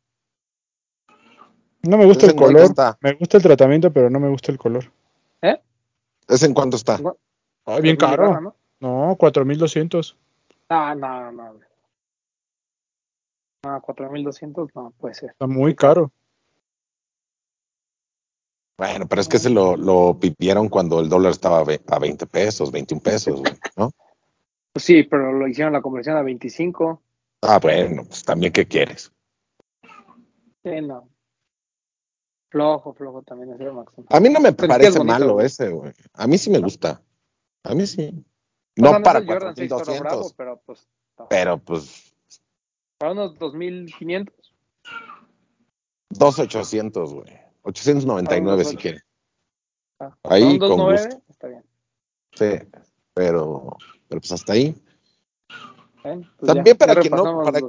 No 1.83 1.97
me 1.97 2.07
gusta 2.07 2.27
¿Ese 2.27 2.35
el 2.35 2.39
color, 2.39 2.63
está? 2.63 2.99
me 3.01 3.13
gusta 3.15 3.37
el 3.37 3.43
tratamiento, 3.43 3.93
pero 3.93 4.11
no 4.11 4.19
me 4.21 4.29
gusta 4.29 4.53
el 4.53 4.59
color. 4.59 4.91
¿Ese 6.29 6.45
en 6.45 6.53
cuánto 6.53 6.77
está? 6.77 6.99
Ay, 7.65 7.81
bien 7.81 7.97
caro. 7.97 8.29
barra, 8.29 8.41
¿no? 8.43 8.57
No, 8.81 9.17
4200. 9.17 10.17
Ah, 10.69 10.95
no, 10.95 11.33
no. 11.33 11.55
no. 11.55 11.61
No, 13.65 13.81
4200 13.81 14.69
no 14.75 14.93
puede 14.99 15.15
ser. 15.15 15.31
Está 15.31 15.47
muy 15.47 15.75
caro. 15.75 16.13
Bueno, 18.79 19.09
pero 19.09 19.21
es 19.21 19.29
que 19.29 19.41
se 19.41 19.51
lo, 19.51 19.77
lo 19.77 20.19
pipieron 20.21 20.69
cuando 20.69 21.01
el 21.01 21.09
dólar 21.09 21.33
estaba 21.33 21.59
a 21.59 21.99
20 21.99 22.27
pesos, 22.29 22.71
21 22.71 23.03
pesos, 23.03 23.41
güey, 23.41 23.53
¿no? 23.77 23.91
Pues 24.73 24.85
sí, 24.85 25.03
pero 25.03 25.33
lo 25.33 25.49
hicieron 25.49 25.73
la 25.73 25.83
conversión 25.83 26.17
a 26.17 26.23
25. 26.23 27.03
Ah, 27.43 27.59
bueno, 27.61 28.05
pues 28.05 28.25
también, 28.25 28.53
¿qué 28.53 28.67
quieres? 28.69 29.13
Sí, 30.63 30.81
no. 30.81 31.09
Flojo, 32.51 32.95
flojo 32.95 33.23
también 33.23 33.53
ese 33.53 33.71
Max. 33.71 33.93
A 34.09 34.21
mí 34.21 34.29
no 34.29 34.39
me 34.41 34.53
Pero 34.53 34.67
es 34.67 34.69
parece 34.69 34.99
bonito, 34.99 35.05
malo 35.05 35.33
güey. 35.35 35.47
ese, 35.47 35.69
güey. 35.71 35.93
A 36.15 36.27
mí 36.29 36.39
sí 36.39 36.49
me 36.49 36.61
gusta. 36.61 37.03
A 37.65 37.75
mí 37.75 37.87
sí. 37.87 38.25
No 38.77 38.91
sea, 38.91 39.03
para 39.03 39.19
es 39.19 39.25
el 39.25 39.29
Jordan 39.33 39.57
6 39.57 39.69
Toro 39.69 39.85
Bravo, 39.99 40.31
4200, 40.31 40.33
pero 40.35 40.63
pues 40.65 40.89
no. 41.19 41.27
pero 41.29 41.59
pues 41.59 42.15
para 42.97 43.13
unos 43.13 43.39
2500. 43.39 44.55
2800, 46.11 47.15
güey. 47.15 47.48
899 47.63 48.65
si 48.65 48.71
ocho. 48.71 48.79
quieres. 48.81 49.03
Ah, 50.01 50.15
Ahí, 50.25 50.59
con 50.59 50.71
2.9, 50.71 50.93
gusto. 50.93 51.23
está 51.31 51.49
bien. 51.49 51.65
Sí, 52.35 52.69
pero, 53.15 53.77
pero 54.09 54.21
pues 54.21 54.33
hasta 54.33 54.53
ahí. 54.53 54.75
¿eh? 56.05 56.21
Pues 56.39 56.47
También 56.47 56.65
ya, 56.67 56.75
para 56.79 56.95
ya 56.95 57.01
quien 57.01 57.15
no- 57.15 57.43
para- 57.43 57.61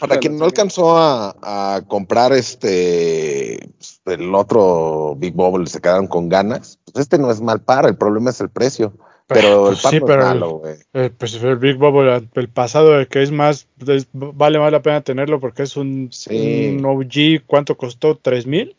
Para 0.00 0.16
quien 0.18 0.38
no 0.38 0.46
alcanzó 0.46 0.96
a, 0.96 1.36
a 1.76 1.82
comprar 1.86 2.32
este 2.32 3.68
pues, 3.76 4.00
el 4.06 4.34
otro 4.34 5.14
Big 5.16 5.34
Bubble 5.34 5.64
y 5.64 5.66
se 5.66 5.80
quedaron 5.80 6.06
con 6.06 6.28
ganas, 6.30 6.78
pues 6.86 7.02
este 7.02 7.18
no 7.18 7.30
es 7.30 7.40
mal 7.42 7.60
par, 7.60 7.84
el 7.86 7.96
problema 7.96 8.30
es 8.30 8.40
el 8.40 8.48
precio. 8.48 8.94
Pero 9.26 9.64
Pues 9.66 9.76
el 9.78 9.82
par 9.82 9.92
sí, 9.92 10.00
no 10.00 10.06
pero- 10.06 10.22
es 10.22 10.28
malo, 10.28 10.50
güey. 10.58 10.76
Eh, 10.94 11.10
pues 11.10 11.34
el 11.34 11.56
Big 11.56 11.76
Bubble, 11.76 12.28
el 12.32 12.48
pasado, 12.48 12.98
el 12.98 13.08
que 13.08 13.22
es 13.22 13.30
más, 13.30 13.68
es- 13.86 14.08
vale 14.12 14.58
más 14.58 14.72
la 14.72 14.80
pena 14.80 15.02
tenerlo 15.02 15.38
porque 15.38 15.64
es 15.64 15.76
un, 15.76 16.08
Sí. 16.12 16.74
un 16.78 16.86
OG, 16.86 17.44
¿cuánto 17.46 17.76
costó? 17.76 18.18
¿3000? 18.18 18.74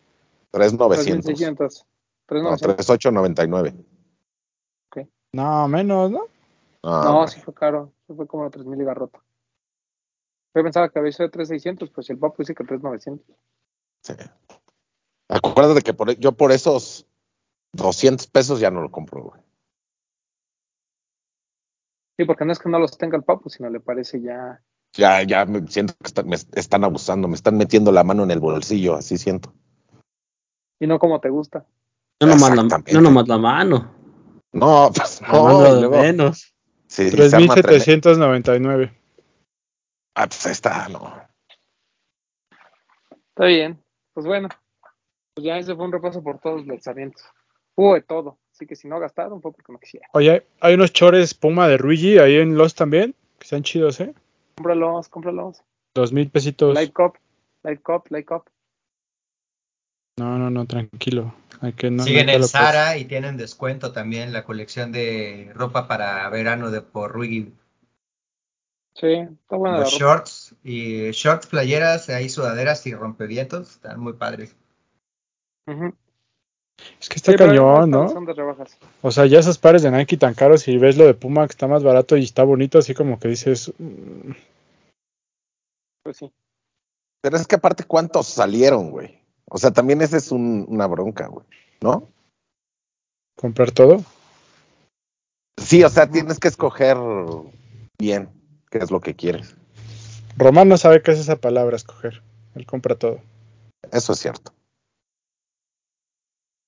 3,900. 0.52 1.26
3600. 1.26 1.86
No, 2.30 2.58
3900. 2.58 2.86
3,899. 2.86 3.76
No, 5.32 5.68
menos, 5.68 6.12
¿no? 6.12 6.28
Ah, 6.84 7.04
no, 7.06 7.16
güey. 7.18 7.28
sí 7.28 7.39
fue 7.41 7.54
caro. 7.54 7.93
Sí 8.08 8.14
fue 8.16 8.28
como 8.28 8.50
3000 8.50 8.82
y 8.82 8.84
garroto. 8.84 9.22
Yo 10.56 10.64
pensaba 10.64 10.89
que 10.89 10.97
había 10.97 11.12
sido 11.12 11.30
3600, 11.30 11.89
pues 11.91 12.10
el 12.10 12.18
papo 12.18 12.38
dice 12.39 12.56
que 12.56 12.64
3900. 12.64 13.26
Sí. 14.04 14.14
Acuérdate 15.28 15.82
que 15.82 15.93
por, 15.93 16.12
yo 16.18 16.32
por 16.32 16.52
esos 16.52 17.06
200 17.74 18.26
pesos 18.28 18.60
ya 18.60 18.72
no 18.72 18.82
lo 18.82 18.89
compro, 18.89 19.24
güey. 19.24 19.41
Sí, 22.18 22.26
porque 22.26 22.45
no 22.45 22.52
es 22.52 22.60
que 22.60 22.70
no 22.70 22.80
los 22.80 22.97
tenga 22.97 23.16
el 23.16 23.24
papo, 23.24 23.50
sino 23.50 23.70
le 23.70 23.80
parece 23.80 24.20
ya. 24.22 24.62
Ya, 24.93 25.22
ya 25.22 25.45
me 25.45 25.66
siento 25.68 25.93
que 25.93 26.24
me 26.24 26.36
están 26.36 26.84
abusando, 26.84 27.28
me 27.28 27.36
están 27.36 27.56
metiendo 27.58 27.91
la 27.91 28.04
mano 28.04 28.24
en 28.24 28.32
el 28.32 28.39
bolsillo, 28.39 28.95
así 28.95 29.18
siento. 29.18 29.54
Y 30.80 30.88
no 30.88 31.00
como 31.00 31.20
te 31.20 31.30
gusta. 31.30 31.66
No 32.22 32.28
nomás, 32.28 32.56
la, 32.56 32.64
no 32.94 33.02
nomás 33.02 33.28
la 33.28 33.38
mano. 33.38 33.96
No, 34.52 34.92
pues 34.96 35.22
La 35.22 35.28
no, 35.30 35.44
mano 35.44 35.60
y 35.60 35.74
de 35.76 35.80
luego, 35.82 35.98
menos. 36.02 36.54
sí, 36.88 37.10
se 37.10 37.16
arma 37.36 37.54
tremendo. 37.54 37.54
3799. 37.62 38.94
Ah, 40.16 40.28
pues 40.28 40.46
ahí 40.46 40.52
está, 40.52 40.90
no. 40.90 41.14
Está 43.30 43.46
bien. 43.46 43.82
Pues 44.14 44.26
bueno. 44.26 44.50
Pues 45.36 45.46
ya 45.46 45.58
ese 45.58 45.76
fue 45.76 45.86
un 45.86 45.92
repaso 45.92 46.22
por 46.24 46.40
todos 46.40 46.58
los 46.60 46.68
lanzamientos. 46.68 47.24
Hubo 47.76 47.94
de 47.94 48.02
todo. 48.02 48.38
Así 48.52 48.66
que 48.66 48.76
si 48.76 48.90
no 48.90 49.00
gastaron 49.00 49.42
fue 49.42 49.54
porque 49.54 49.72
no 49.72 49.80
quisiera. 49.80 50.08
Oye, 50.12 50.46
hay 50.60 50.74
unos 50.74 50.92
chores 50.92 51.34
Puma 51.34 51.68
de 51.70 51.78
Ruigi 51.78 52.18
ahí 52.18 52.36
en 52.36 52.58
Los 52.58 52.76
también, 52.76 53.16
que 53.38 53.46
están 53.46 53.64
chidos, 53.64 54.02
¿eh? 54.02 54.14
Cómpralos, 54.58 55.08
cómpralos. 55.08 55.64
Dos 55.94 56.12
mil 56.12 56.30
pesitos. 56.30 56.74
Light 56.74 56.92
Cup, 56.92 57.18
Light 57.64 57.82
Cup, 57.82 58.04
Light 58.10 58.28
Cup. 58.28 58.44
No, 60.20 60.38
no, 60.38 60.50
no, 60.50 60.66
tranquilo. 60.66 61.34
Hay 61.62 61.74
que 61.74 61.90
no, 61.90 62.04
Siguen 62.04 62.28
no 62.28 62.34
en 62.34 62.44
Sara 62.44 62.98
y 62.98 63.06
tienen 63.06 63.38
descuento 63.38 63.92
también 63.92 64.34
la 64.34 64.44
colección 64.44 64.92
de 64.92 65.52
ropa 65.56 65.88
para 65.88 66.30
verano 66.30 66.72
de 66.72 66.82
por 66.82 67.12
Ruigi. 67.12 67.54
Sí, 68.96 69.14
está 69.14 69.56
buena 69.56 69.78
la 69.78 69.84
Los 69.84 69.94
ropa. 69.94 70.06
shorts 70.06 70.56
y 70.64 71.12
shorts, 71.12 71.48
playeras, 71.48 72.10
hay 72.10 72.30
sudaderas 72.30 72.86
y 72.86 72.94
rompevietos, 72.94 73.72
están 73.72 74.00
muy 74.00 74.14
padres. 74.14 74.56
Es 77.00 77.08
que 77.10 77.16
está 77.16 77.32
Sí, 77.32 77.38
cañón, 77.38 77.90
¿no? 77.92 78.10
Son 78.10 78.26
de 78.26 78.34
rebajas. 78.34 78.78
O 79.02 79.12
sea, 79.12 79.26
ya 79.26 79.40
esos 79.40 79.58
pares 79.58 79.84
de 79.84 79.92
Nike 79.92 80.18
tan 80.18 80.34
caros 80.34 80.68
y 80.68 80.78
ves 80.78 80.98
lo 80.98 81.06
de 81.06 81.14
Puma 81.14 81.46
que 81.48 81.52
está 81.52 81.68
más 81.68 81.84
barato 81.84 82.18
y 82.18 82.24
está 82.24 82.44
bonito, 82.44 82.78
así 82.80 82.94
como 82.94 83.20
que 83.20 83.28
dices, 83.30 83.72
mm, 83.78 84.32
Pues 86.04 86.18
sí. 86.18 86.32
Pero 87.22 87.36
es 87.38 87.46
que 87.48 87.56
aparte, 87.56 87.84
¿cuántos 87.84 88.28
salieron, 88.28 88.92
güey? 88.92 89.19
O 89.50 89.58
sea, 89.58 89.72
también 89.72 90.02
esa 90.02 90.18
es 90.18 90.32
un- 90.32 90.66
una 90.70 90.88
bronca, 90.88 91.28
güey, 91.28 91.45
¿no? 91.82 92.08
comprar 93.36 93.72
todo. 93.72 94.04
Sí, 95.58 95.82
o 95.84 95.89
sea, 95.89 96.10
tienes 96.12 96.39
que 96.39 96.50
escoger 96.50 96.97
bien 97.97 98.30
qué 98.70 98.80
es 98.80 98.91
lo 98.91 99.00
que 99.00 99.16
quieres. 99.16 99.56
Román 100.38 100.68
no 100.68 100.78
sabe 100.78 101.02
qué 101.02 101.12
es 101.12 101.20
esa 101.20 101.38
palabra, 101.38 101.78
escoger. 101.78 102.22
Él 102.56 102.66
compra 102.66 102.95
todo. 102.95 103.22
Eso 103.93 104.12
es 104.12 104.20
cierto. 104.20 104.52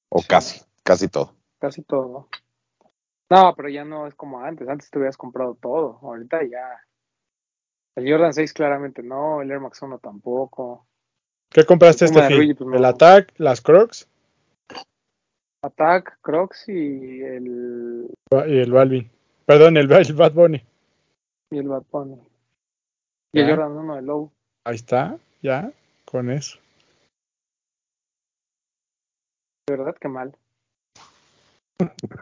O 0.09 0.21
casi, 0.27 0.61
casi 0.83 1.07
todo. 1.09 1.33
Casi 1.59 1.83
todo. 1.83 2.29
No, 3.29 3.53
pero 3.55 3.69
ya 3.69 3.83
no 3.83 4.07
es 4.07 4.15
como 4.15 4.39
antes. 4.41 4.67
Antes 4.67 4.89
te 4.89 4.97
hubieras 4.97 5.17
comprado 5.17 5.55
todo. 5.55 5.99
Ahorita 6.01 6.39
ya. 6.43 6.85
El 7.95 8.09
Jordan 8.09 8.33
6 8.33 8.53
claramente 8.53 9.03
no. 9.03 9.41
El 9.41 9.51
Air 9.51 9.59
Max 9.59 9.81
1 9.81 9.99
tampoco. 9.99 10.87
¿Qué 11.51 11.65
compraste 11.65 12.05
este 12.05 12.21
fin? 12.27 12.55
Pues, 12.55 12.67
no. 12.67 12.75
¿El 12.77 12.85
Attack, 12.85 13.33
las 13.37 13.61
Crocs 13.61 14.07
Attack, 15.63 16.19
Crocs 16.21 16.69
y 16.69 17.21
el, 17.21 18.07
y 18.47 18.57
el 18.57 18.71
Balvin? 18.71 19.11
Perdón, 19.45 19.77
el, 19.77 19.91
el 19.91 20.13
Bad 20.15 20.33
Bunny. 20.33 20.63
y 21.51 21.57
el 21.57 21.67
Bad 21.67 21.83
Bunny. 21.91 22.19
Y 23.33 23.41
el 23.41 23.47
Ya. 23.47 23.55
Jordan 23.55 23.71
1 23.77 23.95
de 23.95 24.01
Low. 24.01 24.31
Ahí 24.65 24.75
está, 24.75 25.19
ya, 25.41 25.71
con 26.05 26.31
eso. 26.31 26.57
De 29.67 29.77
verdad 29.77 29.95
que 29.99 30.07
mal. 30.07 30.35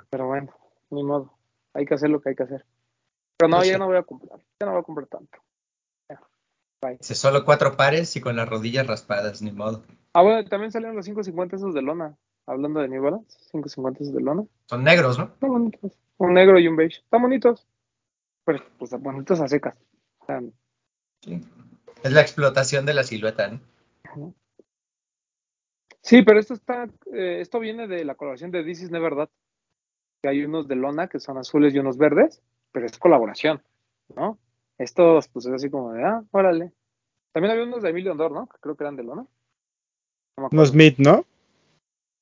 Pero 0.10 0.28
bueno, 0.28 0.54
ni 0.90 1.04
modo. 1.04 1.34
Hay 1.74 1.86
que 1.86 1.94
hacer 1.94 2.10
lo 2.10 2.22
que 2.22 2.30
hay 2.30 2.36
que 2.36 2.44
hacer. 2.44 2.66
Pero 3.38 3.50
no, 3.50 3.64
ya 3.64 3.78
no 3.78 3.88
voy 3.88 3.98
a 3.98 4.04
comprar. 4.04 4.40
Ya 4.60 4.66
no 4.66 4.74
voy 4.74 4.82
a 4.82 4.84
comprar 4.84 5.08
tanto. 5.08 5.40
Solo 7.02 7.44
cuatro 7.44 7.76
pares 7.76 8.16
y 8.16 8.22
con 8.22 8.36
las 8.36 8.48
rodillas 8.48 8.88
raspadas, 8.88 9.42
ni 9.42 9.52
modo. 9.52 9.84
Ah, 10.14 10.22
bueno, 10.22 10.46
también 10.46 10.72
salieron 10.72 10.96
los 10.96 11.06
550 11.06 11.56
esos 11.58 11.74
de 11.74 11.82
lona. 11.82 12.16
Hablando 12.46 12.80
de 12.80 12.88
New 12.88 13.04
Balance, 13.04 13.38
550 13.52 14.04
esos 14.04 14.16
de 14.16 14.22
lona. 14.22 14.44
Son 14.68 14.84
negros, 14.84 15.20
¿no? 15.20 15.26
Están 15.26 15.50
bonitos. 15.50 15.92
Un 16.18 16.34
negro 16.34 16.60
y 16.60 16.68
un 16.68 16.76
beige. 16.76 17.00
Están 17.00 17.22
bonitos. 17.22 17.68
Pero 18.46 18.64
pues 18.78 18.92
bonitos 19.00 19.40
a 19.40 19.48
secas. 19.48 19.76
Sí. 21.22 21.42
Es 22.04 22.12
la 22.12 22.22
explotación 22.22 22.86
de 22.86 22.94
la 22.94 23.04
silueta, 23.04 23.50
¿no? 24.16 24.34
Sí, 26.02 26.22
pero 26.24 26.40
esto 26.40 26.54
está, 26.54 26.88
eh, 27.14 27.40
esto 27.42 27.60
viene 27.60 27.88
de 27.88 28.06
la 28.06 28.16
colaboración 28.16 28.52
de 28.52 28.64
This 28.64 28.84
is 28.84 28.92
Never 28.92 29.16
That. 29.16 29.30
Que 30.22 30.30
hay 30.30 30.44
unos 30.44 30.68
de 30.68 30.76
lona 30.76 31.08
que 31.08 31.20
son 31.20 31.38
azules 31.38 31.76
y 31.76 31.80
unos 31.80 31.98
verdes, 31.98 32.42
pero 32.72 32.86
es 32.86 32.98
colaboración, 32.98 33.62
¿no? 34.16 34.40
Estos, 34.80 35.28
pues 35.28 35.46
es 35.46 35.54
así 35.54 35.70
como 35.70 35.94
de, 35.94 36.04
ah, 36.04 36.24
órale. 36.32 36.72
También 37.34 37.52
había 37.52 37.66
unos 37.66 37.84
de 37.84 37.90
Emilio 37.90 38.12
Andor, 38.12 38.32
¿no? 38.32 38.48
Creo 38.62 38.76
que 38.76 38.84
eran 38.84 38.96
de 38.96 39.04
lona. 39.04 39.26
No. 40.38 40.50
Unos 40.52 40.74
Mid, 40.74 40.98
¿no? 40.98 41.26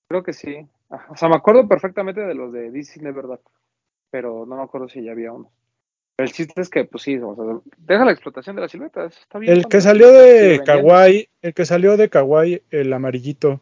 Creo 0.10 0.24
que 0.24 0.34
sí. 0.34 0.68
O 1.10 1.16
sea, 1.16 1.30
me 1.30 1.36
acuerdo 1.36 1.68
perfectamente 1.68 2.22
de 2.22 2.34
los 2.34 2.52
de 2.52 2.68
is 2.78 3.00
Never 3.02 3.28
That, 3.28 3.42
pero 4.10 4.46
no 4.46 4.58
me 4.58 4.64
acuerdo 4.64 4.90
si 4.90 5.04
ya 5.04 5.12
había 5.12 5.32
unos. 5.32 5.52
Pero 6.16 6.28
el 6.28 6.34
chiste 6.34 6.60
es 6.60 6.70
que, 6.70 6.86
pues 6.86 7.04
sí, 7.04 7.18
o 7.18 7.36
sea, 7.36 7.74
deja 7.78 8.06
la 8.06 8.12
explotación 8.12 8.56
de 8.56 8.64
las 8.64 8.72
siluetas. 8.72 9.16
Está 9.20 9.38
bien. 9.38 9.54
El 9.54 9.68
que 9.68 9.82
salió 9.82 10.12
de. 10.12 10.62
Kawaii, 10.66 11.30
el 11.44 11.54
que 11.54 11.66
salió 11.66 11.96
de 11.96 12.10
Kawaii, 12.10 12.64
el 12.72 12.92
amarillito, 12.92 13.62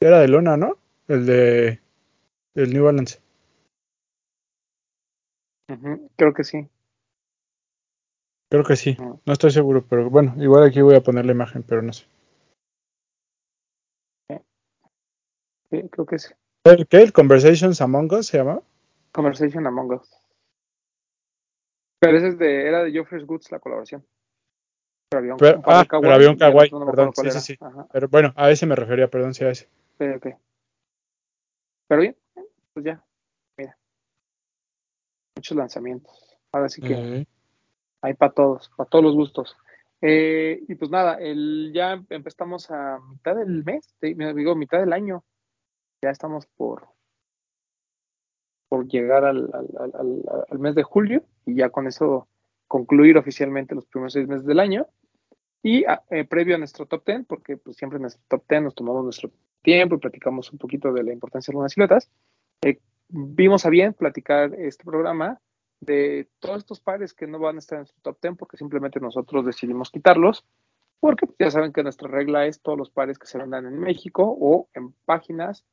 era 0.00 0.18
de 0.18 0.26
lona, 0.26 0.56
¿no? 0.56 0.78
El 1.06 1.26
de 1.26 1.80
el 2.54 2.72
New 2.72 2.84
Balance. 2.84 3.20
Creo 6.16 6.34
que 6.34 6.42
sí. 6.42 6.68
Creo 8.52 8.64
que 8.64 8.76
sí. 8.76 8.94
Ujú. 9.00 9.18
No 9.24 9.32
estoy 9.32 9.50
seguro, 9.50 9.82
pero 9.88 10.10
bueno, 10.10 10.34
igual 10.36 10.64
aquí 10.64 10.82
voy 10.82 10.94
a 10.94 11.00
poner 11.00 11.24
la 11.24 11.32
imagen, 11.32 11.62
pero 11.62 11.80
no 11.80 11.90
sé. 11.94 12.04
Sí, 15.70 15.88
creo 15.90 16.04
que 16.04 16.18
sí. 16.18 16.34
¿El 16.64 16.86
qué? 16.86 16.98
¿El 16.98 17.14
Conversations 17.14 17.80
Among 17.80 18.12
Us 18.12 18.26
se 18.26 18.36
llama? 18.36 18.60
Conversation 19.10 19.66
Among 19.66 19.94
Us. 19.94 20.10
Pero 21.98 22.18
ese 22.18 22.28
es 22.28 22.38
de, 22.38 22.68
era 22.68 22.84
de 22.84 22.92
Joffrey's 22.94 23.24
Goods 23.26 23.50
la 23.50 23.58
colaboración. 23.58 24.04
Pero 25.08 25.20
había 25.20 25.32
un, 25.32 25.38
Pero- 25.38 25.56
un 25.56 25.62
ah, 25.66 25.84
pero 25.88 26.02
kawaii 26.02 26.12
había 26.14 26.28
un 26.28 26.34
y 26.34 26.34
el 26.34 26.38
kawaii, 26.40 26.66
otro 26.68 26.78
no 26.80 26.84
me 26.84 26.90
perdón, 26.92 27.08
acuerdo 27.08 27.14
cuál 27.14 27.26
sí, 27.26 27.30
era. 27.30 27.40
sí, 27.40 27.52
sí. 27.54 27.58
Ajá, 27.64 27.88
Pero 27.90 28.08
bueno, 28.08 28.32
a 28.36 28.50
ese 28.50 28.66
me 28.66 28.76
refería, 28.76 29.08
perdón, 29.08 29.32
sí, 29.32 29.44
a 29.46 29.50
ese. 29.50 29.66
sí, 29.98 30.04
ok. 30.14 30.26
Pero 31.88 32.00
bien, 32.02 32.16
pues 32.74 32.84
ya, 32.84 33.02
mira. 33.56 33.78
Muchos 35.36 35.56
lanzamientos. 35.56 36.36
Ahora 36.52 36.68
sí 36.68 36.82
que 36.82 37.26
hay 38.02 38.14
para 38.14 38.32
todos, 38.32 38.70
para 38.76 38.88
todos 38.90 39.04
los 39.04 39.14
gustos. 39.14 39.56
Eh, 40.00 40.62
y 40.68 40.74
pues 40.74 40.90
nada, 40.90 41.14
el, 41.14 41.70
ya 41.74 42.02
empezamos 42.10 42.70
a 42.70 42.98
mitad 43.10 43.36
del 43.36 43.64
mes, 43.64 43.94
digo, 44.00 44.54
mitad 44.56 44.80
del 44.80 44.92
año. 44.92 45.24
Ya 46.02 46.10
estamos 46.10 46.46
por, 46.56 46.88
por 48.68 48.88
llegar 48.88 49.24
al, 49.24 49.48
al- 49.54 50.44
al- 50.50 50.58
mes 50.58 50.74
de 50.74 50.82
julio 50.82 51.22
y 51.46 51.54
ya 51.56 51.70
con 51.70 51.86
eso 51.86 52.28
concluir 52.66 53.16
oficialmente 53.18 53.74
los 53.74 53.86
primeros 53.86 54.12
seis 54.14 54.26
meses 54.26 54.46
del 54.46 54.60
año. 54.60 54.86
Y 55.62 55.84
ah, 55.84 56.02
eh, 56.10 56.24
previo 56.24 56.56
a 56.56 56.58
nuestro 56.58 56.86
top 56.86 57.04
10, 57.06 57.26
porque 57.26 57.56
pues 57.56 57.76
siempre 57.76 57.96
en 57.98 58.02
nuestro 58.02 58.22
top 58.28 58.42
10 58.48 58.62
nos 58.62 58.74
tomamos 58.74 59.04
nuestro 59.04 59.30
tiempo 59.62 59.94
y 59.94 59.98
platicamos 59.98 60.50
un 60.52 60.58
poquito 60.58 60.92
de 60.92 61.04
la 61.04 61.12
importancia 61.12 61.52
de 61.52 61.54
algunas 61.54 61.72
siluetas, 61.72 62.10
eh, 62.62 62.80
vimos 63.08 63.64
a 63.64 63.70
bien 63.70 63.94
platicar 63.94 64.52
este 64.54 64.82
programa 64.84 65.40
de 65.82 66.28
todos 66.38 66.58
estos 66.58 66.80
pares 66.80 67.12
que 67.12 67.26
no 67.26 67.40
van 67.40 67.56
a 67.56 67.58
estar 67.58 67.76
en 67.76 67.80
nuestro 67.80 68.00
top 68.02 68.18
10 68.22 68.36
porque 68.36 68.56
simplemente 68.56 69.00
nosotros 69.00 69.44
decidimos 69.44 69.90
quitarlos, 69.90 70.46
porque 71.00 71.26
ya 71.38 71.50
saben 71.50 71.72
que 71.72 71.82
nuestra 71.82 72.08
regla 72.08 72.46
es 72.46 72.62
todos 72.62 72.78
los 72.78 72.90
pares 72.90 73.18
que 73.18 73.26
se 73.26 73.36
vendan 73.36 73.66
en 73.66 73.78
México 73.80 74.36
o 74.40 74.68
en 74.74 74.92
páginas 75.04 75.64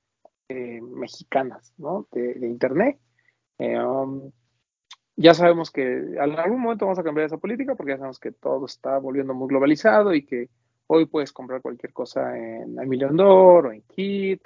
eh, 0.50 0.82
mexicanas, 0.82 1.74
¿no? 1.78 2.08
De, 2.12 2.34
de 2.34 2.48
internet. 2.48 3.00
Eh, 3.60 3.80
um, 3.80 4.32
ya 5.16 5.36
sabemos 5.36 5.70
que 5.70 5.84
en 5.84 6.20
algún 6.20 6.62
momento 6.62 6.86
vamos 6.86 6.98
a 6.98 7.04
cambiar 7.04 7.28
esa 7.28 7.38
política 7.38 7.76
porque 7.76 7.92
ya 7.92 7.98
sabemos 7.98 8.20
que 8.20 8.32
todo 8.32 8.66
está 8.66 8.98
volviendo 8.98 9.36
muy 9.36 9.48
globalizado 9.48 10.16
y 10.16 10.26
que 10.26 10.50
hoy 10.88 11.06
puedes 11.06 11.32
comprar 11.32 11.62
cualquier 11.62 11.94
cosa 11.94 12.36
en 12.36 12.80
Emilio 12.80 13.10
Andor 13.10 13.68
o 13.68 13.72
en 13.72 13.84
Kit, 13.84 14.42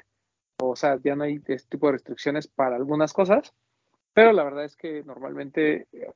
o 0.62 0.76
sea, 0.76 1.00
ya 1.02 1.16
no 1.16 1.24
hay 1.24 1.42
este 1.48 1.70
tipo 1.70 1.88
de 1.88 1.94
restricciones 1.94 2.48
para 2.48 2.76
algunas 2.76 3.14
cosas, 3.14 3.54
pero 4.14 4.32
la 4.32 4.44
verdad 4.44 4.66
es 4.66 4.76
que 4.76 5.04
normalmente 5.04 5.88
eh, 5.92 6.12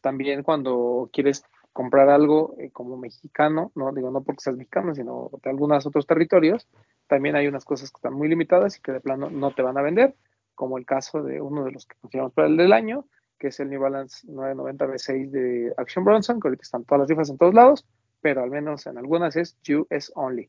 también 0.00 0.42
cuando 0.42 1.08
quieres 1.12 1.44
comprar 1.72 2.08
algo 2.10 2.54
eh, 2.58 2.70
como 2.70 2.96
mexicano, 2.96 3.72
no 3.74 3.92
digo 3.92 4.10
no 4.10 4.22
porque 4.22 4.42
seas 4.42 4.56
mexicano, 4.56 4.94
sino 4.94 5.30
de 5.42 5.50
algunos 5.50 5.86
otros 5.86 6.06
territorios, 6.06 6.68
también 7.06 7.36
hay 7.36 7.46
unas 7.46 7.64
cosas 7.64 7.90
que 7.90 7.98
están 7.98 8.14
muy 8.14 8.28
limitadas 8.28 8.76
y 8.76 8.80
que 8.82 8.92
de 8.92 9.00
plano 9.00 9.30
no 9.30 9.52
te 9.52 9.62
van 9.62 9.78
a 9.78 9.82
vender, 9.82 10.14
como 10.54 10.78
el 10.78 10.84
caso 10.84 11.22
de 11.22 11.40
uno 11.40 11.64
de 11.64 11.72
los 11.72 11.86
que 11.86 11.96
consideramos 12.00 12.34
para 12.34 12.48
el 12.48 12.56
del 12.56 12.72
año, 12.72 13.06
que 13.38 13.48
es 13.48 13.58
el 13.60 13.70
New 13.70 13.80
Balance 13.80 14.26
990 14.28 14.86
V6 14.86 15.30
de 15.30 15.74
Action 15.76 16.04
Bronson, 16.04 16.40
que 16.40 16.48
ahorita 16.48 16.62
están 16.62 16.84
todas 16.84 17.00
las 17.00 17.08
rifas 17.08 17.30
en 17.30 17.38
todos 17.38 17.54
lados, 17.54 17.86
pero 18.20 18.42
al 18.42 18.50
menos 18.50 18.86
en 18.86 18.98
algunas 18.98 19.34
es 19.36 19.58
US 19.68 20.12
only, 20.14 20.48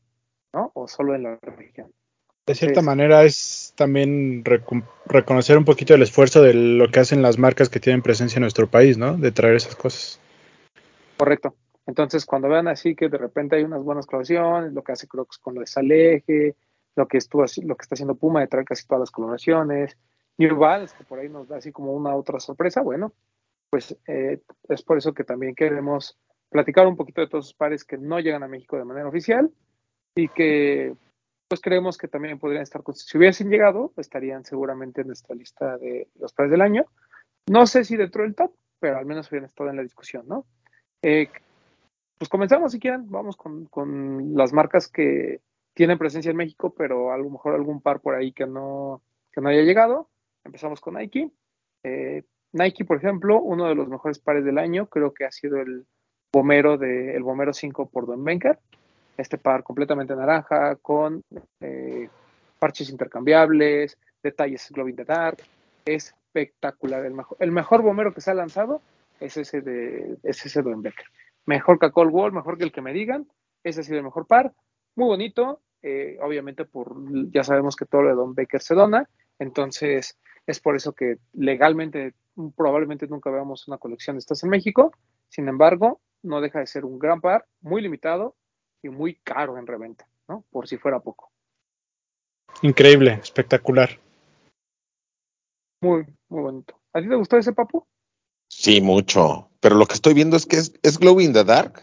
¿no? 0.52 0.70
O 0.74 0.86
solo 0.86 1.14
en 1.14 1.24
la 1.24 1.38
región. 1.42 1.92
De 2.46 2.54
cierta 2.54 2.82
manera 2.82 3.24
es 3.24 3.72
también 3.76 4.44
reconocer 5.06 5.56
un 5.56 5.64
poquito 5.64 5.94
el 5.94 6.02
esfuerzo 6.02 6.42
de 6.42 6.52
lo 6.52 6.90
que 6.90 7.00
hacen 7.00 7.22
las 7.22 7.38
marcas 7.38 7.68
que 7.68 7.80
tienen 7.80 8.02
presencia 8.02 8.36
en 8.36 8.42
nuestro 8.42 8.68
país, 8.68 8.98
¿no? 8.98 9.16
De 9.16 9.32
traer 9.32 9.56
esas 9.56 9.76
cosas. 9.76 10.20
Correcto. 11.16 11.54
Entonces, 11.86 12.24
cuando 12.26 12.48
vean 12.48 12.68
así 12.68 12.94
que 12.94 13.08
de 13.08 13.18
repente 13.18 13.56
hay 13.56 13.64
unas 13.64 13.82
buenas 13.82 14.06
colaboraciones, 14.06 14.72
lo 14.72 14.82
que 14.82 14.92
hace 14.92 15.06
Crocs 15.06 15.38
con 15.38 15.54
lo 15.54 15.60
de 15.60 15.66
Saleje, 15.66 16.56
lo 16.96 17.06
que 17.08 17.18
estuvo 17.18 17.44
lo 17.62 17.76
que 17.76 17.82
está 17.82 17.94
haciendo 17.94 18.14
Puma 18.14 18.40
de 18.40 18.46
traer 18.46 18.64
casi 18.66 18.86
todas 18.86 19.00
las 19.00 19.10
colaboraciones, 19.10 19.96
New 20.36 20.56
Balance, 20.56 20.94
que 20.96 21.04
por 21.04 21.18
ahí 21.18 21.28
nos 21.28 21.48
da 21.48 21.58
así 21.58 21.72
como 21.72 21.92
una 21.92 22.14
otra 22.14 22.40
sorpresa, 22.40 22.82
bueno, 22.82 23.12
pues 23.70 23.96
eh, 24.06 24.40
es 24.68 24.82
por 24.82 24.98
eso 24.98 25.12
que 25.12 25.24
también 25.24 25.54
queremos 25.54 26.18
platicar 26.48 26.86
un 26.86 26.96
poquito 26.96 27.20
de 27.20 27.28
todos 27.28 27.46
esos 27.46 27.54
pares 27.54 27.84
que 27.84 27.98
no 27.98 28.20
llegan 28.20 28.42
a 28.42 28.48
México 28.48 28.76
de 28.76 28.84
manera 28.84 29.08
oficial 29.08 29.50
y 30.14 30.28
que 30.28 30.94
pues 31.48 31.60
creemos 31.60 31.98
que 31.98 32.08
también 32.08 32.38
podrían 32.38 32.62
estar, 32.62 32.82
si 32.94 33.18
hubiesen 33.18 33.50
llegado, 33.50 33.92
estarían 33.96 34.44
seguramente 34.44 35.02
en 35.02 35.08
nuestra 35.08 35.34
lista 35.34 35.76
de 35.78 36.08
los 36.18 36.32
pares 36.32 36.50
del 36.50 36.62
año. 36.62 36.86
No 37.46 37.66
sé 37.66 37.84
si 37.84 37.96
dentro 37.96 38.22
del 38.22 38.34
top, 38.34 38.52
pero 38.80 38.98
al 38.98 39.06
menos 39.06 39.30
hubieran 39.30 39.48
estado 39.48 39.70
en 39.70 39.76
la 39.76 39.82
discusión, 39.82 40.26
¿no? 40.26 40.46
Eh, 41.02 41.28
pues 42.18 42.28
comenzamos 42.28 42.72
si 42.72 42.78
quieren, 42.78 43.10
vamos 43.10 43.36
con, 43.36 43.66
con, 43.66 44.34
las 44.34 44.52
marcas 44.52 44.88
que 44.88 45.40
tienen 45.74 45.98
presencia 45.98 46.30
en 46.30 46.36
México, 46.36 46.74
pero 46.76 47.12
a 47.12 47.18
lo 47.18 47.28
mejor 47.28 47.54
algún 47.54 47.80
par 47.80 48.00
por 48.00 48.14
ahí 48.14 48.32
que 48.32 48.46
no, 48.46 49.02
que 49.32 49.40
no 49.40 49.48
haya 49.48 49.62
llegado. 49.62 50.08
Empezamos 50.44 50.80
con 50.80 50.94
Nike. 50.94 51.30
Eh, 51.82 52.22
Nike, 52.52 52.84
por 52.84 52.96
ejemplo, 52.96 53.40
uno 53.40 53.68
de 53.68 53.74
los 53.74 53.88
mejores 53.88 54.18
pares 54.18 54.44
del 54.44 54.58
año, 54.58 54.86
creo 54.86 55.12
que 55.12 55.24
ha 55.24 55.30
sido 55.32 55.60
el 55.60 55.86
Bomero 56.32 56.78
de 56.78 57.14
el 57.14 57.22
Bomero 57.22 57.52
5 57.52 57.90
por 57.90 58.06
Don 58.06 58.24
Benker. 58.24 58.58
Este 59.16 59.38
par 59.38 59.62
completamente 59.62 60.16
naranja, 60.16 60.76
con 60.76 61.22
eh, 61.60 62.08
parches 62.58 62.90
intercambiables, 62.90 63.96
detalles 64.22 64.70
glow 64.70 64.88
in 64.88 64.96
the 64.96 65.04
dark. 65.04 65.38
Es 65.84 66.14
espectacular. 66.34 67.04
El 67.04 67.14
mejor, 67.14 67.36
el 67.40 67.52
mejor 67.52 67.82
Bomero 67.82 68.12
que 68.12 68.20
se 68.20 68.30
ha 68.30 68.34
lanzado 68.34 68.80
es 69.20 69.36
ese 69.36 69.60
de 69.60 70.16
es 70.22 70.44
ese 70.44 70.62
Don 70.62 70.82
Becker. 70.82 71.06
Mejor 71.46 71.78
que 71.78 71.86
a 71.86 71.90
Cold 71.90 72.12
Wall, 72.12 72.32
mejor 72.32 72.58
que 72.58 72.64
el 72.64 72.72
que 72.72 72.82
me 72.82 72.92
digan. 72.92 73.28
Ese 73.62 73.80
ha 73.80 73.84
sido 73.84 73.98
el 73.98 74.04
mejor 74.04 74.26
par. 74.26 74.52
Muy 74.96 75.06
bonito. 75.06 75.60
Eh, 75.82 76.18
obviamente, 76.22 76.64
por 76.64 76.94
ya 77.30 77.44
sabemos 77.44 77.76
que 77.76 77.84
todo 77.84 78.02
lo 78.02 78.08
de 78.08 78.14
Don 78.14 78.34
Becker 78.34 78.62
se 78.62 78.74
dona. 78.74 79.08
Entonces, 79.38 80.18
es 80.46 80.60
por 80.60 80.76
eso 80.76 80.92
que 80.92 81.18
legalmente 81.32 82.14
probablemente 82.56 83.06
nunca 83.06 83.30
veamos 83.30 83.68
una 83.68 83.78
colección 83.78 84.16
de 84.16 84.20
estas 84.20 84.42
en 84.42 84.50
México. 84.50 84.92
Sin 85.28 85.48
embargo, 85.48 86.00
no 86.22 86.40
deja 86.40 86.60
de 86.60 86.66
ser 86.66 86.84
un 86.84 86.98
gran 86.98 87.20
par, 87.20 87.44
muy 87.60 87.82
limitado 87.82 88.34
y 88.84 88.90
muy 88.90 89.14
caro 89.16 89.58
en 89.58 89.66
reventa, 89.66 90.06
¿no? 90.28 90.44
Por 90.50 90.68
si 90.68 90.76
fuera 90.76 91.00
poco. 91.00 91.30
Increíble, 92.62 93.18
espectacular. 93.22 93.98
Muy, 95.80 96.04
muy 96.28 96.42
bonito. 96.42 96.78
¿A 96.92 97.00
ti 97.00 97.08
te 97.08 97.14
gustó 97.14 97.36
ese 97.38 97.52
papu? 97.52 97.86
Sí, 98.48 98.80
mucho. 98.80 99.48
Pero 99.60 99.74
lo 99.76 99.86
que 99.86 99.94
estoy 99.94 100.14
viendo 100.14 100.36
es 100.36 100.46
que 100.46 100.56
es, 100.56 100.72
es 100.82 100.98
Glow 100.98 101.20
in 101.20 101.32
the 101.32 101.44
Dark. 101.44 101.82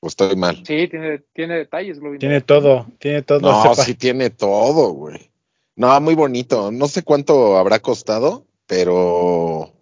¿O 0.00 0.06
estoy 0.06 0.36
mal? 0.36 0.56
Sí, 0.66 0.86
tiene, 0.88 1.20
tiene 1.32 1.54
detalles, 1.56 1.98
Glowing 1.98 2.18
Tiene 2.18 2.34
Dark. 2.34 2.46
todo, 2.46 2.86
tiene 2.98 3.22
todo. 3.22 3.40
No, 3.40 3.62
sepa. 3.62 3.74
sí 3.76 3.94
tiene 3.94 4.28
todo, 4.30 4.90
güey. 4.92 5.30
No, 5.76 5.98
muy 6.00 6.14
bonito. 6.14 6.70
No 6.70 6.88
sé 6.88 7.02
cuánto 7.02 7.56
habrá 7.56 7.78
costado, 7.80 8.44
pero 8.66 9.72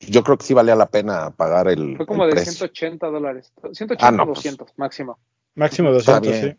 yo 0.00 0.24
creo 0.24 0.38
que 0.38 0.46
sí 0.46 0.54
valía 0.54 0.74
la 0.74 0.88
pena 0.88 1.30
pagar 1.30 1.68
el, 1.68 1.96
Fue 1.98 2.06
como 2.06 2.24
el 2.24 2.30
de 2.30 2.36
precio. 2.36 2.52
180 2.52 3.06
dólares. 3.08 3.52
180, 3.72 4.06
Ah, 4.06 4.10
no, 4.10 4.24
pues. 4.26 4.36
200 4.38 4.72
máximo. 5.58 5.90
Máximo 5.90 5.98
Está 5.98 6.20
200, 6.20 6.40
bien. 6.40 6.58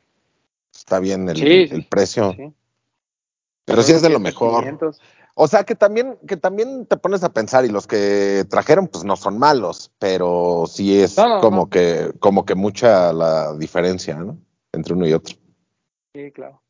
sí. 0.73 0.77
Está 0.79 0.99
bien 0.99 1.29
el, 1.29 1.37
Sí, 1.37 1.67
sí. 1.67 1.75
el 1.75 1.85
precio. 1.87 2.33
Sí. 2.35 2.53
Pero 3.65 3.81
sí 3.83 3.91
es 3.93 4.01
de 4.01 4.09
lo 4.09 4.17
500, 4.17 4.41
mejor. 4.41 4.59
500. 4.63 5.01
O 5.35 5.47
sea 5.47 5.63
que 5.63 5.75
también, 5.75 6.17
que 6.27 6.35
también 6.37 6.85
te 6.85 6.97
pones 6.97 7.23
a 7.23 7.31
pensar, 7.31 7.63
y 7.65 7.69
los 7.69 7.87
que 7.87 8.45
trajeron, 8.49 8.87
pues 8.87 9.03
no 9.05 9.15
son 9.15 9.37
malos, 9.39 9.91
pero 9.99 10.65
sí 10.67 10.99
es 11.01 11.17
No, 11.17 11.27
no, 11.35 11.39
como 11.41 11.57
no. 11.57 11.69
que, 11.69 12.11
como 12.19 12.45
que 12.45 12.55
mucha 12.55 13.13
la 13.13 13.55
diferencia, 13.55 14.15
¿no? 14.17 14.37
Entre 14.73 14.93
uno 14.93 15.07
y 15.07 15.13
otro. 15.13 15.35
Sí, 16.13 16.31
claro. 16.31 16.61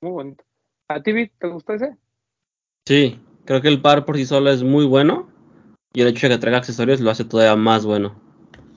Muy 0.00 0.12
bonito. 0.12 0.44
¿A 0.88 1.02
ti, 1.02 1.12
Vic, 1.12 1.32
te 1.38 1.48
gustó 1.48 1.74
ese? 1.74 1.96
Sí, 2.86 3.20
creo 3.44 3.60
que 3.60 3.68
el 3.68 3.82
par 3.82 4.04
por 4.04 4.16
sí 4.16 4.24
solo 4.24 4.50
es 4.50 4.62
muy 4.62 4.86
bueno. 4.86 5.28
Y 5.92 6.00
el 6.02 6.08
hecho 6.08 6.28
de 6.28 6.34
que 6.34 6.40
traiga 6.40 6.58
accesorios 6.58 7.00
lo 7.00 7.10
hace 7.10 7.24
todavía 7.24 7.56
más 7.56 7.84
bueno. 7.84 8.14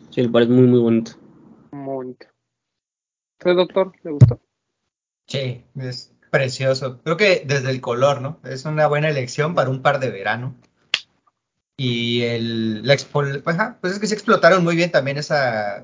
Sí, 0.09 0.21
el 0.21 0.31
par 0.31 0.43
es 0.43 0.49
muy, 0.49 0.65
muy 0.67 0.79
bonito. 0.79 1.11
¿Usted, 3.39 3.55
doctor, 3.55 3.91
le 4.03 4.11
gustó? 4.11 4.39
Sí, 5.27 5.63
es 5.79 6.13
precioso. 6.29 6.99
Creo 7.01 7.15
que 7.15 7.43
desde 7.45 7.69
el 7.71 7.79
color, 7.79 8.19
¿no? 8.21 8.41
Es 8.43 8.65
una 8.65 8.87
buena 8.87 9.07
elección 9.09 9.55
para 9.55 9.69
un 9.69 9.81
par 9.81 10.01
de 10.01 10.09
verano. 10.09 10.55
Y 11.77 12.23
el, 12.23 12.85
la 12.85 12.93
expo- 12.95 13.41
pues 13.81 13.93
es 13.93 13.99
que 13.99 14.07
sí 14.07 14.13
explotaron 14.13 14.63
muy 14.63 14.75
bien 14.75 14.91
también 14.91 15.17
esa. 15.17 15.83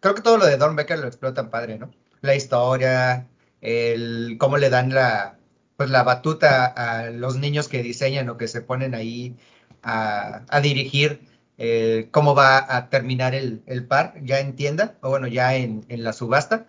Creo 0.00 0.14
que 0.14 0.22
todo 0.22 0.38
lo 0.38 0.46
de 0.46 0.56
Don 0.56 0.74
Becker 0.76 0.98
lo 0.98 1.06
explotan 1.06 1.50
padre, 1.50 1.78
¿no? 1.78 1.90
La 2.22 2.34
historia, 2.34 3.26
el 3.60 4.36
cómo 4.38 4.56
le 4.56 4.70
dan 4.70 4.94
la, 4.94 5.38
pues 5.76 5.90
la 5.90 6.02
batuta 6.02 6.64
a 6.64 7.10
los 7.10 7.36
niños 7.36 7.68
que 7.68 7.82
diseñan 7.82 8.28
o 8.30 8.38
que 8.38 8.48
se 8.48 8.62
ponen 8.62 8.94
ahí 8.94 9.36
a, 9.82 10.42
a 10.48 10.60
dirigir 10.62 11.20
eh, 11.58 12.08
cómo 12.10 12.34
va 12.34 12.74
a 12.76 12.88
terminar 12.88 13.34
el, 13.34 13.62
el 13.66 13.86
par, 13.86 14.14
ya 14.22 14.40
en 14.40 14.56
tienda, 14.56 14.96
o 15.02 15.10
bueno, 15.10 15.26
ya 15.26 15.54
en, 15.56 15.84
en 15.90 16.04
la 16.04 16.14
subasta. 16.14 16.66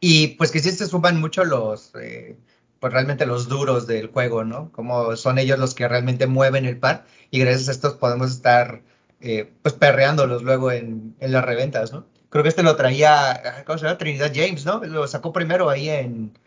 Y 0.00 0.28
pues 0.28 0.50
que 0.52 0.60
sí 0.60 0.70
se 0.70 0.86
suman 0.86 1.20
mucho 1.20 1.44
los, 1.44 1.92
eh, 2.00 2.36
pues 2.80 2.92
realmente 2.92 3.26
los 3.26 3.48
duros 3.48 3.86
del 3.86 4.08
juego, 4.08 4.44
¿no? 4.44 4.70
Como 4.72 5.16
son 5.16 5.38
ellos 5.38 5.58
los 5.58 5.74
que 5.74 5.88
realmente 5.88 6.26
mueven 6.26 6.64
el 6.64 6.78
par 6.78 7.04
y 7.30 7.40
gracias 7.40 7.68
a 7.68 7.72
estos 7.72 7.94
podemos 7.94 8.30
estar 8.30 8.82
eh, 9.20 9.50
pues 9.62 9.74
perreándolos 9.74 10.42
luego 10.42 10.70
en, 10.70 11.16
en 11.20 11.32
las 11.32 11.44
reventas, 11.44 11.92
¿no? 11.92 12.06
Creo 12.30 12.42
que 12.42 12.50
este 12.50 12.62
lo 12.62 12.76
traía, 12.76 13.64
¿cómo 13.66 13.78
se 13.78 13.86
llama? 13.86 13.98
Trinidad 13.98 14.32
James, 14.34 14.64
¿no? 14.64 14.84
Lo 14.84 15.08
sacó 15.08 15.32
primero 15.32 15.70
ahí 15.70 15.88
en, 15.88 16.38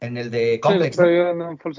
en 0.00 0.16
el 0.16 0.30
de 0.30 0.60
Complex, 0.60 0.96
Sí, 0.96 1.02
¿no? 1.02 1.10
yo 1.10 1.34
no, 1.34 1.56
full. 1.56 1.72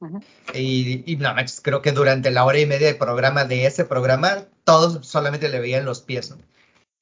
Ujú. 0.00 0.20
Y, 0.54 1.02
y 1.04 1.16
no 1.16 1.34
manches, 1.34 1.60
creo 1.60 1.82
que 1.82 1.92
durante 1.92 2.30
la 2.30 2.44
hora 2.44 2.60
y 2.60 2.66
media 2.66 2.86
de 2.86 2.94
programa 2.94 3.44
de 3.44 3.66
ese 3.66 3.84
programa, 3.84 4.44
todos 4.64 5.06
solamente 5.06 5.48
le 5.48 5.60
veían 5.60 5.84
los 5.84 6.00
pies, 6.00 6.30
¿no? 6.30 6.38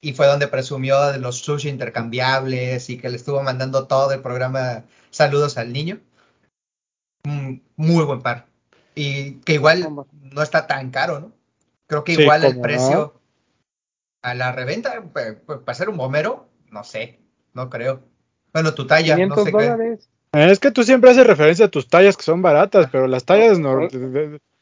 Y 0.01 0.13
fue 0.13 0.27
donde 0.27 0.47
presumió 0.47 1.11
de 1.11 1.19
los 1.19 1.39
sushi 1.39 1.69
intercambiables 1.69 2.89
y 2.89 2.97
que 2.97 3.09
le 3.09 3.15
estuvo 3.17 3.41
mandando 3.41 3.87
todo 3.87 4.11
el 4.11 4.21
programa 4.21 4.83
saludos 5.09 5.57
al 5.57 5.73
niño. 5.73 5.99
Muy 7.23 8.05
buen 8.05 8.21
par. 8.21 8.45
Y 8.95 9.33
que 9.41 9.53
igual 9.53 9.87
no 10.13 10.41
está 10.41 10.67
tan 10.67 10.91
caro, 10.91 11.19
¿no? 11.19 11.31
Creo 11.87 12.03
que 12.03 12.15
Sí, 12.15 12.21
igual 12.21 12.43
el 12.43 12.59
precio 12.59 13.19
a 14.21 14.33
la 14.33 14.51
reventa, 14.51 15.03
pues, 15.13 15.37
para 15.63 15.73
ser 15.73 15.89
un 15.89 15.97
bombero, 15.97 16.47
no 16.69 16.83
sé, 16.83 17.19
no 17.53 17.69
creo. 17.69 18.01
Bueno, 18.53 18.73
tu 18.73 18.85
talla, 18.85 19.15
no 19.15 19.35
500 19.35 19.43
sé 19.43 19.51
qué. 19.51 19.51
dólares. 19.51 20.09
Eh, 20.33 20.51
Es 20.51 20.59
que 20.59 20.71
tú 20.71 20.83
siempre 20.83 21.11
haces 21.11 21.25
referencia 21.25 21.65
a 21.65 21.71
tus 21.71 21.87
tallas 21.87 22.17
que 22.17 22.23
son 22.23 22.41
baratas, 22.41 22.89
pero 22.91 23.07
las 23.07 23.23
tallas 23.23 23.59
no. 23.59 23.87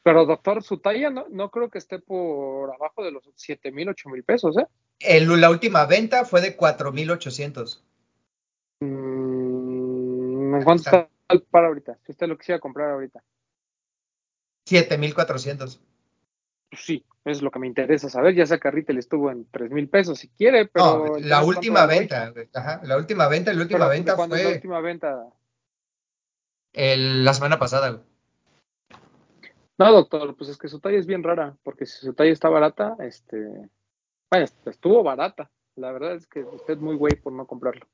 Pero, 0.03 0.25
doctor, 0.25 0.61
su 0.61 0.77
talla 0.77 1.09
no, 1.09 1.25
no 1.31 1.49
creo 1.49 1.69
que 1.69 1.79
esté 1.79 1.97
por 1.97 2.71
abajo 2.73 3.03
de 3.03 3.11
los 3.11 3.23
7 3.35 3.71
mil, 3.71 3.89
8 3.89 4.09
mil 4.09 4.23
pesos, 4.23 4.55
¿eh? 4.57 4.67
El- 4.99 5.39
la 5.39 5.49
última 5.49 5.85
venta 5.85 6.25
fue 6.25 6.41
de 6.41 6.55
4,800. 6.55 7.83
Mm, 8.79 10.55
¿En 10.55 10.63
cuánto 10.63 10.83
está 10.83 11.09
el 11.29 11.41
par 11.43 11.65
ahorita? 11.65 11.97
Si 12.05 12.11
usted 12.11 12.27
lo 12.27 12.37
quisiera 12.37 12.59
comprar 12.59 12.91
ahorita. 12.91 13.23
7,400. 14.67 15.81
Pues 16.69 16.83
sí, 16.83 17.05
es 17.23 17.41
lo 17.41 17.51
que 17.51 17.59
me 17.59 17.67
interesa 17.67 18.09
saber. 18.09 18.33
Ya 18.35 18.45
sea 18.45 18.57
que 18.57 18.71
Retail 18.71 18.97
estuvo 18.97 19.29
en 19.31 19.45
3 19.51 19.69
mil 19.71 19.87
pesos 19.89 20.19
si 20.19 20.29
quiere, 20.29 20.65
pero. 20.67 20.85
No, 20.85 21.19
la 21.19 21.37
¿cuánto 21.37 21.47
última 21.59 21.85
venta, 21.85 22.33
ajá, 22.53 22.81
la 22.83 22.97
última 22.97 23.27
venta, 23.27 23.53
la 23.53 23.61
última 23.61 23.79
Pero, 23.79 23.89
¿de 23.91 23.97
venta 23.97 24.15
cuándo 24.15 24.35
es 24.35 24.41
la 24.41 24.47
fue 24.49 24.55
última 24.55 24.81
venta? 24.81 25.25
el- 26.73 27.23
la 27.23 27.33
semana 27.33 27.59
pasada, 27.59 27.89
güey. 27.91 28.03
No, 29.77 29.91
doctor, 29.91 30.35
pues 30.37 30.49
es 30.49 30.57
que 30.57 30.67
su 30.69 30.79
talla 30.79 30.97
es 30.97 31.05
bien 31.05 31.21
rara, 31.21 31.55
porque 31.63 31.85
si 31.85 32.05
su 32.05 32.13
talla 32.13 32.31
está 32.31 32.49
barata, 32.49 32.95
este, 32.99 33.69
bueno, 34.31 34.47
estuvo 34.65 35.03
barata. 35.03 35.49
La 35.75 35.91
verdad 35.91 36.15
es 36.15 36.27
que 36.27 36.41
usted 36.43 36.75
es 36.75 36.79
muy 36.79 36.95
güey 36.95 37.15
por 37.15 37.33
no 37.33 37.45
comprarlo. 37.45 37.85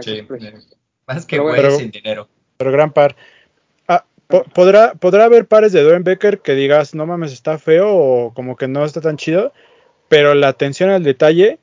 Sí, 0.00 0.22
precios. 0.22 0.76
Más 1.06 1.26
que 1.26 1.38
güey 1.38 1.60
bueno. 1.60 1.76
sin 1.76 1.90
dinero. 1.90 2.28
pero 2.56 2.72
gran 2.72 2.92
par. 2.92 3.16
Ah, 3.88 4.04
po- 4.26 4.44
¿podrá, 4.44 4.94
¿Podrá 4.94 5.24
haber 5.24 5.46
pares 5.46 5.72
de 5.72 5.82
Doren 5.82 6.04
Becker 6.04 6.40
que 6.40 6.54
digas, 6.54 6.94
no 6.94 7.06
mames, 7.06 7.32
está 7.32 7.58
feo 7.58 7.88
o 7.94 8.34
como 8.34 8.56
que 8.56 8.68
no 8.68 8.84
está 8.84 9.00
tan 9.00 9.16
chido? 9.16 9.52
Pero 10.08 10.34
la 10.34 10.48
atención 10.48 10.90
al 10.90 11.02
detalle 11.04 11.58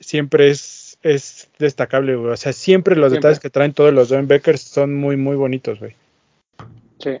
siempre 0.00 0.48
es, 0.50 0.98
es 1.02 1.50
destacable, 1.58 2.16
güey. 2.16 2.32
O 2.32 2.36
sea, 2.36 2.52
siempre 2.52 2.94
los 2.96 3.10
Siempre. 3.10 3.18
detalles 3.28 3.40
que 3.40 3.50
traen 3.50 3.72
todos 3.72 3.92
los 3.92 4.08
Doren 4.08 4.28
Beckers 4.28 4.60
son 4.62 4.94
muy, 4.94 5.16
muy 5.16 5.36
bonitos, 5.36 5.78
güey. 5.80 5.94
Sí, 6.98 7.18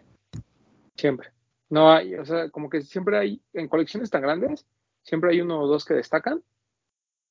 siempre. 0.96 1.28
No 1.70 1.92
hay, 1.92 2.14
o 2.14 2.24
sea, 2.24 2.48
como 2.50 2.70
que 2.70 2.82
siempre 2.82 3.18
hay, 3.18 3.40
en 3.52 3.68
colecciones 3.68 4.10
tan 4.10 4.22
grandes, 4.22 4.64
siempre 5.08 5.30
hay 5.30 5.40
uno 5.40 5.60
o 5.60 5.66
dos 5.66 5.84
que 5.84 5.94
destacan, 5.94 6.42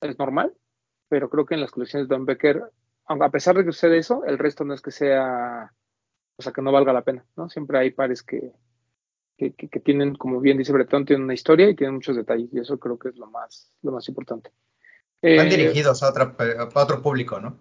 es 0.02 0.18
normal, 0.20 0.54
pero 1.10 1.30
creo 1.30 1.46
que 1.46 1.56
en 1.56 1.62
las 1.62 1.72
colecciones 1.72 2.08
de 2.10 2.16
Don 2.16 2.26
Becker, 2.26 2.64
a 3.06 3.30
pesar 3.30 3.56
de 3.56 3.64
que 3.66 3.72
sucede 3.72 3.98
eso, 3.98 4.26
el 4.26 4.38
resto 4.38 4.64
no 4.66 4.74
es 4.74 4.82
que 4.82 4.92
sea, 4.92 5.74
o 6.38 6.42
sea, 6.42 6.52
que 6.52 6.62
no 6.62 6.72
valga 6.72 6.94
la 6.94 7.04
pena, 7.04 7.26
¿no? 7.36 7.50
Siempre 7.50 7.78
hay 7.80 7.92
pares 7.92 8.22
que, 8.24 8.52
que, 9.38 9.54
que- 9.54 9.70
que 9.70 9.80
tienen, 9.80 10.16
como 10.16 10.40
bien 10.40 10.58
dice 10.58 10.74
Bretón, 10.74 11.06
tienen 11.06 11.24
una 11.24 11.34
historia 11.34 11.70
y 11.70 11.76
tienen 11.76 11.96
muchos 11.96 12.16
detalles, 12.16 12.50
y 12.54 12.60
eso 12.60 12.78
creo 12.80 12.98
que 13.00 13.10
es 13.10 13.16
lo 13.18 13.28
más, 13.28 13.72
lo 13.84 13.92
más 13.92 14.08
importante. 14.10 14.52
Van 15.22 15.48
Eh, 15.48 15.50
dirigidos 15.50 16.04
a, 16.04 16.10
otra, 16.10 16.36
a 16.38 16.84
otro 16.84 17.02
público, 17.02 17.40
¿no? 17.40 17.58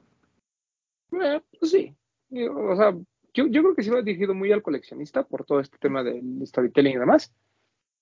Eh, 1.12 1.40
pues 1.58 1.70
sí. 1.70 1.94
Yo- 2.28 2.54
O 2.54 2.76
sea, 2.76 2.92
yo, 3.32 3.46
yo 3.46 3.62
creo 3.62 3.74
que 3.74 3.82
sí 3.82 3.90
va 3.90 4.02
dirigido 4.02 4.34
muy 4.34 4.50
al 4.52 4.62
coleccionista 4.62 5.22
por 5.22 5.44
todo 5.44 5.60
este 5.60 5.78
tema 5.78 6.02
del 6.02 6.46
storytelling 6.46 6.96
y 6.96 6.98
demás. 6.98 7.32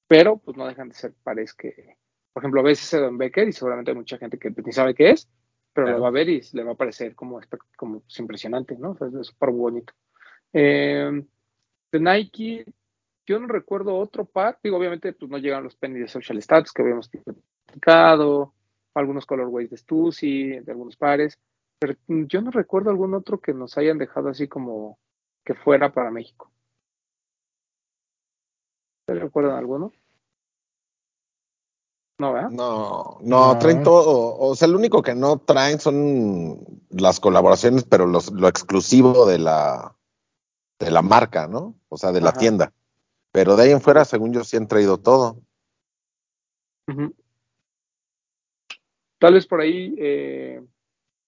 Pero 0.06 0.38
pues 0.38 0.56
no 0.56 0.66
dejan 0.66 0.88
de 0.88 0.94
ser 0.94 1.14
pares 1.22 1.54
que, 1.54 1.96
por 2.34 2.42
ejemplo, 2.42 2.64
ves 2.64 2.82
ese 2.82 2.98
Don 2.98 3.16
Becker 3.16 3.48
y 3.48 3.52
seguramente 3.52 3.92
hay 3.92 3.96
mucha 3.96 4.18
gente 4.18 4.38
que 4.38 4.50
ni 4.50 4.72
sabe 4.72 4.92
qué 4.92 5.10
es, 5.10 5.30
pero 5.72 5.86
Claro. 5.86 5.98
lo 5.98 6.02
va 6.02 6.08
a 6.08 6.12
ver 6.12 6.28
y 6.28 6.42
le 6.52 6.64
va 6.64 6.72
a 6.72 6.76
parecer 6.76 7.14
como, 7.14 7.40
como 7.76 8.00
pues, 8.00 8.18
impresionante, 8.18 8.76
¿no? 8.76 8.90
O 8.90 8.96
sea, 8.96 9.08
es 9.20 9.28
súper 9.28 9.50
bonito. 9.50 9.94
Eh, 10.52 11.24
de 11.92 12.00
Nike, 12.00 12.64
yo 13.24 13.38
no 13.38 13.46
recuerdo 13.46 13.96
otro 13.96 14.24
par, 14.24 14.58
digo, 14.62 14.76
obviamente 14.76 15.12
pues 15.12 15.30
no 15.30 15.38
llegan 15.38 15.62
los 15.62 15.76
penny 15.76 16.00
de 16.00 16.08
Social 16.08 16.42
Stats 16.42 16.72
que 16.72 16.82
habíamos 16.82 17.08
platicado, 17.08 18.52
algunos 18.94 19.26
colorways 19.26 19.70
de 19.70 19.76
Stussy, 19.76 20.58
de 20.58 20.72
algunos 20.72 20.96
pares, 20.96 21.38
pero 21.78 21.94
yo 22.08 22.40
no 22.40 22.50
recuerdo 22.50 22.90
algún 22.90 23.14
otro 23.14 23.40
que 23.40 23.54
nos 23.54 23.78
hayan 23.78 23.98
dejado 23.98 24.28
así 24.28 24.48
como 24.48 24.98
que 25.44 25.54
fuera 25.54 25.92
para 25.92 26.10
México. 26.10 26.50
¿Se 29.06 29.14
recuerdan 29.14 29.56
alguno? 29.56 29.92
No, 32.18 32.32
¿verdad? 32.32 32.50
No, 32.50 33.18
no, 33.22 33.54
No. 33.54 33.58
traen 33.58 33.82
todo. 33.82 34.36
O 34.38 34.54
sea, 34.54 34.68
lo 34.68 34.78
único 34.78 35.02
que 35.02 35.14
no 35.14 35.38
traen 35.38 35.80
son 35.80 36.60
las 36.90 37.18
colaboraciones, 37.18 37.84
pero 37.84 38.06
los, 38.06 38.30
lo 38.32 38.46
exclusivo 38.48 39.26
de 39.26 39.38
la, 39.38 39.96
de 40.78 40.90
la 40.90 41.02
marca, 41.02 41.48
¿no? 41.48 41.74
O 41.88 41.96
sea, 41.96 42.12
de 42.12 42.20
la 42.20 42.32
tienda. 42.32 42.72
Pero 43.32 43.56
de 43.56 43.64
ahí 43.64 43.70
en 43.72 43.80
fuera, 43.80 44.04
según 44.04 44.32
yo, 44.32 44.44
sí 44.44 44.56
han 44.56 44.68
traído 44.68 44.98
todo. 44.98 45.40
Tal 49.18 49.34
vez 49.34 49.46
por 49.46 49.60
ahí, 49.60 49.94
eh, 49.98 50.62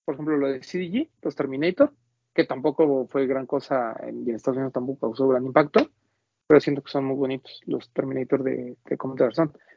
por 0.05 0.14
ejemplo, 0.14 0.37
lo 0.37 0.49
de 0.49 0.61
CDG, 0.61 1.09
los 1.22 1.34
Terminator, 1.34 1.93
que 2.32 2.45
tampoco 2.45 3.09
fue 3.11 3.26
gran 3.26 3.47
cosa 3.47 3.97
en, 4.03 4.24
y 4.26 4.30
en 4.30 4.37
Estados 4.37 4.59
Unidos 4.59 4.74
tampoco 4.74 5.09
causó 5.09 5.26
gran 5.26 5.47
impacto, 5.47 5.89
pero 6.47 6.61
siento 6.61 6.82
que 6.82 6.93
son 6.93 7.07
muy 7.07 7.16
bonitos 7.16 7.61
los 7.64 7.91
Terminator 7.91 8.45
de, 8.45 8.76
de 8.84 8.97
Commander. 8.97 9.32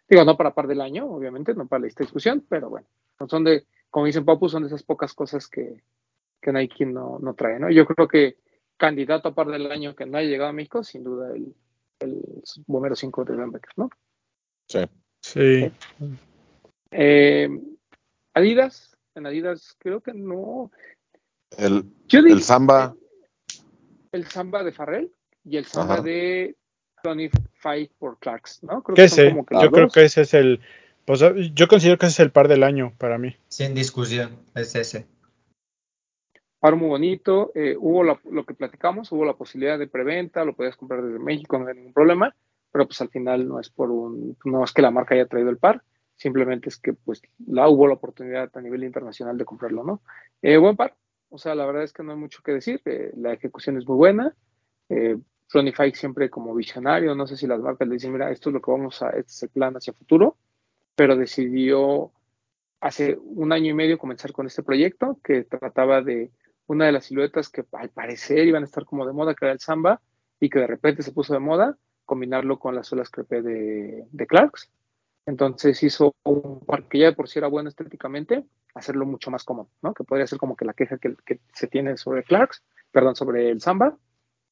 Digo, 0.10 0.26
no 0.26 0.36
para 0.36 0.54
par 0.54 0.68
del 0.68 0.82
año, 0.82 1.06
obviamente, 1.06 1.54
no 1.54 1.68
para 1.68 1.88
esta 1.88 2.04
discusión, 2.04 2.46
pero 2.50 2.70
bueno, 2.70 2.88
Son 3.28 3.44
de, 3.44 3.66
como 3.90 4.08
dicen 4.08 4.26
Papu, 4.26 4.50
son 4.50 4.64
de 4.64 4.68
esas 4.68 4.84
pocas 4.84 5.14
cosas 5.14 5.48
que, 5.48 5.84
que 6.42 6.52
Nike 6.52 6.86
no, 6.86 7.20
no 7.20 7.34
trae, 7.36 7.60
¿no? 7.60 7.70
Yo 7.70 7.86
creo 7.86 8.08
que 8.08 8.38
candidato 8.78 9.30
a 9.30 9.36
par 9.36 9.48
del 9.48 9.72
año 9.72 9.96
que 9.96 10.06
no 10.06 10.18
haya 10.18 10.30
llegado 10.30 10.50
a 10.50 10.54
México, 10.54 10.84
sin 10.84 11.04
duda 11.04 11.36
el, 11.36 11.54
el 12.00 12.22
Bomero 12.66 12.96
5 12.96 13.26
de 13.26 13.36
Becker, 13.36 13.74
¿no? 13.76 13.90
Sí. 14.68 14.80
Sí. 15.22 15.72
Eh, 16.92 17.50
Adidas, 18.34 18.98
en 19.16 19.26
Adidas 19.26 19.76
creo 19.78 20.02
que 20.02 20.14
no. 20.14 20.72
El, 21.58 21.84
Yo 22.08 22.22
diría 22.22 22.36
el 22.36 22.42
Samba, 22.42 22.96
el 24.12 24.26
Samba 24.28 24.64
de 24.64 24.72
Farrell 24.72 25.12
y 25.44 25.58
el 25.58 25.66
Samba 25.66 25.96
Ajá. 25.96 26.04
de 26.04 26.56
Tony 27.04 27.30
Fight 27.56 27.92
por 28.00 28.18
Clarks, 28.20 28.64
¿no? 28.64 28.82
Creo 28.84 28.96
¿Qué 28.96 29.02
que 29.04 29.06
ese? 29.06 29.30
como 29.30 29.46
que 29.46 29.56
Yo 29.56 29.72
creo 29.72 29.90
que 29.90 30.04
ese 30.04 30.22
es 30.22 30.34
el. 30.34 30.60
Pues, 31.06 31.22
yo 31.54 31.68
considero 31.68 31.98
que 31.98 32.06
ese 32.06 32.14
es 32.14 32.20
el 32.20 32.32
par 32.32 32.48
del 32.48 32.64
año 32.64 32.94
para 32.98 33.18
mí. 33.18 33.36
Sin 33.48 33.74
discusión, 33.74 34.38
es 34.56 34.76
ese. 34.76 35.08
Par 36.60 36.76
muy 36.76 36.90
bonito. 36.90 37.52
eh, 37.56 37.76
hubo 37.80 38.04
la- 38.04 38.20
lo 38.30 38.46
que 38.46 38.54
platicamos, 38.54 39.12
hubo 39.12 39.24
la 39.26 39.34
posibilidad 39.34 39.80
de 39.80 39.88
preventa, 39.88 40.44
lo 40.44 40.54
podías 40.56 40.76
comprar 40.76 41.02
desde 41.02 41.20
México, 41.20 41.58
no 41.58 41.68
hay 41.68 41.76
ningún 41.76 41.94
problema, 41.94 42.36
pero 42.72 42.86
pues 42.86 43.00
al 43.02 43.10
final 43.10 43.48
no 43.48 43.60
es 43.60 43.70
por 43.70 43.90
un, 43.92 44.38
no 44.44 44.64
es 44.64 44.74
que 44.74 44.82
la 44.82 44.92
marca 44.92 45.16
haya 45.16 45.26
traído 45.26 45.50
el 45.50 45.58
par, 45.58 45.82
simplemente 46.18 46.68
es 46.70 46.78
que 46.78 46.94
pues 46.94 47.22
la 47.48 47.70
hubo 47.70 47.88
la 47.88 47.94
oportunidad 47.94 48.52
a 48.56 48.62
nivel 48.62 48.84
internacional 48.84 49.38
de 49.38 49.46
comprarlo, 49.46 49.84
¿no? 49.86 50.02
Eh, 50.42 50.58
buen 50.58 50.76
par, 50.76 50.96
o 51.30 51.38
sea, 51.38 51.56
la 51.56 51.66
verdad 51.66 51.84
es 51.84 51.94
que 51.94 52.04
no 52.04 52.12
hay 52.12 52.18
mucho 52.18 52.42
que 52.44 52.52
decir, 52.52 52.82
eh, 52.86 53.12
la 53.16 53.32
ejecución 53.34 53.78
es 53.78 53.88
muy 53.88 53.96
buena, 53.96 54.36
eh, 54.90 55.18
Ronnie 55.52 55.74
Fike 55.74 55.98
siempre 55.98 56.30
como 56.30 56.54
visionario, 56.54 57.16
no 57.16 57.26
sé 57.26 57.36
si 57.36 57.48
las 57.48 57.60
marcas 57.60 57.88
le 57.88 57.96
dicen, 57.96 58.14
mira, 58.14 58.32
esto 58.32 58.50
es 58.50 58.54
lo 58.54 58.62
que 58.62 58.72
vamos 58.72 59.02
a, 59.02 59.10
este 59.10 59.32
es 59.32 59.44
el 59.44 59.50
plan 59.50 59.76
hacia 59.76 59.94
futuro, 59.94 60.38
pero 60.96 61.16
decidió 61.16 62.12
hace 62.80 63.18
un 63.22 63.52
año 63.52 63.72
y 63.72 63.74
medio 63.74 63.98
comenzar 63.98 64.32
con 64.32 64.48
este 64.48 64.64
proyecto 64.64 65.20
que 65.24 65.44
trataba 65.44 66.02
de 66.02 66.32
una 66.68 66.86
de 66.86 66.92
las 66.92 67.06
siluetas 67.06 67.50
que 67.50 67.66
al 67.74 67.90
parecer 67.90 68.48
iban 68.48 68.64
a 68.64 68.66
estar 68.66 68.86
como 68.86 69.06
de 69.06 69.14
moda, 69.14 69.34
que 69.34 69.46
era 69.46 69.54
el 69.54 69.60
samba, 69.60 70.02
y 70.40 70.50
que 70.50 70.60
de 70.60 70.68
repente 70.68 71.02
se 71.02 71.12
puso 71.12 71.34
de 71.34 71.40
moda, 71.40 71.78
combinarlo 72.06 72.60
con 72.60 72.76
las 72.76 72.88
suelas 72.88 73.10
crepé 73.10 73.42
de, 73.42 74.28
Clarks. 74.28 74.70
Entonces 75.26 75.82
hizo 75.84 76.16
un 76.24 76.60
par 76.62 76.88
que 76.88 77.00
ya 77.00 77.08
de 77.08 77.14
por 77.14 77.28
sí 77.28 77.40
era 77.40 77.48
bueno 77.48 77.70
estéticamente, 77.70 78.46
hacerlo 78.76 79.06
mucho 79.06 79.32
más 79.32 79.44
cómodo, 79.44 79.70
¿no? 79.82 79.94
Que 79.94 80.04
podría 80.04 80.28
ser 80.28 80.38
como 80.40 80.56
que 80.56 80.66
la 80.66 80.74
queja 80.74 80.98
que, 80.98 81.16
que 81.26 81.40
se 81.54 81.68
tiene 81.68 81.98
sobre 81.98 82.24
Clarks, 82.24 82.64
perdón, 82.92 83.16
sobre 83.16 83.50
el 83.50 83.62
samba, 83.62 83.98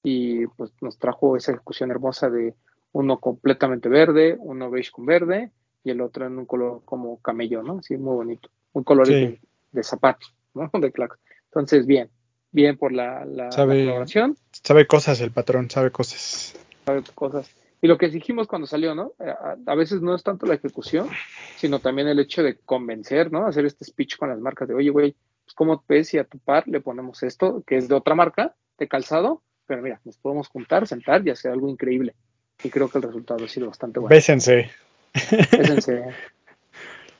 y 0.09 0.47
pues 0.47 0.71
nos 0.81 0.97
trajo 0.97 1.35
esa 1.35 1.51
ejecución 1.51 1.91
hermosa 1.91 2.29
de 2.29 2.53
uno 2.93 3.19
completamente 3.19 3.89
verde, 3.89 4.37
uno 4.39 4.69
beige 4.69 4.91
con 4.91 5.05
verde, 5.05 5.51
y 5.83 5.89
el 5.91 5.99
otro 6.01 6.25
en 6.25 6.37
un 6.37 6.45
color 6.45 6.81
como 6.85 7.21
camello, 7.21 7.61
¿no? 7.61 7.79
Así 7.79 7.97
muy 7.97 8.15
bonito. 8.15 8.49
Un 8.73 8.83
color 8.83 9.07
Sí. 9.07 9.13
de, 9.13 9.41
de 9.73 9.83
zapato, 9.83 10.27
¿no? 10.53 10.69
De 10.79 10.91
Clarks. 10.91 11.19
Entonces, 11.45 11.85
bien, 11.85 12.09
bien 12.51 12.77
por 12.77 12.91
la, 12.93 13.25
la- 13.25 13.45
la 13.45 13.51
Sabe- 13.51 13.83
colaboración, 13.83 14.37
Sabe 14.51 14.87
cosas 14.87 15.19
el 15.21 15.31
patrón, 15.31 15.69
sabe 15.69 15.91
cosas. 15.91 16.55
sabe 16.85 17.03
cosas. 17.13 17.49
Y 17.81 17.87
lo 17.87 17.97
que 17.97 18.07
dijimos 18.09 18.47
cuando 18.47 18.65
salió, 18.65 18.95
¿no? 18.95 19.11
A, 19.19 19.55
a 19.65 19.75
veces 19.75 20.01
no 20.01 20.15
es 20.15 20.23
tanto 20.23 20.45
la 20.45 20.55
ejecución, 20.55 21.09
sino 21.57 21.79
también 21.79 22.07
el 22.07 22.19
hecho 22.19 22.41
de 22.43 22.57
convencer, 22.57 23.31
¿no? 23.31 23.45
Hacer 23.45 23.65
este 23.65 23.83
speech 23.85 24.17
con 24.17 24.29
las 24.29 24.39
marcas 24.39 24.67
de, 24.69 24.73
oye, 24.73 24.89
güey, 24.89 25.15
pues 25.43 25.53
¿cómo 25.53 25.83
ves 25.87 26.07
si 26.07 26.17
a 26.17 26.23
tu 26.23 26.39
par 26.39 26.65
le 26.67 26.79
ponemos 26.81 27.21
esto, 27.23 27.61
que 27.67 27.75
es 27.77 27.87
de 27.89 27.95
otra 27.95 28.15
marca, 28.15 28.55
de 28.79 28.87
calzado? 28.87 29.43
Pero 29.67 29.81
mira, 29.81 29.99
nos 30.05 30.17
podemos 30.17 30.47
juntar, 30.47 30.87
sentar 30.87 31.25
y 31.27 31.29
hacer 31.29 31.51
algo 31.51 31.69
increíble. 31.69 32.15
Y 32.63 32.69
creo 32.69 32.89
que 32.89 32.97
el 32.97 33.03
resultado 33.03 33.45
ha 33.45 33.47
sido 33.47 33.67
bastante 33.67 33.99
bueno. 33.99 34.15
Bésense. 34.15 34.71
Bésense. 35.13 36.03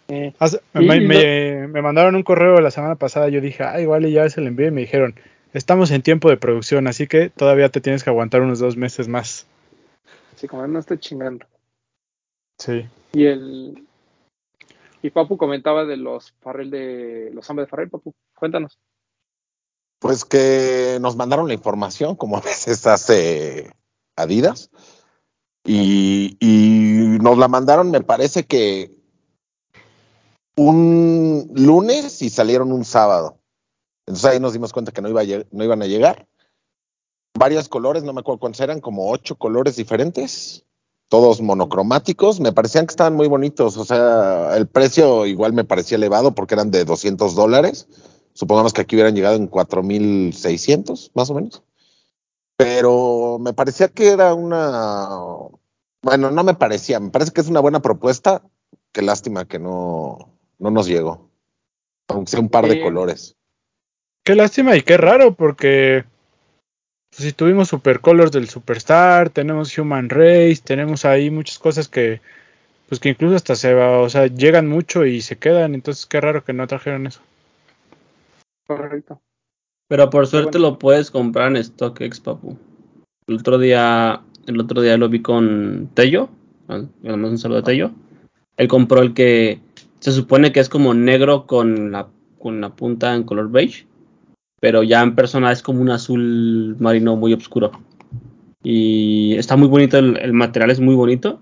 Eh, 0.09 0.33
me, 0.73 1.81
mandaron 1.81 2.15
un 2.15 2.23
correo 2.23 2.61
la 2.61 2.71
semana 2.71 2.95
pasada. 2.95 3.27
Yo 3.27 3.41
dije, 3.41 3.63
ah, 3.63 3.81
igual 3.81 4.05
y 4.05 4.13
ya 4.13 4.29
se 4.29 4.39
lo 4.39 4.47
envié. 4.47 4.67
Y 4.67 4.71
me 4.71 4.79
dijeron, 4.79 5.15
estamos 5.51 5.91
en 5.91 6.01
tiempo 6.01 6.29
de 6.29 6.37
producción, 6.37 6.87
así 6.87 7.07
que 7.07 7.29
todavía 7.29 7.67
te 7.67 7.81
tienes 7.81 8.05
que 8.05 8.09
aguantar 8.09 8.41
unos 8.41 8.59
dos 8.59 8.77
meses 8.77 9.09
más. 9.09 9.45
así 10.33 10.47
como 10.47 10.65
no 10.65 10.79
estoy 10.79 10.97
chingando. 10.99 11.45
Sí. 12.57 12.87
Y 13.11 13.25
el 13.25 13.85
y 15.01 15.09
Papu 15.09 15.37
comentaba 15.37 15.85
de 15.85 15.97
los 15.97 16.33
Farrell 16.41 16.71
de 16.71 17.29
los 17.33 17.45
Samba 17.45 17.63
de 17.63 17.67
Farrell, 17.67 17.89
Papu, 17.89 18.13
cuéntanos. 18.35 18.79
Pues 19.99 20.25
que 20.25 20.97
nos 21.01 21.15
mandaron 21.15 21.47
la 21.47 21.53
información, 21.53 22.15
como 22.15 22.37
a 22.37 22.41
veces 22.41 22.85
hace 22.87 23.71
Adidas, 24.15 24.69
y, 25.65 26.37
y 26.39 27.19
nos 27.19 27.37
la 27.37 27.47
mandaron, 27.47 27.91
me 27.91 28.01
parece 28.01 28.45
que 28.45 28.97
un 30.57 31.49
lunes 31.53 32.21
y 32.21 32.29
salieron 32.29 32.71
un 32.71 32.83
sábado. 32.83 33.39
Entonces 34.07 34.31
ahí 34.31 34.39
nos 34.39 34.53
dimos 34.53 34.73
cuenta 34.73 34.91
que 34.91 35.01
no, 35.01 35.09
iba 35.09 35.21
a 35.21 35.25
no 35.51 35.63
iban 35.63 35.81
a 35.81 35.87
llegar. 35.87 36.27
Varios 37.37 37.69
colores, 37.69 38.03
no 38.03 38.13
me 38.13 38.21
acuerdo 38.21 38.39
cuántos 38.39 38.61
eran, 38.61 38.81
como 38.81 39.11
ocho 39.11 39.35
colores 39.35 39.75
diferentes, 39.75 40.65
todos 41.09 41.41
monocromáticos. 41.41 42.39
Me 42.39 42.51
parecían 42.51 42.87
que 42.87 42.91
estaban 42.91 43.15
muy 43.15 43.27
bonitos. 43.27 43.77
O 43.77 43.85
sea, 43.85 44.57
el 44.57 44.67
precio 44.67 45.25
igual 45.25 45.53
me 45.53 45.63
parecía 45.63 45.97
elevado 45.97 46.33
porque 46.33 46.55
eran 46.55 46.71
de 46.71 46.85
200 46.85 47.35
dólares. 47.35 47.87
Supongamos 48.37 48.71
que 48.71 48.81
aquí 48.81 48.95
hubieran 48.95 49.15
llegado 49.15 49.35
en 49.35 49.49
4.600, 49.49 51.09
más 51.15 51.27
o 51.31 51.33
menos. 51.33 51.63
Pero 52.55 53.39
me 53.39 53.53
parecía 53.53 53.87
que 53.87 54.09
era 54.09 54.35
una... 54.35 55.09
Bueno, 56.03 56.29
no 56.29 56.43
me 56.43 56.53
parecía, 56.53 56.99
me 56.99 57.09
parece 57.09 57.31
que 57.31 57.41
es 57.41 57.47
una 57.47 57.61
buena 57.61 57.81
propuesta. 57.81 58.43
Qué 58.91 59.01
lástima 59.01 59.45
que 59.45 59.57
no, 59.57 60.29
no 60.59 60.69
nos 60.69 60.85
llegó. 60.85 61.31
Aunque 62.09 62.29
sea 62.29 62.39
un 62.39 62.49
par 62.49 62.67
de 62.67 62.79
colores. 62.79 63.35
Qué 64.23 64.35
lástima 64.35 64.75
y 64.75 64.83
qué 64.83 64.97
raro, 64.97 65.33
porque 65.33 66.05
si 67.09 67.33
tuvimos 67.33 67.69
Supercolors 67.69 68.31
del 68.31 68.49
Superstar, 68.49 69.31
tenemos 69.31 69.75
Human 69.75 70.09
Race, 70.09 70.61
tenemos 70.63 71.05
ahí 71.05 71.31
muchas 71.31 71.57
cosas 71.57 71.87
que, 71.87 72.21
pues 72.87 73.01
que 73.01 73.09
incluso 73.09 73.35
hasta 73.35 73.55
se 73.55 73.73
va, 73.73 73.99
o 73.99 74.09
sea, 74.11 74.27
llegan 74.27 74.67
mucho 74.67 75.07
y 75.07 75.23
se 75.23 75.37
quedan. 75.39 75.73
Entonces, 75.73 76.05
qué 76.05 76.21
raro 76.21 76.45
que 76.45 76.53
no 76.53 76.67
trajeron 76.67 77.07
eso. 77.07 77.21
Correcto. 78.67 79.21
Pero 79.87 80.09
por 80.09 80.27
suerte 80.27 80.57
bueno. 80.57 80.71
lo 80.71 80.79
puedes 80.79 81.09
comprar 81.11 81.55
en 81.55 81.63
StockX, 81.63 82.19
papu. 82.19 82.57
El 83.27 83.37
otro 83.37 83.57
día, 83.57 84.21
el 84.45 84.59
otro 84.59 84.81
día 84.81 84.97
lo 84.97 85.09
vi 85.09 85.21
con 85.21 85.89
Tello. 85.93 86.29
Le 86.67 87.09
damos 87.09 87.31
un 87.31 87.37
saludo 87.37 87.59
a 87.59 87.63
Tello. 87.63 87.91
Él 88.57 88.67
compró 88.67 89.01
el 89.01 89.13
que 89.13 89.61
se 89.99 90.11
supone 90.11 90.51
que 90.51 90.59
es 90.59 90.69
como 90.69 90.93
negro 90.93 91.47
con 91.47 91.91
la, 91.91 92.07
con 92.39 92.59
la 92.59 92.75
punta 92.75 93.15
en 93.15 93.23
color 93.23 93.49
beige. 93.49 93.85
Pero 94.59 94.83
ya 94.83 95.01
en 95.01 95.15
persona 95.15 95.51
es 95.51 95.61
como 95.61 95.81
un 95.81 95.91
azul 95.91 96.75
marino 96.79 97.15
muy 97.15 97.33
oscuro. 97.33 97.71
Y 98.63 99.35
está 99.37 99.55
muy 99.55 99.67
bonito, 99.67 99.97
el, 99.97 100.17
el 100.17 100.33
material 100.33 100.71
es 100.71 100.79
muy 100.79 100.95
bonito. 100.95 101.39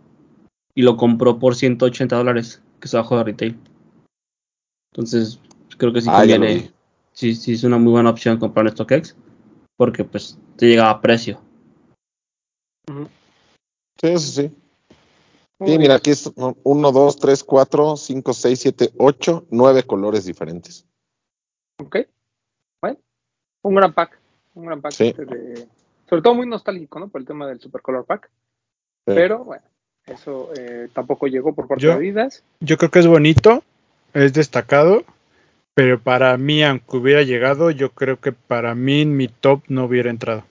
Y 0.76 0.84
lo 0.84 0.98
compró 0.98 1.40
por 1.40 1.56
180 1.56 2.16
dólares, 2.16 2.62
que 2.80 2.88
es 2.88 2.94
abajo 2.94 3.18
de 3.18 3.24
retail. 3.24 3.58
Entonces, 4.94 5.40
creo 5.78 5.94
que 5.94 6.02
sí 6.02 6.10
Ah, 6.12 6.26
ya 6.26 6.38
lo 6.38 6.42
conviene 6.42 6.64
vi. 6.64 6.75
Sí, 7.16 7.34
sí 7.36 7.54
es 7.54 7.64
una 7.64 7.78
muy 7.78 7.92
buena 7.94 8.10
opción 8.12 8.38
comprar 8.38 8.68
en 8.68 8.74
StockX 8.74 9.16
porque 9.78 10.04
pues 10.04 10.38
te 10.58 10.68
llega 10.68 10.90
a 10.90 11.02
precio. 11.02 11.42
Sí, 14.00 14.08
eso 14.08 14.20
sí. 14.42 14.52
Sí, 15.60 15.66
bien. 15.66 15.82
mira, 15.82 15.96
aquí 15.96 16.12
es 16.12 16.32
1, 16.36 16.92
2, 16.92 17.18
3, 17.18 17.44
4, 17.44 17.96
5, 17.98 18.34
6, 18.34 18.60
7, 18.60 18.92
8, 18.98 19.46
9 19.50 19.84
colores 19.84 20.26
diferentes. 20.26 20.86
Ok. 21.82 21.98
Bueno, 22.82 23.00
un 23.64 23.76
gran 23.76 23.94
pack. 23.94 24.20
Un 24.54 24.66
gran 24.66 24.82
pack. 24.82 24.92
Sí. 24.92 25.08
este 25.08 25.26
de- 25.26 25.68
sobre 26.10 26.22
todo 26.22 26.36
muy 26.36 26.48
nostálgico, 26.48 27.00
¿no? 27.00 27.08
Por 27.08 27.22
el 27.22 27.28
tema 27.28 27.48
del 27.48 27.60
Super 27.60 27.82
Color 27.82 28.06
Pack. 28.06 28.30
Sí. 29.08 29.14
Pero 29.16 29.44
bueno, 29.44 29.64
eso 30.06 30.52
eh, 30.56 30.88
tampoco 30.94 31.28
llegó 31.28 31.56
por 31.56 31.68
parte 31.68 31.84
Yo- 31.84 31.90
de 31.92 31.96
Adidas. 31.96 32.44
Yo 32.60 32.78
creo 32.78 32.92
que 32.92 33.00
es 33.00 33.08
bonito, 33.08 33.64
es 34.14 34.34
destacado, 34.34 35.04
pero 35.76 36.00
para 36.02 36.36
mí, 36.38 36.64
aunque 36.64 36.98
hubiera 36.98 37.22
llegado, 37.22 37.70
yo 37.70 37.92
creo 37.92 38.20
que 38.20 38.32
para 38.32 38.74
mí 38.74 39.02
en 39.02 39.16
mi 39.16 39.28
top 39.28 39.62
no 39.68 39.86
hubiera 39.86 40.10
entrado. 40.10 40.44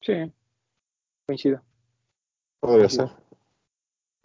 Sí. 0.00 0.14
Coincido. 1.26 1.60
Podría 2.60 2.88
ser. 2.88 3.08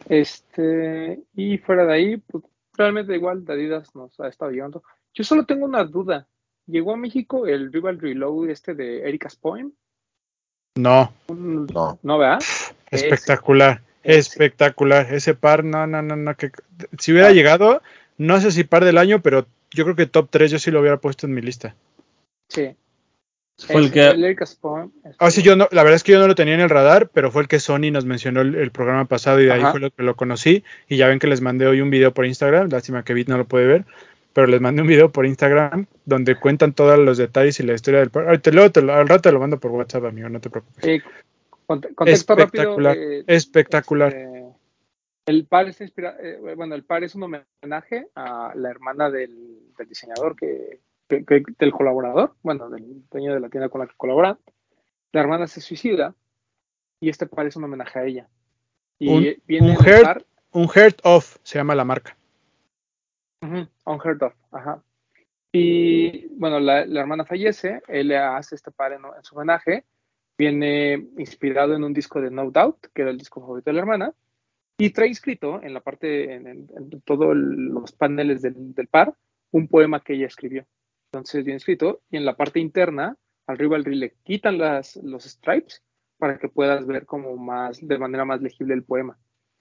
Este, 0.08 1.22
y 1.34 1.58
fuera 1.58 1.84
de 1.86 1.92
ahí, 1.92 2.16
pues 2.16 2.44
realmente 2.76 3.14
igual 3.14 3.44
de 3.44 3.52
Adidas 3.52 3.94
nos 3.94 4.18
ha 4.20 4.28
estado 4.28 4.50
llegando. 4.50 4.82
Yo 5.14 5.24
solo 5.24 5.44
tengo 5.46 5.64
una 5.64 5.84
duda. 5.84 6.26
¿Llegó 6.66 6.92
a 6.92 6.96
México 6.96 7.46
el 7.46 7.72
Rival 7.72 8.00
Reload 8.00 8.48
este 8.50 8.74
de 8.74 9.06
Erika's 9.08 9.36
Poem? 9.36 9.72
No, 10.76 11.12
Un- 11.28 11.66
No. 11.66 11.98
¿No, 12.02 12.18
vea? 12.18 12.38
espectacular, 12.90 13.82
ese. 14.02 14.18
espectacular. 14.30 15.12
Ese 15.12 15.34
par, 15.34 15.62
no, 15.64 15.86
no, 15.86 16.02
no, 16.02 16.16
no. 16.16 16.34
Que, 16.36 16.50
si 16.98 17.12
hubiera 17.12 17.28
Ah. 17.28 17.32
llegado, 17.32 17.82
no 18.18 18.40
sé 18.40 18.50
si 18.50 18.64
par 18.64 18.84
del 18.84 18.98
año, 18.98 19.20
pero 19.22 19.46
yo 19.74 19.84
creo 19.84 19.96
que 19.96 20.06
top 20.06 20.28
3 20.30 20.50
yo 20.52 20.58
sí 20.58 20.70
lo 20.70 20.80
hubiera 20.80 20.96
puesto 20.98 21.26
en 21.26 21.34
mi 21.34 21.40
lista. 21.42 21.74
Sí. 22.48 22.70
Fue 23.56 23.76
el 23.80 23.92
que 23.92 24.08
el 24.08 24.36
Poem. 24.60 24.90
Ah, 25.18 25.30
sí, 25.30 25.42
yo 25.42 25.54
no, 25.54 25.68
la 25.70 25.84
verdad 25.84 25.94
es 25.96 26.02
que 26.02 26.10
yo 26.12 26.18
no 26.18 26.26
lo 26.26 26.34
tenía 26.34 26.54
en 26.54 26.60
el 26.60 26.68
radar, 26.70 27.08
pero 27.14 27.30
fue 27.30 27.42
el 27.42 27.48
que 27.48 27.60
Sony 27.60 27.90
nos 27.92 28.04
mencionó 28.04 28.40
el, 28.40 28.56
el 28.56 28.72
programa 28.72 29.04
pasado 29.04 29.40
y 29.40 29.44
de 29.44 29.52
ahí 29.52 29.62
fue 29.70 29.78
lo 29.78 29.90
que 29.92 30.02
lo 30.02 30.16
conocí. 30.16 30.64
Y 30.88 30.96
ya 30.96 31.06
ven 31.06 31.20
que 31.20 31.28
les 31.28 31.40
mandé 31.40 31.66
hoy 31.68 31.80
un 31.80 31.88
video 31.90 32.12
por 32.12 32.26
Instagram, 32.26 32.68
lástima 32.70 33.04
que 33.04 33.14
Bit 33.14 33.28
no 33.28 33.38
lo 33.38 33.44
puede 33.44 33.66
ver. 33.66 33.84
pero 34.32 34.48
les 34.48 34.60
mandé 34.60 34.82
un 34.82 34.88
video 34.88 35.12
por 35.12 35.24
Instagram 35.24 35.86
donde 36.04 36.34
cuentan 36.34 36.72
todos 36.72 36.98
los 36.98 37.16
detalles 37.16 37.60
y 37.60 37.62
la 37.62 37.74
historia 37.74 38.00
del 38.00 38.10
par. 38.10 38.28
Ay, 38.28 38.38
te 38.38 38.50
luego 38.50 38.72
te 38.72 38.82
lo- 38.82 38.92
al 38.92 39.08
rato 39.08 39.22
te 39.22 39.32
lo 39.32 39.38
mando 39.38 39.60
por 39.60 39.70
WhatsApp, 39.70 40.04
amigo, 40.06 40.28
no 40.28 40.40
te 40.40 40.50
preocupes. 40.50 40.84
Eh, 40.84 41.00
conte- 41.64 41.94
contexto 41.94 42.32
Espectacular, 42.36 42.96
rápido. 42.96 43.12
eh, 43.20 43.24
espectacular. 43.28 44.08
este, 44.12 44.33
el 45.26 45.46
par 45.46 45.68
está 45.68 45.84
inspirado, 45.84 46.16
bueno, 46.56 46.74
el 46.74 46.84
par 46.84 47.02
es 47.04 47.14
un 47.14 47.22
homenaje 47.24 48.08
a 48.14 48.52
la 48.54 48.70
hermana 48.70 49.10
del, 49.10 49.72
del 49.76 49.88
diseñador 49.88 50.36
que, 50.36 50.80
que- 51.08 51.24
que- 51.24 51.42
del 51.58 51.72
colaborador, 51.72 52.34
bueno, 52.42 52.68
del 52.68 53.08
dueño 53.10 53.34
de 53.34 53.40
la 53.40 53.48
tienda 53.48 53.68
con 53.68 53.80
la 53.80 53.86
que 53.86 53.94
colabora. 53.96 54.38
La 55.12 55.20
hermana 55.20 55.46
se 55.46 55.60
suicida 55.60 56.14
y 57.00 57.08
este 57.08 57.26
par 57.26 57.46
es 57.46 57.56
un 57.56 57.64
homenaje 57.64 57.98
a 57.98 58.04
ella. 58.04 58.28
Y 58.98 59.08
Un- 59.08 59.42
viene 59.46 59.70
un 59.70 59.76
heart- 59.76 60.02
par 60.02 60.24
Un 60.52 60.68
Heart 60.68 61.00
Off 61.04 61.36
se 61.42 61.58
llama 61.58 61.74
la 61.74 61.84
marca. 61.84 62.16
Ujú, 63.42 63.66
Unheard 63.86 64.22
of, 64.22 64.34
ajá. 64.52 64.82
Y 65.52 66.26
bueno, 66.36 66.58
la, 66.60 66.84
la 66.86 67.00
hermana 67.00 67.24
fallece, 67.24 67.82
él 67.88 68.12
hace 68.12 68.54
este 68.54 68.70
par 68.70 68.92
en, 68.92 69.04
en 69.04 69.22
su 69.24 69.36
homenaje, 69.36 69.84
viene 70.38 70.94
inspirado 71.18 71.74
en 71.74 71.84
un 71.84 71.92
disco 71.92 72.20
de 72.20 72.30
No 72.30 72.50
Doubt, 72.50 72.86
que 72.92 73.02
era 73.02 73.10
el 73.10 73.18
disco 73.18 73.40
favorito 73.40 73.70
de 73.70 73.74
la 73.74 73.80
hermana, 73.80 74.12
y 74.78 74.90
trae 74.90 75.08
escrito 75.10 75.62
en 75.62 75.72
la 75.74 75.80
parte, 75.80 76.34
en, 76.34 76.46
en- 76.46 76.68
en 76.76 77.00
todos 77.02 77.34
los 77.36 77.92
paneles 77.92 78.42
del, 78.42 78.74
del 78.74 78.88
par, 78.88 79.14
un 79.52 79.68
poema 79.68 80.00
que 80.00 80.14
ella 80.14 80.26
escribió. 80.26 80.66
Entonces 81.12 81.44
viene 81.44 81.58
escrito, 81.58 82.00
y 82.10 82.16
en 82.16 82.24
la 82.24 82.36
parte 82.36 82.58
interna, 82.60 83.16
arriba 83.46 83.78
del 83.78 84.00
le 84.00 84.14
quitan 84.24 84.58
las, 84.58 84.96
los 84.96 85.24
stripes 85.24 85.82
para 86.18 86.38
que 86.38 86.48
puedas 86.48 86.86
ver 86.86 87.06
como 87.06 87.36
más, 87.36 87.86
de 87.86 87.98
manera 87.98 88.24
más 88.24 88.40
legible 88.42 88.74
el 88.74 88.82
poema. 88.84 89.16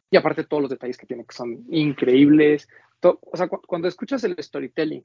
Y 0.09 0.17
aparte 0.17 0.43
todos 0.45 0.61
los 0.61 0.69
detalles 0.71 0.97
que 0.97 1.05
tiene, 1.05 1.25
que 1.25 1.35
son 1.35 1.63
increíbles, 1.69 2.67
to- 2.99 3.19
o 3.21 3.37
sea, 3.37 3.47
cu- 3.47 3.61
cuando 3.67 3.87
escuchas 3.87 4.23
el 4.23 4.35
storytelling 4.39 5.03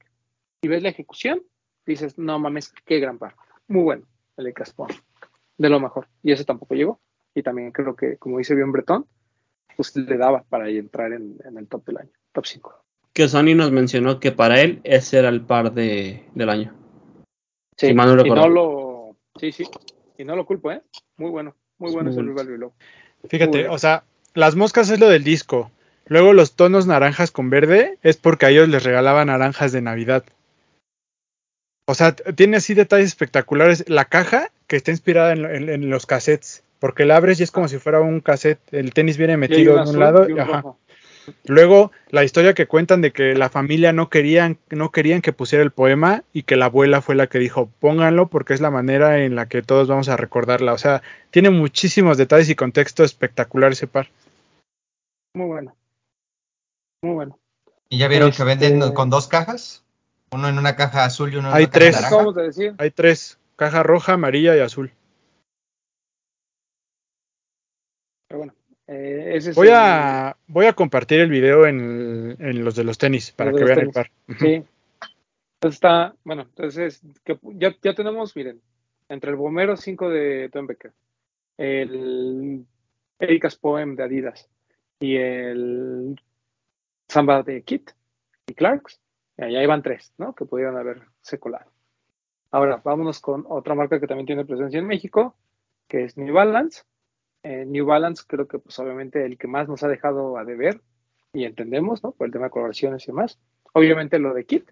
y 0.61 0.67
ves 0.67 0.81
la 0.83 0.89
ejecución, 0.89 1.41
dices, 1.85 2.17
no 2.17 2.39
mames, 2.39 2.71
qué 2.85 2.99
gran 2.99 3.17
par. 3.19 3.35
Muy 3.67 3.83
bueno, 3.83 4.05
el 4.37 4.45
de 4.45 4.53
Caspón. 4.53 4.89
De 5.57 5.69
lo 5.69 5.79
mejor. 5.79 6.07
Y 6.23 6.31
ese 6.31 6.45
tampoco 6.45 6.73
llegó. 6.75 6.99
Y 7.35 7.43
también 7.43 7.71
creo 7.71 7.95
que, 7.95 8.17
como 8.17 8.37
dice 8.39 8.55
bien 8.55 8.71
Bretón, 8.71 9.05
pues 9.79 9.95
le 9.95 10.17
daba 10.17 10.43
para 10.43 10.67
entrar 10.67 11.13
en, 11.13 11.37
en 11.45 11.57
el 11.57 11.65
top 11.69 11.85
del 11.85 11.99
año, 11.99 12.09
top 12.33 12.45
5. 12.45 12.83
Que 13.13 13.29
Sony 13.29 13.55
nos 13.55 13.71
mencionó 13.71 14.19
que 14.19 14.33
para 14.33 14.59
él 14.59 14.81
ese 14.83 15.19
era 15.19 15.29
el 15.29 15.39
par 15.39 15.71
de, 15.71 16.25
del 16.35 16.49
año. 16.49 16.75
Sí, 17.77 17.87
Si 17.87 17.93
mal 17.93 18.13
no 18.13 18.25
y 18.25 18.29
no 18.29 18.49
lo. 18.49 19.15
Sí, 19.39 19.53
sí. 19.53 19.63
Y 20.17 20.25
no 20.25 20.35
lo 20.35 20.45
culpo, 20.45 20.69
¿eh? 20.73 20.81
Muy 21.15 21.29
bueno. 21.31 21.55
Muy 21.77 21.93
bueno 21.93 22.11
Muy 22.11 22.33
ese 22.33 22.43
Below. 22.51 22.73
Fíjate, 23.29 23.59
bueno. 23.59 23.73
o 23.73 23.77
sea, 23.77 24.03
las 24.33 24.57
moscas 24.57 24.89
es 24.89 24.99
lo 24.99 25.07
del 25.07 25.23
disco. 25.23 25.71
Luego 26.07 26.33
los 26.33 26.57
tonos 26.57 26.85
naranjas 26.85 27.31
con 27.31 27.49
verde 27.49 27.97
es 28.01 28.17
porque 28.17 28.47
a 28.47 28.49
ellos 28.49 28.67
les 28.67 28.83
regalaban 28.83 29.27
naranjas 29.27 29.71
de 29.71 29.81
Navidad. 29.81 30.25
O 31.87 31.93
sea, 31.93 32.17
tiene 32.17 32.57
así 32.57 32.73
detalles 32.73 33.07
espectaculares. 33.07 33.87
La 33.87 34.03
caja 34.03 34.51
que 34.67 34.75
está 34.75 34.91
inspirada 34.91 35.31
en- 35.31 35.69
en 35.69 35.89
los 35.89 36.05
cassettes. 36.05 36.65
Porque 36.79 37.05
la 37.05 37.17
abres 37.17 37.39
y 37.39 37.43
es 37.43 37.51
como 37.51 37.67
si 37.67 37.77
fuera 37.77 37.99
un 38.01 38.21
cassette. 38.21 38.59
El 38.71 38.93
tenis 38.93 39.17
viene 39.17 39.37
metido 39.37 39.73
en 39.73 39.79
un 39.81 39.87
azul 39.87 39.99
lado. 39.99 40.29
y 40.29 40.33
un 40.33 40.39
ajá. 40.39 40.63
Luego, 41.45 41.91
la 42.09 42.23
historia 42.23 42.55
que 42.55 42.65
cuentan 42.65 43.01
de 43.01 43.11
que 43.11 43.35
la 43.35 43.49
familia 43.49 43.93
no 43.93 44.09
querían, 44.09 44.57
no 44.71 44.91
querían 44.91 45.21
que 45.21 45.33
pusiera 45.33 45.63
el 45.63 45.69
poema 45.71 46.23
y 46.33 46.43
que 46.43 46.55
la 46.55 46.65
abuela 46.65 47.01
fue 47.01 47.13
la 47.13 47.27
que 47.27 47.37
dijo, 47.37 47.69
pónganlo 47.79 48.27
porque 48.29 48.53
es 48.55 48.61
la 48.61 48.71
manera 48.71 49.19
en 49.23 49.35
la 49.35 49.47
que 49.47 49.61
todos 49.61 49.87
vamos 49.87 50.09
a 50.09 50.17
recordarla. 50.17 50.73
O 50.73 50.77
sea, 50.79 51.03
tiene 51.29 51.51
muchísimos 51.51 52.17
detalles 52.17 52.49
y 52.49 52.55
contexto 52.55 53.03
espectacular 53.03 53.73
ese 53.73 53.85
par. 53.85 54.09
Muy 55.35 55.45
bueno. 55.45 55.75
Muy 57.03 57.13
bueno. 57.13 57.37
¿Y 57.89 57.99
ya 57.99 58.07
vieron 58.07 58.29
Este- 58.29 58.37
que 58.41 58.47
venden 58.47 58.93
con 58.93 59.09
dos 59.09 59.27
cajas? 59.27 59.83
Uno 60.31 60.47
en 60.47 60.57
una 60.57 60.75
caja 60.75 61.05
azul 61.05 61.31
y 61.33 61.37
uno 61.37 61.49
en 61.49 61.55
Hay 61.55 61.63
una 61.63 61.71
caja 61.71 61.79
tres. 61.79 61.89
¿Qué 61.89 61.91
naranja. 61.95 62.07
acabamos 62.07 62.35
de 62.35 62.43
decir? 62.43 62.75
Hay 62.77 62.91
tres, 62.91 63.37
caja 63.55 63.83
roja, 63.83 64.13
amarilla 64.13 64.55
y 64.55 64.59
azul. 64.59 64.91
Pero 68.29 68.39
bueno. 68.39 68.53
eh, 68.87 69.31
ese 69.35 69.49
es 69.49 69.55
Voy 69.55 69.67
el- 69.67 69.73
a, 69.73 70.37
voy 70.47 70.67
a 70.67 70.73
compartir 70.73 71.19
el 71.19 71.29
video 71.29 71.65
en, 71.65 72.37
en 72.39 72.63
los 72.63 72.75
de 72.75 72.83
los 72.85 72.97
tenis 72.97 73.31
para 73.33 73.51
Los 73.51 73.59
que 73.59 73.65
vean 73.65 73.79
el 73.79 73.89
par. 73.91 74.09
Sí. 74.39 74.63
Entonces 75.55 75.75
está, 75.75 76.15
bueno, 76.23 76.43
entonces 76.43 77.01
que 77.25 77.37
ya, 77.55 77.75
ya 77.83 77.93
tenemos, 77.93 78.33
miren, 78.35 78.61
entre 79.09 79.31
el 79.31 79.35
Bomero 79.35 79.75
5 79.75 80.09
de 80.09 80.49
Tom 80.53 80.67
Becker, 80.67 80.93
el 81.57 82.65
Erika's 83.19 83.57
Poem 83.57 83.95
de 83.97 84.03
Adidas 84.03 84.47
y 85.01 85.17
el 85.17 86.17
Samba 87.09 87.43
de 87.43 87.63
Kit 87.63 87.91
y 88.47 88.53
Clarks, 88.53 89.01
y 89.37 89.41
ahí 89.55 89.65
van 89.65 89.81
tres, 89.81 90.13
¿no? 90.17 90.33
Que 90.33 90.45
pudieran 90.45 90.77
haberse 90.77 91.39
colado. 91.39 91.71
Ahora, 92.51 92.81
vámonos 92.83 93.19
con 93.19 93.45
otra 93.49 93.75
marca 93.75 93.99
que 93.99 94.07
también 94.07 94.27
tiene 94.27 94.45
presencia 94.45 94.79
en 94.79 94.87
México, 94.87 95.35
que 95.87 96.05
es 96.05 96.17
New 96.17 96.33
Balance. 96.33 96.83
Eh, 97.43 97.65
New 97.65 97.85
Balance 97.85 98.23
creo 98.27 98.47
que 98.47 98.59
pues 98.59 98.77
obviamente 98.79 99.25
el 99.25 99.37
que 99.37 99.47
más 99.47 99.67
nos 99.67 99.83
ha 99.83 99.87
dejado 99.87 100.37
a 100.37 100.43
deber 100.43 100.81
y 101.33 101.45
entendemos, 101.45 102.03
¿no? 102.03 102.11
Por 102.11 102.27
el 102.27 102.33
tema 102.33 102.45
de 102.45 102.51
colaboraciones 102.51 103.03
y 103.03 103.07
demás. 103.07 103.39
Obviamente 103.73 104.19
lo 104.19 104.33
de 104.33 104.45
Kit, 104.45 104.69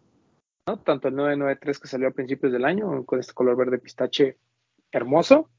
¿no? 0.65 0.79
Tanto 0.79 1.07
el 1.07 1.15
993 1.15 1.79
que 1.79 1.87
salió 1.87 2.07
a 2.09 2.11
principios 2.11 2.51
del 2.51 2.65
año 2.65 3.05
con 3.05 3.19
este 3.19 3.33
color 3.33 3.55
verde 3.55 3.79
pistache 3.79 4.37
hermoso, 4.91 5.49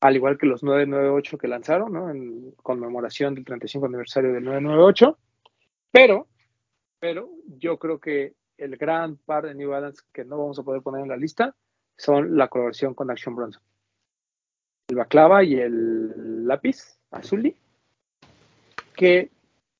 al 0.00 0.16
igual 0.16 0.38
que 0.38 0.46
los 0.46 0.62
998 0.62 1.38
que 1.38 1.48
lanzaron, 1.48 1.92
¿no? 1.92 2.10
En 2.10 2.52
conmemoración 2.62 3.34
del 3.34 3.44
35 3.44 3.86
aniversario 3.86 4.32
del 4.32 4.44
998. 4.44 5.18
Pero, 5.92 6.28
pero 6.98 7.30
yo 7.58 7.78
creo 7.78 8.00
que 8.00 8.34
el 8.56 8.76
gran 8.76 9.16
par 9.16 9.46
de 9.46 9.54
New 9.54 9.70
Balance 9.70 10.02
que 10.12 10.24
no 10.24 10.38
vamos 10.38 10.58
a 10.58 10.62
poder 10.62 10.82
poner 10.82 11.02
en 11.02 11.08
la 11.08 11.16
lista 11.16 11.54
son 11.96 12.36
la 12.36 12.48
colaboración 12.48 12.94
con 12.94 13.10
Action 13.10 13.36
Bronson. 13.36 13.62
El 14.94 14.98
Baclava 14.98 15.42
y 15.42 15.56
el 15.56 16.46
lápiz 16.46 16.96
azulí. 17.10 17.56
Qué 18.94 19.28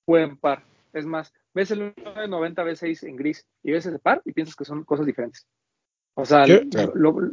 buen 0.06 0.36
par. 0.36 0.64
Es 0.92 1.06
más, 1.06 1.32
ves 1.54 1.70
el 1.70 1.94
990 1.96 2.64
B6 2.64 3.04
en 3.08 3.14
gris 3.16 3.46
y 3.62 3.70
ves 3.70 3.86
ese 3.86 4.00
par 4.00 4.22
y 4.24 4.32
piensas 4.32 4.56
que 4.56 4.64
son 4.64 4.82
cosas 4.82 5.06
diferentes. 5.06 5.46
O 6.14 6.24
sea, 6.24 6.46
Yo- 6.46 6.60
lo- 6.94 7.30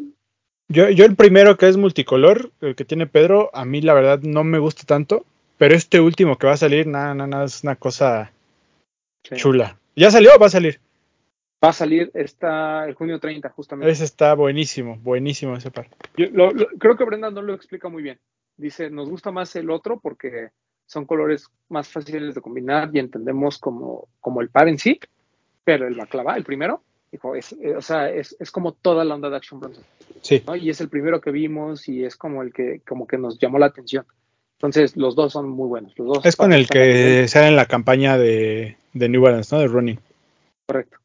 Yo, 0.67 0.89
yo 0.89 1.05
el 1.05 1.15
primero 1.15 1.57
que 1.57 1.67
es 1.67 1.75
multicolor, 1.75 2.51
el 2.61 2.75
que 2.75 2.85
tiene 2.85 3.07
Pedro, 3.07 3.49
a 3.53 3.65
mí 3.65 3.81
la 3.81 3.93
verdad 3.95 4.19
no 4.21 4.43
me 4.43 4.59
gusta 4.59 4.83
tanto, 4.85 5.25
pero 5.57 5.73
este 5.75 5.99
último 5.99 6.37
que 6.37 6.47
va 6.47 6.53
a 6.53 6.57
salir, 6.57 6.85
nada, 6.87 7.13
nada, 7.15 7.27
nada, 7.27 7.45
es 7.45 7.63
una 7.63 7.75
cosa 7.75 8.31
sí. 9.23 9.35
chula. 9.37 9.77
¿Ya 9.95 10.11
salió 10.11 10.37
va 10.39 10.45
a 10.45 10.49
salir? 10.49 10.79
Va 11.63 11.69
a 11.69 11.73
salir 11.73 12.09
esta, 12.13 12.85
el 12.87 12.95
junio 12.95 13.19
30, 13.19 13.49
justamente. 13.49 13.91
Ese 13.91 14.03
está 14.05 14.33
buenísimo, 14.33 14.97
buenísimo 14.97 15.55
ese 15.55 15.71
par. 15.71 15.87
Yo 16.17 16.27
lo- 16.31 16.51
lo- 16.51 16.67
creo 16.79 16.95
que 16.97 17.03
Brenda 17.05 17.29
no 17.31 17.41
lo 17.41 17.53
explica 17.53 17.87
muy 17.89 18.01
bien. 18.03 18.19
Dice, 18.57 18.89
nos 18.89 19.09
gusta 19.09 19.31
más 19.31 19.55
el 19.55 19.69
otro 19.69 19.99
porque 19.99 20.49
son 20.85 21.05
colores 21.05 21.47
más 21.69 21.87
fáciles 21.87 22.35
de 22.35 22.41
combinar 22.41 22.89
y 22.93 22.99
entendemos 22.99 23.57
como, 23.59 24.07
como 24.19 24.41
el 24.41 24.49
par 24.49 24.67
en 24.67 24.77
sí, 24.77 24.99
pero 25.63 25.87
el 25.87 25.95
baklava, 25.95 26.35
el 26.35 26.43
primero, 26.43 26.83
dijo, 27.11 27.35
es, 27.35 27.53
eh, 27.53 27.75
o 27.75 27.81
sea, 27.81 28.09
es, 28.09 28.35
es 28.39 28.51
como 28.51 28.73
toda 28.73 29.03
la 29.05 29.15
onda 29.15 29.29
de 29.29 29.37
Action 29.37 29.59
Bronson, 29.59 29.83
Sí. 30.21 30.43
¿no? 30.45 30.55
Y 30.55 30.69
es 30.69 30.81
el 30.81 30.89
primero 30.89 31.21
que 31.21 31.31
vimos 31.31 31.87
y 31.87 32.03
es 32.03 32.15
como 32.15 32.41
el 32.43 32.51
que, 32.53 32.81
como 32.87 33.07
que 33.07 33.17
nos 33.17 33.37
llamó 33.39 33.57
la 33.59 33.67
atención. 33.67 34.05
Entonces, 34.57 34.95
los 34.95 35.15
dos 35.15 35.33
son 35.33 35.49
muy 35.49 35.67
buenos. 35.67 35.97
Los 35.97 36.07
dos 36.07 36.25
Es 36.25 36.35
con 36.35 36.53
el 36.53 36.67
que 36.67 37.27
sale 37.27 37.47
en 37.47 37.55
la 37.55 37.65
campaña 37.65 38.17
de, 38.17 38.77
de 38.93 39.09
New 39.09 39.21
Balance, 39.21 39.55
¿no? 39.55 39.61
De 39.61 39.67
Running. 39.67 39.99
Correcto. 40.67 40.97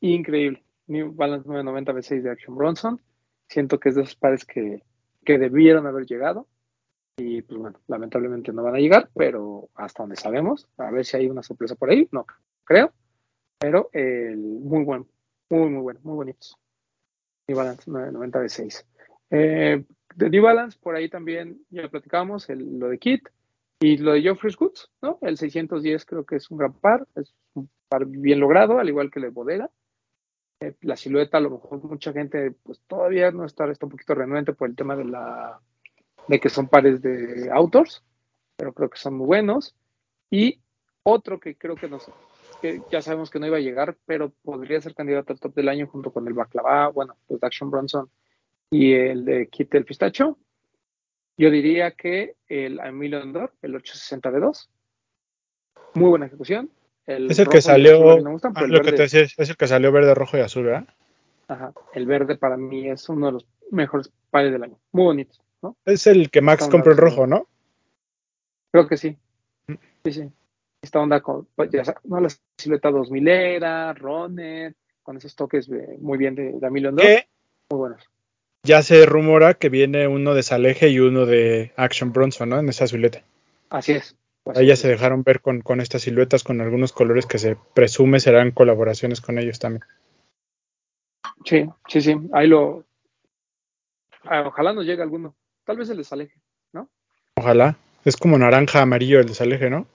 Increíble. 0.00 0.64
New 0.86 1.12
Balance 1.12 1.46
990 1.48 1.92
V6 1.92 2.22
de 2.22 2.30
Action 2.30 2.56
Bronson. 2.56 3.00
Siento 3.48 3.78
que 3.78 3.90
es 3.90 3.94
de 3.94 4.02
esos 4.02 4.16
pares 4.16 4.44
que, 4.44 4.82
que 5.24 5.38
debieron 5.38 5.86
haber 5.86 6.06
llegado. 6.06 6.46
Y 7.18 7.42
pues 7.42 7.58
bueno, 7.60 7.80
lamentablemente 7.88 8.52
no 8.52 8.62
van 8.62 8.76
a 8.76 8.78
llegar, 8.78 9.10
pero 9.14 9.68
hasta 9.74 10.04
donde 10.04 10.14
sabemos, 10.16 10.68
a 10.78 10.90
ver 10.90 11.04
si 11.04 11.16
hay 11.16 11.26
una 11.26 11.42
sorpresa 11.42 11.74
por 11.74 11.90
ahí, 11.90 12.08
no 12.12 12.24
creo. 12.64 12.92
Pero 13.58 13.90
el, 13.92 14.36
muy 14.38 14.84
bueno, 14.84 15.06
muy, 15.50 15.68
muy 15.68 15.82
bueno, 15.82 16.00
muy 16.04 16.14
bonitos. 16.14 16.56
New 17.48 17.58
Balance 17.58 17.90
990 17.90 18.40
V6. 18.40 18.84
Eh, 19.30 19.84
de 20.14 20.30
New 20.30 20.42
Balance, 20.44 20.78
por 20.80 20.94
ahí 20.94 21.08
también 21.08 21.60
ya 21.70 21.88
platicamos 21.88 22.48
el- 22.50 22.78
lo 22.78 22.88
de 22.88 22.98
Kit 22.98 23.28
y 23.80 23.96
lo 23.96 24.12
de 24.12 24.22
Geoffrey's 24.22 24.56
Goods, 24.56 24.88
¿no? 25.02 25.18
El 25.22 25.36
610 25.36 26.04
creo 26.04 26.24
que 26.24 26.36
es 26.36 26.48
un 26.50 26.58
gran 26.58 26.72
par, 26.74 27.06
es 27.16 27.34
un 27.54 27.68
par 27.88 28.06
bien 28.06 28.38
logrado, 28.38 28.78
al 28.78 28.88
igual 28.88 29.10
que 29.10 29.18
el 29.18 29.24
de 29.24 29.30
Bodega. 29.30 29.70
Eh, 30.60 30.74
la 30.82 30.96
silueta, 30.96 31.38
a 31.38 31.40
lo 31.40 31.50
mejor 31.50 31.84
mucha 31.84 32.12
gente 32.12 32.50
pues 32.62 32.80
todavía 32.86 33.30
no 33.30 33.44
está, 33.44 33.66
un 33.66 33.88
poquito 33.88 34.14
renuente 34.14 34.52
por 34.52 34.68
el 34.68 34.74
tema 34.74 34.96
de 34.96 35.04
la 35.04 35.60
de 36.26 36.40
que 36.40 36.48
son 36.48 36.68
pares 36.68 37.00
de 37.00 37.48
outdoors, 37.52 38.04
pero 38.56 38.72
creo 38.72 38.90
que 38.90 38.98
son 38.98 39.14
muy 39.14 39.26
buenos. 39.26 39.76
Y 40.30 40.60
otro 41.04 41.38
que 41.40 41.56
creo 41.56 41.76
que 41.76 41.88
nos 41.88 42.10
que 42.60 42.82
ya 42.90 43.00
sabemos 43.00 43.30
que 43.30 43.38
no 43.38 43.46
iba 43.46 43.56
a 43.56 43.60
llegar, 43.60 43.96
pero 44.04 44.30
podría 44.42 44.80
ser 44.80 44.94
candidato 44.94 45.32
al 45.32 45.38
top 45.38 45.54
del 45.54 45.68
año 45.68 45.86
junto 45.86 46.12
con 46.12 46.26
el 46.26 46.34
Baklava, 46.34 46.88
bueno, 46.88 47.16
de 47.28 47.38
Action 47.40 47.70
Bronson 47.70 48.10
y 48.70 48.94
el 48.94 49.24
de 49.24 49.48
Kit 49.48 49.70
del 49.70 49.84
Pistacho. 49.84 50.38
Yo 51.36 51.50
diría 51.50 51.92
que 51.92 52.34
el 52.48 52.80
Emilio 52.80 53.22
Andor, 53.22 53.54
el 53.62 53.76
860 53.76 54.30
B2, 54.30 54.68
muy 55.94 56.10
buena 56.10 56.26
ejecución, 56.26 56.68
El 57.08 57.30
Es 57.30 57.38
el 57.38 57.48
que 57.48 57.62
salió, 57.62 58.18
gustan, 58.18 58.52
ah, 58.54 58.64
el 58.64 58.70
lo 58.70 58.80
que 58.80 58.84
te 58.84 58.90
verde- 58.90 59.02
decía, 59.04 59.22
es 59.42 59.48
el 59.50 59.56
que 59.56 59.66
salió 59.66 59.90
verde, 59.90 60.14
rojo 60.14 60.36
y 60.36 60.40
azul, 60.40 60.64
¿verdad? 60.64 60.86
Ajá, 61.48 61.72
el 61.94 62.04
verde 62.04 62.36
para 62.36 62.58
mí 62.58 62.90
es 62.90 63.08
uno 63.08 63.26
de 63.26 63.32
los 63.32 63.46
mejores 63.70 64.12
pares 64.30 64.52
del 64.52 64.62
año. 64.62 64.78
Muy 64.92 65.04
bonitos, 65.04 65.40
¿no? 65.62 65.74
Es 65.86 66.06
el 66.06 66.30
que 66.30 66.42
Max 66.42 66.68
compró 66.68 66.92
el 66.92 66.98
rojo, 66.98 67.26
¿no? 67.26 67.48
Creo 68.70 68.86
que 68.86 68.98
sí. 68.98 69.16
Mm. 69.68 69.74
Sí, 70.04 70.12
sí. 70.12 70.30
Esta 70.82 71.00
onda 71.00 71.22
con, 71.22 71.48
pues, 71.56 71.70
ya 71.70 71.82
sabes, 71.82 72.04
¿no? 72.04 72.20
La 72.20 72.28
silueta 72.58 72.90
2000 72.90 73.26
era, 73.26 73.94
Runner, 73.94 74.74
con 75.02 75.16
esos 75.16 75.34
toques 75.34 75.66
de- 75.66 75.96
muy 76.02 76.18
bien 76.18 76.34
de, 76.34 76.52
de 76.60 76.70
Million 76.70 76.94
muy 76.94 77.78
buenos. 77.78 78.02
ya 78.62 78.82
se 78.82 79.06
rumora 79.06 79.54
que 79.54 79.70
viene 79.70 80.06
uno 80.06 80.34
de 80.34 80.42
Saleje 80.42 80.90
y 80.90 80.98
uno 81.00 81.24
de 81.24 81.72
Action 81.76 82.12
Bronson, 82.12 82.50
¿no? 82.50 82.58
En 82.60 82.68
esa 82.68 82.86
silueta. 82.86 83.22
Así 83.70 83.92
es. 83.92 84.14
Pues, 84.48 84.56
Ahí 84.56 84.66
ya 84.66 84.76
se 84.76 84.88
dejaron 84.88 85.24
ver 85.24 85.42
con, 85.42 85.60
con 85.60 85.78
estas 85.82 86.00
siluetas, 86.00 86.42
con 86.42 86.62
algunos 86.62 86.94
colores 86.94 87.26
que 87.26 87.36
se 87.38 87.58
presume 87.74 88.18
serán 88.18 88.50
colaboraciones 88.50 89.20
con 89.20 89.38
ellos 89.38 89.58
también. 89.58 89.84
Sí, 91.44 91.68
sí, 91.86 92.00
sí. 92.00 92.16
Ahí 92.32 92.46
lo. 92.46 92.86
ah, 94.24 94.44
Ojalá 94.46 94.72
nos 94.72 94.86
llegue 94.86 95.02
alguno. 95.02 95.36
Tal 95.66 95.76
vez 95.76 95.88
se 95.88 95.94
les 95.94 96.10
aleje. 96.14 96.40
Ojalá. 97.36 97.76
Es 98.06 98.16
como 98.16 98.38
naranja, 98.38 98.80
amarillo 98.80 99.20
el 99.20 99.26
de 99.26 99.34
Saleje, 99.34 99.68
¿no? 99.68 99.86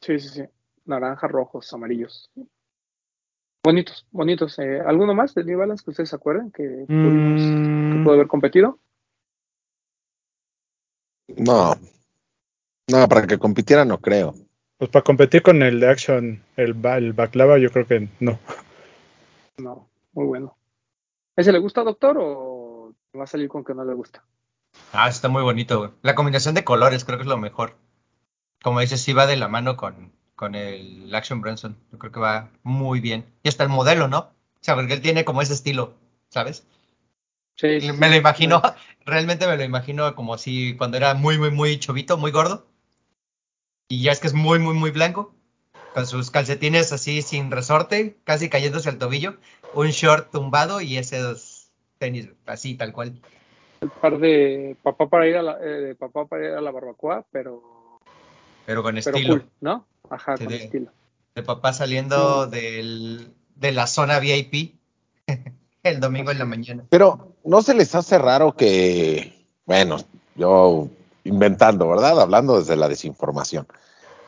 Sí, 0.00 0.18
sí, 0.18 0.20
sí. 0.20 0.42
Naranja, 0.86 1.28
rojos, 1.28 1.70
amarillos. 1.74 2.30
Bonitos, 3.62 4.06
bonitos. 4.10 4.58
Eh, 4.60 4.80
¿Alguno 4.80 5.12
más 5.12 5.34
de 5.34 5.44
New 5.44 5.58
Balance 5.58 5.84
que 5.84 5.90
ustedes 5.90 6.08
se 6.08 6.16
acuerden 6.16 6.50
que, 6.52 6.86
pudimos, 6.88 7.52
que 7.92 7.98
Mm, 7.98 8.02
pudo 8.02 8.14
haber 8.14 8.28
competido? 8.28 8.78
No. 11.36 11.74
No, 12.88 13.08
para 13.08 13.26
que 13.28 13.38
compitiera 13.38 13.84
no 13.84 13.98
creo. 14.00 14.34
pues 14.78 14.90
para 14.90 15.04
competir 15.04 15.42
con 15.42 15.62
el 15.62 15.78
de 15.80 15.88
Action, 15.90 16.42
el, 16.56 16.74
ba- 16.74 16.96
el 16.98 17.12
Baklava, 17.12 17.58
yo 17.58 17.70
creo 17.70 17.86
que 17.86 18.08
no. 18.20 18.38
No, 19.58 19.90
muy 20.12 20.26
bueno. 20.26 20.56
¿Ese 21.36 21.52
le 21.52 21.58
gusta, 21.60 21.84
doctor, 21.84 22.18
o 22.20 22.94
va 23.18 23.24
a 23.24 23.28
salir 23.28 23.48
con 23.48 23.64
que 23.64 23.74
no 23.74 23.84
le 23.84 23.94
gusta? 23.94 24.24
Ah, 24.92 25.08
está 25.08 25.28
muy 25.30 25.42
bonito, 25.42 25.78
güey. 25.78 25.90
La 26.02 26.14
combinación 26.14 26.54
de 26.54 26.64
colores 26.64 27.04
creo 27.06 27.16
que 27.18 27.22
es 27.22 27.28
lo 27.28 27.38
mejor. 27.38 27.76
Como 28.62 28.80
dices, 28.80 29.02
sí 29.02 29.12
va 29.14 29.26
de 29.26 29.36
la 29.36 29.48
mano 29.48 29.76
con, 29.76 30.12
con 30.36 30.54
el 30.56 31.14
Action 31.14 31.40
Bronson. 31.42 31.78
Yo 31.92 31.98
creo 31.98 32.12
que 32.12 32.20
va 32.20 32.50
muy 32.64 33.00
bien. 33.00 33.26
Y 33.44 33.48
hasta 33.50 33.64
el 33.64 33.70
modelo, 33.70 34.08
¿no? 34.08 34.18
O 34.20 34.32
sea, 34.62 34.76
porque 34.76 34.94
él 34.94 35.02
tiene 35.02 35.24
como 35.26 35.42
ese 35.42 35.54
estilo, 35.54 35.94
¿sabes? 36.30 36.66
Sí, 37.56 37.80
sí, 37.82 37.92
Me 37.92 38.08
lo 38.08 38.14
imagino, 38.16 38.62
realmente 39.04 39.46
me 39.48 39.56
lo 39.56 39.64
imagino 39.64 40.14
como 40.14 40.34
así 40.34 40.76
cuando 40.76 40.96
era 40.96 41.14
muy, 41.14 41.38
muy, 41.38 41.50
muy 41.50 41.78
chovito, 41.80 42.16
muy 42.16 42.30
gordo. 42.30 42.67
Y 43.88 44.02
ya 44.02 44.12
es 44.12 44.20
que 44.20 44.26
es 44.26 44.34
muy, 44.34 44.58
muy, 44.58 44.74
muy 44.74 44.90
blanco. 44.90 45.34
Con 45.94 46.06
sus 46.06 46.30
calcetines 46.30 46.92
así 46.92 47.22
sin 47.22 47.50
resorte, 47.50 48.18
casi 48.24 48.48
cayéndose 48.48 48.88
al 48.90 48.98
tobillo. 48.98 49.36
Un 49.74 49.88
short 49.88 50.30
tumbado 50.30 50.80
y 50.80 50.98
esos 50.98 51.70
tenis 51.98 52.28
así, 52.46 52.74
tal 52.74 52.92
cual. 52.92 53.20
El 53.80 53.90
par 53.90 54.18
de 54.18 54.76
papá 54.82 55.08
para 55.08 55.26
ir 55.26 55.36
a 55.36 55.42
la, 55.42 55.58
eh, 55.62 55.68
de 55.80 55.94
papá 55.94 56.26
para 56.26 56.44
ir 56.46 56.52
a 56.52 56.60
la 56.60 56.70
barbacoa, 56.70 57.24
pero, 57.32 57.62
Pero 58.66 58.82
con 58.82 58.94
pero 58.96 59.16
estilo. 59.16 59.34
cool, 59.34 59.46
¿no? 59.60 59.86
Ajá, 60.10 60.36
Sí, 60.36 60.44
con 60.44 60.52
de- 60.52 60.64
estilo. 60.64 60.90
De 61.34 61.42
papá 61.42 61.72
saliendo 61.72 62.46
del, 62.48 63.32
de 63.54 63.72
la 63.72 63.86
zona 63.86 64.18
VIP 64.18 64.74
el 65.84 66.00
domingo 66.00 66.30
en 66.30 66.38
la 66.38 66.44
mañana. 66.44 66.84
Pero 66.90 67.34
no 67.44 67.62
se 67.62 67.74
les 67.74 67.94
hace 67.94 68.18
raro 68.18 68.52
que, 68.52 69.46
bueno, 69.64 69.98
yo 70.34 70.88
inventando, 71.28 71.88
¿verdad? 71.88 72.20
Hablando 72.20 72.58
desde 72.58 72.76
la 72.76 72.88
desinformación. 72.88 73.66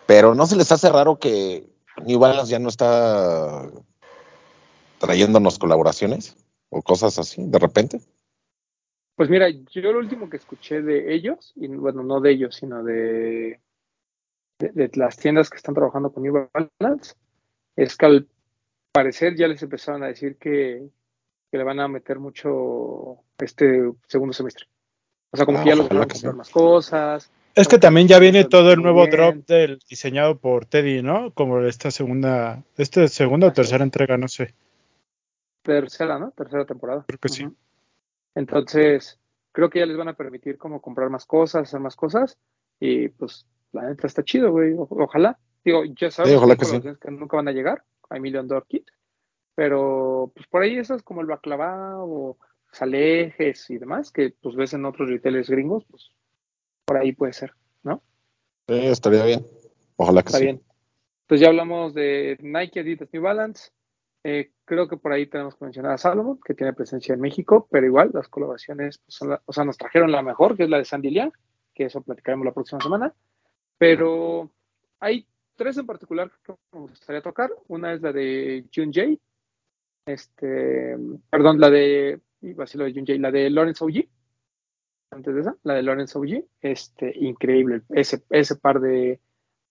Pero 0.07 0.35
no 0.35 0.47
se 0.47 0.57
les 0.57 0.71
hace 0.73 0.91
raro 0.91 1.19
que 1.19 1.69
New 2.05 2.19
Balance 2.19 2.51
ya 2.51 2.59
no 2.59 2.69
está 2.69 3.69
trayéndonos 4.99 5.59
colaboraciones 5.59 6.37
o 6.69 6.83
cosas 6.83 7.19
así 7.19 7.43
de 7.45 7.59
repente. 7.59 8.01
Pues 9.17 9.29
mira, 9.29 9.49
yo 9.51 9.93
lo 9.93 9.99
último 9.99 10.31
que 10.31 10.39
escuché 10.39 10.81
de 10.83 11.15
ellos, 11.15 11.53
y 11.57 11.69
bueno, 11.69 12.03
no 12.03 12.21
de 12.21 12.31
ellos, 12.31 12.55
sino 12.55 12.83
de, 12.83 13.61
las 14.95 15.17
tiendas 15.19 15.51
que 15.51 15.57
están 15.57 15.75
trabajando 15.75 16.13
con 16.13 16.23
New 16.23 16.49
Balance, 16.53 17.15
es 17.77 17.97
que 17.97 18.07
al 18.07 18.29
parecer 18.93 19.37
ya 19.37 19.47
les 19.47 19.63
empezaron 19.63 20.03
a 20.03 20.07
decir 20.07 20.37
que, 20.37 20.89
que 21.51 21.59
le 21.59 21.65
van 21.65 21.81
a 21.81 21.89
meter 21.89 22.19
mucho 22.19 23.19
este 23.39 23.93
segundo 24.07 24.33
semestre. 24.33 24.67
O 25.33 25.37
sea, 25.37 25.47
como 25.47 25.59
Ah, 25.59 25.63
que 25.65 25.71
ya 25.71 25.77
los 25.77 25.89
van 25.89 26.03
a 26.03 26.07
comprar 26.09 26.35
más 26.35 26.51
cosas. 26.51 27.31
Es 27.55 27.69
que 27.69 27.79
también 27.79 28.07
ya 28.09 28.19
viene 28.19 28.45
todo 28.45 28.73
el 28.73 28.81
nuevo 28.83 29.01
bien. 29.07 29.11
drop 29.11 29.35
del 29.47 29.79
diseñado 29.89 30.39
por 30.39 30.67
Teddy, 30.67 31.03
¿no? 31.03 31.33
Como 31.33 31.61
esta 31.61 31.91
segunda, 31.91 32.63
esta 32.77 33.07
segunda 33.09 33.49
o 33.49 33.53
tercera 33.53 33.83
entrega, 33.85 34.17
no 34.17 34.29
sé. 34.29 34.55
Tercera, 35.63 36.19
¿no? 36.19 36.31
Tercera 36.33 36.65
temporada. 36.65 37.05
Creo 37.07 37.19
que 37.19 37.29
sí. 37.29 37.47
Entonces, 38.35 39.19
creo 39.53 39.69
que 39.69 39.81
ya 39.81 39.87
les 39.87 39.97
van 39.97 40.09
a 40.09 40.15
permitir 40.15 40.57
como 40.59 40.81
comprar 40.81 41.11
más 41.11 41.27
cosas, 41.27 41.63
hacer 41.63 41.81
más 41.81 41.97
cosas. 41.97 42.39
Y 42.79 43.09
pues, 43.09 43.47
la 43.73 43.83
neta 43.83 44.07
está 44.07 44.23
chido, 44.25 44.51
güey. 44.53 44.73
O- 44.75 44.89
ojalá. 44.91 45.39
Digo, 45.65 45.83
ya 45.85 46.11
sabes, 46.11 46.31
Sí, 46.31 46.37
ojalá 46.37 46.57
que 46.57 46.65
sí. 46.65 46.81
que 46.81 47.11
nunca 47.11 47.37
van 47.37 47.49
a 47.49 47.53
llegar. 47.53 47.85
Hay 48.09 48.21
Million 48.21 48.49
Dollar 48.49 48.65
Kit. 48.67 48.87
Pero, 49.55 50.33
pues 50.35 50.47
por 50.47 50.63
ahí 50.63 50.79
esas 50.79 51.03
como 51.03 51.21
el 51.21 51.27
baklava 51.27 51.99
o 52.03 52.39
salejes 52.73 53.69
y 53.71 53.79
demás, 53.79 54.11
que 54.11 54.35
pues 54.41 54.55
ves 54.57 54.73
en 54.75 54.85
otros 54.85 55.09
retailers 55.09 55.51
gringos, 55.51 55.85
pues 55.91 56.13
por 56.85 56.97
ahí 56.97 57.13
puede 57.13 57.33
ser, 57.33 57.53
¿no? 57.83 58.03
Sí, 58.69 58.75
estaría 58.87 59.25
bien. 59.25 59.47
Ojalá 59.97 60.23
que 60.23 60.29
Está 60.29 60.39
sí. 60.39 60.45
bien. 60.45 60.63
Entonces 61.23 61.43
ya 61.43 61.49
hablamos 61.49 61.95
de 61.95 62.37
Nike, 62.41 62.81
Adidas, 62.81 63.09
New 63.13 63.23
Balance. 63.23 63.71
Eh, 64.23 64.53
creo 64.65 64.87
que 64.89 64.97
por 64.97 65.13
ahí 65.13 65.27
tenemos 65.27 65.57
que 65.57 65.65
mencionar 65.65 65.93
a 65.93 65.99
Salomon, 65.99 66.39
que 66.45 66.55
tiene 66.55 66.73
presencia 66.75 67.15
en 67.15 67.21
México, 67.21 67.69
pero 67.71 67.87
igual 67.87 68.11
las 68.13 68.29
colaboraciones, 68.29 68.99
pues, 68.99 69.15
son 69.15 69.31
la- 69.31 69.43
o 69.47 69.53
sea, 69.53 69.65
nos 69.65 69.79
trajeron 69.79 70.13
la 70.13 70.23
mejor, 70.23 70.57
que 70.57 70.65
es 70.65 70.69
la 70.71 70.79
de 70.79 70.85
Sandy 70.85 71.11
Liang, 71.11 71.33
que 71.75 71.85
eso 71.85 72.03
platicaremos 72.03 72.45
la 72.45 72.53
próxima 72.53 72.81
semana. 72.83 73.15
Pero 73.79 74.51
hay 74.99 75.27
tres 75.57 75.79
en 75.79 75.87
particular 75.87 76.31
que 76.45 76.55
me 76.73 76.81
gustaría 76.81 77.23
tocar. 77.23 77.51
Una 77.69 77.95
es 77.95 78.03
la 78.03 78.13
de 78.13 78.67
Jun 78.75 78.93
Jay, 78.93 79.19
este, 80.07 80.97
perdón, 81.31 81.61
la 81.61 81.71
de, 81.71 82.21
decir 82.41 82.81
la 82.81 82.87
de 82.87 82.95
Jun 82.95 83.07
Jay, 83.07 83.19
la 83.19 83.31
de 83.31 83.51
Lawrence 83.51 83.85
OG. 83.85 84.09
Antes 85.13 85.35
de 85.35 85.41
esa, 85.41 85.57
la 85.65 85.75
de 85.75 85.83
Lawrence 85.83 86.17
OG, 86.17 86.45
este, 86.61 87.13
increíble. 87.19 87.83
Ese, 87.89 88.23
ese 88.31 88.57
par 88.57 88.81
de 88.81 89.21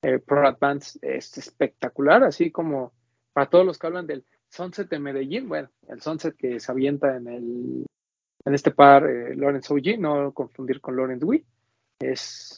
eh, 0.01 0.19
Pro 0.19 0.47
Advance 0.47 0.99
es 1.01 1.37
espectacular, 1.37 2.23
así 2.23 2.51
como 2.51 2.93
para 3.33 3.49
todos 3.49 3.65
los 3.65 3.77
que 3.77 3.87
hablan 3.87 4.07
del 4.07 4.25
Sunset 4.49 4.89
de 4.89 4.99
Medellín, 4.99 5.47
bueno, 5.47 5.69
el 5.87 6.01
Sunset 6.01 6.35
que 6.35 6.59
se 6.59 6.71
avienta 6.71 7.15
en 7.15 7.27
el 7.27 7.85
en 8.45 8.53
este 8.53 8.71
par 8.71 9.05
eh, 9.05 9.35
Lawrence 9.35 9.73
OG, 9.73 9.99
no 9.99 10.33
confundir 10.33 10.81
con 10.81 10.95
Lawrence 10.95 11.25
Wee, 11.25 11.45
es 11.99 12.57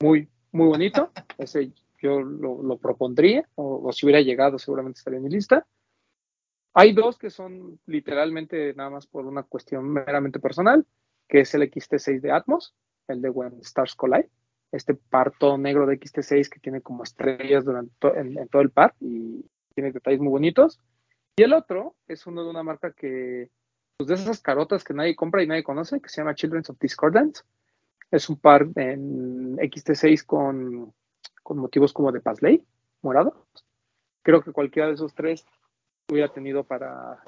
muy, 0.00 0.28
muy 0.52 0.66
bonito, 0.66 1.10
ese 1.38 1.72
yo 2.00 2.20
lo, 2.20 2.76
propondría, 2.78 3.48
o 3.54 3.90
si 3.92 4.04
hubiera 4.04 4.20
llegado 4.20 4.58
seguramente 4.58 4.98
estaría 4.98 5.18
en 5.18 5.24
mi 5.24 5.30
lista. 5.30 5.66
Hay 6.74 6.92
dos 6.92 7.16
que 7.18 7.30
son 7.30 7.78
literalmente 7.86 8.74
nada 8.74 8.90
más 8.90 9.06
por 9.06 9.26
una 9.26 9.44
cuestión 9.44 9.88
meramente 9.88 10.40
personal, 10.40 10.84
que 11.28 11.40
es 11.40 11.54
el 11.54 11.62
XT6 11.62 12.20
de 12.20 12.32
Atmos, 12.32 12.74
el 13.06 13.22
de 13.22 13.30
When 13.30 13.60
Stars 13.60 13.94
Collide, 13.94 14.28
este 14.72 14.94
par 14.94 15.32
todo 15.38 15.56
negro 15.56 15.86
de 15.86 16.00
XT6 16.00 16.48
que 16.48 16.58
tiene 16.58 16.80
como 16.80 17.04
estrellas 17.04 17.64
durante 17.64 17.92
en, 18.18 18.48
todo 18.48 18.60
el 18.60 18.70
par 18.70 18.94
y 18.98 19.44
tiene 19.74 19.92
detalles 19.92 20.18
muy 20.18 20.30
bonitos. 20.30 20.80
Y 21.36 21.44
el 21.44 21.52
otro 21.52 21.94
es 22.08 22.26
uno 22.26 22.42
de 22.42 22.50
una 22.50 22.64
marca 22.64 22.92
que, 22.92 23.50
pues 23.96 24.08
de 24.08 24.14
esas 24.14 24.40
carotas 24.40 24.82
que 24.82 24.94
nadie 24.94 25.14
compra 25.14 25.44
y 25.44 25.46
nadie 25.46 25.62
conoce, 25.62 26.00
que 26.00 26.08
se 26.08 26.20
llama 26.20 26.34
Children's 26.34 26.70
of 26.70 26.78
Discordance. 26.80 27.44
Es 28.10 28.28
un 28.28 28.36
par 28.36 28.66
en 28.74 29.56
XT6 29.58 30.24
con, 30.26 30.92
con 31.44 31.58
motivos 31.58 31.92
como 31.92 32.10
de 32.10 32.20
Paisley, 32.20 32.64
morado. 33.00 33.46
Creo 34.22 34.42
que 34.42 34.52
cualquiera 34.52 34.88
de 34.88 34.94
esos 34.94 35.14
tres 35.14 35.46
hubiera 36.10 36.32
tenido 36.32 36.64
para, 36.64 37.22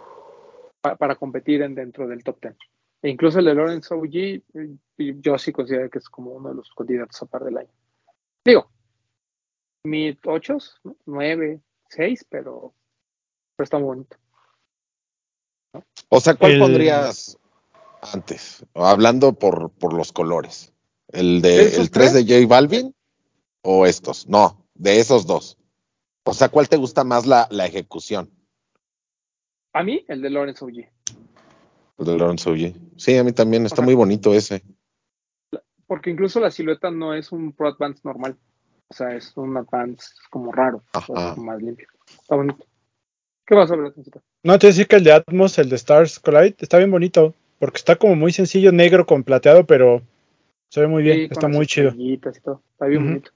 pa- 0.80 0.96
para, 0.96 1.16
competir 1.16 1.62
en, 1.62 1.74
dentro 1.74 2.06
del 2.06 2.22
top 2.22 2.40
10. 2.40 2.56
E 3.02 3.10
incluso 3.10 3.38
el 3.38 3.44
de 3.46 3.54
Lawrence 3.54 3.94
OG, 3.94 4.42
yo 5.20 5.38
sí 5.38 5.52
considero 5.52 5.90
que 5.90 5.98
es 5.98 6.08
como 6.08 6.32
uno 6.32 6.50
de 6.50 6.56
los 6.56 6.70
candidatos 6.74 7.22
a 7.22 7.26
par 7.26 7.44
del 7.44 7.58
año. 7.58 7.70
Digo, 8.44 8.70
mid 9.84 10.16
8, 10.24 10.56
9, 11.06 11.60
6, 11.90 12.26
pero, 12.28 12.74
pero 13.56 13.64
está 13.64 13.78
muy 13.78 13.86
bonito. 13.86 14.16
O 16.08 16.20
sea, 16.20 16.34
¿cuál 16.34 16.52
El- 16.52 16.58
pondrías 16.60 17.38
antes? 18.00 18.64
Hablando 18.74 19.32
por, 19.34 19.70
por 19.70 19.92
los 19.92 20.12
colores. 20.12 20.72
¿El 21.08 21.40
¿De 21.42 21.76
el 21.76 21.90
3 21.90 22.14
de 22.14 22.24
tres? 22.24 22.40
J 22.42 22.46
Balvin 22.48 22.94
o 23.62 23.86
estos? 23.86 24.26
No, 24.28 24.66
de 24.74 24.98
esos 25.00 25.26
dos. 25.26 25.58
O 26.24 26.34
sea, 26.34 26.48
¿cuál 26.48 26.68
te 26.68 26.76
gusta 26.76 27.04
más 27.04 27.26
la, 27.26 27.46
la 27.50 27.66
ejecución? 27.66 28.30
A 29.76 29.82
mí, 29.82 30.02
el 30.08 30.22
de 30.22 30.30
Lawrence 30.30 30.64
OG. 30.64 30.88
El 31.98 32.06
de 32.06 32.16
Lawrence 32.16 32.48
OG. 32.48 32.72
Sí, 32.96 33.14
a 33.18 33.22
mí 33.22 33.32
también 33.32 33.66
está 33.66 33.82
Ajá. 33.82 33.84
muy 33.84 33.94
bonito 33.94 34.32
ese. 34.32 34.62
Porque 35.86 36.08
incluso 36.08 36.40
la 36.40 36.50
silueta 36.50 36.90
no 36.90 37.12
es 37.12 37.30
un 37.30 37.52
Pro 37.52 37.68
Advance 37.68 38.00
normal. 38.02 38.38
O 38.88 38.94
sea, 38.94 39.14
es 39.14 39.36
un 39.36 39.54
Advance 39.54 40.14
como 40.30 40.50
raro, 40.50 40.82
Ajá. 40.94 41.12
o 41.12 41.16
sea, 41.20 41.34
como 41.34 41.52
más 41.52 41.60
limpio. 41.60 41.88
Está 42.08 42.36
bonito. 42.36 42.64
¿Qué 43.46 43.54
vas 43.54 43.70
a 43.70 43.76
ver, 43.76 43.92
Tencito? 43.92 44.22
No, 44.42 44.58
te 44.58 44.66
voy 44.66 44.70
a 44.70 44.72
decir 44.72 44.88
que 44.88 44.96
el 44.96 45.04
de 45.04 45.12
Atmos, 45.12 45.58
el 45.58 45.68
de 45.68 45.76
Stars 45.76 46.20
Collide, 46.20 46.56
está 46.58 46.78
bien 46.78 46.90
bonito. 46.90 47.34
Porque 47.58 47.76
está 47.76 47.96
como 47.96 48.16
muy 48.16 48.32
sencillo, 48.32 48.72
negro 48.72 49.04
con 49.04 49.24
plateado, 49.24 49.66
pero 49.66 50.00
se 50.70 50.80
ve 50.80 50.86
muy 50.86 51.02
bien. 51.02 51.18
Sí, 51.18 51.28
está 51.30 51.48
muy 51.48 51.66
chido. 51.66 51.90
estrellitas 51.90 52.38
y 52.38 52.40
todo. 52.40 52.62
Está 52.72 52.86
bien 52.86 53.02
Ujú. 53.02 53.10
bonito. 53.10 53.30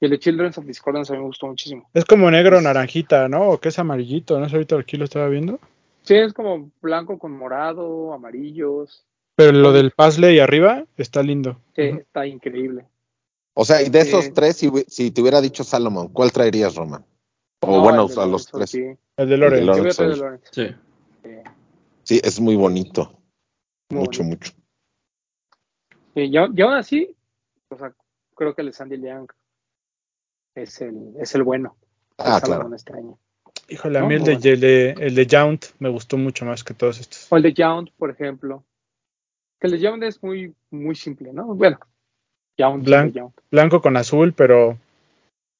Y 0.00 0.06
el 0.06 0.12
de 0.12 0.18
Children's 0.18 0.56
of 0.58 0.64
Discordance 0.64 1.12
a 1.12 1.16
mí 1.16 1.20
me 1.20 1.26
gustó 1.26 1.46
muchísimo. 1.46 1.88
Es 1.92 2.04
como 2.06 2.30
negro 2.30 2.60
naranjita, 2.60 3.28
¿no? 3.28 3.50
O 3.50 3.58
que 3.60 3.68
es 3.68 3.78
amarillito, 3.78 4.38
no 4.40 4.46
ahorita 4.46 4.78
aquí 4.78 4.96
lo 4.96 5.04
estaba 5.04 5.28
viendo. 5.28 5.58
Sí, 6.02 6.14
es 6.14 6.32
como 6.32 6.70
blanco 6.80 7.18
con 7.18 7.32
morado, 7.36 8.14
amarillos. 8.14 9.04
Pero 9.36 9.52
lo 9.52 9.72
del 9.72 9.90
puzzle 9.90 10.32
y 10.34 10.38
arriba 10.38 10.84
está 10.96 11.22
lindo. 11.22 11.60
Sí, 11.76 11.82
está 11.82 12.26
increíble. 12.26 12.86
O 13.54 13.64
sea, 13.64 13.82
y 13.82 13.90
de 13.90 14.02
Sí. 14.02 14.08
esos 14.08 14.32
tres, 14.32 14.56
si, 14.56 15.10
te 15.10 15.20
hubiera 15.20 15.40
dicho 15.42 15.64
Salomón, 15.64 16.08
¿cuál 16.08 16.32
traerías, 16.32 16.74
Roman? 16.76 17.04
O 17.60 17.66
No, 17.76 17.80
bueno, 17.82 18.06
de 18.08 18.14
a 18.14 18.26
los 18.26 18.50
Lorenzo, 18.52 18.56
tres. 18.56 18.70
Sí, 18.70 18.82
El 19.18 19.28
de 19.28 19.34
El 19.34 19.40
Lore. 19.40 19.56
de 19.56 19.60
Yo 19.60 19.66
Lore. 19.66 19.80
voy 19.82 19.90
a 19.90 19.92
traer 19.94 20.10
el 20.12 20.18
Lorenzo. 20.18 20.24
Lawrence. 20.24 20.50
Sí. 20.52 20.76
Sí, 21.22 21.30
Sí, 22.04 22.20
es 22.24 22.40
muy 22.40 22.56
bonito. 22.56 23.18
muy 23.90 24.00
mucho, 24.00 24.22
bonito. 24.22 24.46
mucho. 24.46 24.52
Sí, 26.14 26.20
y, 26.22 26.36
aún- 26.36 26.60
así, 26.74 27.14
o 27.68 27.76
sea, 27.76 27.92
creo 28.34 28.54
que 28.54 28.62
el 28.62 28.68
de 28.68 28.72
Sandy 28.72 29.00
Young 29.00 29.28
es 30.62 30.80
el, 30.80 31.14
es 31.18 31.34
el 31.34 31.42
bueno. 31.42 31.76
El 32.18 32.26
Ah, 32.26 32.40
Salomon 32.40 32.60
claro. 32.68 32.76
este 32.76 32.92
año. 32.94 33.18
Híjole, 33.68 33.98
a 33.98 34.02
No, 34.02 34.08
mí 34.08 34.14
el 34.16 34.24
de, 34.24 34.32
el 34.52 34.60
de, 34.60 34.90
el 34.98 35.14
de 35.14 35.26
Jount 35.30 35.64
me 35.78 35.88
gustó 35.88 36.16
mucho 36.16 36.44
más 36.44 36.64
que 36.64 36.74
todos 36.74 36.98
estos. 37.00 37.26
O 37.30 37.36
el 37.36 37.42
de 37.42 37.52
Yount, 37.52 37.90
por 37.96 38.10
ejemplo. 38.10 38.64
Que 39.60 39.66
el 39.68 39.72
de 39.74 39.78
Yount 39.80 40.02
es 40.02 40.22
muy, 40.22 40.54
muy 40.70 40.94
simple, 40.96 41.32
¿no? 41.32 41.46
Bueno, 41.54 41.78
Yount, 42.56 42.84
Blanc- 42.84 43.06
el 43.08 43.12
Yount. 43.12 43.40
Blanco 43.50 43.80
con 43.80 43.96
azul, 43.96 44.32
pero 44.32 44.76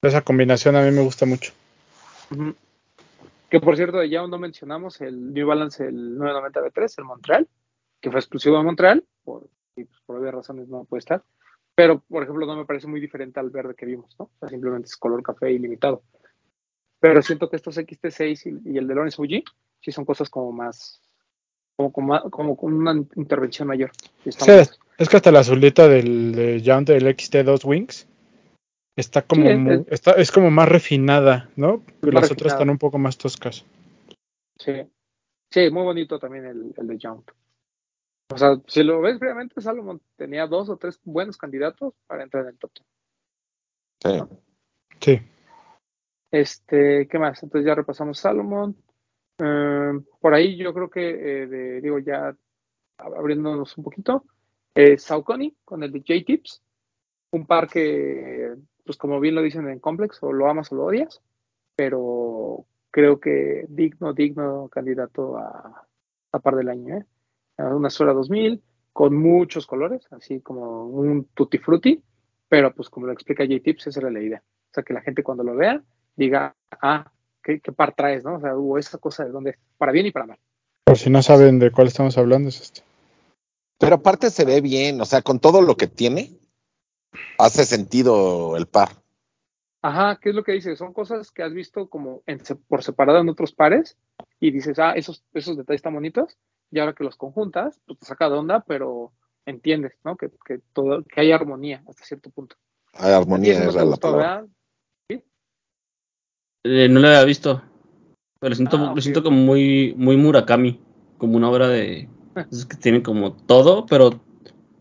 esa 0.01 0.21
combinación 0.21 0.75
a 0.75 0.83
mí 0.83 0.91
me 0.91 1.01
gusta 1.03 1.25
mucho. 1.25 1.53
Que 3.49 3.59
por 3.59 3.75
cierto, 3.75 3.97
de 3.97 4.09
Yount 4.09 4.29
no 4.29 4.37
mencionamos 4.39 5.01
el 5.01 5.33
New 5.33 5.47
Balance, 5.47 5.85
el 5.85 6.17
990 6.17 6.61
B3, 6.61 6.93
el 6.99 7.03
Montreal, 7.05 7.47
que 7.99 8.09
fue 8.09 8.19
exclusivo 8.19 8.57
de 8.57 8.63
Montreal, 8.63 9.03
por, 9.23 9.47
y 9.75 9.83
pues, 9.83 9.99
por 10.05 10.17
obvias 10.17 10.33
razones 10.33 10.67
no 10.69 10.85
puede 10.85 10.99
estar. 10.99 11.23
Pero, 11.75 11.99
por 12.01 12.23
ejemplo, 12.23 12.45
no 12.45 12.55
me 12.57 12.65
parece 12.65 12.87
muy 12.87 12.99
diferente 12.99 13.39
al 13.39 13.49
verde 13.49 13.75
que 13.75 13.85
vimos, 13.85 14.15
¿no? 14.19 14.25
O 14.25 14.31
sea, 14.39 14.49
simplemente 14.49 14.87
es 14.87 14.97
color 14.97 15.23
café 15.23 15.51
ilimitado. 15.51 16.03
Pero 16.99 17.21
siento 17.21 17.49
que 17.49 17.55
estos 17.55 17.77
XT6 17.77 18.61
y, 18.65 18.73
y 18.73 18.77
el 18.77 18.87
de 18.87 18.93
Lawrence 18.95 19.17
Fuji 19.17 19.43
sí 19.79 19.91
son 19.91 20.05
cosas 20.05 20.29
como 20.29 20.51
más, 20.51 21.01
como, 21.75 21.91
como, 21.91 22.29
como 22.29 22.57
con 22.57 22.73
una 22.73 22.93
intervención 23.15 23.67
mayor. 23.67 23.91
Sí. 24.25 24.51
Es 24.97 25.09
que 25.09 25.17
hasta 25.17 25.31
la 25.31 25.39
azulita 25.39 25.87
del 25.87 26.33
de 26.33 26.61
Jount 26.63 26.87
del 26.89 27.07
XT2 27.07 27.65
Wings 27.65 28.07
está 28.95 29.23
como 29.23 29.47
Sí, 29.47 29.49
es- 29.69 29.87
está, 29.87 30.11
es 30.11 30.31
como 30.31 30.51
más 30.51 30.69
refinada, 30.69 31.49
¿no? 31.55 31.81
Más 32.03 32.13
Las 32.13 32.31
otras 32.31 32.53
están 32.53 32.69
un 32.69 32.77
poco 32.77 32.99
más 32.99 33.17
toscas. 33.17 33.65
Sí, 34.59 34.73
sí, 35.49 35.71
muy 35.71 35.81
bonito 35.83 36.19
también 36.19 36.45
el, 36.45 36.73
el 36.77 36.87
de 36.87 36.97
Yount. 36.99 37.31
O 38.33 38.37
sea, 38.37 38.55
si 38.67 38.83
lo 38.83 39.01
ves 39.01 39.19
brevemente, 39.19 39.59
Salomon 39.61 40.01
tenía 40.15 40.47
dos 40.47 40.69
o 40.69 40.77
tres 40.77 40.99
buenos 41.03 41.37
candidatos 41.37 41.93
para 42.07 42.23
entrar 42.23 42.43
en 42.43 42.49
el 42.49 42.57
top 42.57 42.71
10. 44.03 44.29
Sí. 44.29 44.35
Sí. 45.01 45.21
Este, 46.31 47.07
¿qué 47.07 47.19
más? 47.19 47.41
Entonces 47.43 47.67
ya 47.67 47.75
repasamos 47.75 48.19
Salomon. 48.19 48.75
Eh, 49.37 49.91
por 50.19 50.33
ahí 50.33 50.55
yo 50.57 50.73
creo 50.73 50.89
que, 50.89 51.09
eh, 51.43 51.47
de- 51.47 51.81
digo, 51.81 51.99
ya 51.99 52.35
abriéndonos 52.97 53.77
un 53.77 53.83
poquito, 53.83 54.23
eh, 54.75 54.97
Saucony 54.97 55.55
con 55.65 55.83
el 55.83 55.91
de 55.91 55.99
J-Tips, 55.99 56.61
un 57.31 57.45
par 57.47 57.67
que, 57.67 58.55
pues 58.85 58.97
como 58.97 59.19
bien 59.19 59.35
lo 59.35 59.41
dicen 59.41 59.67
en 59.67 59.79
Complex, 59.79 60.21
o 60.23 60.31
lo 60.31 60.47
amas 60.47 60.71
o 60.71 60.75
lo 60.75 60.85
odias, 60.85 61.21
pero 61.75 62.65
creo 62.91 63.19
que 63.19 63.65
digno, 63.69 64.13
digno 64.13 64.69
candidato 64.69 65.37
a, 65.37 65.87
a 66.31 66.39
par 66.39 66.55
del 66.55 66.69
año. 66.69 66.97
¿eh? 66.97 67.05
Una 67.57 67.89
Sora 67.89 68.13
2000 68.13 68.61
con 68.93 69.15
muchos 69.15 69.65
colores, 69.65 70.07
así 70.11 70.41
como 70.41 70.85
un 70.85 71.25
tutti 71.33 71.57
frutti, 71.57 72.01
pero 72.49 72.73
pues 72.73 72.89
como 72.89 73.07
lo 73.07 73.13
explica 73.13 73.45
J-Tips, 73.45 73.87
esa 73.87 73.99
era 74.01 74.11
la 74.11 74.21
idea. 74.21 74.43
O 74.45 74.73
sea, 74.73 74.83
que 74.83 74.93
la 74.93 75.01
gente 75.01 75.23
cuando 75.23 75.43
lo 75.43 75.55
vea 75.55 75.81
diga, 76.15 76.55
ah, 76.81 77.11
¿qué, 77.43 77.59
qué 77.61 77.71
par 77.71 77.93
traes? 77.95 78.23
¿no? 78.23 78.35
O 78.35 78.39
sea, 78.41 78.55
hubo 78.55 78.77
esa 78.77 78.97
cosa 78.97 79.23
de 79.23 79.31
dónde, 79.31 79.57
para 79.77 79.91
bien 79.91 80.07
y 80.07 80.11
para 80.11 80.27
mal. 80.27 80.39
Por 80.83 80.97
si 80.97 81.09
no 81.09 81.21
saben 81.21 81.59
de 81.59 81.71
cuál 81.71 81.87
estamos 81.87 82.17
hablando, 82.17 82.49
es 82.49 82.61
este. 82.61 82.81
Pero 83.79 83.95
aparte 83.95 84.29
se 84.29 84.45
ve 84.45 84.61
bien, 84.61 84.99
o 85.01 85.05
sea, 85.05 85.21
con 85.21 85.39
todo 85.39 85.61
lo 85.61 85.75
que 85.75 85.87
tiene, 85.87 86.37
hace 87.37 87.65
sentido 87.65 88.57
el 88.57 88.67
par. 88.67 88.89
Ajá, 89.81 90.19
¿qué 90.21 90.29
es 90.29 90.35
lo 90.35 90.43
que 90.43 90.51
dice? 90.51 90.75
Son 90.75 90.93
cosas 90.93 91.31
que 91.31 91.41
has 91.41 91.53
visto 91.53 91.89
como 91.89 92.21
en 92.27 92.39
por 92.67 92.83
separado 92.83 93.19
en 93.19 93.29
otros 93.29 93.53
pares 93.53 93.97
y 94.39 94.51
dices, 94.51 94.77
ah, 94.77 94.91
esos, 94.91 95.23
esos 95.33 95.57
detalles 95.57 95.79
están 95.79 95.95
bonitos 95.95 96.37
y 96.71 96.79
ahora 96.79 96.93
que 96.93 97.03
los 97.03 97.15
conjuntas, 97.17 97.79
pues 97.85 97.99
te 97.99 98.05
saca 98.05 98.29
de 98.29 98.37
onda, 98.37 98.61
pero 98.61 99.11
entiendes, 99.45 99.93
¿no? 100.03 100.15
Que, 100.17 100.29
que, 100.45 100.59
todo, 100.73 101.03
que 101.03 101.21
hay 101.21 101.31
armonía 101.31 101.83
hasta 101.87 102.03
cierto 102.05 102.29
punto. 102.29 102.55
Hay 102.93 103.11
armonía 103.13 103.63
es 103.65 103.75
la 103.75 103.83
gustó, 103.83 103.99
palabra. 104.11 104.41
¿verdad? 104.41 104.49
Eh, 106.63 106.87
no 106.89 106.99
lo 106.99 107.07
había 107.07 107.23
visto. 107.23 107.61
Pero 108.39 108.49
lo 108.49 108.55
siento, 108.55 108.77
Ah, 108.77 108.93
lo 108.95 109.01
siento 109.01 109.23
como 109.23 109.37
muy, 109.37 109.93
muy 109.97 110.17
Murakami. 110.17 110.79
Como 111.17 111.37
una 111.37 111.49
obra 111.49 111.67
de. 111.67 112.09
Es 112.51 112.65
que 112.65 112.77
tiene 112.77 113.03
como 113.03 113.33
todo, 113.33 113.85
pero. 113.85 114.09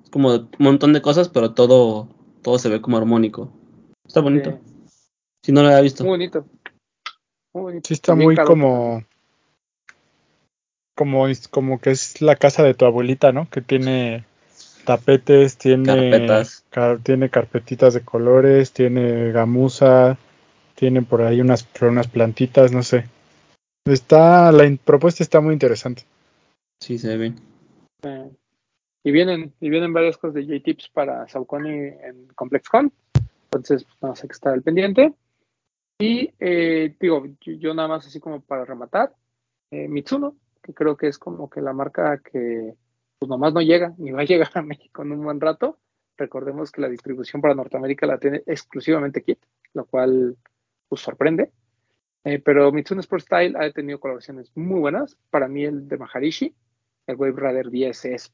Es 0.04 0.10
como 0.10 0.34
un 0.34 0.48
montón 0.58 0.92
de 0.92 1.02
cosas, 1.02 1.28
pero 1.28 1.52
todo. 1.54 2.08
Todo 2.42 2.58
se 2.58 2.68
ve 2.70 2.80
como 2.80 2.96
armónico. 2.96 3.52
Está 4.06 4.20
bonito. 4.20 4.50
Eh, 4.50 4.60
Si 5.44 5.52
no 5.52 5.62
lo 5.62 5.68
había 5.68 5.80
visto. 5.82 6.04
muy 6.04 6.12
bonito. 6.12 6.46
Muy 7.52 7.62
bonito. 7.62 7.88
Sí 7.88 7.94
está 7.94 8.12
También 8.12 8.28
muy 8.28 8.36
como 8.36 9.04
como 11.00 11.24
como 11.48 11.80
que 11.80 11.92
es 11.92 12.20
la 12.20 12.36
casa 12.36 12.62
de 12.62 12.74
tu 12.74 12.84
abuelita, 12.84 13.32
¿no? 13.32 13.48
Que 13.48 13.62
tiene 13.62 14.26
tapetes, 14.84 15.56
tiene 15.56 15.86
Carpetas. 15.86 16.66
car- 16.68 16.98
tiene 17.02 17.30
carpetitas 17.30 17.94
de 17.94 18.02
colores, 18.02 18.72
tiene 18.72 19.32
gamuza, 19.32 20.18
tiene 20.74 21.00
por 21.00 21.22
ahí 21.22 21.40
unas 21.40 21.66
unas 21.80 22.06
plantitas, 22.06 22.70
no 22.70 22.82
sé. 22.82 23.06
Está 23.86 24.52
la 24.52 24.66
in- 24.66 24.76
propuesta 24.76 25.22
está 25.22 25.40
muy 25.40 25.54
interesante. 25.54 26.02
Sí, 26.82 26.98
se 26.98 27.08
ve 27.08 27.16
bien. 27.16 27.36
Eh, 28.02 28.30
y 29.02 29.10
vienen, 29.10 29.54
y 29.58 29.70
vienen 29.70 29.94
varias 29.94 30.18
cosas 30.18 30.34
de 30.34 30.44
J-Tips 30.44 30.90
para 30.92 31.26
Saucony 31.28 31.70
en 32.04 32.26
ComplexCon. 32.34 32.92
Entonces, 33.44 33.84
pues, 33.84 33.96
vamos 34.02 34.22
a 34.22 34.26
estar 34.26 34.52
al 34.52 34.60
pendiente. 34.62 35.14
Y 35.98 36.30
eh, 36.38 36.94
digo, 37.00 37.26
yo, 37.40 37.52
yo 37.54 37.72
nada 37.72 37.88
más 37.88 38.06
así 38.06 38.20
como 38.20 38.42
para 38.42 38.66
rematar, 38.66 39.14
eh, 39.70 39.88
Mitsuno, 39.88 40.34
creo 40.74 40.96
que 40.96 41.08
es 41.08 41.18
como 41.18 41.48
que 41.50 41.60
la 41.60 41.72
marca 41.72 42.18
que 42.18 42.74
pues 43.18 43.28
nomás 43.28 43.52
no 43.52 43.60
llega, 43.60 43.94
ni 43.98 44.12
va 44.12 44.22
a 44.22 44.24
llegar 44.24 44.50
a 44.54 44.62
México 44.62 45.02
en 45.02 45.12
un 45.12 45.22
buen 45.22 45.40
rato. 45.40 45.78
Recordemos 46.16 46.70
que 46.70 46.80
la 46.80 46.88
distribución 46.88 47.42
para 47.42 47.54
Norteamérica 47.54 48.06
la 48.06 48.18
tiene 48.18 48.42
exclusivamente 48.46 49.22
Kit, 49.22 49.38
lo 49.74 49.84
cual 49.84 50.36
pues 50.88 51.02
sorprende. 51.02 51.50
Eh, 52.24 52.38
pero 52.38 52.70
Mitsuno 52.72 53.00
Sport 53.00 53.24
Style 53.24 53.56
ha 53.58 53.70
tenido 53.72 54.00
colaboraciones 54.00 54.50
muy 54.54 54.80
buenas. 54.80 55.16
Para 55.30 55.48
mí 55.48 55.64
el 55.64 55.88
de 55.88 55.98
Maharishi, 55.98 56.54
el 57.06 57.16
Wave 57.16 57.34
Rider 57.36 57.70
10 57.70 58.04
es 58.06 58.32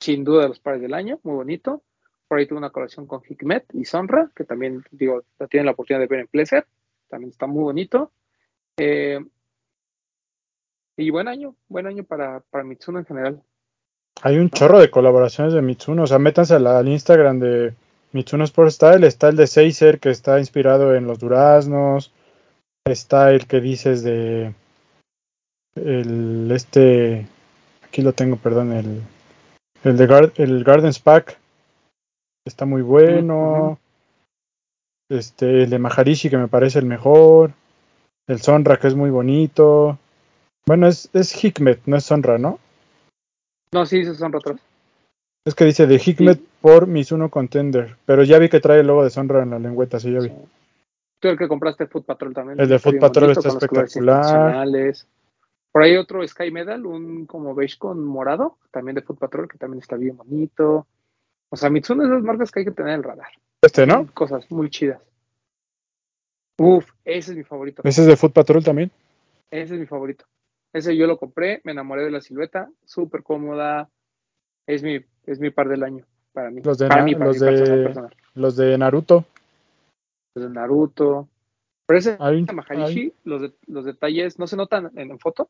sin 0.00 0.24
duda 0.24 0.42
de 0.42 0.48
los 0.48 0.60
pares 0.60 0.80
del 0.80 0.94
año, 0.94 1.20
muy 1.22 1.34
bonito. 1.34 1.82
Por 2.28 2.38
ahí 2.38 2.46
tuvo 2.46 2.58
una 2.58 2.70
colaboración 2.70 3.06
con 3.06 3.22
Hikmet 3.26 3.66
y 3.74 3.84
Sonra, 3.84 4.30
que 4.34 4.44
también, 4.44 4.84
digo, 4.90 5.22
la 5.38 5.46
tienen 5.46 5.66
la 5.66 5.72
oportunidad 5.72 6.00
de 6.00 6.08
ver 6.08 6.20
en 6.20 6.26
Pleasure. 6.26 6.64
También 7.08 7.30
está 7.30 7.46
muy 7.46 7.62
bonito. 7.62 8.12
Eh, 8.76 9.24
y 10.96 11.10
buen 11.10 11.28
año, 11.28 11.54
buen 11.68 11.86
año 11.86 12.04
para, 12.04 12.40
para 12.50 12.64
Mitsuno 12.64 12.98
en 12.98 13.06
general. 13.06 13.42
Hay 14.22 14.38
un 14.38 14.50
chorro 14.50 14.78
de 14.78 14.90
colaboraciones 14.90 15.52
de 15.52 15.62
Mitsuno, 15.62 16.04
o 16.04 16.06
sea, 16.06 16.18
métanse 16.18 16.54
al, 16.54 16.66
al 16.66 16.88
Instagram 16.88 17.38
de 17.38 17.74
Mitsuno 18.12 18.44
Sport 18.44 18.70
Style, 18.70 19.06
está 19.06 19.28
el 19.28 19.36
de 19.36 19.46
Seiser 19.46 19.98
que 20.00 20.10
está 20.10 20.38
inspirado 20.38 20.94
en 20.94 21.06
los 21.06 21.18
duraznos, 21.18 22.12
está 22.86 23.30
el 23.32 23.46
que 23.46 23.60
dices 23.60 24.02
de 24.02 24.54
el 25.74 26.50
este 26.50 27.26
aquí 27.84 28.00
lo 28.00 28.14
tengo, 28.14 28.36
perdón, 28.36 28.72
el 28.72 29.02
el 29.84 29.96
de 29.96 30.08
Gar- 30.08 30.32
el 30.36 30.64
Gardens 30.64 30.98
Pack 30.98 31.38
está 32.46 32.64
muy 32.64 32.82
bueno. 32.82 33.78
Este, 35.08 35.64
el 35.64 35.70
de 35.70 35.78
Maharishi 35.78 36.30
que 36.30 36.38
me 36.38 36.48
parece 36.48 36.80
el 36.80 36.86
mejor. 36.86 37.52
El 38.26 38.40
Sonra 38.40 38.78
que 38.78 38.88
es 38.88 38.94
muy 38.96 39.10
bonito. 39.10 39.98
Bueno, 40.66 40.88
es, 40.88 41.08
es 41.12 41.32
Hikmet, 41.32 41.80
no 41.86 41.96
es 41.96 42.04
Sonra, 42.04 42.38
¿no? 42.38 42.58
No, 43.72 43.86
sí, 43.86 44.00
esos 44.00 44.18
son 44.18 44.34
otros. 44.34 44.60
Es 45.44 45.54
que 45.54 45.64
dice 45.64 45.86
de 45.86 46.00
Hikmet 46.04 46.40
por 46.60 46.88
Mizuno 46.88 47.30
Contender. 47.30 47.96
Pero 48.04 48.24
ya 48.24 48.38
vi 48.38 48.48
que 48.48 48.58
trae 48.58 48.80
el 48.80 48.88
logo 48.88 49.04
de 49.04 49.10
Sonra 49.10 49.44
en 49.44 49.50
la 49.50 49.60
lengüeta, 49.60 50.00
sí, 50.00 50.12
ya 50.12 50.18
vi. 50.18 50.32
Tú 51.20 51.28
el 51.28 51.38
que 51.38 51.46
compraste 51.46 51.86
Foot 51.86 52.04
Patrol 52.04 52.34
también. 52.34 52.60
El 52.60 52.68
de 52.68 52.78
Foot 52.78 52.98
Patrol 52.98 53.26
bonito, 53.26 53.40
está 53.40 53.50
espectacular. 53.50 54.94
Por 55.70 55.82
ahí 55.82 55.96
otro 55.96 56.26
Sky 56.26 56.50
Medal, 56.50 56.84
un 56.84 57.26
como 57.26 57.54
beige 57.54 57.78
con 57.78 58.04
morado, 58.04 58.56
también 58.70 58.96
de 58.96 59.02
Foot 59.02 59.18
Patrol, 59.18 59.48
que 59.48 59.58
también 59.58 59.80
está 59.80 59.96
bien 59.96 60.16
bonito. 60.16 60.86
O 61.50 61.56
sea, 61.56 61.70
Mitsuno 61.70 62.02
es 62.02 62.10
esas 62.10 62.22
marcas 62.22 62.50
que 62.50 62.60
hay 62.60 62.64
que 62.64 62.72
tener 62.72 62.92
en 62.92 62.98
el 62.98 63.04
radar. 63.04 63.28
Este, 63.62 63.86
¿no? 63.86 64.06
Cosas 64.14 64.50
muy 64.50 64.68
chidas. 64.68 65.00
Uf, 66.58 66.90
ese 67.04 67.32
es 67.32 67.36
mi 67.36 67.44
favorito. 67.44 67.82
Ese 67.84 68.00
es 68.00 68.06
de 68.06 68.16
Foot 68.16 68.32
Patrol 68.32 68.64
también. 68.64 68.90
Ese 69.50 69.74
es 69.74 69.80
mi 69.80 69.86
favorito. 69.86 70.24
Ese 70.76 70.94
yo 70.94 71.06
lo 71.06 71.16
compré, 71.16 71.62
me 71.64 71.72
enamoré 71.72 72.04
de 72.04 72.10
la 72.10 72.20
silueta, 72.20 72.68
súper 72.84 73.22
cómoda. 73.22 73.88
Es 74.66 74.82
mi, 74.82 75.00
es 75.24 75.40
mi 75.40 75.50
par 75.50 75.68
del 75.68 75.82
año 75.82 76.04
para 76.32 76.50
mí. 76.50 76.60
Los 76.62 76.76
de, 76.76 76.88
para 76.88 77.02
mí, 77.02 77.14
para 77.14 77.26
los 77.26 77.40
de, 77.40 77.94
los 78.34 78.56
de 78.56 78.76
Naruto. 78.76 79.24
Los 80.34 80.44
de 80.44 80.50
Naruto. 80.50 81.28
Pero 81.86 81.98
ese 81.98 82.18
de 82.46 82.52
Maharishi, 82.52 83.12
los, 83.24 83.40
de- 83.40 83.52
los 83.68 83.84
detalles 83.86 84.38
no 84.38 84.46
se 84.46 84.56
notan 84.56 84.90
en, 84.96 85.12
en 85.12 85.18
foto, 85.18 85.48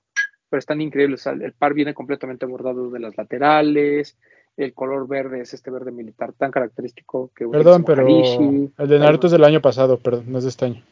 pero 0.49 0.59
están 0.61 0.81
increíbles. 0.81 1.23
O 1.23 1.25
sea, 1.25 1.33
el 1.33 1.53
par 1.55 1.75
viene 1.75 1.93
completamente 1.93 2.47
bordado 2.47 2.91
de 2.91 3.01
las 3.01 3.17
laterales. 3.17 4.17
El 4.57 4.75
color 4.75 5.09
verde 5.09 5.41
es 5.41 5.55
este 5.55 5.71
verde 5.73 5.91
militar 5.91 6.35
tan 6.35 6.51
característico 6.53 7.31
que 7.35 7.49
Perdón, 7.49 7.85
pero 7.85 8.07
el 8.07 8.89
de 8.89 8.99
Naruto 9.01 9.27
es 9.27 9.33
del 9.33 9.45
año 9.45 9.61
pasado, 9.61 9.99
perdón, 9.99 10.25
no 10.29 10.39
es 10.39 10.45
de 10.45 10.51
este 10.51 10.67
año. 10.67 10.83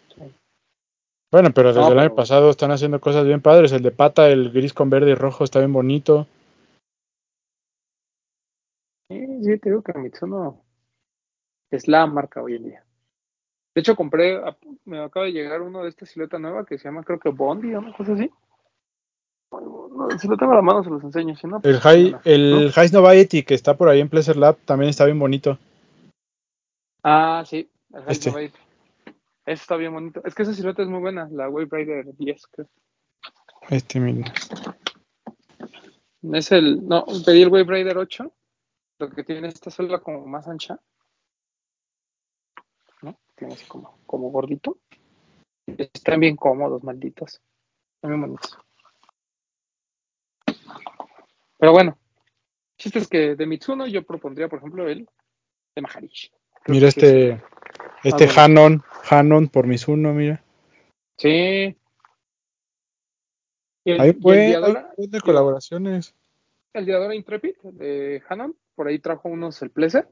Bueno, 1.35 1.51
pero 1.52 1.70
desde 1.70 1.81
No, 1.81 1.90
el 1.90 1.98
año 1.98 2.15
pasado 2.15 2.48
están 2.48 2.70
haciendo 2.70 3.01
cosas 3.01 3.27
bien 3.27 3.40
padres. 3.40 3.73
El 3.73 3.82
de 3.82 3.90
pata, 3.90 4.28
el 4.28 4.52
gris 4.52 4.73
con 4.73 4.89
verde 4.89 5.11
y 5.11 5.15
rojo 5.16 5.43
está 5.43 5.59
bien 5.59 5.73
bonito. 5.73 6.28
Sí, 9.11 9.19
sí, 9.43 9.59
te 9.59 9.70
digo 9.70 9.82
que 9.82 9.98
Mitsuno 9.98 10.62
es 11.73 11.89
la 11.89 12.06
marca 12.06 12.40
hoy 12.40 12.55
en 12.55 12.65
día. 12.66 12.85
De 13.74 13.81
hecho, 13.81 13.97
compré, 13.97 14.40
me 14.85 15.01
acaba 15.01 15.27
de 15.27 15.32
llegar 15.32 15.61
uno 15.62 15.82
de 15.82 15.89
esta 15.89 16.06
silueta 16.06 16.39
nueva 16.39 16.65
que 16.65 16.78
se 16.78 16.85
llama, 16.85 17.02
creo 17.02 17.19
que 17.19 17.31
Bondi 17.31 17.74
o 17.74 17.81
una 17.81 17.97
cosa 17.97 18.12
así. 18.12 18.31
No, 19.51 20.09
si 20.16 20.28
lo 20.28 20.36
tengo 20.36 20.52
a 20.52 20.56
la 20.56 20.62
mano, 20.62 20.85
se 20.85 20.90
los 20.90 21.02
enseño. 21.02 21.35
Si 21.35 21.48
no, 21.48 21.56
El 21.56 21.62
pues, 21.62 21.81
High, 21.81 22.11
no. 22.12 22.20
el 22.23 22.70
High 22.70 22.93
Noviety 22.93 23.43
que 23.43 23.55
está 23.55 23.77
por 23.77 23.89
ahí 23.89 23.98
en 23.98 24.09
Pleasure 24.09 24.39
Lab 24.39 24.56
también 24.65 24.90
está 24.90 25.05
bien 25.05 25.19
bonito. 25.19 25.59
Ah, 27.02 27.43
sí, 27.44 27.69
el 27.93 28.02
High 28.05 28.12
Este. 28.12 28.31
Novate. 28.31 28.64
Ese 29.47 29.62
está 29.62 29.77
bien 29.77 29.93
bonito. 29.93 30.23
Es 30.25 30.35
que 30.35 30.43
esa 30.43 30.55
silueta 30.55 30.83
es 30.83 30.89
muy 30.89 31.01
buena, 31.01 31.29
la 31.31 31.49
Wave 31.49 31.69
Rider 31.71 32.07
10, 32.16 32.47
creo. 32.49 32.69
Este, 33.71 34.01
mira. 34.01 34.33
Es 36.33 36.53
el, 36.53 36.87
no, 36.87 37.05
pedí 37.25 37.43
el 37.43 37.49
Wave 37.51 37.65
Rider 37.65 37.99
8, 37.99 38.33
lo 38.99 39.11
que 39.11 39.25
tiene 39.25 39.49
esta 39.49 39.71
suela 39.71 39.99
como 39.99 40.27
más 40.27 40.49
ancha. 40.49 40.81
¿No? 43.03 43.19
Tiene 43.35 43.55
así 43.55 43.66
como, 43.66 43.99
como 44.07 44.31
gordito. 44.31 44.79
Están 45.66 46.21
bien 46.21 46.37
cómodos, 46.37 46.83
malditos. 46.83 47.43
Están 47.97 48.11
bien 48.11 48.21
bonitos. 48.23 48.59
Pero 51.59 51.73
bueno, 51.73 51.99
chiste 52.79 52.99
es 52.99 53.09
que 53.09 53.37
de 53.37 53.47
Mitsuno 53.47 53.87
yo 53.87 54.03
propondría, 54.05 54.49
por 54.49 54.59
ejemplo, 54.59 54.89
el 54.89 55.09
de 55.75 55.83
Maharishi. 55.83 56.31
Creo 56.62 56.75
Mira 56.75 56.91
que 56.93 57.01
sí 57.01 57.07
es- 57.07 57.53
este. 58.05 58.28
Hanon, 58.39 58.82
Hanon 59.09 59.48
por 59.48 59.66
Mizuno, 59.66 60.12
mira. 60.12 60.43
Sí. 61.16 61.76
El, 63.85 64.12
buen, 64.14 64.39
hay 64.39 64.48
Diadora, 64.48 64.93
de 64.97 65.20
colaboraciones. 65.20 66.14
el 66.72 66.86
Diadora 66.86 67.14
Intrepid 67.14 67.55
de 67.62 68.22
Hanon, 68.28 68.56
por 68.74 68.89
ahí 68.89 68.98
trajo 68.98 69.28
unos 69.28 69.60
el 69.62 69.70
Pleasure. 69.70 70.06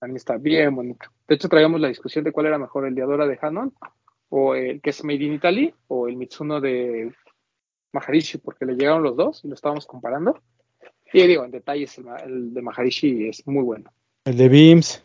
También 0.00 0.16
está 0.16 0.38
bien 0.38 0.74
bonito. 0.74 1.06
De 1.28 1.34
hecho, 1.34 1.48
traíamos 1.48 1.80
la 1.80 1.88
discusión 1.88 2.24
de 2.24 2.32
cuál 2.32 2.46
era 2.46 2.58
mejor, 2.58 2.86
el 2.86 2.94
Diadora 2.94 3.26
de 3.26 3.38
Hanon 3.40 3.72
o 4.30 4.54
el 4.54 4.80
que 4.80 4.90
es 4.90 5.04
Made 5.04 5.24
in 5.24 5.34
Italy 5.34 5.74
o 5.88 6.08
el 6.08 6.16
Mitsuno 6.16 6.60
de 6.60 7.12
Maharishi, 7.92 8.38
porque 8.38 8.64
le 8.64 8.74
llegaron 8.74 9.02
los 9.02 9.16
dos 9.16 9.44
y 9.44 9.48
lo 9.48 9.54
estábamos 9.54 9.86
comparando. 9.86 10.40
Y 11.12 11.26
digo, 11.26 11.44
en 11.44 11.50
detalles, 11.50 11.98
el, 11.98 12.06
el 12.24 12.54
de 12.54 12.62
Maharishi 12.62 13.28
es 13.28 13.46
muy 13.46 13.64
bueno. 13.64 13.92
El 14.24 14.36
de 14.36 14.48
Beams. 14.48 15.02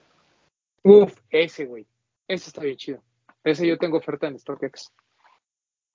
Uf, 0.83 1.19
ese, 1.29 1.65
güey. 1.65 1.87
Ese 2.27 2.49
está 2.49 2.61
bien 2.61 2.77
chido. 2.77 3.03
Ese 3.43 3.67
yo 3.67 3.77
tengo 3.77 3.97
oferta 3.97 4.27
en 4.27 4.39
StockX. 4.39 4.91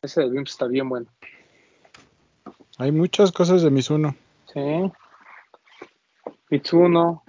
Ese 0.03 0.23
de 0.23 0.31
Beams 0.31 0.51
está 0.51 0.67
bien 0.67 0.89
bueno. 0.89 1.11
Hay 2.79 2.93
muchas 2.93 3.33
cosas 3.33 3.63
de 3.63 3.71
Mizuno. 3.71 4.15
Sí. 4.53 4.93
Mitsuno. 6.51 7.25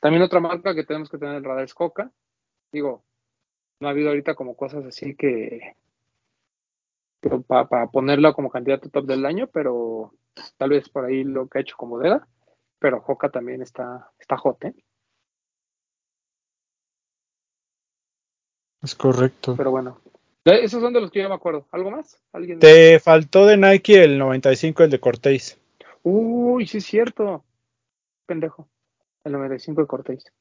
También 0.00 0.22
otra 0.22 0.40
marca 0.40 0.74
que 0.74 0.84
tenemos 0.84 1.10
que 1.10 1.18
tener 1.18 1.34
en 1.34 1.38
el 1.38 1.44
radar 1.44 1.64
es 1.64 1.74
Coca. 1.74 2.10
Digo, 2.70 3.02
no 3.80 3.88
ha 3.88 3.90
habido 3.90 4.10
ahorita 4.10 4.34
como 4.34 4.56
cosas 4.56 4.84
así 4.84 5.16
que, 5.16 5.74
para 7.46 7.86
ponerla 7.88 8.32
como 8.32 8.50
candidato 8.50 8.90
top 8.90 9.06
del 9.06 9.26
año, 9.26 9.48
pero 9.48 10.12
tal 10.56 10.70
vez 10.70 10.88
por 10.88 11.06
ahí 11.06 11.24
lo 11.24 11.48
que 11.48 11.58
ha 11.58 11.62
hecho 11.62 11.76
como 11.76 11.96
bodega. 11.96 12.26
Pero 12.78 13.02
Coca 13.02 13.28
también 13.30 13.62
está, 13.62 14.12
está 14.20 14.36
hot, 14.36 14.64
¿eh? 14.66 14.74
Es 18.82 18.94
correcto. 18.94 19.54
Pero 19.56 19.70
bueno. 19.70 20.00
Esos 20.44 20.80
son 20.80 20.92
de 20.94 21.00
los 21.00 21.10
que 21.10 21.20
yo 21.22 21.28
me 21.28 21.34
acuerdo. 21.34 21.66
¿Algo 21.72 21.90
más? 21.90 22.20
¿Alguien? 22.32 22.58
Te 22.58 22.98
faltó 23.00 23.44
de 23.44 23.56
Nike 23.56 24.02
el 24.02 24.18
95, 24.18 24.84
el 24.84 24.90
de 24.90 25.00
Cortés. 25.00 25.58
Uy, 26.02 26.66
sí 26.66 26.78
es 26.78 26.84
cierto. 26.86 27.44
Pendejo. 28.24 28.68
El 29.24 29.32
95 29.32 29.82
de 29.82 29.86
Cortés. 29.86 30.32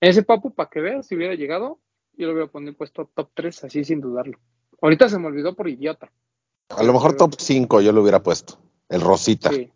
Ese 0.00 0.22
papu, 0.22 0.52
para 0.54 0.68
que 0.68 0.80
veas, 0.80 1.06
si 1.06 1.16
hubiera 1.16 1.34
llegado, 1.34 1.78
yo 2.14 2.26
lo 2.26 2.32
hubiera 2.34 2.50
ponido 2.50 2.74
puesto 2.74 3.10
top 3.14 3.30
3, 3.34 3.64
así 3.64 3.84
sin 3.84 4.00
dudarlo. 4.00 4.38
Ahorita 4.82 5.08
se 5.08 5.18
me 5.18 5.26
olvidó 5.26 5.54
por 5.56 5.68
idiota. 5.68 6.10
A 6.68 6.82
lo 6.82 6.92
mejor 6.92 7.16
top 7.16 7.34
5 7.38 7.80
yo 7.80 7.92
lo 7.92 8.02
hubiera 8.02 8.22
puesto. 8.22 8.58
El 8.88 9.00
Rosita. 9.00 9.50
Sí. 9.50 9.72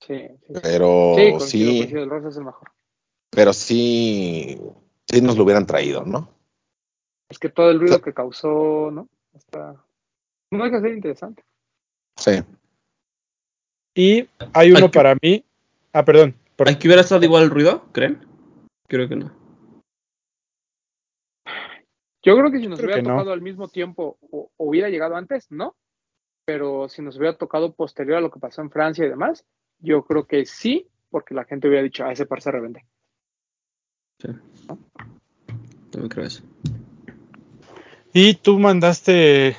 Sí, 0.00 0.14
sí. 0.46 0.58
Pero 0.62 1.14
Sí, 1.16 1.30
coincido, 1.30 1.40
sí, 1.70 1.78
coincido, 1.78 2.02
el 2.02 2.10
rosa 2.10 2.28
es 2.28 2.36
el 2.36 2.44
mejor. 2.44 2.72
pero 3.30 3.52
sí, 3.52 4.60
sí 5.08 5.20
nos 5.20 5.36
lo 5.36 5.44
hubieran 5.44 5.66
traído, 5.66 6.04
¿no? 6.04 6.28
Es 7.28 7.38
que 7.38 7.48
todo 7.48 7.70
el 7.70 7.80
ruido 7.80 8.00
que 8.00 8.12
causó, 8.14 8.90
¿no? 8.90 9.08
Está... 9.32 9.84
No 10.50 10.64
deja 10.64 10.76
de 10.76 10.82
ser 10.88 10.94
interesante. 10.96 11.42
Sí. 12.16 12.42
Y 13.94 14.28
hay 14.52 14.70
uno 14.70 14.78
Hay 14.78 14.90
que- 14.90 14.98
para 14.98 15.16
mí. 15.22 15.44
Ah, 15.92 16.04
perdón. 16.04 16.34
por- 16.56 16.68
¿Hay 16.68 16.76
que 16.78 16.86
hubiera 16.88 17.02
estado 17.02 17.24
igual 17.24 17.44
el 17.44 17.50
ruido? 17.50 17.84
¿Creen? 17.92 18.24
Creo 18.88 19.08
que 19.08 19.16
no. 19.16 19.32
Yo 22.22 22.36
creo 22.38 22.50
que 22.50 22.58
si 22.58 22.66
nos 22.68 22.78
Creo 22.78 22.88
hubiera 22.94 23.02
no. 23.02 23.10
tocado 23.16 23.32
al 23.32 23.42
mismo 23.42 23.68
tiempo 23.68 24.16
o, 24.30 24.50
o 24.56 24.64
hubiera 24.68 24.88
llegado 24.88 25.16
antes, 25.16 25.50
no. 25.50 25.76
Pero 26.46 26.88
si 26.88 27.02
nos 27.02 27.16
hubiera 27.16 27.36
tocado 27.36 27.74
posterior 27.74 28.16
a 28.18 28.20
lo 28.20 28.30
que 28.30 28.40
pasó 28.40 28.62
en 28.62 28.70
Francia 28.70 29.04
y 29.04 29.08
demás, 29.08 29.44
yo 29.78 30.04
creo 30.04 30.26
que 30.26 30.44
sí, 30.46 30.88
porque 31.10 31.34
la 31.34 31.44
gente 31.44 31.68
hubiera 31.68 31.82
dicho, 31.82 32.04
ah, 32.04 32.12
ese 32.12 32.26
par 32.26 32.40
se 32.42 32.50
revende. 32.50 32.84
Sí. 34.20 34.28
También 35.90 36.08
creo 36.08 36.26
eso. 36.26 36.42
Y 38.12 38.34
tú 38.34 38.58
mandaste 38.58 39.56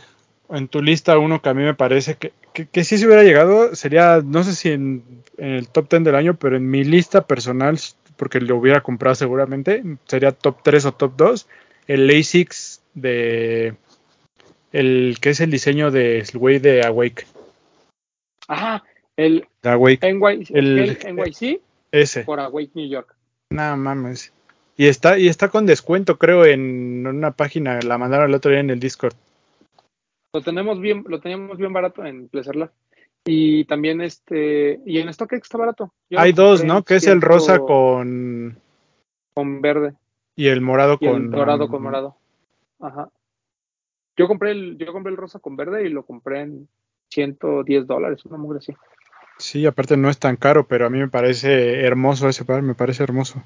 en 0.50 0.68
tu 0.68 0.82
lista 0.82 1.18
uno 1.18 1.42
que 1.42 1.50
a 1.50 1.54
mí 1.54 1.64
me 1.64 1.74
parece 1.74 2.16
que, 2.16 2.34
que, 2.54 2.68
que 2.68 2.84
sí 2.84 2.98
se 2.98 3.06
hubiera 3.06 3.24
llegado. 3.24 3.76
Sería, 3.76 4.22
no 4.24 4.44
sé 4.44 4.56
si 4.56 4.70
en, 4.70 5.04
en 5.38 5.50
el 5.52 5.68
top 5.70 5.90
10 5.90 6.04
del 6.06 6.16
año, 6.16 6.36
pero 6.36 6.56
en 6.56 6.70
mi 6.70 6.84
lista 6.84 7.26
personal, 7.28 7.78
porque 8.16 8.40
lo 8.40 8.56
hubiera 8.58 8.82
comprado 8.82 9.16
seguramente, 9.16 9.84
sería 10.06 10.32
top 10.32 10.58
3 10.64 10.86
o 10.86 10.92
top 10.94 11.14
2. 11.18 11.48
El 11.88 12.10
ASICS 12.10 12.82
de. 12.94 13.76
El 14.72 15.18
que 15.22 15.30
es 15.30 15.40
el 15.40 15.52
diseño 15.52 15.92
del 15.92 16.26
güey 16.34 16.60
de 16.60 16.86
Awake. 16.86 17.26
Ajá, 18.48 18.84
el 19.16 19.48
De 19.64 19.70
Awake. 19.70 20.00
El- 20.54 20.98
el 21.06 21.16
NYC 21.16 21.62
Ese. 21.92 22.24
por 22.24 22.40
Awake 22.40 22.72
New 22.74 22.88
York. 22.90 23.16
No 23.52 23.78
mames. 23.78 24.34
Y 24.78 24.88
está, 24.88 25.18
y 25.18 25.28
está 25.28 25.50
con 25.50 25.66
descuento, 25.66 26.18
creo, 26.18 26.46
en 26.46 27.08
una 27.08 27.32
página. 27.32 27.80
La 27.82 27.98
mandaron 27.98 28.30
el 28.30 28.36
otro 28.36 28.52
día 28.52 28.60
en 28.60 28.70
el 28.70 28.80
Discord. 28.80 29.14
Lo 30.34 30.42
tenemos 30.42 30.82
bien, 30.82 31.06
lo 31.08 31.22
teníamos 31.22 31.58
bien 31.58 31.72
barato 31.72 32.06
en 32.06 32.28
Pleasure 32.28 32.60
Lab. 32.60 32.72
Y 33.26 33.66
también 33.66 34.02
este, 34.02 34.80
y 34.86 35.00
en 35.00 35.12
StockX 35.12 35.44
está 35.44 35.58
barato. 35.58 35.94
Yo 36.10 36.20
Hay 36.20 36.34
dos, 36.34 36.64
¿no? 36.64 36.84
Que 36.84 36.96
es 36.96 37.08
el 37.08 37.22
rosa 37.22 37.60
con. 37.60 38.60
con 39.34 39.62
verde. 39.62 39.94
Y 40.36 40.48
el 40.48 40.62
morado 40.62 40.98
Y 41.00 41.08
con. 41.08 41.24
el 41.24 41.32
dorado 41.32 41.70
con 41.70 41.82
morado. 41.82 42.18
Ajá. 42.80 43.10
Yo 44.18 44.28
compré 44.28 44.52
el, 44.52 44.78
yo 44.78 44.94
compré 44.94 45.12
el 45.12 45.18
rosa 45.18 45.40
con 45.40 45.56
verde 45.56 45.86
y 45.86 45.90
lo 45.90 46.04
compré 46.04 46.42
en 46.42 46.68
110 47.10 47.88
dólares, 47.88 48.24
una 48.26 48.38
mugre 48.38 48.60
así. 48.60 48.74
Sí, 49.38 49.66
aparte 49.66 49.98
no 49.98 50.10
es 50.10 50.20
tan 50.20 50.36
caro, 50.38 50.68
pero 50.68 50.86
a 50.86 50.90
mí 50.90 51.00
me 51.00 51.10
parece 51.10 51.82
hermoso 51.86 52.30
ese 52.30 52.46
par, 52.46 52.62
me 52.62 52.76
parece 52.76 53.04
hermoso. 53.04 53.42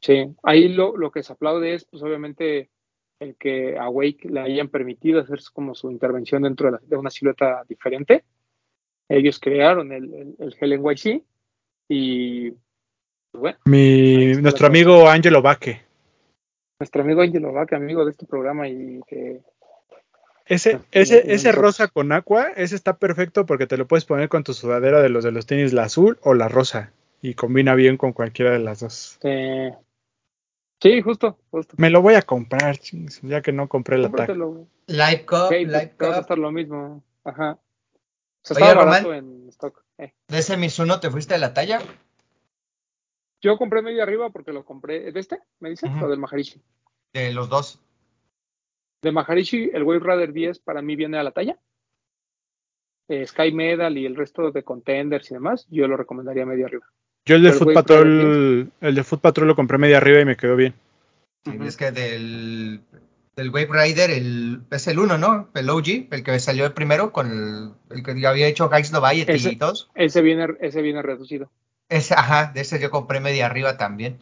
Sí, 0.00 0.34
ahí 0.42 0.68
lo, 0.68 0.96
lo 0.96 1.10
que 1.10 1.22
se 1.22 1.32
aplaude 1.32 1.74
es, 1.74 1.84
pues 1.84 2.02
obviamente, 2.02 2.70
el 3.18 3.34
que 3.36 3.78
a 3.78 3.88
Wake 3.88 4.28
le 4.28 4.40
hayan 4.40 4.68
permitido 4.68 5.20
hacer 5.20 5.40
como 5.52 5.74
su 5.74 5.90
intervención 5.90 6.42
dentro 6.42 6.66
de, 6.66 6.72
la- 6.72 6.80
de 6.86 6.96
una 6.96 7.10
silueta 7.10 7.64
diferente. 7.68 8.24
Ellos 9.08 9.38
crearon 9.40 9.92
el, 9.92 10.12
el, 10.12 10.36
el 10.38 10.56
Hell 10.60 10.72
NYC 10.74 11.22
y, 11.88 12.50
pues, 12.50 13.40
bueno, 13.40 13.58
Mi, 13.64 14.34
nuestro 14.34 14.66
amigo 14.66 15.08
Angelo 15.08 15.40
Vaque. 15.42 15.82
nuestro 16.78 17.02
amigo 17.02 17.22
Angelo 17.22 17.52
Vaca, 17.52 17.76
amigo 17.76 18.04
de 18.04 18.10
este 18.10 18.26
programa 18.26 18.68
y 18.68 19.00
que 19.06 19.40
Ese, 20.44 20.78
ese, 20.92 21.32
ese 21.32 21.52
rosa 21.52 21.88
con 21.88 22.12
aqua, 22.12 22.48
ese 22.56 22.76
está 22.76 22.96
perfecto 22.98 23.46
porque 23.46 23.66
te 23.66 23.76
lo 23.76 23.86
puedes 23.86 24.04
poner 24.04 24.28
con 24.28 24.44
tu 24.44 24.52
sudadera 24.52 25.00
de 25.00 25.08
los 25.08 25.24
de 25.24 25.32
los 25.32 25.46
tenis, 25.46 25.72
la 25.72 25.84
azul 25.84 26.18
o 26.22 26.34
la 26.34 26.48
rosa. 26.48 26.92
y 27.22 27.34
combina 27.34 27.74
bien 27.74 27.96
con 27.96 28.12
cualquiera 28.12 28.52
de 28.52 28.58
las 28.60 28.80
dos. 28.80 29.18
Eh, 29.22 29.72
sí, 30.80 31.00
justo, 31.02 31.38
justo. 31.50 31.74
Me 31.78 31.90
lo 31.90 32.02
voy 32.02 32.14
a 32.14 32.22
comprar, 32.22 32.78
chingos, 32.78 33.20
ya 33.22 33.42
que 33.42 33.52
no 33.52 33.68
compré 33.68 33.96
el 33.96 34.06
ataque. 34.06 34.32
Cómpratelo. 34.34 34.68
Live 34.86 35.26
Cup, 35.26 35.46
Ok, 35.46 35.52
Live 35.52 35.94
va 36.00 36.12
a 36.12 36.16
costar 36.16 36.38
lo 36.38 36.52
mismo. 36.52 37.02
Ajá. 37.24 37.58
O 38.48 38.54
sea, 38.54 38.64
Oye, 38.64 38.74
Román. 38.74 39.06
en 39.14 39.48
stock. 39.48 39.84
Eh. 39.98 40.12
¿De 40.28 40.38
ese 40.38 40.56
Mizuno 40.56 41.00
te 41.00 41.10
fuiste 41.10 41.34
a 41.34 41.38
la 41.38 41.52
talla? 41.52 41.80
Yo 43.40 43.58
compré 43.58 43.82
medio 43.82 44.02
arriba 44.02 44.30
porque 44.30 44.52
lo 44.52 44.64
compré. 44.64 45.12
¿De 45.12 45.20
este? 45.20 45.40
¿Me 45.60 45.70
dices? 45.70 45.90
O 46.02 46.08
del 46.08 46.18
Maharishi. 46.18 46.62
De 47.12 47.32
los 47.32 47.48
dos. 47.48 47.80
De 49.02 49.12
Maharishi, 49.12 49.70
el 49.72 49.82
Wave 49.82 50.00
Rider 50.00 50.32
10 50.32 50.58
para 50.60 50.82
mí 50.82 50.96
viene 50.96 51.18
a 51.18 51.22
la 51.22 51.32
talla. 51.32 51.58
Eh, 53.08 53.26
Sky 53.26 53.52
Medal 53.52 53.96
y 53.98 54.06
el 54.06 54.16
resto 54.16 54.50
de 54.50 54.64
contenders 54.64 55.30
y 55.30 55.34
demás, 55.34 55.66
yo 55.70 55.86
lo 55.86 55.96
recomendaría 55.96 56.44
medio 56.46 56.66
arriba. 56.66 56.86
Yo 57.26 57.36
el 57.36 57.42
de 57.42 57.50
Pero 57.50 57.58
Foot 57.64 57.74
Patrol, 57.74 58.70
el 58.80 58.94
de 58.94 59.04
Foot 59.04 59.20
Patrol 59.20 59.48
lo 59.48 59.56
compré 59.56 59.78
media 59.78 59.96
arriba 59.98 60.20
y 60.20 60.24
me 60.24 60.36
quedó 60.36 60.56
bien. 60.56 60.74
Sí. 61.44 61.58
Es 61.64 61.76
que 61.76 61.90
del, 61.92 62.80
del 63.36 63.50
Wave 63.50 63.68
Rider 63.70 64.10
el, 64.10 64.60
es 64.70 64.86
el 64.86 64.98
1, 64.98 65.18
¿no? 65.18 65.48
El 65.54 65.68
OG, 65.70 66.08
el 66.12 66.22
que 66.22 66.38
salió 66.38 66.64
el 66.66 66.72
primero 66.72 67.12
con 67.12 67.30
el, 67.30 67.96
el 67.96 68.02
que 68.02 68.18
ya 68.20 68.30
había 68.30 68.46
hecho 68.46 68.68
Guys 68.68 68.92
Noviety 68.92 69.32
Ese- 69.32 69.52
y 69.52 69.56
todos. 69.56 69.90
Ese 69.94 70.22
viene, 70.22 70.46
ese 70.60 70.82
viene 70.82 71.02
reducido. 71.02 71.50
Ese, 71.88 72.14
ajá, 72.14 72.50
de 72.52 72.60
ese 72.62 72.80
yo 72.80 72.90
compré 72.90 73.20
media 73.20 73.46
arriba 73.46 73.76
también. 73.76 74.18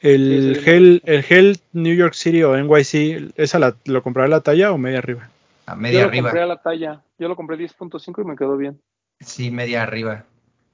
El 0.00 0.60
Sí, 0.62 0.70
Hell, 0.70 1.02
el 1.06 1.24
Hell 1.28 1.58
New 1.72 1.94
York 1.94 2.14
City 2.14 2.42
o 2.42 2.56
NYC, 2.56 3.32
¿esa 3.36 3.58
la, 3.58 3.76
lo 3.86 4.02
compré 4.02 4.24
a 4.24 4.28
la 4.28 4.40
talla 4.40 4.72
o 4.72 4.78
media 4.78 4.98
arriba? 4.98 5.30
A 5.66 5.74
Yo 5.74 5.80
media 5.80 6.00
lo 6.02 6.08
arriba. 6.08 6.28
compré 6.30 6.42
a 6.42 6.46
la 6.46 6.62
talla. 6.62 7.02
Yo 7.18 7.28
lo 7.28 7.36
compré 7.36 7.56
10.5 7.56 8.22
y 8.22 8.24
me 8.24 8.36
quedó 8.36 8.56
bien. 8.56 8.80
Sí, 9.20 9.50
media 9.50 9.82
arriba. 9.82 10.24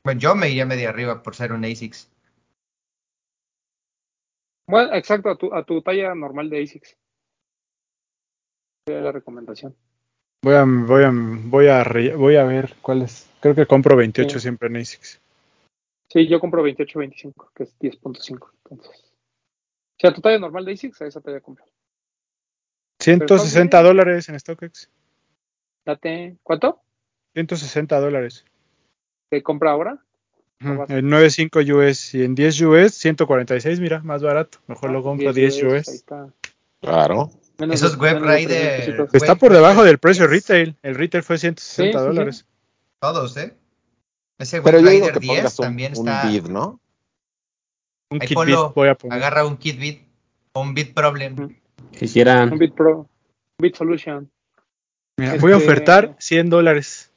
Bueno, 0.05 0.21
yo 0.21 0.35
me 0.35 0.49
iría 0.49 0.67
media 0.67 0.89
arriba 0.89 1.23
por 1.23 1.35
ser 1.35 1.53
un 1.53 1.65
ASICS. 1.65 2.11
Bueno, 4.69 4.95
exacto, 4.95 5.31
a 5.31 5.37
tu, 5.37 5.53
a 5.55 5.65
tu 5.65 5.83
talla 5.83 6.15
normal 6.15 6.51
de 6.51 6.63
ASICS. 6.63 6.97
Sería 8.87 9.03
la 9.03 9.13
recomendación. 9.13 9.77
Voy 10.45 10.55
a, 10.55 10.65
voy 10.65 11.05
a, 11.05 11.11
voy 11.13 11.67
a, 11.69 11.85
re- 11.85 12.17
voy 12.17 12.37
a 12.37 12.45
ver 12.45 12.75
cuál 12.83 13.03
es. 13.03 13.29
Creo 13.41 13.55
que 13.55 13.67
compro 13.67 13.97
28 13.97 14.39
Sí. 14.39 14.43
siempre 14.43 14.69
en 14.69 14.77
ASICS. 14.77 15.21
Sí, 16.11 16.29
yo 16.29 16.41
compro 16.41 16.63
28.25, 16.65 17.51
que 17.55 17.63
es 17.63 17.79
10.5. 17.79 18.51
Entonces, 18.65 19.13
si 19.99 20.07
a 20.07 20.13
tu 20.13 20.21
talla 20.21 20.39
normal 20.39 20.65
de 20.65 20.73
ASICS, 20.73 21.03
a 21.03 21.07
esa 21.07 21.21
talla 21.21 21.41
compro. 21.41 21.65
160 23.01 23.81
bien. 23.81 23.89
dólares 23.89 24.29
en 24.29 24.39
StockX. 24.39 24.91
Date, 25.85 26.37
¿cuánto? 26.43 26.81
160 27.35 27.99
dólares. 28.01 28.45
¿Te 29.33 29.43
compra 29.43 29.71
ahora? 29.71 29.99
En 30.61 31.09
95 31.09 31.61
US 31.75 32.15
y 32.15 32.23
en 32.23 32.35
10 32.35 32.61
US 32.61 32.95
146, 32.95 33.81
mira, 33.81 34.01
más 34.01 34.23
barato. 34.23 34.59
Mejor 34.67 34.91
lo 34.91 35.03
compro 35.03 35.33
10 35.33 35.55
Ahí 35.57 35.65
US. 35.65 35.89
está. 35.89 36.29
Claro. 36.83 37.31
Menos 37.59 37.77
Esos 37.77 37.93
de- 37.93 37.99
Web 37.99 38.19
Rider- 38.23 38.47
300 38.77 39.07
pesitos. 39.07 39.15
Está 39.15 39.35
por 39.37 39.55
debajo 39.55 39.85
del 39.85 39.97
precio 39.97 40.29
10. 40.29 40.31
retail. 40.49 40.77
El 40.83 40.97
retail 40.97 41.25
fue 41.25 41.39
160 41.39 41.99
Sí, 41.99 42.05
sí, 42.05 42.11
sí. 42.11 42.15
dólares. 42.15 42.47
Todos, 43.01 43.35
¿eh? 43.39 43.55
Ese 44.39 44.61
Pero 44.61 44.81
yo 44.81 44.91
digo 44.91 45.07
Rider 45.07 45.13
que 45.15 45.21
10 45.21 45.39
pongas 45.39 45.59
un, 45.59 45.65
también 45.65 45.93
un 45.97 46.09
está. 46.09 46.29
bid, 46.29 46.45
¿no? 46.49 46.79
Un 48.11 48.19
Ahí 48.21 48.29
kit 48.29 48.35
ponlo, 48.35 48.67
bit 48.69 48.75
voy 48.75 48.89
a 48.91 48.95
poner. 48.95 49.17
Agarra 49.17 49.47
un 49.47 49.57
kit 49.57 49.81
bit 49.81 50.03
o 50.53 50.61
un 50.61 50.75
bit 50.75 50.93
problem. 50.93 51.57
Quisieran. 51.99 52.53
Un 52.53 52.59
Bit 52.59 52.75
Pro, 52.75 52.99
un 52.99 53.07
Bit 53.63 53.77
Solution. 53.77 54.31
Mira, 55.17 55.37
voy 55.37 55.53
a 55.53 55.57
Este- 55.57 55.67
ofertar 55.67 56.17
100 56.19 56.51
dólares. 56.51 57.11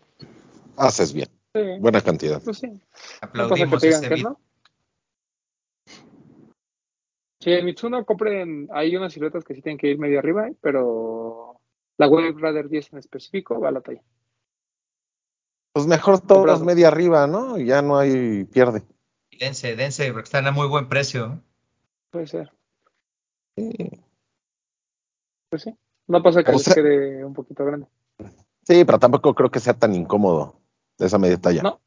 Haces 0.78 1.12
bien. 1.12 1.28
Sí, 1.56 1.62
Buena 1.80 2.02
cantidad. 2.02 2.42
pues 2.44 2.58
sí. 2.58 2.68
Que 2.70 2.82
Aplaudimos 3.22 3.82
ese 3.82 4.10
que 4.10 4.16
bit. 4.16 4.24
no. 4.26 4.40
Sí, 7.40 7.52
en 7.52 7.64
Mitsuno 7.66 8.06
compren, 8.06 8.68
hay 8.74 8.96
unas 8.98 9.14
siluetas 9.14 9.44
que 9.46 9.54
sí 9.56 9.62
tienen 9.62 9.78
que 9.78 9.88
ir 9.88 9.98
medio 10.00 10.20
arriba, 10.20 10.50
pero 10.62 11.62
la 11.98 12.08
Wave 12.10 12.34
Rider 12.36 12.68
10 12.68 12.94
en 12.94 13.00
específico 13.00 13.60
va 13.60 13.70
a 13.70 13.72
la 13.72 13.82
talla. 13.82 14.02
Pues 15.74 15.88
mejor 15.88 16.20
todos 16.20 16.40
Comprado. 16.46 16.66
media 16.66 16.88
arriba, 16.90 17.28
¿no? 17.28 17.58
Y 17.58 17.66
ya 17.68 17.82
no 17.82 17.98
hay 17.98 18.44
pierde. 18.46 18.84
Dense, 19.40 19.76
dense, 19.76 20.12
porque 20.12 20.24
están 20.26 20.48
a 20.48 20.52
muy 20.52 20.68
buen 20.68 20.90
precio. 20.90 21.42
Puede 22.10 22.28
ser. 22.28 22.52
Sí. 23.58 23.76
Pues 25.50 25.62
sí. 25.64 25.76
No 26.08 26.22
pasa 26.24 26.44
que 26.44 26.52
O 26.52 26.54
les 26.56 26.74
quede 26.74 27.24
un 27.24 27.34
poquito 27.34 27.64
grande. 27.64 27.88
Sí, 28.64 28.84
pero 28.86 29.00
tampoco 29.00 29.34
creo 29.36 29.52
que 29.52 29.60
sea 29.60 29.74
tan 29.74 29.94
incómodo 29.94 30.60
de 30.98 31.06
esa 31.06 31.18
media 31.18 31.38
talla. 31.38 31.62
No. 31.62 31.80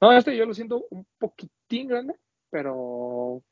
No, 0.00 0.12
este 0.12 0.36
yo 0.36 0.46
lo 0.46 0.54
siento 0.54 0.84
un 0.90 1.04
poquitín 1.18 1.88
grande, 1.88 2.14
pero 2.50 3.42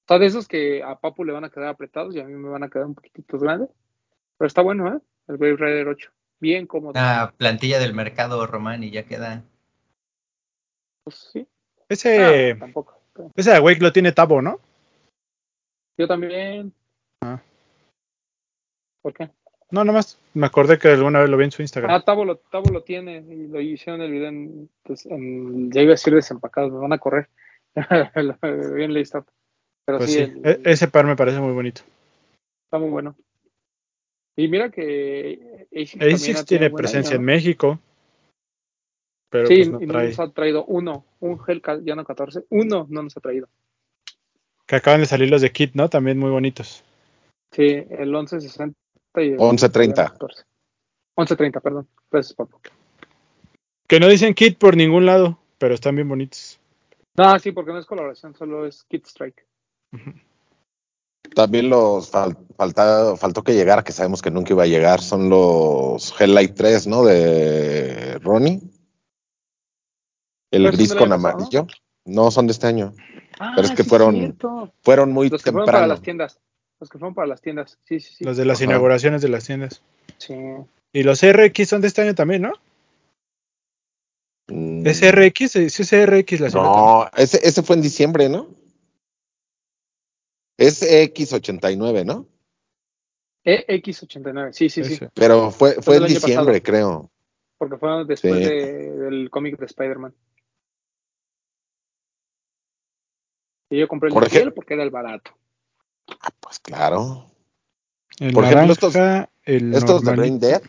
está 0.00 0.18
de 0.18 0.26
esos 0.26 0.48
que 0.48 0.82
a 0.82 0.98
Papu 0.98 1.24
le 1.24 1.32
van 1.32 1.44
a 1.44 1.50
quedar 1.50 1.68
apretados 1.68 2.14
y 2.14 2.20
a 2.20 2.24
mí 2.24 2.32
me 2.32 2.48
van 2.48 2.62
a 2.62 2.68
quedar 2.70 2.86
un 2.86 2.94
poquitito 2.94 3.38
grandes. 3.38 3.68
Pero 4.38 4.46
está 4.46 4.62
bueno, 4.62 4.88
¿eh? 4.96 4.98
El 5.28 5.36
Wave 5.36 5.56
Rider 5.56 5.88
8. 5.88 6.10
Bien 6.40 6.66
cómodo. 6.66 6.92
Una 6.92 7.34
plantilla 7.36 7.78
del 7.78 7.92
mercado, 7.92 8.46
Román, 8.46 8.82
y 8.82 8.90
ya 8.90 9.04
queda. 9.04 9.44
Pues 11.04 11.16
sí. 11.32 11.46
Ese, 11.88 12.52
Ah, 12.52 12.58
tampoco. 12.58 12.98
pero 13.12 13.30
ese 13.36 13.52
Awake 13.54 13.80
lo 13.82 13.92
tiene 13.92 14.12
Tabo, 14.12 14.40
¿no? 14.40 14.58
Yo 15.98 16.08
también. 16.08 16.72
Ah. 17.20 17.42
¿Por 19.02 19.12
qué? 19.12 19.30
No, 19.70 19.84
nomás 19.84 20.18
me 20.34 20.46
acordé 20.46 20.78
que 20.78 20.88
alguna 20.88 21.20
vez 21.20 21.30
lo 21.30 21.36
vi 21.36 21.44
en 21.44 21.52
su 21.52 21.62
Instagram. 21.62 21.90
Ah, 21.92 22.04
Tabo 22.04 22.24
lo, 22.24 22.36
Tabo 22.36 22.70
lo 22.70 22.82
tiene 22.82 23.18
y 23.28 23.46
lo 23.48 23.60
hicieron 23.60 24.00
el 24.02 24.10
video 24.10 24.28
en, 24.28 24.68
pues, 24.82 25.06
en 25.06 25.70
ya 25.70 25.80
iba 25.82 25.90
a 25.90 25.94
decir 25.94 26.14
desempacados, 26.14 26.72
me 26.72 26.78
van 26.78 26.92
a 26.92 26.98
correr. 26.98 27.28
Bien 28.74 28.92
listo. 28.92 29.24
Pero 29.84 29.98
Pues 29.98 30.10
sí, 30.12 30.16
sí, 30.26 30.32
el- 30.42 30.46
e- 30.46 30.60
ese 30.72 30.88
par 30.88 31.06
me 31.06 31.16
parece 31.16 31.38
muy 31.40 31.52
bonito. 31.52 31.82
está 32.64 32.78
muy 32.78 32.90
bueno. 32.90 33.16
Y 34.36 34.48
mira 34.48 34.70
que 34.70 35.66
ASICS, 35.74 36.46
tiene 36.46 36.70
presencia 36.70 37.14
año, 37.16 37.20
en. 37.20 37.24
México, 37.26 37.78
pero 39.28 39.46
Sí, 39.46 39.56
pues 39.56 39.70
no 39.70 39.82
y 39.82 39.86
no 39.86 39.92
trae. 39.92 40.08
nos 40.08 40.18
ha 40.20 40.30
traído 40.32 40.64
uno, 40.64 41.04
un 41.20 41.38
Gel 41.40 41.62
Llano 41.84 42.04
14, 42.04 42.44
uno 42.50 42.86
no 42.88 43.02
nos 43.02 43.16
ha 43.16 43.20
traído. 43.20 43.48
Que 44.66 44.76
acaban 44.76 45.00
de 45.00 45.06
salir 45.06 45.30
los 45.30 45.42
de 45.42 45.50
Kit, 45.52 45.74
¿no? 45.74 45.88
También 45.88 46.18
muy 46.18 46.30
bonitos. 46.30 46.84
Sí, 47.52 47.84
el 47.90 48.10
1160 48.10 48.64
y 48.64 48.72
el 48.72 48.89
1130. 49.14 50.08
14. 50.08 50.44
1130, 51.16 51.60
perdón. 51.60 51.88
Gracias. 52.10 52.36
Que 53.86 54.00
no 54.00 54.08
dicen 54.08 54.34
Kit 54.34 54.58
por 54.58 54.76
ningún 54.76 55.06
lado, 55.06 55.38
pero 55.58 55.74
están 55.74 55.96
bien 55.96 56.08
bonitos. 56.08 56.58
No, 57.16 57.38
sí, 57.38 57.52
porque 57.52 57.72
no 57.72 57.78
es 57.78 57.86
colaboración, 57.86 58.34
solo 58.36 58.66
es 58.66 58.84
Kit 58.84 59.04
Strike. 59.06 59.44
También 61.34 61.68
los 61.68 62.10
fal- 62.12 62.36
falta, 62.56 63.16
faltó 63.16 63.42
que 63.42 63.54
llegara, 63.54 63.82
que 63.84 63.92
sabemos 63.92 64.22
que 64.22 64.30
nunca 64.30 64.52
iba 64.52 64.62
a 64.62 64.66
llegar, 64.68 65.00
son 65.00 65.28
los 65.28 66.18
Helllight 66.18 66.54
3, 66.54 66.86
¿no? 66.86 67.04
De 67.04 68.18
Ronnie. 68.20 68.60
El 70.52 70.62
¿Pero 70.64 70.70
son 70.70 70.76
gris 70.76 70.94
con 70.94 71.12
amarillo. 71.12 71.66
No, 72.04 72.30
son 72.30 72.46
de 72.46 72.52
este 72.52 72.66
año. 72.66 72.94
Ah, 73.38 73.52
Pero 73.54 73.66
es 73.68 73.74
que 73.74 73.84
sí, 73.84 73.88
fueron 73.88 75.12
muy 75.12 75.28
Los 75.28 75.42
que 75.42 75.50
fueron 75.52 75.66
para 75.66 75.78
temprano. 75.78 75.86
las 75.86 76.02
tiendas. 76.02 76.40
Los 76.80 76.88
que 76.88 76.98
fueron 76.98 77.14
para 77.14 77.28
las 77.28 77.40
tiendas. 77.42 77.78
Sí, 77.84 78.00
sí, 78.00 78.14
sí. 78.14 78.24
Los 78.24 78.36
de 78.36 78.44
las 78.46 78.58
Ajá. 78.58 78.64
inauguraciones 78.64 79.20
de 79.22 79.28
las 79.28 79.44
tiendas. 79.44 79.82
Sí. 80.18 80.34
Y 80.92 81.02
los 81.02 81.20
RX 81.22 81.68
son 81.68 81.80
de 81.82 81.88
este 81.88 82.02
año 82.02 82.14
también, 82.14 82.42
¿no? 82.42 82.52
Mm, 84.48 84.86
¿Es 84.86 85.00
RX? 85.02 85.52
Sí, 85.52 85.82
es 85.82 85.92
RX 86.06 86.40
la. 86.40 86.48
No, 86.48 87.08
ese, 87.16 87.38
ese 87.46 87.62
fue 87.62 87.76
en 87.76 87.82
diciembre, 87.82 88.28
¿no? 88.28 88.48
Es 90.58 90.82
X89, 90.82 92.04
¿no? 92.04 92.26
E 93.44 93.64
EX89. 93.66 94.52
Sí, 94.52 94.68
sí, 94.68 94.84
sí. 94.84 95.06
Pero 95.14 95.50
fue, 95.50 95.74
fue 95.80 95.96
en 95.96 96.06
diciembre, 96.06 96.62
creo. 96.62 97.10
Porque 97.56 97.76
fueron 97.76 98.06
después 98.06 98.34
Sí. 98.38 98.44
de- 98.44 98.90
del 98.92 99.30
cómic 99.30 99.58
de 99.58 99.66
Spider-Man. 99.66 100.14
Y 103.70 103.78
yo 103.78 103.88
compré 103.88 104.08
el 104.08 104.14
de 104.14 104.26
ejemplo- 104.26 104.54
porque 104.54 104.74
era 104.74 104.82
el 104.82 104.90
barato. 104.90 105.30
Ah, 106.22 106.30
pues 106.40 106.58
claro. 106.60 107.26
El 108.18 108.32
Por 108.32 108.44
ejemplo, 108.44 108.72
estos- 108.72 108.94
el 109.44 109.74
Estos 109.74 110.02
de. 110.04 110.12
Brain 110.16 110.38
Dead. 110.38 110.62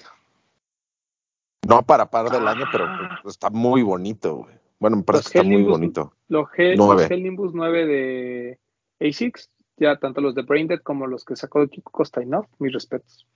No 1.68 1.84
para 1.84 2.10
par 2.10 2.30
del 2.30 2.48
Ah. 2.48 2.52
año, 2.52 2.66
pero 2.72 2.86
pues, 3.22 3.36
está 3.36 3.50
muy 3.50 3.84
bonito, 3.84 4.38
güey. 4.38 4.56
Bueno, 4.80 4.98
me 4.98 5.04
parece 5.04 5.24
Los 5.26 5.32
que 5.32 5.38
está 5.40 5.48
muy 5.50 5.64
bonito. 5.64 6.14
Los, 6.28 6.48
Hell, 6.58 6.78
Nueve. 6.78 7.04
los 7.04 7.12
Hell 7.12 7.24
Nimbus 7.24 7.54
9 7.54 7.86
de 7.86 8.60
ASICS, 9.00 9.50
ya 9.78 9.98
tanto 10.00 10.22
los 10.22 10.34
de 10.34 10.42
Braindead 10.42 10.80
como 10.82 11.06
los 11.06 11.24
que 11.24 11.36
sacó 11.36 11.68
Kiko 11.68 11.92
Kostainov, 11.92 12.48
mis 12.60 12.74
respetos. 12.74 13.28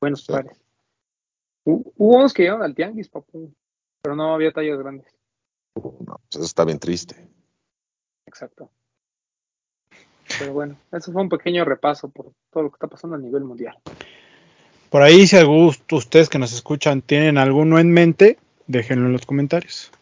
Buenos 0.00 0.24
Sí. 0.24 0.32
pares. 0.32 0.60
Hubo 1.64 1.92
unos 1.96 2.34
que 2.34 2.42
llegaron 2.42 2.62
al 2.62 2.74
Tianguis, 2.74 3.08
papu, 3.08 3.54
pero 4.02 4.14
no 4.16 4.34
había 4.34 4.52
tallas 4.52 4.78
grandes. 4.78 5.14
No, 5.76 5.82
pues, 6.06 6.20
eso 6.36 6.44
está 6.44 6.64
bien 6.64 6.78
triste. 6.78 7.28
Exacto. 8.26 8.70
Pero 10.40 10.52
bueno, 10.54 10.76
eso 10.90 11.12
fue 11.12 11.22
un 11.22 11.28
pequeño 11.28 11.64
repaso 11.64 12.08
por 12.08 12.32
todo 12.50 12.64
lo 12.64 12.70
que 12.70 12.76
está 12.76 12.86
pasando 12.88 13.14
a 13.14 13.18
nivel 13.20 13.44
mundial. 13.44 13.76
Por 14.88 15.02
ahí, 15.02 15.26
si 15.28 15.36
algún, 15.36 15.72
ustedes 15.92 16.28
que 16.28 16.38
nos 16.40 16.52
escuchan 16.52 17.00
tienen 17.02 17.38
alguno 17.38 17.78
en 17.78 17.92
mente, 17.92 18.38
déjenlo 18.66 19.06
en 19.06 19.12
los 19.12 19.24
comentarios. 19.26 19.92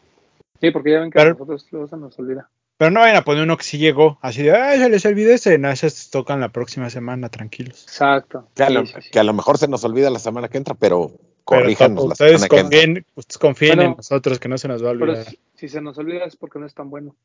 Sí, 0.60 0.70
porque 0.70 0.92
ya 0.92 1.00
ven 1.00 1.10
que 1.10 1.18
Pero- 1.18 1.30
a 1.30 1.32
nosotros 1.34 1.66
luego 1.70 1.88
se 1.88 1.96
nos 1.98 2.18
olvida. 2.18 2.48
Pero 2.78 2.92
no 2.92 3.00
vayan 3.00 3.16
a 3.16 3.24
poner 3.24 3.42
uno 3.42 3.56
que 3.56 3.64
sí 3.64 3.76
llegó, 3.76 4.18
así 4.22 4.44
de, 4.44 4.52
ay, 4.56 4.78
se 4.78 4.88
les 4.88 5.04
olvidó 5.04 5.32
ese. 5.34 5.58
No, 5.58 5.68
esos 5.68 6.10
tocan 6.10 6.38
la 6.40 6.50
próxima 6.50 6.88
semana, 6.90 7.28
tranquilos. 7.28 7.82
Exacto. 7.82 8.46
Que 8.54 8.62
a, 8.62 8.70
lo, 8.70 8.86
sí, 8.86 8.94
sí. 9.02 9.10
que 9.10 9.18
a 9.18 9.24
lo 9.24 9.32
mejor 9.34 9.58
se 9.58 9.66
nos 9.66 9.82
olvida 9.84 10.08
la 10.10 10.20
semana 10.20 10.48
que 10.48 10.58
entra, 10.58 10.74
pero 10.74 11.08
Pero 11.08 11.20
corríjanos 11.42 12.04
la 12.04 12.12
ustedes 12.12 12.40
semana 12.40 12.48
que 12.48 12.60
entra. 12.60 12.78
confíen, 12.78 13.06
ustedes 13.16 13.38
confíen 13.38 13.76
Bueno, 13.76 13.90
en 13.90 13.96
nosotros, 13.96 14.38
que 14.38 14.48
no 14.48 14.58
se 14.58 14.68
nos 14.68 14.84
va 14.84 14.90
a 14.90 14.92
Pero 14.92 15.04
olvidar. 15.06 15.24
si, 15.26 15.40
si 15.56 15.68
se 15.68 15.80
nos 15.80 15.98
olvida 15.98 16.24
es 16.24 16.36
porque 16.36 16.60
no 16.60 16.66
es 16.66 16.74
tan 16.74 16.88
bueno. 16.88 17.16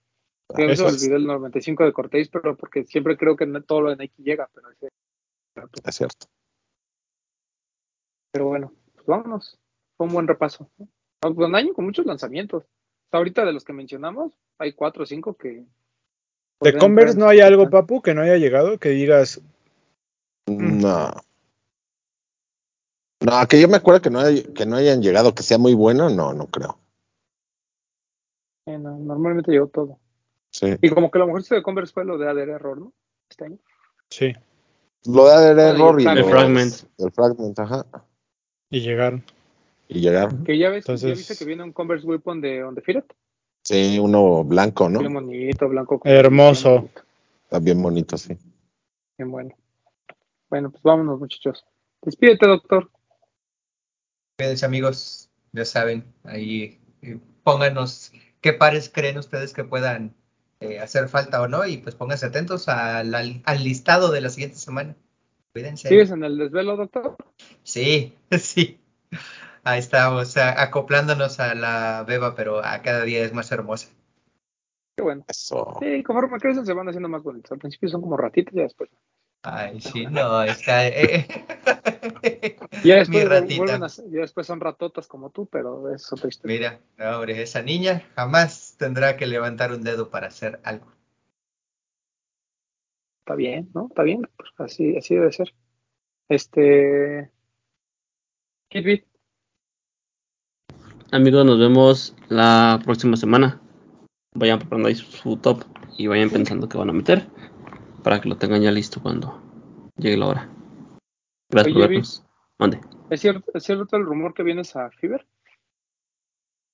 Yo 0.57 0.65
a 0.65 0.67
mí 0.67 0.75
se 0.75 0.83
olvidó 0.83 1.15
el 1.15 1.25
95 1.25 1.83
de 1.85 1.93
Cortés, 1.93 2.29
pero 2.29 2.55
porque 2.55 2.83
siempre 2.83 3.17
creo 3.17 3.35
que 3.35 3.47
todo 3.65 3.81
lo 3.81 3.89
de 3.89 3.95
Nike 3.97 4.21
llega. 4.23 4.49
Pero, 4.53 4.69
ese- 4.71 4.89
Es 5.85 5.95
cierto. 5.95 6.27
pero 8.31 8.47
bueno, 8.47 8.73
pues 8.95 9.05
vámonos. 9.05 9.59
Fue 9.97 10.07
un 10.07 10.13
buen 10.13 10.27
repaso. 10.27 10.69
Ah, 11.23 11.31
Fue 11.33 11.45
un 11.45 11.55
año 11.55 11.73
con 11.73 11.85
muchos 11.85 12.05
lanzamientos. 12.05 12.63
Hasta 13.05 13.17
ahorita 13.17 13.45
de 13.45 13.53
los 13.53 13.63
que 13.63 13.73
mencionamos, 13.73 14.33
hay 14.57 14.73
cuatro 14.73 15.03
o 15.03 15.05
cinco 15.05 15.35
que. 15.35 15.65
¿De 16.61 16.77
Converse 16.77 17.11
entrar 17.13 17.25
no 17.25 17.29
hay 17.29 17.41
algo, 17.41 17.69
papu, 17.69 18.01
que 18.01 18.13
no 18.13 18.21
haya 18.21 18.37
llegado? 18.37 18.77
Que 18.79 18.89
digas, 18.89 19.41
Mm. 20.45 20.81
No. 20.81 21.11
No, 23.21 23.47
que 23.47 23.61
yo 23.61 23.69
me 23.69 23.77
acuerdo 23.77 24.01
que 24.01 24.09
no, 24.09 24.19
hay- 24.19 24.43
que 24.53 24.65
no 24.65 24.75
hayan 24.75 25.01
llegado, 25.01 25.33
que 25.33 25.43
sea 25.43 25.57
muy 25.57 25.73
bueno, 25.73 26.09
no, 26.09 26.33
no 26.33 26.47
creo. 26.47 26.77
Eh, 28.65 28.77
no, 28.77 28.97
normalmente 28.97 29.51
llegó 29.51 29.67
todo. 29.67 29.99
Sí. 30.53 30.75
Y 30.81 30.89
como 30.89 31.09
que 31.09 31.17
lo 31.19 31.25
mejor 31.25 31.43
de 31.43 31.63
Converse 31.63 31.93
fue 31.93 32.05
lo 32.05 32.17
de 32.17 32.29
ADR 32.29 32.51
Error, 32.51 32.77
¿no? 32.77 32.93
Este 33.29 33.45
año. 33.45 33.57
sí, 34.09 34.31
Lo 35.05 35.27
de 35.27 35.51
el 35.51 35.59
Error 35.59 35.99
y 35.99 36.05
El 36.05 36.23
fragment. 36.25 36.73
El 36.99 37.11
fragment, 37.11 37.59
ajá. 37.59 37.85
y 38.69 38.79
llegaron. 38.81 39.23
Y 39.89 39.99
llegaron. 39.99 40.43
Que 40.43 40.57
ya 40.57 40.69
ves, 40.69 40.85
ya 40.85 40.93
Entonces- 40.93 41.17
viste 41.17 41.35
que 41.37 41.45
viene 41.45 41.63
un 41.63 41.73
Converse 41.73 42.05
Weapon 42.07 42.39
de 42.39 42.63
On 42.63 42.73
the 42.75 42.81
Firet. 42.81 43.05
Sí, 43.63 43.97
uno 43.99 44.43
blanco, 44.43 44.89
¿no? 44.89 44.99
Bien 44.99 45.13
bonito, 45.13 45.67
blanco. 45.69 45.99
con- 45.99 46.11
Hermoso. 46.11 46.69
bien 46.69 46.81
bonito, 46.83 47.03
Está 47.43 47.59
bien 47.59 47.81
bonito, 47.81 48.17
sí. 48.17 48.37
Bien 49.17 49.31
bueno. 49.31 49.55
Bueno, 50.49 50.69
pues 50.71 50.83
vámonos, 50.83 51.19
muchachos. 51.19 51.65
Despídete, 52.01 52.45
doctor. 52.47 52.89
Cuídense 54.37 54.65
amigos, 54.65 55.29
ya 55.51 55.65
saben, 55.65 56.05
ahí 56.23 56.79
eh, 57.01 57.17
pónganos 57.43 58.11
qué 58.41 58.53
pares 58.53 58.89
creen 58.93 59.17
ustedes 59.17 59.53
que 59.53 59.63
puedan 59.63 60.13
eh, 60.63 60.79
hacer 60.79 61.09
falta 61.09 61.41
o 61.41 61.47
no 61.47 61.65
y 61.65 61.77
pues 61.77 61.95
pónganse 61.95 62.25
atentos 62.27 62.67
al, 62.69 63.13
al- 63.13 63.41
al 63.45 63.63
listado 63.63 64.11
de 64.11 64.21
la 64.21 64.29
siguiente 64.29 64.57
semana. 64.57 64.95
Cuídense. 65.53 65.89
¿Sigues 65.89 66.11
en 66.11 66.23
el 66.23 66.37
desvelo, 66.37 66.75
doctor? 66.77 67.15
Sí, 67.63 68.13
sí. 68.31 68.79
Ahí 69.63 69.79
estamos, 69.79 70.35
acoplándonos 70.37 71.39
a 71.39 71.55
la 71.55 72.03
beba, 72.07 72.35
pero 72.35 72.63
a 72.65 72.81
cada 72.81 73.03
día 73.03 73.23
es 73.23 73.33
más 73.33 73.51
hermosa. 73.51 73.89
Qué 74.97 75.03
bueno. 75.03 75.25
Eso. 75.27 75.77
Sí, 75.79 76.03
conforme 76.03 76.39
crecen 76.39 76.65
se 76.65 76.73
van 76.73 76.87
haciendo 76.87 77.09
más 77.09 77.23
bonitos. 77.23 77.51
Al 77.51 77.59
principio 77.59 77.89
son 77.89 78.01
como 78.01 78.17
ratitos 78.17 78.53
y 78.55 78.59
después. 78.61 78.89
Ay, 79.43 79.81
sí, 79.81 80.05
no, 80.05 80.41
está... 80.43 80.87
eh, 80.87 81.27
Ya 82.83 83.03
Mi 83.07 83.19
después, 83.19 83.57
vuelven 83.57 83.83
a 83.83 83.87
ya 83.87 84.21
después 84.21 84.47
son 84.47 84.61
ratotas 84.61 85.07
como 85.07 85.31
tú, 85.31 85.45
pero 85.47 85.93
es 85.93 86.11
otra 86.11 86.29
historia. 86.29 86.79
Mira, 86.97 87.11
no, 87.11 87.17
hombre, 87.17 87.41
esa 87.41 87.61
niña 87.61 88.03
jamás 88.15 88.75
tendrá 88.77 89.17
que 89.17 89.25
levantar 89.25 89.73
un 89.73 89.83
dedo 89.83 90.09
para 90.09 90.27
hacer 90.27 90.61
algo. 90.63 90.87
Está 93.19 93.35
bien, 93.35 93.69
¿no? 93.73 93.87
Está 93.87 94.03
bien. 94.03 94.21
Pues 94.37 94.49
así, 94.57 94.97
así 94.97 95.15
debe 95.15 95.31
ser. 95.31 95.53
Este. 96.29 97.31
Kid 98.69 98.85
Beat. 98.85 99.03
Amigos, 101.11 101.45
nos 101.45 101.59
vemos 101.59 102.15
la 102.29 102.79
próxima 102.83 103.17
semana. 103.17 103.61
Vayan 104.35 104.59
preparando 104.59 104.87
ahí 104.87 104.95
su 104.95 105.37
top 105.37 105.63
y 105.97 106.07
vayan 106.07 106.29
pensando 106.29 106.67
que 106.67 106.77
van 106.77 106.89
a 106.89 106.93
meter 106.93 107.27
para 108.03 108.21
que 108.21 108.29
lo 108.29 108.37
tengan 108.37 108.61
ya 108.61 108.71
listo 108.71 109.01
cuando 109.01 109.41
llegue 109.97 110.17
la 110.17 110.27
hora. 110.27 110.49
Gracias 111.49 111.75
Oye, 111.75 111.83
por 111.83 111.89
vernos. 111.89 112.25
Mande. 112.59 112.81
¿Es 113.09 113.21
cierto, 113.21 113.51
¿Es 113.53 113.63
cierto 113.63 113.97
el 113.97 114.05
rumor 114.05 114.33
que 114.33 114.43
vienes 114.43 114.75
a 114.75 114.89
Fever? 114.91 115.25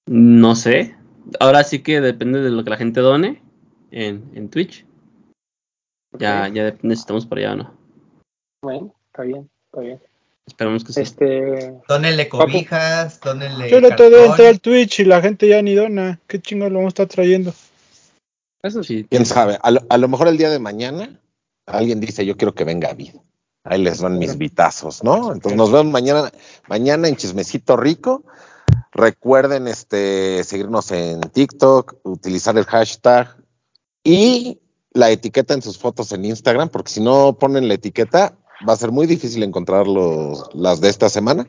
No 0.07 0.55
sé. 0.55 0.95
Ahora 1.39 1.63
sí 1.63 1.83
que 1.83 2.01
depende 2.01 2.41
de 2.41 2.49
lo 2.49 2.63
que 2.63 2.69
la 2.69 2.77
gente 2.77 3.01
done 3.01 3.41
en, 3.91 4.31
en 4.33 4.49
Twitch. 4.49 4.85
Ya, 6.17 6.47
ya 6.47 6.63
depende 6.65 6.95
si 6.95 7.01
estamos 7.01 7.25
para 7.25 7.41
allá 7.41 7.53
o 7.53 7.55
no. 7.57 7.73
Bueno, 8.63 8.95
está 9.07 9.23
bien, 9.23 9.49
está 9.65 9.81
bien. 9.81 10.01
Esperamos 10.47 10.83
que 10.83 10.93
sí. 10.93 11.01
Este. 11.01 11.79
Dónenle 11.87 12.27
cobijas, 12.27 13.21
dónenle 13.21 13.69
Yo 13.69 13.79
todo 13.81 13.89
cartón. 13.89 14.25
entra 14.25 14.49
al 14.49 14.59
Twitch 14.59 15.01
y 15.01 15.05
la 15.05 15.21
gente 15.21 15.47
ya 15.47 15.61
ni 15.61 15.75
dona. 15.75 16.19
¿Qué 16.25 16.41
chingo 16.41 16.67
lo 16.69 16.79
vamos 16.79 16.87
a 16.87 17.03
estar 17.03 17.07
trayendo? 17.07 17.53
Eso 18.61 18.83
sí. 18.83 19.05
¿Quién 19.09 19.25
sabe? 19.25 19.57
A 19.61 19.71
lo, 19.71 19.81
a 19.89 19.97
lo 19.97 20.07
mejor 20.07 20.27
el 20.27 20.37
día 20.37 20.49
de 20.49 20.59
mañana 20.59 21.21
alguien 21.65 21.99
dice, 21.99 22.25
yo 22.25 22.37
quiero 22.37 22.53
que 22.53 22.63
venga 22.63 22.93
Vid. 22.93 23.15
Ahí 23.63 23.81
les 23.81 24.01
van 24.01 24.17
mis 24.17 24.37
vitazos, 24.37 25.03
¿no? 25.03 25.33
Entonces 25.33 25.57
nos 25.57 25.71
vemos 25.71 25.91
mañana, 25.91 26.31
mañana 26.67 27.07
en 27.07 27.15
Chismecito 27.15 27.77
Rico. 27.77 28.23
Recuerden 28.91 29.67
este, 29.67 30.43
seguirnos 30.43 30.91
en 30.91 31.21
TikTok, 31.21 31.97
utilizar 32.03 32.57
el 32.57 32.65
hashtag 32.65 33.35
y 34.03 34.59
la 34.93 35.11
etiqueta 35.11 35.53
en 35.53 35.61
sus 35.61 35.77
fotos 35.77 36.11
en 36.11 36.25
Instagram, 36.25 36.69
porque 36.69 36.91
si 36.91 37.01
no 37.01 37.37
ponen 37.37 37.67
la 37.67 37.75
etiqueta, 37.75 38.37
va 38.67 38.73
a 38.73 38.77
ser 38.77 38.91
muy 38.91 39.05
difícil 39.07 39.43
encontrar 39.43 39.87
los, 39.87 40.49
las 40.53 40.81
de 40.81 40.89
esta 40.89 41.09
semana. 41.09 41.47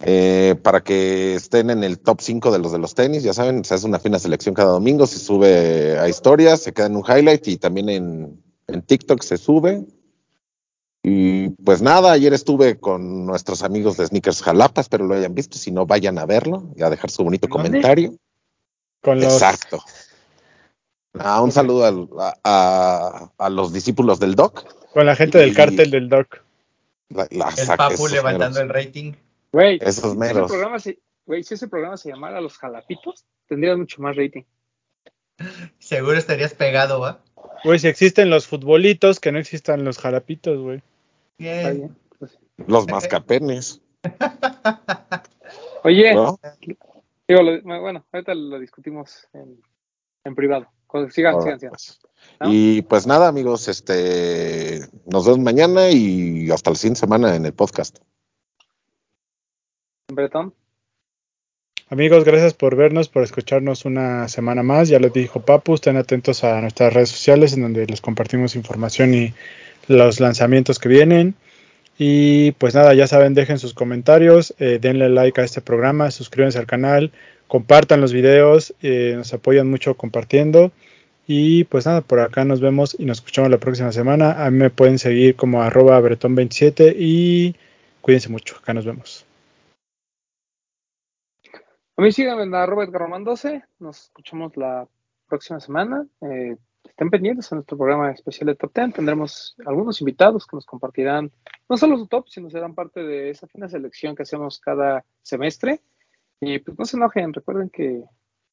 Eh, 0.00 0.56
para 0.62 0.82
que 0.82 1.34
estén 1.34 1.70
en 1.70 1.84
el 1.84 1.98
top 2.00 2.20
5 2.20 2.50
de 2.50 2.58
los 2.58 2.72
de 2.72 2.78
los 2.78 2.94
tenis, 2.94 3.22
ya 3.22 3.32
saben, 3.32 3.64
se 3.64 3.74
hace 3.74 3.86
una 3.86 3.98
fina 4.00 4.18
selección 4.18 4.54
cada 4.54 4.72
domingo, 4.72 5.06
se 5.06 5.18
sube 5.18 5.98
a 5.98 6.08
historias, 6.08 6.60
se 6.60 6.72
queda 6.72 6.86
en 6.86 6.96
un 6.96 7.04
highlight 7.06 7.46
y 7.48 7.56
también 7.56 7.88
en, 7.88 8.42
en 8.66 8.82
TikTok 8.82 9.22
se 9.22 9.36
sube. 9.38 9.84
Y 11.02 11.50
pues 11.62 11.80
nada, 11.82 12.12
ayer 12.12 12.32
estuve 12.34 12.78
con 12.80 13.24
nuestros 13.26 13.62
amigos 13.62 13.96
de 13.96 14.06
Sneakers 14.06 14.42
Jalapa, 14.42 14.80
espero 14.80 15.06
lo 15.06 15.14
hayan 15.14 15.34
visto, 15.34 15.58
si 15.58 15.70
no 15.70 15.86
vayan 15.86 16.18
a 16.18 16.26
verlo 16.26 16.70
y 16.76 16.82
a 16.82 16.90
dejar 16.90 17.10
su 17.10 17.22
bonito 17.24 17.46
¿Dónde? 17.46 17.68
comentario. 17.68 18.14
Con 19.02 19.20
los, 19.20 19.32
Exacto. 19.34 19.80
Ah, 21.18 21.40
un 21.42 21.52
saludo 21.52 21.84
al- 21.84 22.08
a, 22.18 22.34
a- 22.42 23.32
a 23.38 23.50
los 23.50 23.72
discípulos 23.72 24.18
del 24.18 24.34
Doc. 24.34 24.64
con 24.92 25.06
la 25.06 25.14
gente 25.14 25.38
del 25.38 25.50
Y- 25.50 25.54
cártel 25.54 25.90
del 25.90 26.08
Doc. 26.08 26.42
La- 27.10 27.28
la- 27.30 27.52
El 27.56 27.66
papu 27.76 28.08
levantando 28.08 28.60
el 28.60 28.68
rating. 28.68 29.12
Güey, 29.54 29.78
Esos 29.80 30.14
si 30.14 30.18
ese 30.24 30.34
programa 30.48 30.78
se, 30.80 30.98
güey, 31.26 31.44
si 31.44 31.54
ese 31.54 31.68
programa 31.68 31.96
se 31.96 32.08
llamara 32.10 32.40
Los 32.40 32.58
Jalapitos, 32.58 33.24
tendría 33.46 33.76
mucho 33.76 34.02
más 34.02 34.16
rating. 34.16 34.42
Seguro 35.78 36.18
estarías 36.18 36.54
pegado, 36.54 36.98
¿va? 36.98 37.22
Güey, 37.62 37.78
si 37.78 37.86
existen 37.86 38.30
los 38.30 38.48
futbolitos, 38.48 39.20
que 39.20 39.30
no 39.30 39.38
existan 39.38 39.84
los 39.84 39.98
jalapitos, 39.98 40.60
güey. 40.60 40.82
Bien. 41.38 41.96
Pues, 42.18 42.36
Los 42.66 42.88
mascapenes. 42.88 43.80
Oye, 45.84 46.14
¿no? 46.14 46.40
digo, 47.28 47.42
lo- 47.42 47.62
bueno, 47.62 48.04
ahorita 48.10 48.34
lo 48.34 48.58
discutimos 48.58 49.28
en, 49.34 49.62
en 50.24 50.34
privado. 50.34 50.66
Sigan, 51.10 51.40
sigan, 51.40 51.60
sigan. 51.60 51.70
pues. 51.70 52.00
¿No? 52.40 52.48
Y 52.52 52.82
pues 52.82 53.06
nada, 53.06 53.28
amigos, 53.28 53.68
este 53.68 54.80
nos 55.06 55.26
vemos 55.26 55.38
mañana 55.40 55.90
y 55.90 56.50
hasta 56.50 56.70
la 56.70 56.76
siguiente 56.76 57.00
semana 57.00 57.36
en 57.36 57.46
el 57.46 57.52
podcast. 57.52 57.98
Bretón, 60.12 60.52
Amigos, 61.88 62.24
gracias 62.24 62.54
por 62.54 62.76
vernos, 62.76 63.08
por 63.08 63.22
escucharnos 63.22 63.84
una 63.84 64.28
semana 64.28 64.62
más. 64.62 64.88
Ya 64.88 64.98
les 64.98 65.12
dijo 65.12 65.40
Papu, 65.40 65.74
estén 65.74 65.96
atentos 65.96 66.44
a 66.44 66.60
nuestras 66.60 66.92
redes 66.92 67.10
sociales 67.10 67.54
en 67.54 67.62
donde 67.62 67.86
les 67.86 68.00
compartimos 68.00 68.56
información 68.56 69.14
y 69.14 69.32
los 69.86 70.20
lanzamientos 70.20 70.78
que 70.78 70.88
vienen. 70.88 71.34
Y 71.98 72.52
pues 72.52 72.74
nada, 72.74 72.92
ya 72.94 73.06
saben, 73.06 73.34
dejen 73.34 73.58
sus 73.58 73.72
comentarios, 73.72 74.54
eh, 74.58 74.78
denle 74.80 75.08
like 75.08 75.40
a 75.40 75.44
este 75.44 75.60
programa, 75.60 76.10
suscríbanse 76.10 76.58
al 76.58 76.66
canal, 76.66 77.12
compartan 77.48 78.00
los 78.00 78.12
videos, 78.12 78.74
eh, 78.82 79.14
nos 79.16 79.32
apoyan 79.32 79.70
mucho 79.70 79.94
compartiendo. 79.94 80.72
Y 81.26 81.64
pues 81.64 81.86
nada, 81.86 82.00
por 82.02 82.20
acá 82.20 82.44
nos 82.44 82.60
vemos 82.60 82.96
y 82.98 83.04
nos 83.04 83.18
escuchamos 83.18 83.50
la 83.50 83.58
próxima 83.58 83.92
semana. 83.92 84.44
A 84.44 84.50
mí 84.50 84.58
me 84.58 84.70
pueden 84.70 84.98
seguir 84.98 85.36
como 85.36 85.62
arroba 85.62 86.00
bretón27 86.00 86.94
y 86.98 87.54
cuídense 88.00 88.28
mucho. 88.28 88.56
Acá 88.56 88.74
nos 88.74 88.84
vemos. 88.84 89.24
A 91.96 92.02
mí 92.02 92.12
síganme 92.12 92.42
en 92.42 92.54
arroba 92.54 92.84
Edgar 92.84 93.02
Román 93.02 93.24
12. 93.24 93.62
Nos 93.78 94.04
escuchamos 94.04 94.56
la 94.56 94.86
próxima 95.28 95.60
semana. 95.60 96.06
Eh, 96.22 96.56
estén 96.84 97.10
pendientes 97.10 97.50
a 97.52 97.56
nuestro 97.56 97.76
programa 97.76 98.10
especial 98.10 98.46
de 98.48 98.56
Top 98.56 98.72
10. 98.74 98.94
Tendremos 98.94 99.54
algunos 99.64 100.00
invitados 100.00 100.46
que 100.46 100.56
nos 100.56 100.66
compartirán 100.66 101.30
no 101.68 101.76
solo 101.76 101.96
su 101.96 102.06
top, 102.06 102.28
sino 102.28 102.50
serán 102.50 102.74
parte 102.74 103.02
de 103.02 103.30
esa 103.30 103.46
fina 103.46 103.68
selección 103.68 104.16
que 104.16 104.24
hacemos 104.24 104.58
cada 104.58 105.04
semestre. 105.22 105.80
Y 106.40 106.58
pues 106.58 106.78
no 106.78 106.84
se 106.84 106.96
enojen, 106.96 107.32
recuerden 107.32 107.70
que. 107.70 108.02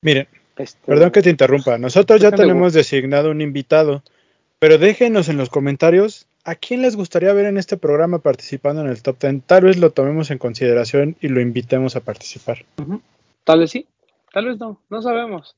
Miren, 0.01 0.27
Este, 0.57 0.79
Perdón 0.85 1.11
que 1.11 1.21
te 1.21 1.29
interrumpa. 1.29 1.77
Nosotros 1.77 2.21
ya 2.21 2.31
tenemos 2.31 2.73
designado 2.73 3.31
un 3.31 3.41
invitado, 3.41 4.03
pero 4.59 4.77
déjenos 4.77 5.29
en 5.29 5.37
los 5.37 5.49
comentarios 5.49 6.27
a 6.43 6.55
quién 6.55 6.81
les 6.81 6.95
gustaría 6.95 7.33
ver 7.33 7.45
en 7.45 7.57
este 7.57 7.77
programa 7.77 8.19
participando 8.19 8.81
en 8.81 8.87
el 8.87 9.01
top 9.01 9.19
10. 9.19 9.43
Tal 9.45 9.63
vez 9.63 9.77
lo 9.77 9.91
tomemos 9.91 10.31
en 10.31 10.37
consideración 10.37 11.15
y 11.21 11.27
lo 11.27 11.41
invitemos 11.41 11.95
a 11.95 12.01
participar. 12.01 12.65
Tal 13.43 13.59
vez 13.59 13.71
sí, 13.71 13.87
tal 14.31 14.45
vez 14.45 14.59
no, 14.59 14.81
no 14.89 15.01
sabemos. 15.01 15.57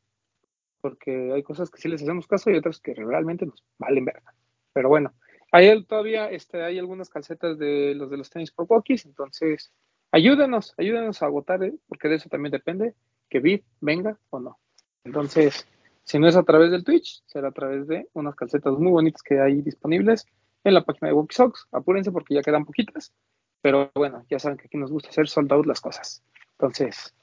porque 0.81 1.31
hay 1.33 1.43
cosas 1.43 1.69
que 1.69 1.79
sí 1.79 1.87
les 1.87 2.01
hacemos 2.03 2.27
caso 2.27 2.51
y 2.51 2.57
otras 2.57 2.79
que 2.81 2.93
realmente 2.93 3.45
nos 3.45 3.63
valen 3.79 4.03
verga. 4.05 4.33
Pero 4.73 4.89
bueno, 4.89 5.13
hay 5.51 5.83
todavía 5.85 6.29
este, 6.29 6.61
hay 6.63 6.77
algunas 6.79 7.09
calcetas 7.09 7.57
de 7.57 7.95
los 7.95 8.09
de 8.09 8.17
los 8.17 8.29
tenis 8.29 8.51
Pro 8.51 8.65
Pokis, 8.65 9.05
entonces 9.05 9.71
ayúdenos, 10.11 10.73
ayúdenos 10.77 11.21
a 11.21 11.27
votar, 11.27 11.63
¿eh? 11.63 11.73
porque 11.87 12.09
de 12.09 12.15
eso 12.15 12.29
también 12.29 12.51
depende 12.51 12.95
que 13.29 13.39
Vid 13.39 13.61
venga 13.79 14.17
o 14.29 14.39
no. 14.39 14.59
Entonces, 15.05 15.67
si 16.03 16.19
no 16.19 16.27
es 16.27 16.35
a 16.35 16.43
través 16.43 16.71
del 16.71 16.83
Twitch, 16.83 17.23
será 17.25 17.49
a 17.49 17.51
través 17.51 17.87
de 17.87 18.09
unas 18.13 18.35
calcetas 18.35 18.73
muy 18.73 18.91
bonitas 18.91 19.21
que 19.23 19.39
hay 19.39 19.61
disponibles 19.61 20.25
en 20.63 20.73
la 20.73 20.83
página 20.83 21.11
de 21.11 21.25
Socks. 21.29 21.67
Apúrense 21.71 22.11
porque 22.11 22.35
ya 22.35 22.41
quedan 22.41 22.65
poquitas, 22.65 23.13
pero 23.61 23.91
bueno, 23.95 24.25
ya 24.29 24.39
saben 24.39 24.57
que 24.57 24.67
aquí 24.67 24.77
nos 24.77 24.91
gusta 24.91 25.09
hacer 25.09 25.27
sold 25.27 25.51
las 25.65 25.81
cosas. 25.81 26.23
Entonces, 26.57 27.15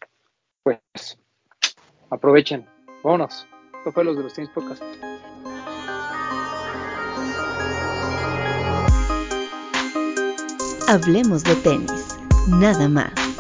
pues, 0.62 1.18
aprovechen. 2.10 2.66
Vámonos. 3.02 3.46
Esto 3.78 3.92
fue 3.92 4.04
los 4.04 4.16
de 4.16 4.22
los 4.24 4.34
Teams 4.34 4.50
Podcast. 4.50 4.82
Hablemos 10.88 11.44
de 11.44 11.54
tenis, 11.56 12.18
nada 12.48 12.88
más. 12.88 13.39